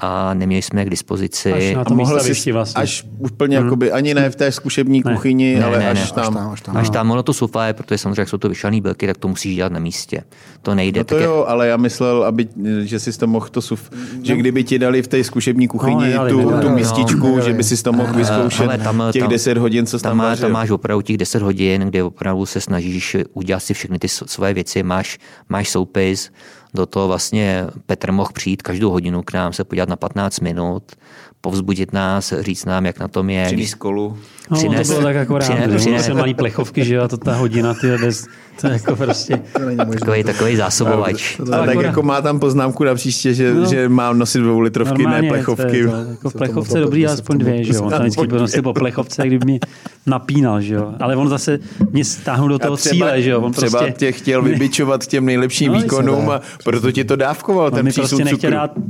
A 0.00 0.34
neměli 0.34 0.62
jsme 0.62 0.80
je 0.80 0.84
k 0.84 0.90
dispozici. 0.90 1.52
Až 1.52 1.74
na 1.74 1.80
A 1.80 1.84
tom 1.84 1.96
mohl 1.96 2.14
výstavišti 2.14 2.42
jsi 2.42 2.52
vlastně. 2.52 2.82
až 2.82 3.04
úplně 3.18 3.56
jakoby, 3.56 3.92
ani 3.92 4.14
ne 4.14 4.30
v 4.30 4.36
té 4.36 4.52
zkušební 4.52 5.02
Ne. 5.04 5.12
kuchyni, 5.14 5.56
Ne, 5.58 5.64
ale 5.64 5.78
ne, 5.78 5.90
až 5.90 5.96
ne. 5.98 6.02
Až 6.02 6.12
tam. 6.12 6.34
tam, 6.34 6.50
až 6.50 6.60
tam. 6.60 6.76
Až 6.76 6.90
tam 6.90 7.10
ono 7.10 7.22
to 7.22 7.32
suflé, 7.32 7.72
protože 7.72 7.98
samozřejmě, 7.98 8.20
jak 8.20 8.28
jsou 8.28 8.38
to 8.38 8.48
vyšlené 8.48 8.80
bylky, 8.80 9.06
tak 9.06 9.18
to 9.18 9.28
musíš 9.28 9.56
dělat 9.56 9.72
na 9.72 9.78
místě. 9.80 10.22
To 10.62 10.74
nejde. 10.74 11.00
No 11.00 11.04
to 11.04 11.14
tak 11.14 11.24
jo, 11.24 11.44
ale 11.48 11.68
já 11.68 11.76
myslel, 11.76 12.24
aby, 12.24 12.48
že 12.84 12.98
jsi 13.00 13.18
to 13.18 13.26
mohl 13.26 13.48
to 13.50 13.62
suf, 13.62 13.90
že 14.22 14.36
kdyby 14.36 14.64
ti 14.64 14.78
dali 14.78 15.02
v 15.02 15.08
té 15.08 15.24
zkušební 15.24 15.68
kuchyni 15.68 16.00
nedali, 16.06 16.30
tu, 16.30 16.38
nedali. 16.40 16.62
tu 16.62 16.68
No, 16.68 16.74
místičku, 16.74 17.40
že 17.44 17.52
by 17.52 17.64
si 17.64 17.82
to 17.82 17.92
mohl 17.92 18.12
vyzkoušet 18.14 18.66
ale 18.66 18.78
tam- 18.78 19.02
těch 19.12 19.22
tam- 19.22 19.30
10 19.30 19.58
hodin, 19.58 19.86
co 19.86 19.98
tam, 19.98 20.10
tam, 20.10 20.16
má, 20.16 20.36
tam 20.36 20.52
máš 20.52 20.70
opravdu 20.70 21.02
těch 21.02 21.16
10 21.16 21.42
hodin, 21.42 21.82
kde 21.82 22.02
opravdu 22.02 22.46
se 22.46 22.60
snažíš 22.60 23.16
udělat 23.32 23.60
si 23.60 23.74
všechny 23.74 23.98
ty 23.98 24.08
svoje 24.08 24.54
věci, 24.54 24.82
máš, 24.82 25.18
máš 25.48 25.68
soupis, 25.68 26.30
do 26.74 26.86
toho 26.86 27.08
vlastně 27.08 27.66
Petr 27.86 28.12
mohl 28.12 28.30
přijít 28.32 28.62
každou 28.62 28.90
hodinu 28.90 29.22
k 29.22 29.32
nám 29.32 29.52
se 29.52 29.64
podívat 29.64 29.88
na 29.88 29.96
15 29.96 30.40
minut, 30.40 30.92
povzbudit 31.40 31.92
nás, 31.92 32.34
říct 32.40 32.64
nám, 32.64 32.86
jak 32.86 33.00
na 33.00 33.08
tom 33.08 33.30
je. 33.30 33.46
Přinést 33.46 33.74
kolu. 33.74 34.18
No, 34.50 34.56
Přines- 34.58 34.86
to 34.86 34.92
bylo 34.92 35.02
tak 35.02 35.16
jako 35.16 35.38
rád, 35.38 35.48
přines- 35.50 35.70
že 35.70 35.76
přines- 35.76 36.02
jsem 36.06 36.16
malý 36.16 36.34
plechovky, 36.34 36.84
že 36.84 36.94
jo, 36.94 37.02
a 37.02 37.08
to 37.08 37.16
ta 37.16 37.34
hodina, 37.34 37.74
ty 37.74 37.86
bez, 37.98 38.26
to 38.60 38.66
je 38.66 38.72
jako 38.72 38.96
prostě, 38.96 39.40
To 39.52 39.58
není 39.58 39.76
možné. 39.76 40.00
Takový, 40.00 40.24
takový 40.24 40.56
zásobovač. 40.56 41.40
Ale 41.40 41.50
tak 41.50 41.68
akorát- 41.68 41.82
jako 41.88 42.02
má 42.02 42.20
tam 42.22 42.40
poznámku 42.40 42.84
na 42.84 42.94
příště, 42.94 43.34
že, 43.34 43.54
No. 43.54 43.66
že 43.66 43.88
mám 43.88 44.18
nosit 44.18 44.38
dvou 44.38 44.60
litrovky, 44.60 45.06
ne 45.06 45.22
plechovky. 45.28 45.64
To 45.64 45.72
je, 45.74 46.04
to, 46.04 46.10
jako 46.10 46.30
plechovce 46.30 46.72
mohl- 46.74 46.84
dobrý, 46.84 47.06
alespoň 47.06 47.38
to- 47.38 47.44
dvě, 47.44 47.64
že 47.64 47.72
jo, 47.74 47.82
on 47.82 47.90
tam 47.90 48.00
vždycky 48.00 48.26
byl 48.26 48.38
nosil 48.38 48.62
po 48.62 48.72
plechovce, 48.72 49.26
kdyby 49.26 49.44
mě 49.44 49.58
napínal, 50.06 50.60
že 50.60 50.74
jo, 50.74 50.94
ale 51.00 51.16
on 51.16 51.28
zase 51.28 51.58
mě 51.90 52.04
stáhnul 52.04 52.48
do 52.48 52.58
toho 52.58 52.74
A 52.74 52.76
třeba, 52.76 52.92
cíle, 53.06 53.22
že 53.22 53.30
jo, 53.30 53.40
on 53.40 53.52
třeba 53.52 53.78
prostě, 53.78 53.94
tě 53.98 54.12
chtěl 54.12 54.42
vybičovat 54.52 55.06
těm 55.06 55.24
nejlepším 55.24 55.72
No, 55.72 55.78
výkonům 55.78 56.30
a 56.30 56.40
proto 56.64 56.92
ti 56.92 57.04
to 57.04 57.16
dávkoval, 57.16 57.66
on 57.66 57.72
ten 57.72 57.86
přísun 57.86 58.08
prostě 58.08 58.24
nechtěl 58.24 58.68
cukru. 58.68 58.82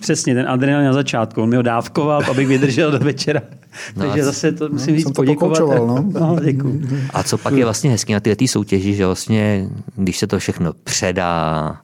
Přesně 0.00 0.34
ten 0.34 0.48
adrenalin 0.48 0.86
na 0.86 0.92
začátku, 0.92 1.42
on 1.42 1.48
mi 1.48 1.56
ho 1.56 1.62
dávkoval, 1.62 2.22
abych 2.30 2.48
vydržel 2.48 2.90
do 2.90 2.98
večera. 2.98 3.40
No 3.96 4.02
Takže 4.06 4.24
zase 4.24 4.52
to 4.52 4.68
musím 4.68 4.96
říct 4.96 5.04
jsem 5.04 5.12
to 5.12 5.16
poděkovat. 5.16 5.58
pokoučoval, 5.58 5.86
no. 5.86 6.10
no 6.20 6.36
děkuju. 6.44 6.82
A 7.14 7.22
co 7.22 7.38
pak 7.38 7.54
je 7.54 7.64
vlastně 7.64 7.90
hezký 7.90 8.12
na 8.12 8.20
této 8.20 8.46
soutěži, 8.46 8.94
že 8.94 9.06
vlastně, 9.06 9.68
když 9.96 10.18
se 10.18 10.26
to 10.26 10.38
všechno 10.38 10.72
předá, 10.84 11.76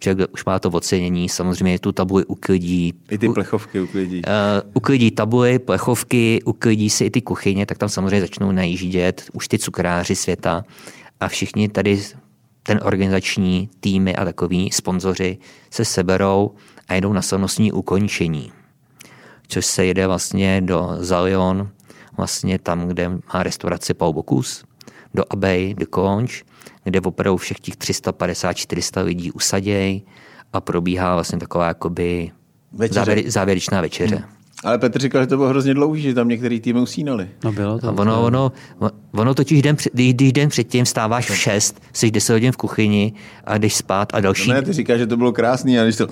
člověk 0.00 0.30
už 0.32 0.44
má 0.44 0.58
to 0.58 0.70
ocenění, 0.70 1.28
samozřejmě 1.28 1.78
tu 1.78 1.92
tabuli 1.92 2.24
uklidí, 2.24 2.94
I 3.10 3.18
ty 3.18 3.28
plechovky 3.28 3.80
uklidí. 3.80 4.16
Uh, 4.16 4.70
uklidí 4.74 5.10
tabuly, 5.10 5.58
plechovky, 5.58 6.42
uklidí 6.44 6.90
si 6.90 7.04
i 7.04 7.10
ty 7.10 7.22
kuchyně, 7.22 7.66
tak 7.66 7.78
tam 7.78 7.88
samozřejmě 7.88 8.20
začnou 8.20 8.52
najíždět 8.52 9.24
už 9.32 9.48
ty 9.48 9.58
cukráři 9.58 10.16
světa 10.16 10.64
a 11.20 11.28
všichni 11.28 11.68
tady 11.68 12.02
ten 12.62 12.80
organizační 12.82 13.68
týmy 13.80 14.16
a 14.16 14.24
takový 14.24 14.70
sponzoři 14.72 15.38
se 15.70 15.84
seberou 15.84 16.50
a 16.88 16.94
jedou 16.94 17.12
na 17.12 17.22
slavnostní 17.22 17.72
ukončení. 17.72 18.52
Což 19.48 19.66
se 19.66 19.84
jede 19.84 20.06
vlastně 20.06 20.60
do 20.60 20.96
Zalion, 20.98 21.70
vlastně 22.16 22.58
tam, 22.58 22.88
kde 22.88 23.08
má 23.08 23.42
restauraci 23.42 23.94
Paul 23.94 24.12
Bocuse, 24.12 24.64
do 25.14 25.24
Abej, 25.30 25.74
do 25.74 25.86
Konč, 25.86 26.44
kde 26.84 27.00
opravdu 27.00 27.36
všech 27.36 27.60
těch 27.60 27.74
350-400 27.74 29.04
lidí 29.04 29.32
usadějí 29.32 30.02
a 30.52 30.60
probíhá 30.60 31.14
vlastně 31.14 31.38
taková 31.38 31.66
jakoby 31.66 32.30
Večeře. 32.72 32.94
závěr, 33.00 33.30
závěrečná 33.30 33.80
večeře. 33.80 34.24
Ale 34.64 34.78
Petr 34.78 35.00
říkal, 35.00 35.22
že 35.22 35.26
to 35.26 35.36
bylo 35.36 35.48
hrozně 35.48 35.74
dlouhý, 35.74 36.02
že 36.02 36.14
tam 36.14 36.28
některý 36.28 36.60
týmy 36.60 36.80
usínali. 36.80 37.28
No 37.44 37.52
bylo 37.52 37.78
to. 37.78 37.88
A 37.88 37.92
ono, 37.92 38.22
ono, 38.22 38.52
ono 39.12 39.34
totiž 39.34 39.62
den, 39.62 39.76
když, 39.92 40.14
když 40.14 40.32
den 40.32 40.48
předtím 40.48 40.86
stáváš 40.86 41.30
v 41.30 41.36
6, 41.36 41.82
jsi 41.92 42.10
10 42.10 42.32
hodin 42.32 42.52
v 42.52 42.56
kuchyni 42.56 43.12
a 43.44 43.58
jdeš 43.58 43.74
spát 43.74 44.08
a 44.14 44.20
další, 44.20 44.48
No 44.48 44.54
ne, 44.54 44.62
ty 44.62 44.72
říkáš, 44.72 44.98
že 44.98 45.06
to 45.06 45.16
bylo 45.16 45.32
krásný, 45.32 45.78
a 45.78 45.84
když 45.84 45.96
to... 45.96 46.06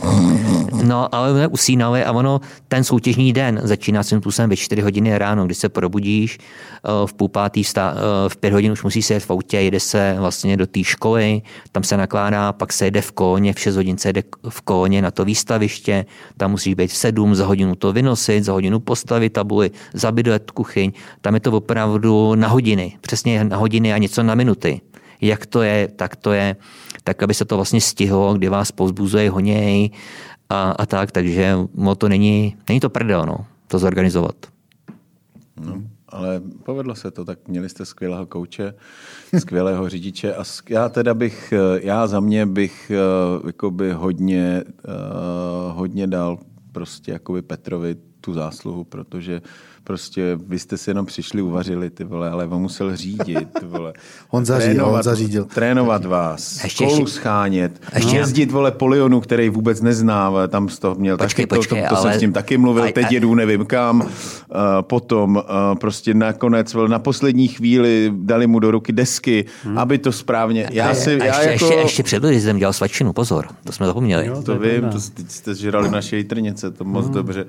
No, 0.85 1.15
ale 1.15 1.31
jsme 1.31 1.47
usínali 1.47 2.05
a 2.05 2.13
ono, 2.13 2.41
ten 2.69 2.85
soutěžní 2.85 3.33
den 3.33 3.61
začíná 3.63 4.03
svým 4.03 4.21
způsobem 4.21 4.51
ve 4.51 4.57
4 4.57 4.83
hodiny 4.83 5.19
ráno, 5.19 5.47
kdy 5.47 5.55
se 5.55 5.69
probudíš, 5.69 6.39
eh, 6.39 7.07
v 7.07 7.15
půl 7.15 7.29
pátý, 7.29 7.63
vstá, 7.63 7.95
eh, 7.97 8.29
v 8.29 8.37
pět 8.37 8.53
hodin 8.53 8.73
už 8.73 8.83
musí 8.83 9.03
se 9.03 9.15
jet 9.15 9.25
v 9.25 9.31
autě, 9.31 9.57
jede 9.61 9.81
se 9.81 10.17
vlastně 10.19 10.57
do 10.57 10.67
té 10.67 10.85
školy, 10.85 11.43
tam 11.73 11.83
se 11.83 11.97
nakládá, 11.97 12.53
pak 12.53 12.73
se 12.73 12.85
jede 12.85 13.01
v 13.01 13.13
kóně, 13.13 13.53
v 13.53 13.61
6 13.61 13.77
hodin 13.77 13.99
se 13.99 14.09
jede 14.09 14.23
v 14.49 14.61
kóně 14.61 15.03
na 15.03 15.11
to 15.11 15.25
výstaviště, 15.25 16.07
tam 16.37 16.51
musíš 16.51 16.75
být 16.75 16.91
v 16.91 16.97
7, 16.97 17.35
za 17.35 17.47
hodinu 17.47 17.75
to 17.75 17.93
vynosit, 17.93 18.36
za 18.45 18.53
hodinu 18.53 18.81
postavit 18.81 19.33
tabuli, 19.33 19.71
zabydlet 19.95 20.51
kuchyň, 20.51 20.93
tam 21.21 21.35
je 21.35 21.41
to 21.41 21.53
opravdu 21.53 22.35
na 22.35 22.49
hodiny, 22.49 22.99
přesně 23.01 23.45
na 23.45 23.57
hodiny 23.57 23.93
a 23.93 23.99
něco 23.99 24.23
na 24.23 24.35
minuty. 24.35 24.81
Jak 25.21 25.47
to 25.47 25.63
je, 25.63 25.89
tak 25.89 26.17
to 26.17 26.33
je, 26.33 26.57
tak 27.05 27.23
aby 27.23 27.35
se 27.35 27.45
to 27.45 27.57
vlastně 27.57 27.81
stihlo, 27.81 28.35
kdy 28.35 28.49
vás 28.49 28.73
povzbuzuje 28.73 29.31
honěj, 29.31 29.91
a, 30.49 30.71
a 30.71 30.87
tak, 30.87 31.13
takže 31.13 31.57
no, 31.75 31.95
to 31.95 32.09
není, 32.09 32.57
není 32.69 32.81
to 32.81 32.91
prdel, 32.91 33.27
no, 33.27 33.47
to 33.69 33.79
zorganizovat. 33.79 34.37
No, 35.61 35.83
ale 36.09 36.43
povedlo 36.63 36.95
se 36.95 37.11
to, 37.11 37.25
tak 37.25 37.49
měli 37.49 37.69
jste 37.69 37.85
skvělého 37.85 38.27
kouče, 38.27 38.75
skvělého 39.39 39.89
řidiče 39.89 40.35
a 40.35 40.45
já 40.69 40.89
teda 40.89 41.15
bych, 41.15 41.55
já 41.81 42.07
za 42.07 42.21
mě 42.21 42.47
bych 42.47 42.93
eh, 42.95 43.47
jakoby 43.47 43.93
hodně, 43.93 44.65
eh, 44.67 44.93
hodně 45.73 46.07
dal 46.07 46.39
prostě 46.73 47.13
jakoby 47.13 47.43
Petrovi 47.43 47.97
tu 48.27 48.33
zásluhu, 48.33 48.85
protože 48.85 49.43
prostě 49.85 50.39
vy 50.49 50.59
jste 50.59 50.77
si 50.77 50.91
jenom 50.91 51.07
přišli, 51.07 51.43
uvařili 51.43 51.91
ty 51.91 52.05
vole, 52.05 52.31
ale 52.31 52.47
on 52.47 52.63
musel 52.63 52.97
řídit, 52.97 53.49
ty 53.61 53.67
vole. 53.67 53.93
On 54.31 54.45
zařídil, 54.45 54.87
on 54.87 55.03
zařídil. 55.03 55.45
Trénovat 55.45 56.05
vás, 56.05 56.65
Ještě- 56.65 56.85
školu 56.85 57.01
ještě- 57.01 57.11
schánět, 57.21 57.81
ještě- 57.95 58.17
jezdit, 58.17 58.51
vole, 58.51 58.71
po 58.71 58.87
Lyonu, 58.87 59.21
který 59.21 59.49
vůbec 59.49 59.81
nezná, 59.81 60.33
tam 60.49 60.69
z 60.69 60.79
toho 60.79 60.95
měl 60.95 61.17
Počkej, 61.17 61.47
taky, 61.47 61.59
počkej, 61.59 61.83
to, 61.83 61.89
to, 61.89 61.95
to 61.95 62.01
ale- 62.01 62.11
jsem 62.13 62.19
s 62.19 62.23
ním 62.23 62.33
taky 62.33 62.59
mluvil, 62.59 62.83
a- 62.83 62.93
teď 62.93 63.07
a- 63.07 63.13
jedu 63.15 63.35
nevím 63.35 63.67
kam, 63.67 64.01
uh, 64.01 64.07
potom 64.81 65.37
uh, 65.37 65.43
prostě 65.79 66.15
nakonec 66.15 66.75
vole, 66.75 66.89
na 66.89 66.99
poslední 66.99 67.49
chvíli 67.49 68.13
dali 68.17 68.47
mu 68.47 68.59
do 68.59 68.71
ruky 68.71 68.93
desky, 68.93 69.45
hmm. 69.65 69.79
aby 69.79 69.99
to 69.99 70.13
správně, 70.13 70.69
já 70.73 70.95
si, 70.95 71.21
a 71.21 71.25
já 71.25 71.41
ještě, 71.43 71.53
jako... 71.53 71.65
ještě, 71.65 71.81
ještě 71.81 72.03
před 72.03 72.25
jsem 72.25 72.59
dělal 72.59 72.73
svačinu, 72.73 73.13
pozor, 73.13 73.47
to 73.65 73.73
jsme 73.73 73.87
zapomněli. 73.87 74.27
Jo, 74.27 74.43
To 74.43 74.53
je 74.53 74.81
vím, 74.81 74.91
to, 74.91 74.99
teď 75.15 75.31
jste 75.31 75.55
žrali 75.55 75.91
naše 75.91 76.17
jitrnice, 76.17 76.71
to 76.71 76.85
moc 76.85 77.09
dobře. 77.09 77.47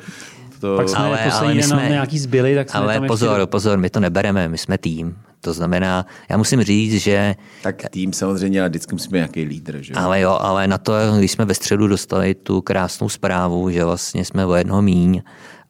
To... 0.59 0.75
Pak 0.77 0.89
jsme 0.89 0.97
Ale- 0.97 1.07
ale, 1.07 1.31
poslední 1.31 1.47
ale 1.47 1.53
my 1.55 1.63
jsme... 1.63 1.89
nějaký 1.89 2.19
zbyli, 2.19 2.55
tak 2.55 2.69
jsme 2.69 2.79
Ale 2.79 2.93
tam 2.93 3.07
pozor, 3.07 3.39
ještě... 3.39 3.47
pozor, 3.51 3.77
my 3.77 3.89
to 3.89 3.99
nebereme, 3.99 4.49
my 4.49 4.57
jsme 4.57 4.77
tým. 4.77 5.17
To 5.41 5.53
znamená, 5.53 6.05
já 6.29 6.37
musím 6.37 6.63
říct, 6.63 7.01
že 7.01 7.35
Tak 7.63 7.89
tým 7.89 8.13
samozřejmě, 8.13 8.59
ale 8.59 8.69
vždycky 8.69 8.95
musíme 8.95 9.17
nějaký 9.17 9.43
lídr, 9.43 9.77
že 9.81 9.93
jo? 9.93 9.99
ale 9.99 10.21
jo, 10.21 10.37
ale 10.41 10.67
na 10.67 10.77
to, 10.77 10.93
když 11.17 11.31
jsme 11.31 11.45
ve 11.45 11.53
středu 11.53 11.87
dostali 11.87 12.35
tu 12.35 12.61
krásnou 12.61 13.09
zprávu, 13.09 13.69
že 13.69 13.83
vlastně 13.85 14.25
jsme 14.25 14.45
o 14.45 14.55
jednoho 14.55 14.81
míň, 14.81 15.21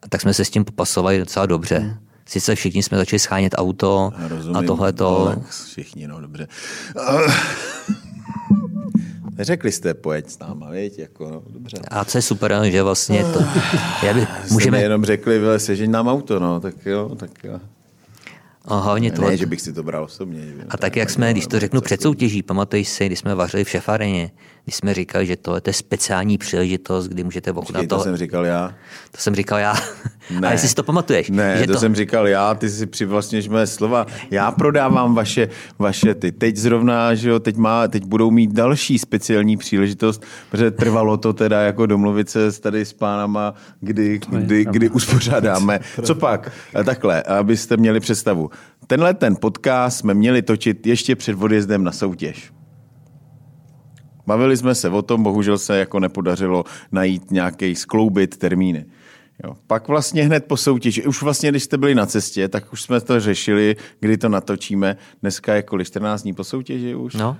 tak 0.09 0.21
jsme 0.21 0.33
se 0.33 0.45
s 0.45 0.49
tím 0.49 0.65
popasovali 0.65 1.19
docela 1.19 1.45
dobře. 1.45 1.97
Sice 2.25 2.55
všichni 2.55 2.83
jsme 2.83 2.97
začali 2.97 3.19
schánět 3.19 3.53
auto 3.57 4.11
rozumím, 4.27 4.57
a 4.57 4.61
tohle 4.61 4.93
to. 4.93 5.19
ale 5.19 5.37
Všichni, 5.65 6.07
no 6.07 6.21
dobře. 6.21 6.47
Neřekli 9.37 9.71
jste, 9.71 9.93
pojď 9.93 10.29
s 10.29 10.39
náma, 10.39 10.69
viď? 10.69 10.99
Jako, 10.99 11.29
no, 11.29 11.43
dobře. 11.49 11.77
A 11.87 12.05
co 12.05 12.17
je 12.17 12.21
super, 12.21 12.59
že 12.63 12.83
vlastně 12.83 13.23
to, 13.23 13.39
já 14.05 14.13
by, 14.13 14.27
Můžeme... 14.51 14.81
jenom 14.81 15.05
řekli, 15.05 15.39
vyle, 15.39 15.59
sežeň 15.59 15.91
nám 15.91 16.07
auto, 16.07 16.39
no, 16.39 16.59
tak 16.59 16.85
jo, 16.85 17.15
tak 17.15 17.43
jo. 17.43 17.59
A 18.67 18.79
hlavně 18.79 19.11
to, 19.11 19.21
Ne, 19.21 19.37
že 19.37 19.45
bych 19.45 19.61
si 19.61 19.73
to 19.73 19.83
bral 19.83 20.03
osobně. 20.03 20.41
že. 20.41 20.53
A 20.69 20.77
tak, 20.77 20.95
jak 20.95 21.09
jsme, 21.09 21.31
když 21.31 21.47
to 21.47 21.59
řeknu 21.59 21.81
před 21.81 22.01
soutěží, 22.01 22.43
pamatuješ 22.43 22.87
si, 22.89 23.05
když 23.05 23.19
jsme 23.19 23.35
vařili 23.35 23.63
v 23.63 23.69
šefareně, 23.69 24.31
když 24.63 24.75
jsme 24.75 24.93
říkali, 24.93 25.25
že 25.25 25.35
to 25.35 25.57
je 25.67 25.73
speciální 25.73 26.37
příležitost, 26.37 27.07
kdy 27.07 27.23
můžete 27.23 27.51
ochutnat 27.51 27.87
to. 27.87 27.97
to 27.97 28.03
jsem 28.03 28.17
říkal 28.17 28.45
já. 28.45 28.73
To 29.11 29.17
jsem 29.17 29.35
říkal 29.35 29.59
já. 29.59 29.75
Ne. 30.39 30.47
A 30.47 30.51
jestli 30.51 30.67
si 30.67 30.75
to 30.75 30.83
pamatuješ. 30.83 31.29
Ne, 31.29 31.57
že 31.59 31.67
to, 31.67 31.73
to 31.73 31.79
jsem 31.79 31.95
říkal 31.95 32.27
já, 32.27 32.53
ty 32.55 32.69
si 32.69 32.85
přivlastněš 32.85 33.47
moje 33.47 33.67
slova. 33.67 34.05
Já 34.31 34.51
prodávám 34.51 35.15
vaše, 35.15 35.49
vaše 35.79 36.15
ty. 36.15 36.31
Teď 36.31 36.57
zrovna, 36.57 37.15
že 37.15 37.29
jo, 37.29 37.39
teď, 37.39 37.55
má, 37.57 37.87
teď 37.87 38.05
budou 38.05 38.31
mít 38.31 38.51
další 38.51 38.99
speciální 38.99 39.57
příležitost, 39.57 40.23
protože 40.51 40.71
trvalo 40.71 41.17
to 41.17 41.33
teda 41.33 41.61
jako 41.61 41.85
domluvit 41.85 42.29
se 42.29 42.51
s 42.51 42.59
tady 42.59 42.85
s 42.85 42.93
pánama, 42.93 43.53
kdy, 43.79 44.19
kdy, 44.29 44.63
pravda. 44.63 44.71
kdy 44.71 44.89
uspořádáme. 44.89 45.79
Co 46.03 46.15
pak? 46.15 46.51
A 46.75 46.83
Takhle, 46.83 47.23
abyste 47.23 47.77
měli 47.77 47.99
představu. 47.99 48.49
Tenhle 48.87 49.13
ten 49.13 49.35
podcast 49.35 49.97
jsme 49.97 50.13
měli 50.13 50.41
točit 50.41 50.87
ještě 50.87 51.15
před 51.15 51.41
odjezdem 51.41 51.83
na 51.83 51.91
soutěž. 51.91 52.51
Bavili 54.27 54.57
jsme 54.57 54.75
se 54.75 54.89
o 54.89 55.01
tom, 55.01 55.23
bohužel 55.23 55.57
se 55.57 55.77
jako 55.77 55.99
nepodařilo 55.99 56.63
najít 56.91 57.31
nějaký 57.31 57.75
skloubit 57.75 58.37
termíny. 58.37 58.85
Jo. 59.43 59.55
Pak 59.67 59.87
vlastně 59.87 60.23
hned 60.23 60.45
po 60.45 60.57
soutěži, 60.57 61.05
už 61.05 61.21
vlastně, 61.21 61.49
když 61.49 61.63
jste 61.63 61.77
byli 61.77 61.95
na 61.95 62.05
cestě, 62.05 62.47
tak 62.47 62.73
už 62.73 62.81
jsme 62.81 63.01
to 63.01 63.19
řešili, 63.19 63.75
kdy 63.99 64.17
to 64.17 64.29
natočíme. 64.29 64.97
Dneska 65.21 65.55
je 65.55 65.61
kolik 65.61 65.87
14 65.87 66.21
dní 66.21 66.33
po 66.33 66.43
soutěži 66.43 66.95
už? 66.95 67.13
No, 67.13 67.37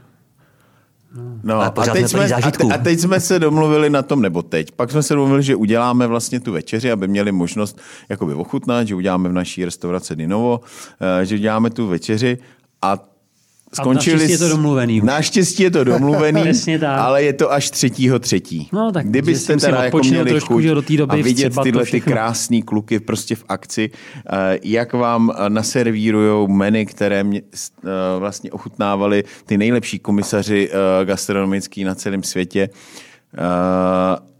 No, 1.43 1.55
Ale 1.55 1.65
a, 1.65 1.71
pořád 1.71 1.93
teď 1.93 2.07
jsme 2.07 2.25
a, 2.33 2.51
te, 2.51 2.63
a 2.73 2.77
teď 2.77 2.99
jsme 2.99 3.19
se 3.19 3.39
domluvili 3.39 3.89
na 3.89 4.01
tom, 4.01 4.21
nebo 4.21 4.41
teď, 4.41 4.71
pak 4.71 4.91
jsme 4.91 5.03
se 5.03 5.13
domluvili, 5.13 5.43
že 5.43 5.55
uděláme 5.55 6.07
vlastně 6.07 6.39
tu 6.39 6.51
večeři, 6.51 6.91
aby 6.91 7.07
měli 7.07 7.31
možnost 7.31 7.79
jakoby 8.09 8.33
ochutnat, 8.33 8.87
že 8.87 8.95
uděláme 8.95 9.29
v 9.29 9.33
naší 9.33 9.65
restauraci 9.65 10.15
Dinovo, 10.15 10.61
eh, 11.21 11.25
že 11.25 11.35
uděláme 11.35 11.69
tu 11.69 11.87
večeři. 11.87 12.37
A 12.81 12.99
skončili... 13.73 14.15
naštěstí 14.15 14.31
je 14.31 14.37
to 14.37 14.49
domluvený. 14.49 15.01
Naštěstí 15.03 15.63
je 15.63 15.71
to 15.71 15.83
domluvený, 15.83 16.41
ale 16.87 17.23
je 17.23 17.33
to 17.33 17.51
až 17.51 17.69
třetího 17.69 18.19
třetí. 18.19 18.69
No, 18.73 18.91
tak 18.91 19.07
Kdybyste 19.07 19.57
teda 19.57 19.83
jako 19.83 19.97
měli 19.97 20.29
trošku, 20.29 20.53
chuť 20.53 20.63
do 20.63 20.81
té 20.81 20.97
doby 20.97 21.19
a 21.19 21.23
vidět 21.23 21.53
tyhle 21.63 21.85
ty 21.85 22.01
krásný 22.01 22.63
kluky 22.63 22.99
prostě 22.99 23.35
v 23.35 23.43
akci, 23.49 23.89
eh, 24.31 24.59
jak 24.63 24.93
vám 24.93 25.31
eh, 25.31 25.49
naservírujou 25.49 26.47
menu, 26.47 26.85
které 26.85 27.23
mě, 27.23 27.41
eh, 27.83 27.89
vlastně 28.19 28.51
ochutnávali 28.51 29.23
ty 29.45 29.57
nejlepší 29.57 29.99
komisaři 29.99 30.69
gastronomický 31.03 31.83
na 31.83 31.95
celém 31.95 32.23
světě 32.23 32.69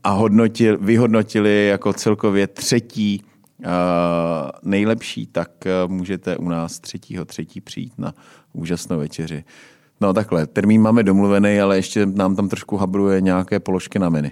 a 0.03 0.09
hodnotil, 0.09 0.77
vyhodnotili 0.81 1.67
jako 1.67 1.93
celkově 1.93 2.47
třetí 2.47 3.23
nejlepší, 4.63 5.27
tak 5.27 5.49
můžete 5.87 6.37
u 6.37 6.49
nás 6.49 6.79
třetího 6.79 7.25
třetí 7.25 7.61
přijít 7.61 7.93
na 7.97 8.13
úžasnou 8.57 8.97
večeři. 8.97 9.43
No 10.01 10.13
takhle, 10.13 10.47
termín 10.47 10.81
máme 10.81 11.03
domluvený, 11.03 11.59
ale 11.59 11.75
ještě 11.75 12.05
nám 12.05 12.35
tam 12.35 12.49
trošku 12.49 12.77
habruje 12.77 13.21
nějaké 13.21 13.59
položky 13.59 13.99
na 13.99 14.09
menu. 14.09 14.29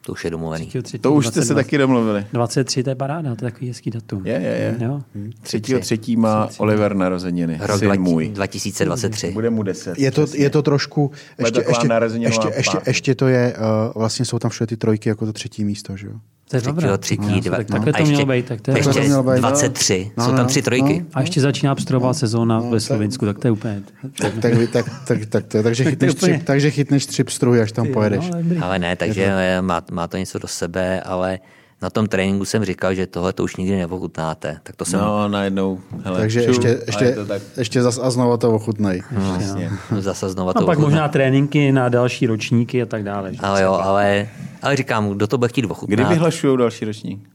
to 0.00 0.12
už 0.12 0.24
je 0.24 0.30
domluvený. 0.30 0.70
To 1.00 1.12
už 1.12 1.26
jste 1.26 1.42
se 1.42 1.54
taky 1.54 1.78
domluvili. 1.78 2.26
23, 2.32 2.82
to 2.82 2.90
je 2.90 2.94
paráda, 2.94 3.34
to 3.34 3.44
je 3.44 3.50
takový 3.50 3.68
hezký 3.68 3.90
datum. 3.90 4.26
Je, 4.26 4.32
je, 4.32 4.40
je. 4.40 4.76
Jo. 4.80 5.02
Třetího 5.42 5.80
třetí 5.80 6.16
má 6.16 6.48
Oliver 6.58 6.94
narozeniny. 6.96 7.58
Rok 7.62 7.78
Syn 7.78 7.90
20- 7.90 8.00
můj. 8.00 8.28
2023. 8.28 9.30
Bude 9.30 9.50
mu 9.50 9.62
deset. 9.62 9.98
Je 9.98 10.10
to, 10.10 10.24
přesně. 10.24 10.44
je 10.44 10.50
to 10.50 10.62
trošku, 10.62 11.10
ještě, 11.38 11.64
ještě, 11.68 11.88
ještě, 12.18 12.48
ještě, 12.56 12.78
ještě 12.86 13.14
to 13.14 13.28
je, 13.28 13.56
uh, 13.56 13.92
vlastně 13.94 14.24
jsou 14.24 14.38
tam 14.38 14.50
všude 14.50 14.66
ty 14.66 14.76
trojky 14.76 15.08
jako 15.08 15.26
to 15.26 15.32
třetí 15.32 15.64
místo, 15.64 15.96
že 15.96 16.06
jo? 16.06 16.14
To 16.48 16.56
je 16.56 16.60
Třetího, 16.60 16.80
dobré. 16.80 16.98
třetí, 16.98 17.22
No, 17.34 17.40
dva, 17.40 17.56
tak 17.56 17.66
takhle 17.66 17.92
a 17.92 17.96
to 17.96 18.02
ještě, 18.02 18.12
mělo 18.12 18.26
být. 18.26 18.46
Tak 18.46 18.60
to 18.60 18.70
je 18.70 18.76
ještě 18.78 18.84
Takhle 18.88 19.02
to 19.02 19.08
mělo 19.08 19.22
být, 19.22 19.30
no. 19.30 19.38
23. 19.38 20.10
No, 20.16 20.24
Jsou 20.24 20.30
no, 20.30 20.36
tam 20.36 20.46
no. 20.46 20.50
tři 20.50 20.62
trojky. 20.62 21.04
A 21.14 21.20
ještě 21.20 21.40
začíná 21.40 21.74
pstrová 21.74 22.14
sezóna 22.14 22.60
ve 22.60 22.80
Slovensku, 22.80 23.26
tak 23.26 23.38
to 23.38 23.46
je 23.46 23.50
úplně... 23.50 23.82
Tak, 24.20 24.32
tak, 24.40 24.52
tak, 24.72 24.86
tak, 25.06 25.26
tak, 25.26 25.44
takže, 25.62 25.84
Tak 25.90 25.96
to 25.98 26.04
je 26.04 26.10
chytneš 26.10 26.14
tři, 26.14 26.40
takže 26.44 26.70
chytneš 26.70 27.06
tři 27.06 27.24
pstruhy, 27.24 27.60
až 27.60 27.72
tam 27.72 27.86
pojedeš. 27.86 28.30
No, 28.30 28.66
ale 28.66 28.78
ne, 28.78 28.96
takže 28.96 29.32
má, 29.60 29.82
má 29.92 30.08
to 30.08 30.16
něco 30.16 30.38
do 30.38 30.48
sebe, 30.48 31.00
ale 31.00 31.38
na 31.82 31.90
tom 31.90 32.06
tréninku 32.06 32.44
jsem 32.44 32.64
říkal, 32.64 32.94
že 32.94 33.06
tohle 33.06 33.32
to 33.32 33.44
už 33.44 33.56
nikdy 33.56 33.76
neochutnáte. 33.76 34.58
Tak 34.62 34.76
to 34.76 34.84
jsem 34.84 35.00
No, 35.00 35.28
najednou. 35.28 35.80
Hele, 36.04 36.18
Takže 36.20 36.40
čum, 36.40 36.48
ještě, 36.48 36.68
a 36.68 36.70
je 36.70 36.82
ještě, 36.86 37.12
to 37.12 37.26
tak. 37.26 37.42
ještě 37.56 37.82
zas 37.82 37.98
a 38.02 38.10
znova 38.10 38.36
to 38.36 38.50
ochutnej. 38.52 39.02
Přesně. 39.38 39.70
zase 39.98 40.28
znova 40.30 40.50
A 40.50 40.54
to 40.54 40.58
pak 40.66 40.78
ochutnám. 40.78 40.90
možná 40.90 41.08
tréninky 41.08 41.72
na 41.72 41.88
další 41.88 42.26
ročníky 42.26 42.82
a 42.82 42.86
tak 42.86 43.04
dále. 43.04 43.34
že? 43.34 43.40
Ale 43.42 43.62
jo, 43.62 43.72
ale, 43.72 44.28
ale 44.62 44.76
říkám, 44.76 45.08
kdo 45.10 45.26
to 45.26 45.38
bude 45.38 45.48
chtít 45.48 45.64
ochutnat, 45.64 45.94
Kdy 45.98 46.04
vyhlašují 46.14 46.58
další 46.58 46.84
ročník? 46.84 47.28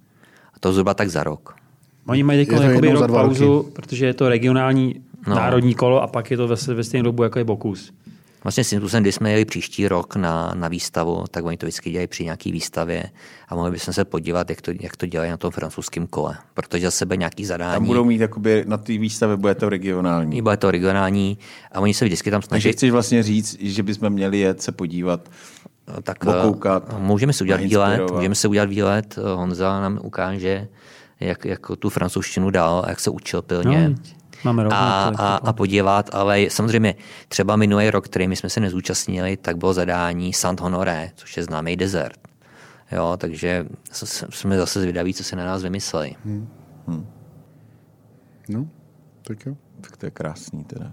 to 0.60 0.74
zhruba 0.74 0.94
tak 0.94 1.10
za 1.10 1.24
rok. 1.24 1.56
Oni 2.08 2.24
mají 2.24 2.40
Je 2.52 2.58
za 2.58 3.08
rok 3.08 3.12
pauzu, 3.12 3.70
protože 3.74 4.06
je 4.06 4.14
to 4.14 4.30
regionální 4.30 4.96
No. 5.28 5.36
národní 5.36 5.76
kolo 5.76 6.02
a 6.04 6.08
pak 6.08 6.32
je 6.32 6.38
to 6.38 6.48
ve, 6.48 6.56
ve 6.74 6.84
stejnou 6.84 7.04
dobu 7.06 7.24
jako 7.24 7.40
je 7.40 7.46
Bokus. 7.46 7.92
Vlastně 8.44 8.64
s 8.64 8.70
tím, 8.70 8.80
když 9.02 9.16
jsme 9.16 9.32
jeli 9.32 9.46
příští 9.46 9.88
rok 9.88 10.16
na, 10.16 10.52
na 10.56 10.68
výstavu, 10.68 11.24
tak 11.32 11.46
oni 11.46 11.58
to 11.58 11.66
vždycky 11.66 11.92
dělají 11.92 12.08
při 12.08 12.24
nějaký 12.24 12.52
výstavě 12.52 13.04
a 13.48 13.56
mohli 13.56 13.72
bychom 13.72 13.94
se 13.94 14.06
podívat, 14.06 14.50
jak 14.50 14.62
to, 14.62 14.72
jak 14.80 14.98
to 14.98 15.06
dělají 15.06 15.32
na 15.32 15.38
tom 15.38 15.52
francouzském 15.52 16.08
kole, 16.08 16.38
protože 16.54 16.86
za 16.86 16.92
sebe 16.92 17.18
nějaký 17.18 17.46
zadání. 17.46 17.74
Tam 17.74 17.86
budou 17.86 18.06
mít, 18.06 18.22
jakoby, 18.22 18.64
na 18.68 18.78
té 18.78 18.98
výstavě 18.98 19.38
bude 19.38 19.56
to 19.56 19.70
regionální. 19.70 20.42
Bude 20.42 20.58
to 20.58 20.72
regionální 20.72 21.38
a 21.72 21.80
oni 21.80 21.94
se 21.94 22.06
vždycky 22.06 22.32
tam 22.32 22.42
Takže 22.42 22.48
snaží. 22.62 22.72
chceš 22.72 22.92
vlastně 22.92 23.24
říct, 23.24 23.58
že 23.60 23.84
bychom 23.84 24.10
měli 24.10 24.40
jet 24.40 24.62
se 24.62 24.72
podívat. 24.72 25.30
tak 26.04 26.26
okoukat, 26.26 26.84
eh, 26.90 27.00
můžeme 27.00 27.34
si 27.34 27.44
udělat 27.44 27.62
výlet, 27.62 28.12
můžeme 28.12 28.36
si 28.36 28.48
udělat 28.48 28.70
výlet, 28.70 29.16
eh, 29.18 29.36
Honza 29.36 29.82
nám 29.82 30.00
ukáže, 30.04 30.68
jak, 31.20 31.46
jak 31.46 31.60
tu 31.80 31.90
francouzštinu 31.90 32.50
dal, 32.50 32.86
jak 32.88 33.00
se 33.00 33.10
učil 33.10 33.42
pilně. 33.42 33.90
No, 33.90 33.96
máme 34.44 34.64
rok 34.64 34.74
a, 34.74 35.04
a, 35.04 35.36
a 35.36 35.54
podívat, 35.54 36.10
ale 36.14 36.50
samozřejmě 36.50 36.96
třeba 37.28 37.56
minulý 37.56 37.90
rok, 37.90 38.06
který 38.06 38.28
my 38.28 38.36
jsme 38.36 38.50
se 38.50 38.60
nezúčastnili, 38.60 39.38
tak 39.38 39.58
bylo 39.58 39.74
zadání 39.74 40.34
Saint 40.34 40.60
Honoré, 40.60 41.12
což 41.16 41.38
je 41.38 41.44
známý 41.44 41.76
desert. 41.76 42.20
Jo, 42.92 43.18
takže 43.18 43.66
jsme 44.30 44.58
zase 44.58 44.82
zvědaví, 44.82 45.14
co 45.14 45.24
se 45.24 45.36
na 45.36 45.46
nás 45.46 45.64
vymysleli. 45.64 46.16
No, 48.50 48.68
tak 49.28 49.46
jo. 49.46 49.56
Tak 49.82 49.98
to 49.98 50.06
je 50.06 50.12
krásný 50.12 50.64
teda. 50.64 50.92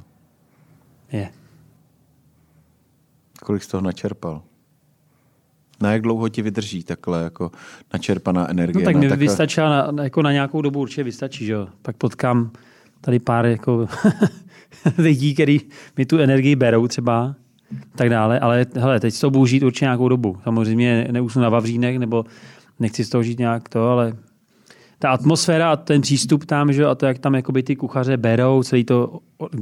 Je. 1.12 1.30
Kolik 3.42 3.62
z 3.62 3.66
toho 3.66 3.80
načerpal? 3.80 4.42
Na 5.80 5.92
jak 5.92 6.02
dlouho 6.02 6.28
ti 6.28 6.42
vydrží 6.42 6.84
takhle 6.84 7.22
jako 7.22 7.50
načerpaná 7.92 8.50
energie? 8.50 8.82
No 8.82 8.84
tak 8.84 8.94
na 8.94 9.00
mi 9.00 9.08
takhle... 9.08 9.26
vystačila 9.26 9.68
na, 9.68 9.90
na- 9.90 10.04
jako 10.04 10.22
na 10.22 10.32
nějakou 10.32 10.62
dobu 10.62 10.80
určitě 10.80 11.02
vystačí, 11.02 11.46
že 11.46 11.52
jo. 11.52 11.68
Pak 11.82 11.96
potkám 11.96 12.50
tady 13.00 13.18
pár 13.18 13.46
jako 13.46 13.86
lidí, 14.98 15.34
kteří 15.34 15.60
mi 15.96 16.06
tu 16.06 16.18
energii 16.18 16.56
berou 16.56 16.88
třeba 16.88 17.34
tak 17.96 18.10
dále, 18.10 18.40
ale 18.40 18.66
hele, 18.74 19.00
teď 19.00 19.14
toho 19.14 19.30
budu 19.30 19.46
žít 19.46 19.62
určitě 19.62 19.84
nějakou 19.84 20.08
dobu. 20.08 20.36
Samozřejmě 20.44 21.08
neusnu 21.10 21.42
na 21.42 21.48
Vavřínech, 21.48 21.98
nebo 21.98 22.24
nechci 22.80 23.04
z 23.04 23.08
toho 23.08 23.22
žít 23.22 23.38
nějak 23.38 23.68
to, 23.68 23.88
ale 23.88 24.12
ta 25.02 25.10
atmosféra 25.10 25.72
a 25.72 25.76
ten 25.76 26.00
přístup 26.00 26.44
tam, 26.44 26.72
že 26.72 26.86
a 26.86 26.94
to, 26.94 27.06
jak 27.06 27.18
tam 27.18 27.34
jakoby 27.34 27.62
ty 27.62 27.76
kuchaře 27.76 28.16
berou, 28.16 28.62
celý 28.62 28.84
to, 28.84 29.18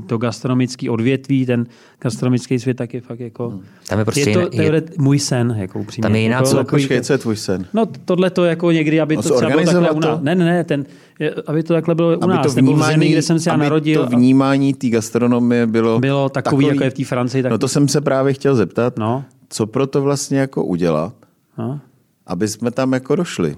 to 0.07 0.18
gastronomický 0.18 0.91
odvětví, 0.91 1.47
ten 1.47 1.66
gastronomický 2.01 2.59
svět, 2.59 2.76
tak 2.76 2.95
je 2.95 3.01
fakt 3.01 3.20
jako... 3.20 3.61
Tam 3.89 3.99
je 3.99 4.05
prostě 4.05 4.30
je 4.30 4.34
to, 4.39 4.49
to 4.51 4.62
je, 4.62 4.82
můj 4.99 5.18
sen, 5.18 5.55
jako 5.59 5.78
upřímně. 5.80 6.03
Tam 6.03 6.14
je 6.14 6.20
jiná 6.20 6.36
jako, 6.36 6.49
co- 6.49 6.57
takový 6.57 6.82
Počkej, 6.82 6.99
to- 6.99 7.05
co 7.05 7.12
je 7.12 7.18
tvůj 7.18 7.36
sen? 7.36 7.66
No 7.74 7.86
tohle 8.05 8.30
to 8.30 8.45
jako 8.45 8.70
někdy, 8.70 9.01
aby 9.01 9.16
No, 9.16 9.22
to 9.22 9.36
třeba 9.36 9.51
bylo 9.51 9.64
takhle 9.64 9.91
u 9.91 10.01
nás. 10.01 10.20
Ne, 10.22 10.34
ne, 10.34 10.45
ne, 10.45 10.64
ten, 10.64 10.84
je- 11.18 11.34
aby 11.47 11.62
to 11.62 11.74
takhle 11.74 11.95
bylo 11.95 12.09
u 12.18 12.24
Aby 12.24 12.32
nás. 12.32 12.47
to 12.47 12.53
nebo 12.57 12.70
v 12.70 12.74
vnímání, 12.74 12.93
zemi, 12.95 13.09
kde 13.09 13.22
jsem 13.22 13.39
se 13.39 13.51
já 13.51 13.55
aby 13.55 13.62
narodil. 13.62 14.05
to 14.07 14.16
vnímání 14.16 14.74
té 14.74 14.89
gastronomie 14.89 15.66
bylo, 15.66 15.99
Bylo 16.01 16.28
takový, 16.28 16.66
jako 16.66 16.84
je 16.84 16.91
v 16.91 16.95
té 16.95 17.05
Francii, 17.05 17.43
tak- 17.43 17.53
No 17.53 17.59
to 17.59 17.68
jsem 17.68 17.89
se 17.89 18.01
právě 18.01 18.32
chtěl 18.32 18.55
zeptat, 18.55 18.99
No. 18.99 19.24
co 19.49 19.66
pro 19.66 19.86
to 19.86 20.03
vlastně 20.03 20.39
jako 20.39 20.64
udělat, 20.64 21.14
no, 21.59 21.80
aby 22.26 22.49
jsme 22.49 22.70
tam 22.70 22.93
jako 22.93 23.16
došli. 23.16 23.57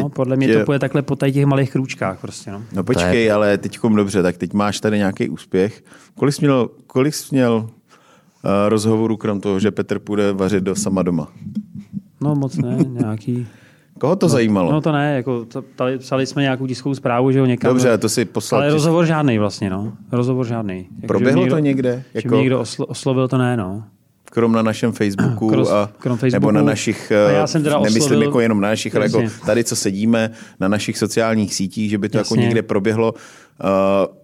No, 0.00 0.08
podle 0.08 0.36
mě 0.36 0.46
je- 0.46 0.58
to 0.58 0.64
půjde 0.64 0.78
takhle 0.78 1.02
po 1.02 1.16
tady 1.16 1.32
těch 1.32 1.46
malých 1.46 1.72
krůčkách 1.72 2.20
prostě. 2.20 2.50
No. 2.50 2.62
No 2.72 2.84
počkej, 2.84 3.24
je... 3.24 3.32
ale 3.32 3.58
teďkom 3.58 3.96
dobře, 3.96 4.22
tak 4.22 4.36
teď 4.36 4.52
máš 4.52 4.80
tady 4.80 4.98
nějaký 4.98 5.28
úspěch. 5.28 5.84
Kolik 6.14 6.34
jsi 6.34 6.42
měl, 6.42 6.70
kolik 6.86 7.14
jsi 7.14 7.34
měl 7.34 7.54
uh, 7.54 8.50
rozhovorů 8.68 9.16
krom 9.16 9.40
toho, 9.40 9.60
že 9.60 9.70
Petr 9.70 9.98
půjde 9.98 10.32
vařit 10.32 10.64
do 10.64 10.74
sama 10.76 11.02
doma? 11.02 11.28
no 12.20 12.34
moc 12.34 12.56
ne, 12.56 12.76
nějaký 12.88 13.46
Koho 13.98 14.16
to 14.16 14.28
zajímalo? 14.28 14.72
No 14.72 14.80
to 14.80 14.92
ne, 14.92 15.16
jako 15.16 15.44
to, 15.44 15.62
ptali, 15.62 15.98
psali 15.98 16.26
jsme 16.26 16.42
nějakou 16.42 16.66
tiskovou 16.66 16.94
zprávu, 16.94 17.32
že 17.32 17.40
ho 17.40 17.46
někam... 17.46 17.68
Dobře, 17.68 17.98
to 17.98 18.08
si 18.08 18.24
poslal. 18.24 18.60
Ale 18.60 18.72
rozhovor 18.72 19.06
žádný 19.06 19.38
vlastně, 19.38 19.70
no. 19.70 19.92
Rozhovor 20.12 20.46
žádný. 20.46 20.76
Jako, 20.96 21.06
Proběhlo 21.06 21.44
že 21.44 21.50
to 21.50 21.58
někde? 21.58 21.88
Jako... 21.88 22.04
Jako- 22.14 22.28
Že 22.28 22.28
mě 22.28 22.38
někdo 22.40 22.60
oslo, 22.60 22.86
oslovil, 22.86 23.28
to 23.28 23.38
ne, 23.38 23.56
no. 23.56 23.84
Krom 24.30 24.52
na 24.52 24.62
našem 24.62 24.92
Facebooku, 24.92 25.50
Krom- 25.50 25.68
a, 25.72 25.90
krom 25.98 26.18
Facebooku. 26.18 26.46
nebo 26.46 26.52
na 26.52 26.62
našich, 26.62 27.12
A 27.12 27.30
já 27.30 27.46
jsem 27.46 27.62
teda 27.62 27.78
nemyslím 27.78 28.02
oslovil- 28.02 28.22
jako 28.22 28.40
jenom 28.40 28.60
na 28.60 28.68
našich, 28.68 28.96
ale 28.96 29.04
jako 29.04 29.20
Jasně. 29.20 29.46
tady, 29.46 29.64
co 29.64 29.76
sedíme, 29.76 30.30
na 30.60 30.68
našich 30.68 30.98
sociálních 30.98 31.54
sítích, 31.54 31.90
že 31.90 31.98
by 31.98 32.08
to 32.08 32.18
jako 32.18 32.34
Jasně. 32.34 32.44
někde 32.44 32.62
proběhlo. 32.62 33.12
Uh, 33.12 34.16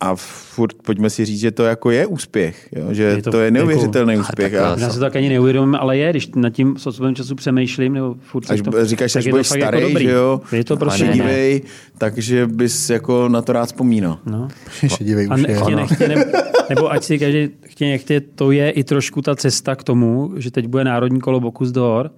a 0.00 0.14
furt 0.16 0.72
pojďme 0.82 1.10
si 1.10 1.24
říct, 1.24 1.40
že 1.40 1.50
to 1.50 1.64
jako 1.64 1.90
je 1.90 2.06
úspěch, 2.06 2.68
jo? 2.76 2.86
že 2.90 3.02
Je 3.02 3.22
to 3.22 3.30
to, 3.30 3.38
je 3.38 3.44
jako- 3.44 3.54
neuvěřitelný 3.54 4.14
A 4.14 4.20
úspěch. 4.20 4.52
tak, 4.52 4.62
A, 4.62 4.80
Já 4.80 4.88
si 4.88 4.94
to 4.94 5.00
tak 5.00 5.16
ani 5.16 5.28
neuvědomím, 5.28 5.74
ale 5.74 5.96
je, 5.98 6.10
když 6.10 6.28
nad 6.36 6.50
tím 6.50 6.76
s 6.78 6.86
odstupem 6.86 7.14
času 7.14 7.34
přemýšlím, 7.34 7.92
nebo 7.94 8.14
furt 8.20 8.50
až 8.50 8.58
si 8.58 8.62
to, 8.62 8.84
říkáš, 8.86 9.12
tak 9.12 9.20
až 9.20 9.24
je 9.24 9.30
to 9.30 9.34
budeš 9.34 9.50
jako 9.50 9.62
starý, 9.62 9.80
dobrý. 9.80 10.04
že 10.04 10.10
jo, 10.10 10.40
Je 10.52 10.64
to 10.64 10.76
prostě 10.76 11.06
šedivej, 11.06 11.62
takže 11.98 12.46
bys 12.46 12.90
jako 12.90 13.28
na 13.28 13.42
to 13.42 13.52
rád 13.52 13.66
vzpomínal. 13.66 14.18
No. 14.26 14.48
Šedivej 14.86 15.28
A 15.30 15.34
už 15.34 15.40
je. 15.40 15.46
nechtě, 15.48 15.76
nechtě, 15.76 16.08
ne, 16.08 16.24
nebo 16.68 16.92
ať 16.92 17.04
si 17.04 17.18
každý 17.18 17.48
chtě, 17.74 17.86
nechtě, 17.86 18.20
to 18.20 18.50
je 18.50 18.70
i 18.70 18.84
trošku 18.84 19.22
ta 19.22 19.36
cesta 19.36 19.76
k 19.76 19.84
tomu, 19.84 20.32
že 20.36 20.50
teď 20.50 20.66
bude 20.66 20.84
národní 20.84 21.20
kolo 21.20 21.40
Bokus 21.40 21.70
d'Or 21.72 22.10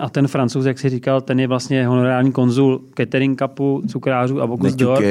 a 0.00 0.10
ten 0.10 0.28
francouz, 0.28 0.64
jak 0.64 0.78
si 0.78 0.88
říkal, 0.88 1.20
ten 1.20 1.40
je 1.40 1.46
vlastně 1.46 1.86
honorární 1.86 2.32
konzul 2.32 2.84
catering 2.94 3.42
cupu, 3.42 3.82
cukrářů 3.88 4.40
a 4.40 4.46
Bokus 4.46 4.74
d'Or. 4.74 5.04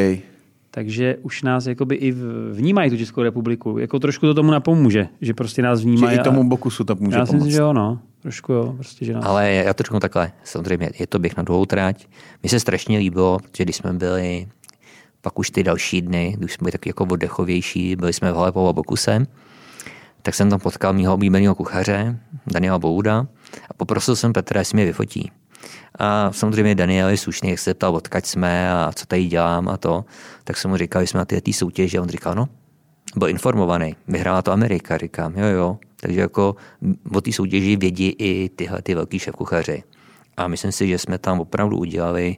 Takže 0.71 1.17
už 1.21 1.43
nás 1.43 1.65
jakoby 1.65 1.95
i 1.95 2.13
vnímají 2.51 2.89
tu 2.89 2.97
Českou 2.97 3.21
republiku. 3.21 3.77
Jako 3.77 3.99
trošku 3.99 4.25
to 4.25 4.33
tomu 4.33 4.51
napomůže, 4.51 5.07
že 5.21 5.33
prostě 5.33 5.61
nás 5.61 5.79
Že 5.79 5.85
vnímají. 5.85 6.19
i 6.19 6.23
tomu 6.23 6.49
Bokusu 6.49 6.83
to 6.83 6.95
může 6.99 7.17
já 7.17 7.25
si 7.25 7.35
myslím, 7.35 7.51
že 7.51 7.57
jo, 7.57 7.73
no. 7.73 7.99
Trošku 8.21 8.53
jo, 8.53 8.73
prostě, 8.75 9.05
že 9.05 9.13
nás... 9.13 9.25
Ale 9.25 9.51
já 9.51 9.73
to 9.73 9.83
řeknu 9.83 9.99
takhle, 9.99 10.31
samozřejmě 10.43 10.89
je 10.99 11.07
to 11.07 11.19
běh 11.19 11.37
na 11.37 11.43
dlouhou 11.43 11.65
trať. 11.65 12.07
Mně 12.43 12.49
se 12.49 12.59
strašně 12.59 12.97
líbilo, 12.97 13.39
že 13.57 13.63
když 13.63 13.75
jsme 13.75 13.93
byli 13.93 14.47
pak 15.21 15.39
už 15.39 15.49
ty 15.49 15.63
další 15.63 16.01
dny, 16.01 16.35
když 16.37 16.53
jsme 16.53 16.65
byli 16.65 16.71
taky 16.71 16.89
jako 16.89 17.03
oddechovější, 17.03 17.95
byli 17.95 18.13
jsme 18.13 18.31
v 18.31 18.35
Halepo 18.35 18.69
a 18.69 18.73
Bokuse, 18.73 19.27
tak 20.21 20.35
jsem 20.35 20.49
tam 20.49 20.59
potkal 20.59 20.93
mýho 20.93 21.13
oblíbeného 21.13 21.55
kuchaře, 21.55 22.19
Daniela 22.47 22.79
Bouda, 22.79 23.27
a 23.69 23.73
poprosil 23.73 24.15
jsem 24.15 24.33
Petra, 24.33 24.59
jestli 24.59 24.75
mě 24.75 24.85
vyfotí. 24.85 25.31
A 25.99 26.31
samozřejmě 26.31 26.75
Daniel 26.75 27.09
je 27.09 27.17
slušný, 27.17 27.49
jak 27.49 27.59
se 27.59 27.73
ptal, 27.73 27.95
odkaď 27.95 28.25
jsme 28.25 28.71
a 28.71 28.91
co 28.95 29.05
tady 29.05 29.25
dělám 29.25 29.69
a 29.69 29.77
to, 29.77 30.05
tak 30.43 30.57
jsem 30.57 30.71
mu 30.71 30.77
říkal, 30.77 31.01
že 31.01 31.07
jsme 31.07 31.17
na 31.17 31.25
ty 31.25 31.53
soutěže 31.53 31.97
a 31.97 32.01
on 32.01 32.09
říkal, 32.09 32.35
no, 32.35 32.47
byl 33.15 33.29
informovaný, 33.29 33.95
vyhrála 34.07 34.41
to 34.41 34.51
Amerika, 34.51 34.97
říkám, 34.97 35.33
jo, 35.37 35.45
jo. 35.45 35.77
Takže 35.95 36.21
jako 36.21 36.55
o 37.13 37.21
té 37.21 37.31
soutěži 37.31 37.75
vědí 37.75 38.15
i 38.19 38.49
tyhle 38.49 38.81
ty 38.81 38.95
velký 38.95 39.19
šéfkuchaři. 39.19 39.83
A 40.37 40.47
myslím 40.47 40.71
si, 40.71 40.87
že 40.87 40.97
jsme 40.97 41.17
tam 41.17 41.39
opravdu 41.39 41.77
udělali 41.77 42.37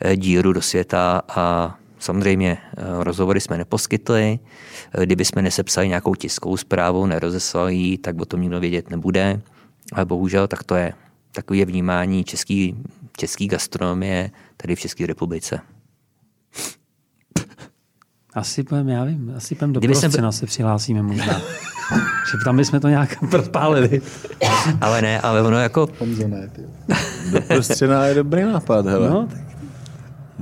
eh, 0.00 0.16
díru 0.16 0.52
do 0.52 0.62
světa 0.62 1.22
a 1.28 1.76
samozřejmě 2.00 2.58
eh, 2.76 2.82
rozhovory 3.04 3.40
jsme 3.40 3.58
neposkytli. 3.58 4.38
Eh, 4.94 5.06
Kdyby 5.06 5.24
jsme 5.24 5.42
nesepsali 5.42 5.88
nějakou 5.88 6.14
tiskovou 6.14 6.56
zprávu, 6.56 7.06
nerozeslali 7.06 7.74
ji, 7.74 7.98
tak 7.98 8.20
o 8.20 8.24
tom 8.24 8.40
nikdo 8.40 8.60
vědět 8.60 8.90
nebude. 8.90 9.40
Ale 9.92 10.04
bohužel 10.04 10.48
tak 10.48 10.64
to 10.64 10.74
je. 10.74 10.92
Takové 11.32 11.58
je 11.58 11.64
vnímání 11.64 12.24
český, 12.24 12.76
český 13.16 13.46
gastronomie 13.48 14.30
tady 14.56 14.76
v 14.76 14.80
České 14.80 15.06
republice. 15.06 15.60
Asi 18.34 18.62
půjdem, 18.62 18.88
já 18.88 19.04
vím, 19.04 19.32
asi 19.36 19.54
půjdem 19.54 19.72
do 19.72 19.80
Kdyby 19.80 19.94
jsem- 19.94 20.32
se 20.32 20.46
přihlásíme 20.46 21.02
možná. 21.02 21.40
že 22.30 22.38
tam 22.44 22.56
bychom 22.56 22.80
to 22.80 22.88
nějak 22.88 23.16
propálili. 23.30 24.00
Ale 24.80 25.02
ne, 25.02 25.20
ale 25.20 25.42
ono 25.42 25.58
jako 25.58 25.88
Honzo, 25.98 26.28
ne, 26.28 26.48
ty. 26.48 26.62
Do 27.30 27.62
je 28.04 28.14
dobrý 28.14 28.42
nápad, 28.42 28.86
hele. 28.86 29.10
No, 29.10 29.26
tak, 29.26 29.49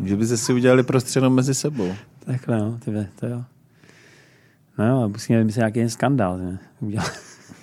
Že 0.05 0.17
byste 0.17 0.37
si 0.37 0.53
udělali 0.53 0.83
prostřeno 0.83 1.31
mezi 1.31 1.55
sebou. 1.55 1.95
takhle, 2.27 2.59
no, 2.59 2.79
ty 2.85 2.91
ve, 2.91 3.09
to 3.21 3.27
jo. 3.27 3.45
No 4.79 5.09
musíme 5.09 5.39
vymyslet 5.39 5.61
nějaký 5.75 5.91
skandál. 5.91 6.39
Ne? 6.39 6.59
Udělat. 6.81 7.13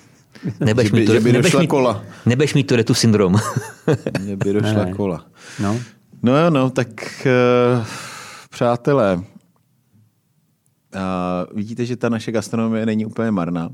nebudeš 0.59 0.87
Že 0.87 0.91
by- 0.93 0.99
mít, 0.99 1.05
tu, 1.05 1.13
že 1.13 1.19
by 1.19 1.31
nebudeš 1.31 1.43
došla 1.51 1.61
mít, 1.61 1.67
kola. 1.67 2.03
nebudeš 2.25 2.53
mít 2.53 2.73
tu 2.85 2.93
syndrom. 2.93 3.35
Mně 4.21 4.35
by 4.37 4.53
došla 4.53 4.85
Ne. 4.85 4.91
kola. 4.93 5.25
No, 5.61 5.79
No 6.23 6.37
jo, 6.37 6.49
no, 6.49 6.69
tak 6.69 6.87
uh, 7.77 7.85
přátelé, 8.49 9.15
uh, 9.15 9.21
vidíte, 11.55 11.85
že 11.85 11.95
ta 11.95 12.09
naše 12.09 12.31
gastronomie 12.31 12.85
není 12.85 13.05
úplně 13.05 13.31
marná, 13.31 13.69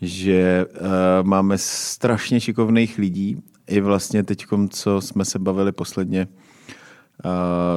že 0.00 0.66
uh, 0.66 0.76
máme 1.22 1.58
strašně 1.58 2.40
šikovných 2.40 2.98
lidí, 2.98 3.36
i 3.66 3.80
vlastně 3.80 4.22
teď, 4.22 4.46
co 4.70 5.00
jsme 5.00 5.24
se 5.24 5.38
bavili 5.38 5.72
posledně 5.72 6.26
uh, 6.26 6.32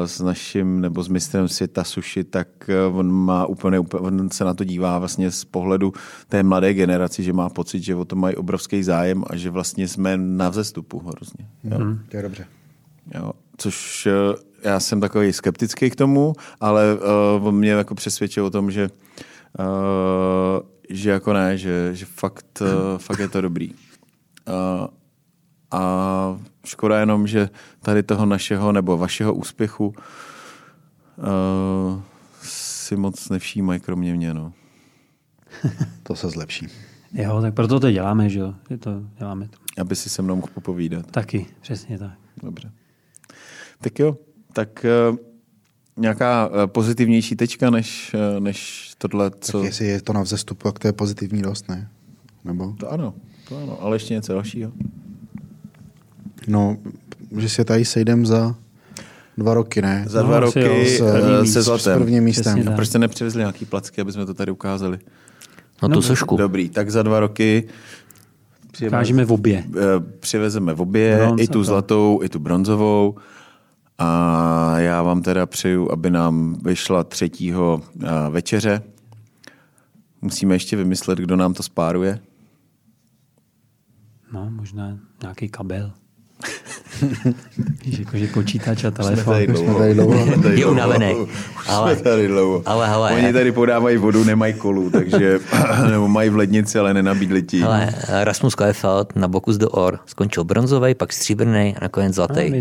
s 0.06 0.20
naším 0.20 0.82
nebo 0.82 1.04
s 1.04 1.08
mistrem 1.08 1.48
světa 1.48 1.84
suši, 1.84 2.24
tak 2.24 2.48
uh, 2.90 2.98
on 2.98 3.12
má 3.12 3.46
úplně, 3.46 3.80
úplně, 3.80 4.02
on 4.02 4.30
se 4.30 4.46
na 4.46 4.54
to 4.54 4.64
dívá 4.64 5.00
vlastně 5.00 5.32
z 5.32 5.46
pohledu 5.46 5.94
té 6.28 6.44
mladé 6.44 6.74
generaci, 6.74 7.24
že 7.24 7.34
má 7.34 7.50
pocit, 7.50 7.84
že 7.84 7.96
o 7.96 8.06
to 8.06 8.16
mají 8.16 8.36
obrovský 8.36 8.84
zájem 8.84 9.24
a 9.28 9.36
že 9.36 9.50
vlastně 9.50 9.88
jsme 9.88 10.18
na 10.18 10.50
vzestupu 10.50 11.00
hrozně. 11.00 11.48
Jo. 11.64 11.78
To 12.10 12.18
je 12.18 12.24
dobře. 12.24 12.46
Jo, 13.16 13.32
což 13.58 14.08
eh, 14.08 14.36
já 14.70 14.80
jsem 14.80 15.02
takový 15.02 15.34
skeptický 15.34 15.90
k 15.90 15.96
tomu, 15.96 16.34
ale 16.60 16.96
uh, 17.38 17.48
on 17.48 17.56
mě 17.56 17.72
jako 17.72 17.96
přesvědčil 17.96 18.46
o 18.46 18.50
tom, 18.50 18.72
že, 18.72 18.90
uh, 19.60 19.66
že 20.90 21.10
jako 21.10 21.34
ne, 21.34 21.58
že, 21.58 21.90
že 21.94 22.06
fakt, 22.06 22.62
uh, 22.62 22.98
fakt 22.98 23.20
je 23.20 23.28
to 23.28 23.42
dobrý. 23.42 23.72
Uh, 23.72 24.88
a 25.72 26.40
škoda 26.66 27.00
jenom, 27.00 27.28
že 27.28 27.50
tady 27.80 28.04
toho 28.04 28.26
našeho 28.26 28.72
nebo 28.72 28.98
vašeho 28.98 29.34
úspěchu 29.34 29.88
uh, 29.88 29.94
si 32.42 32.96
moc 32.96 33.30
nevšímají 33.30 33.80
kromě 33.80 34.14
mě. 34.14 34.34
No. 34.34 34.54
To 36.04 36.16
se 36.16 36.30
zlepší. 36.30 36.68
jo, 37.14 37.42
tak 37.42 37.54
proto 37.54 37.80
to 37.80 37.92
děláme, 37.92 38.30
že 38.30 38.40
jo. 38.40 38.54
Je 38.70 38.78
to, 38.78 38.92
děláme 39.18 39.48
to. 39.48 39.58
Aby 39.82 39.96
si 39.96 40.10
se 40.10 40.22
mnou 40.22 40.36
mohl 40.36 40.48
popovídat. 40.54 41.12
Taky, 41.12 41.46
přesně 41.62 41.98
tak. 41.98 42.12
Dobře. 42.44 42.72
Tak 43.82 44.00
jo, 44.00 44.18
tak 44.54 44.86
uh, 45.12 45.18
nějaká 45.98 46.48
uh, 46.48 46.54
pozitivnější 46.66 47.36
tečka 47.36 47.70
než, 47.70 48.14
uh, 48.14 48.40
než 48.40 48.92
tohle, 48.98 49.32
Co? 49.32 49.38
co... 49.40 49.58
Tak 49.58 49.66
jestli 49.66 49.86
je 49.86 50.02
to 50.02 50.14
na 50.14 50.22
vzestupu, 50.22 50.64
tak 50.68 50.80
to 50.80 50.88
je 50.88 50.94
pozitivní 50.94 51.42
dost, 51.42 51.70
ne? 51.70 51.90
Nebo? 52.44 52.74
To 52.80 52.92
ano, 52.92 53.14
to 53.50 53.58
ano, 53.64 53.82
ale 53.82 53.96
ještě 53.96 54.14
něco 54.14 54.34
dalšího. 54.34 54.72
No, 56.48 56.78
že 57.38 57.50
se 57.50 57.66
tady 57.66 57.86
sejdem 57.86 58.26
za 58.26 58.56
dva 59.38 59.54
roky, 59.54 59.82
ne? 59.82 60.06
Za 60.08 60.22
No, 60.22 60.28
dva 60.28 60.38
asi 60.38 60.46
roky 60.46 60.60
jo, 60.60 60.86
s, 60.86 61.12
prvním 61.12 61.42
míst- 61.42 61.54
se 61.54 61.62
s 61.62 61.66
zlatem. 61.66 62.00
prvním 62.02 62.24
místem. 62.24 62.54
Přesně 62.56 62.72
A 62.72 62.76
proč 62.76 62.88
jste 62.88 63.00
nepřivezli 63.00 63.40
nějaký 63.40 63.66
placky, 63.66 64.02
aby 64.02 64.12
jsme 64.12 64.26
to 64.26 64.34
tady 64.34 64.52
ukázali? 64.52 65.00
No 65.84 65.90
tu 65.90 66.02
sošku. 66.02 66.38
Dobrý, 66.38 66.70
tak 66.70 66.90
za 66.92 67.04
dva 67.04 67.20
roky 67.20 67.68
přijeme- 68.72 68.98
Kážeme 68.98 69.26
v 69.26 69.32
obě. 69.32 69.64
eh, 69.78 69.82
přivezeme 70.20 70.74
v 70.74 70.82
obě, 70.82 71.16
Bronz 71.18 71.42
i 71.42 71.48
tu 71.48 71.54
to. 71.54 71.64
zlatou, 71.64 72.20
i 72.24 72.30
tu 72.30 72.40
bronzovou. 72.40 73.16
A 74.00 74.74
já 74.80 75.02
vám 75.02 75.22
teda 75.22 75.46
přeju, 75.46 75.92
aby 75.92 76.10
nám 76.10 76.58
vyšla 76.64 77.04
třetího 77.04 77.82
eh, 78.04 78.08
večeře. 78.30 78.82
Musíme 80.22 80.56
ještě 80.56 80.76
vymyslet, 80.76 81.20
kdo 81.20 81.36
nám 81.36 81.54
to 81.54 81.64
spáruje. 81.64 82.20
No, 84.32 84.50
možná 84.52 84.98
nějaký 85.22 85.50
kabel. 85.50 85.92
Víš, 87.86 88.00
jako, 88.00 88.18
že 88.18 88.28
počítač 88.28 88.78
a 88.84 88.92
Jsme 88.92 88.92
telefon. 88.92 89.34
tady 89.34 89.48
dlouho. 89.48 89.80
tady 89.80 89.94
dlouho. 89.94 90.24
Jsme 90.26 90.38
tady 90.44 90.50
Je 90.56 90.62
dlouho. 90.62 90.72
unavený. 90.72 91.16
Už 91.16 91.30
Ale- 91.68 91.96
jsme 91.96 92.04
tady 92.04 92.28
dlouho. 92.28 92.64
ale 92.66 92.88
hele. 92.90 93.12
Oni 93.12 93.34
tady 93.34 93.52
podávají 93.52 93.98
vodu, 93.98 94.24
nemají 94.24 94.54
kolu, 94.54 94.90
takže 94.90 95.40
nebo 95.92 96.08
mají 96.08 96.30
v 96.30 96.36
lednici, 96.36 96.80
ale 96.80 96.94
nenabídli 96.94 97.42
ti. 97.44 97.64
Ale 97.64 97.94
Rasmus 98.24 98.56
Kleefeld 98.56 99.16
na 99.16 99.28
Bokus 99.28 99.58
do 99.58 99.70
Or 99.70 100.00
skončil 100.06 100.44
bronzový, 100.44 100.96
pak 100.96 101.14
stříbrný 101.14 101.76
a 101.76 101.80
nakonec 101.82 102.10
No, 102.10 102.14
zlatý. 102.14 102.52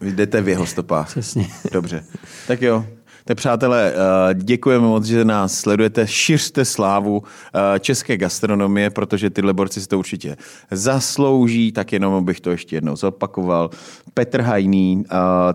Vy 0.00 0.12
jdete 0.12 0.40
v 0.40 0.48
jeho 0.48 0.66
stopách. 0.66 1.08
přesně. 1.08 1.46
Dobře. 1.72 2.04
Tak 2.46 2.62
jo. 2.62 2.84
Tak 3.26 3.36
přátelé, 3.36 3.92
eh, 3.92 4.34
děkujeme 4.34 4.86
moc, 4.86 5.04
že 5.04 5.24
nás 5.24 5.54
sledujete. 5.54 6.06
Šiřte 6.06 6.64
slávu 6.64 7.22
eh, 7.54 7.80
české 7.80 8.16
gastronomie, 8.16 8.90
protože 8.90 9.30
tyhle 9.30 9.52
borci 9.52 9.80
si 9.80 9.88
to 9.88 9.98
určitě 9.98 10.36
zaslouží. 10.70 11.72
Tak 11.72 11.92
jenom 11.92 12.14
abych 12.14 12.40
to 12.40 12.50
ještě 12.50 12.76
jednou 12.76 12.96
zopakoval. 12.96 13.70
Petr 14.14 14.40
Hajný, 14.40 15.04
eh, 15.10 15.14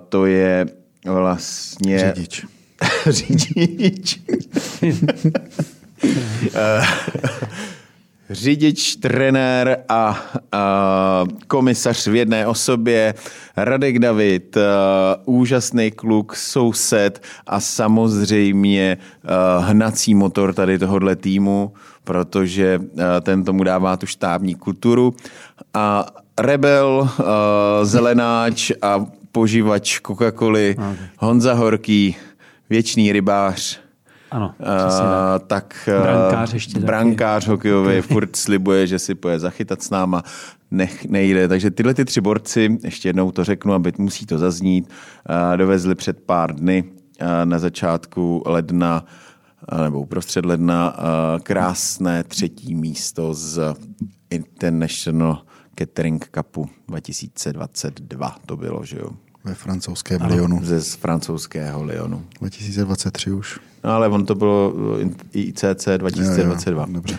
to 0.09 0.25
je 0.25 0.65
vlastně... 1.05 2.13
Řidič. 2.15 2.45
Řidič. 3.05 4.19
Řidič, 8.31 8.95
trenér 8.95 9.77
a, 9.89 10.19
a 10.51 11.25
komisař 11.47 12.07
v 12.07 12.15
jedné 12.15 12.47
osobě, 12.47 13.13
Radek 13.57 13.99
David, 13.99 14.57
a, 14.57 14.61
úžasný 15.25 15.91
kluk, 15.91 16.35
soused 16.35 17.23
a 17.47 17.59
samozřejmě 17.59 18.97
a, 19.23 19.57
hnací 19.57 20.15
motor 20.15 20.53
tady 20.53 20.79
tohohle 20.79 21.15
týmu, 21.15 21.73
protože 22.03 22.79
a, 23.15 23.19
ten 23.19 23.43
tomu 23.43 23.63
dává 23.63 23.97
tu 23.97 24.05
štábní 24.05 24.55
kulturu. 24.55 25.15
A 25.73 26.05
rebel, 26.39 27.09
a, 27.09 27.85
zelenáč 27.85 28.71
a 28.81 29.05
poživač 29.31 29.99
Coca-Coly, 29.99 30.75
Honza 31.17 31.53
Horký, 31.53 32.15
věčný 32.69 33.11
rybář, 33.11 33.79
Ano, 34.31 34.53
Uh, 34.59 34.87
přesně 34.87 35.05
tak. 35.05 35.43
tak 35.47 35.89
uh, 35.97 36.03
Brankář 36.03 36.53
ještě 36.53 36.73
taky. 36.73 36.85
brankář 36.85 37.47
hokejový 37.47 38.01
furt 38.01 38.35
slibuje, 38.35 38.87
že 38.87 38.99
si 38.99 39.15
poje 39.15 39.39
zachytat 39.39 39.81
s 39.81 39.89
náma, 39.89 40.23
nech, 40.71 41.05
nejde. 41.05 41.47
Takže 41.47 41.71
tyhle 41.71 41.93
ty 41.93 42.05
tři 42.05 42.21
borci, 42.21 42.77
ještě 42.83 43.09
jednou 43.09 43.31
to 43.31 43.43
řeknu, 43.43 43.73
aby 43.73 43.93
musí 43.97 44.25
to 44.25 44.37
zaznít, 44.37 44.89
uh, 45.29 45.57
dovezli 45.57 45.95
před 45.95 46.19
pár 46.19 46.55
dny 46.55 46.83
uh, 46.83 47.27
na 47.45 47.59
začátku 47.59 48.43
ledna 48.45 49.05
uh, 49.73 49.81
nebo 49.81 50.01
uprostřed 50.01 50.45
ledna 50.45 50.97
uh, 50.97 51.39
krásné 51.39 52.23
třetí 52.23 52.75
místo 52.75 53.33
z 53.33 53.73
International 54.29 55.41
Catering 55.79 56.29
Cupu 56.35 56.69
2022 56.87 58.35
to 58.45 58.57
bylo, 58.57 58.85
že 58.85 58.97
jo? 58.99 59.09
Ve 59.43 59.53
francouzském 59.55 60.21
Lyonu. 60.21 60.59
Ze 60.63 60.81
z 60.81 60.95
francouzského 60.95 61.83
Lyonu. 61.83 62.23
2023 62.39 63.31
už. 63.31 63.59
No 63.83 63.89
ale 63.91 64.07
on 64.07 64.25
to 64.25 64.35
bylo 64.35 64.73
ICC 65.33 65.87
2022. 65.97 66.81
Jo, 66.81 66.87
jo, 66.87 66.93
dobře. 66.93 67.17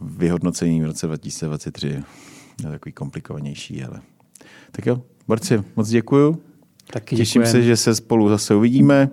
Vyhodnocení 0.00 0.80
v 0.80 0.84
roce 0.84 1.06
2023 1.06 1.86
je 2.64 2.70
takový 2.70 2.92
komplikovanější, 2.92 3.84
ale... 3.84 4.00
Tak 4.72 4.86
jo, 4.86 5.02
borci, 5.28 5.62
moc 5.76 5.88
děkuju. 5.88 6.42
Taky 6.92 7.16
Těším 7.16 7.42
děkujem. 7.42 7.52
se, 7.52 7.62
že 7.62 7.76
se 7.76 7.94
spolu 7.94 8.28
zase 8.28 8.54
uvidíme. 8.54 9.08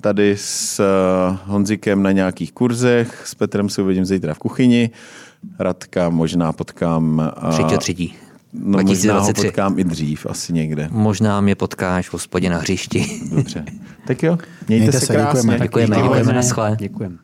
Tady 0.00 0.36
s 0.36 0.80
eh, 0.80 1.36
Honzikem 1.44 2.02
na 2.02 2.12
nějakých 2.12 2.52
kurzech, 2.52 3.22
s 3.26 3.34
Petrem 3.34 3.68
se 3.68 3.82
uvidím 3.82 4.04
zítra 4.04 4.34
v 4.34 4.38
kuchyni. 4.38 4.90
Radka 5.58 6.08
možná 6.08 6.52
potkám... 6.52 7.32
eh, 7.48 7.52
Třetí 7.52 7.78
třetí. 7.78 8.14
No 8.52 8.78
možná 8.82 9.14
ho 9.14 9.20
2023. 9.20 9.46
potkám 9.46 9.78
i 9.78 9.84
dřív, 9.84 10.26
asi 10.30 10.52
někde. 10.52 10.88
Možná 10.90 11.40
mě 11.40 11.54
potkáš 11.54 12.08
v 12.08 12.12
hospodě 12.12 12.50
na 12.50 12.58
hřišti. 12.58 13.20
Dobře. 13.30 13.64
Tak 14.06 14.22
jo, 14.22 14.38
mějte, 14.68 14.82
Mějte 14.82 15.00
se 15.00 15.06
se, 15.06 15.12
krásně. 15.12 15.40
děkujeme. 15.40 15.58
Děkujeme, 15.64 15.96
děkujeme, 15.96 16.32
naschle. 16.32 16.76
Děkujeme. 16.80 17.16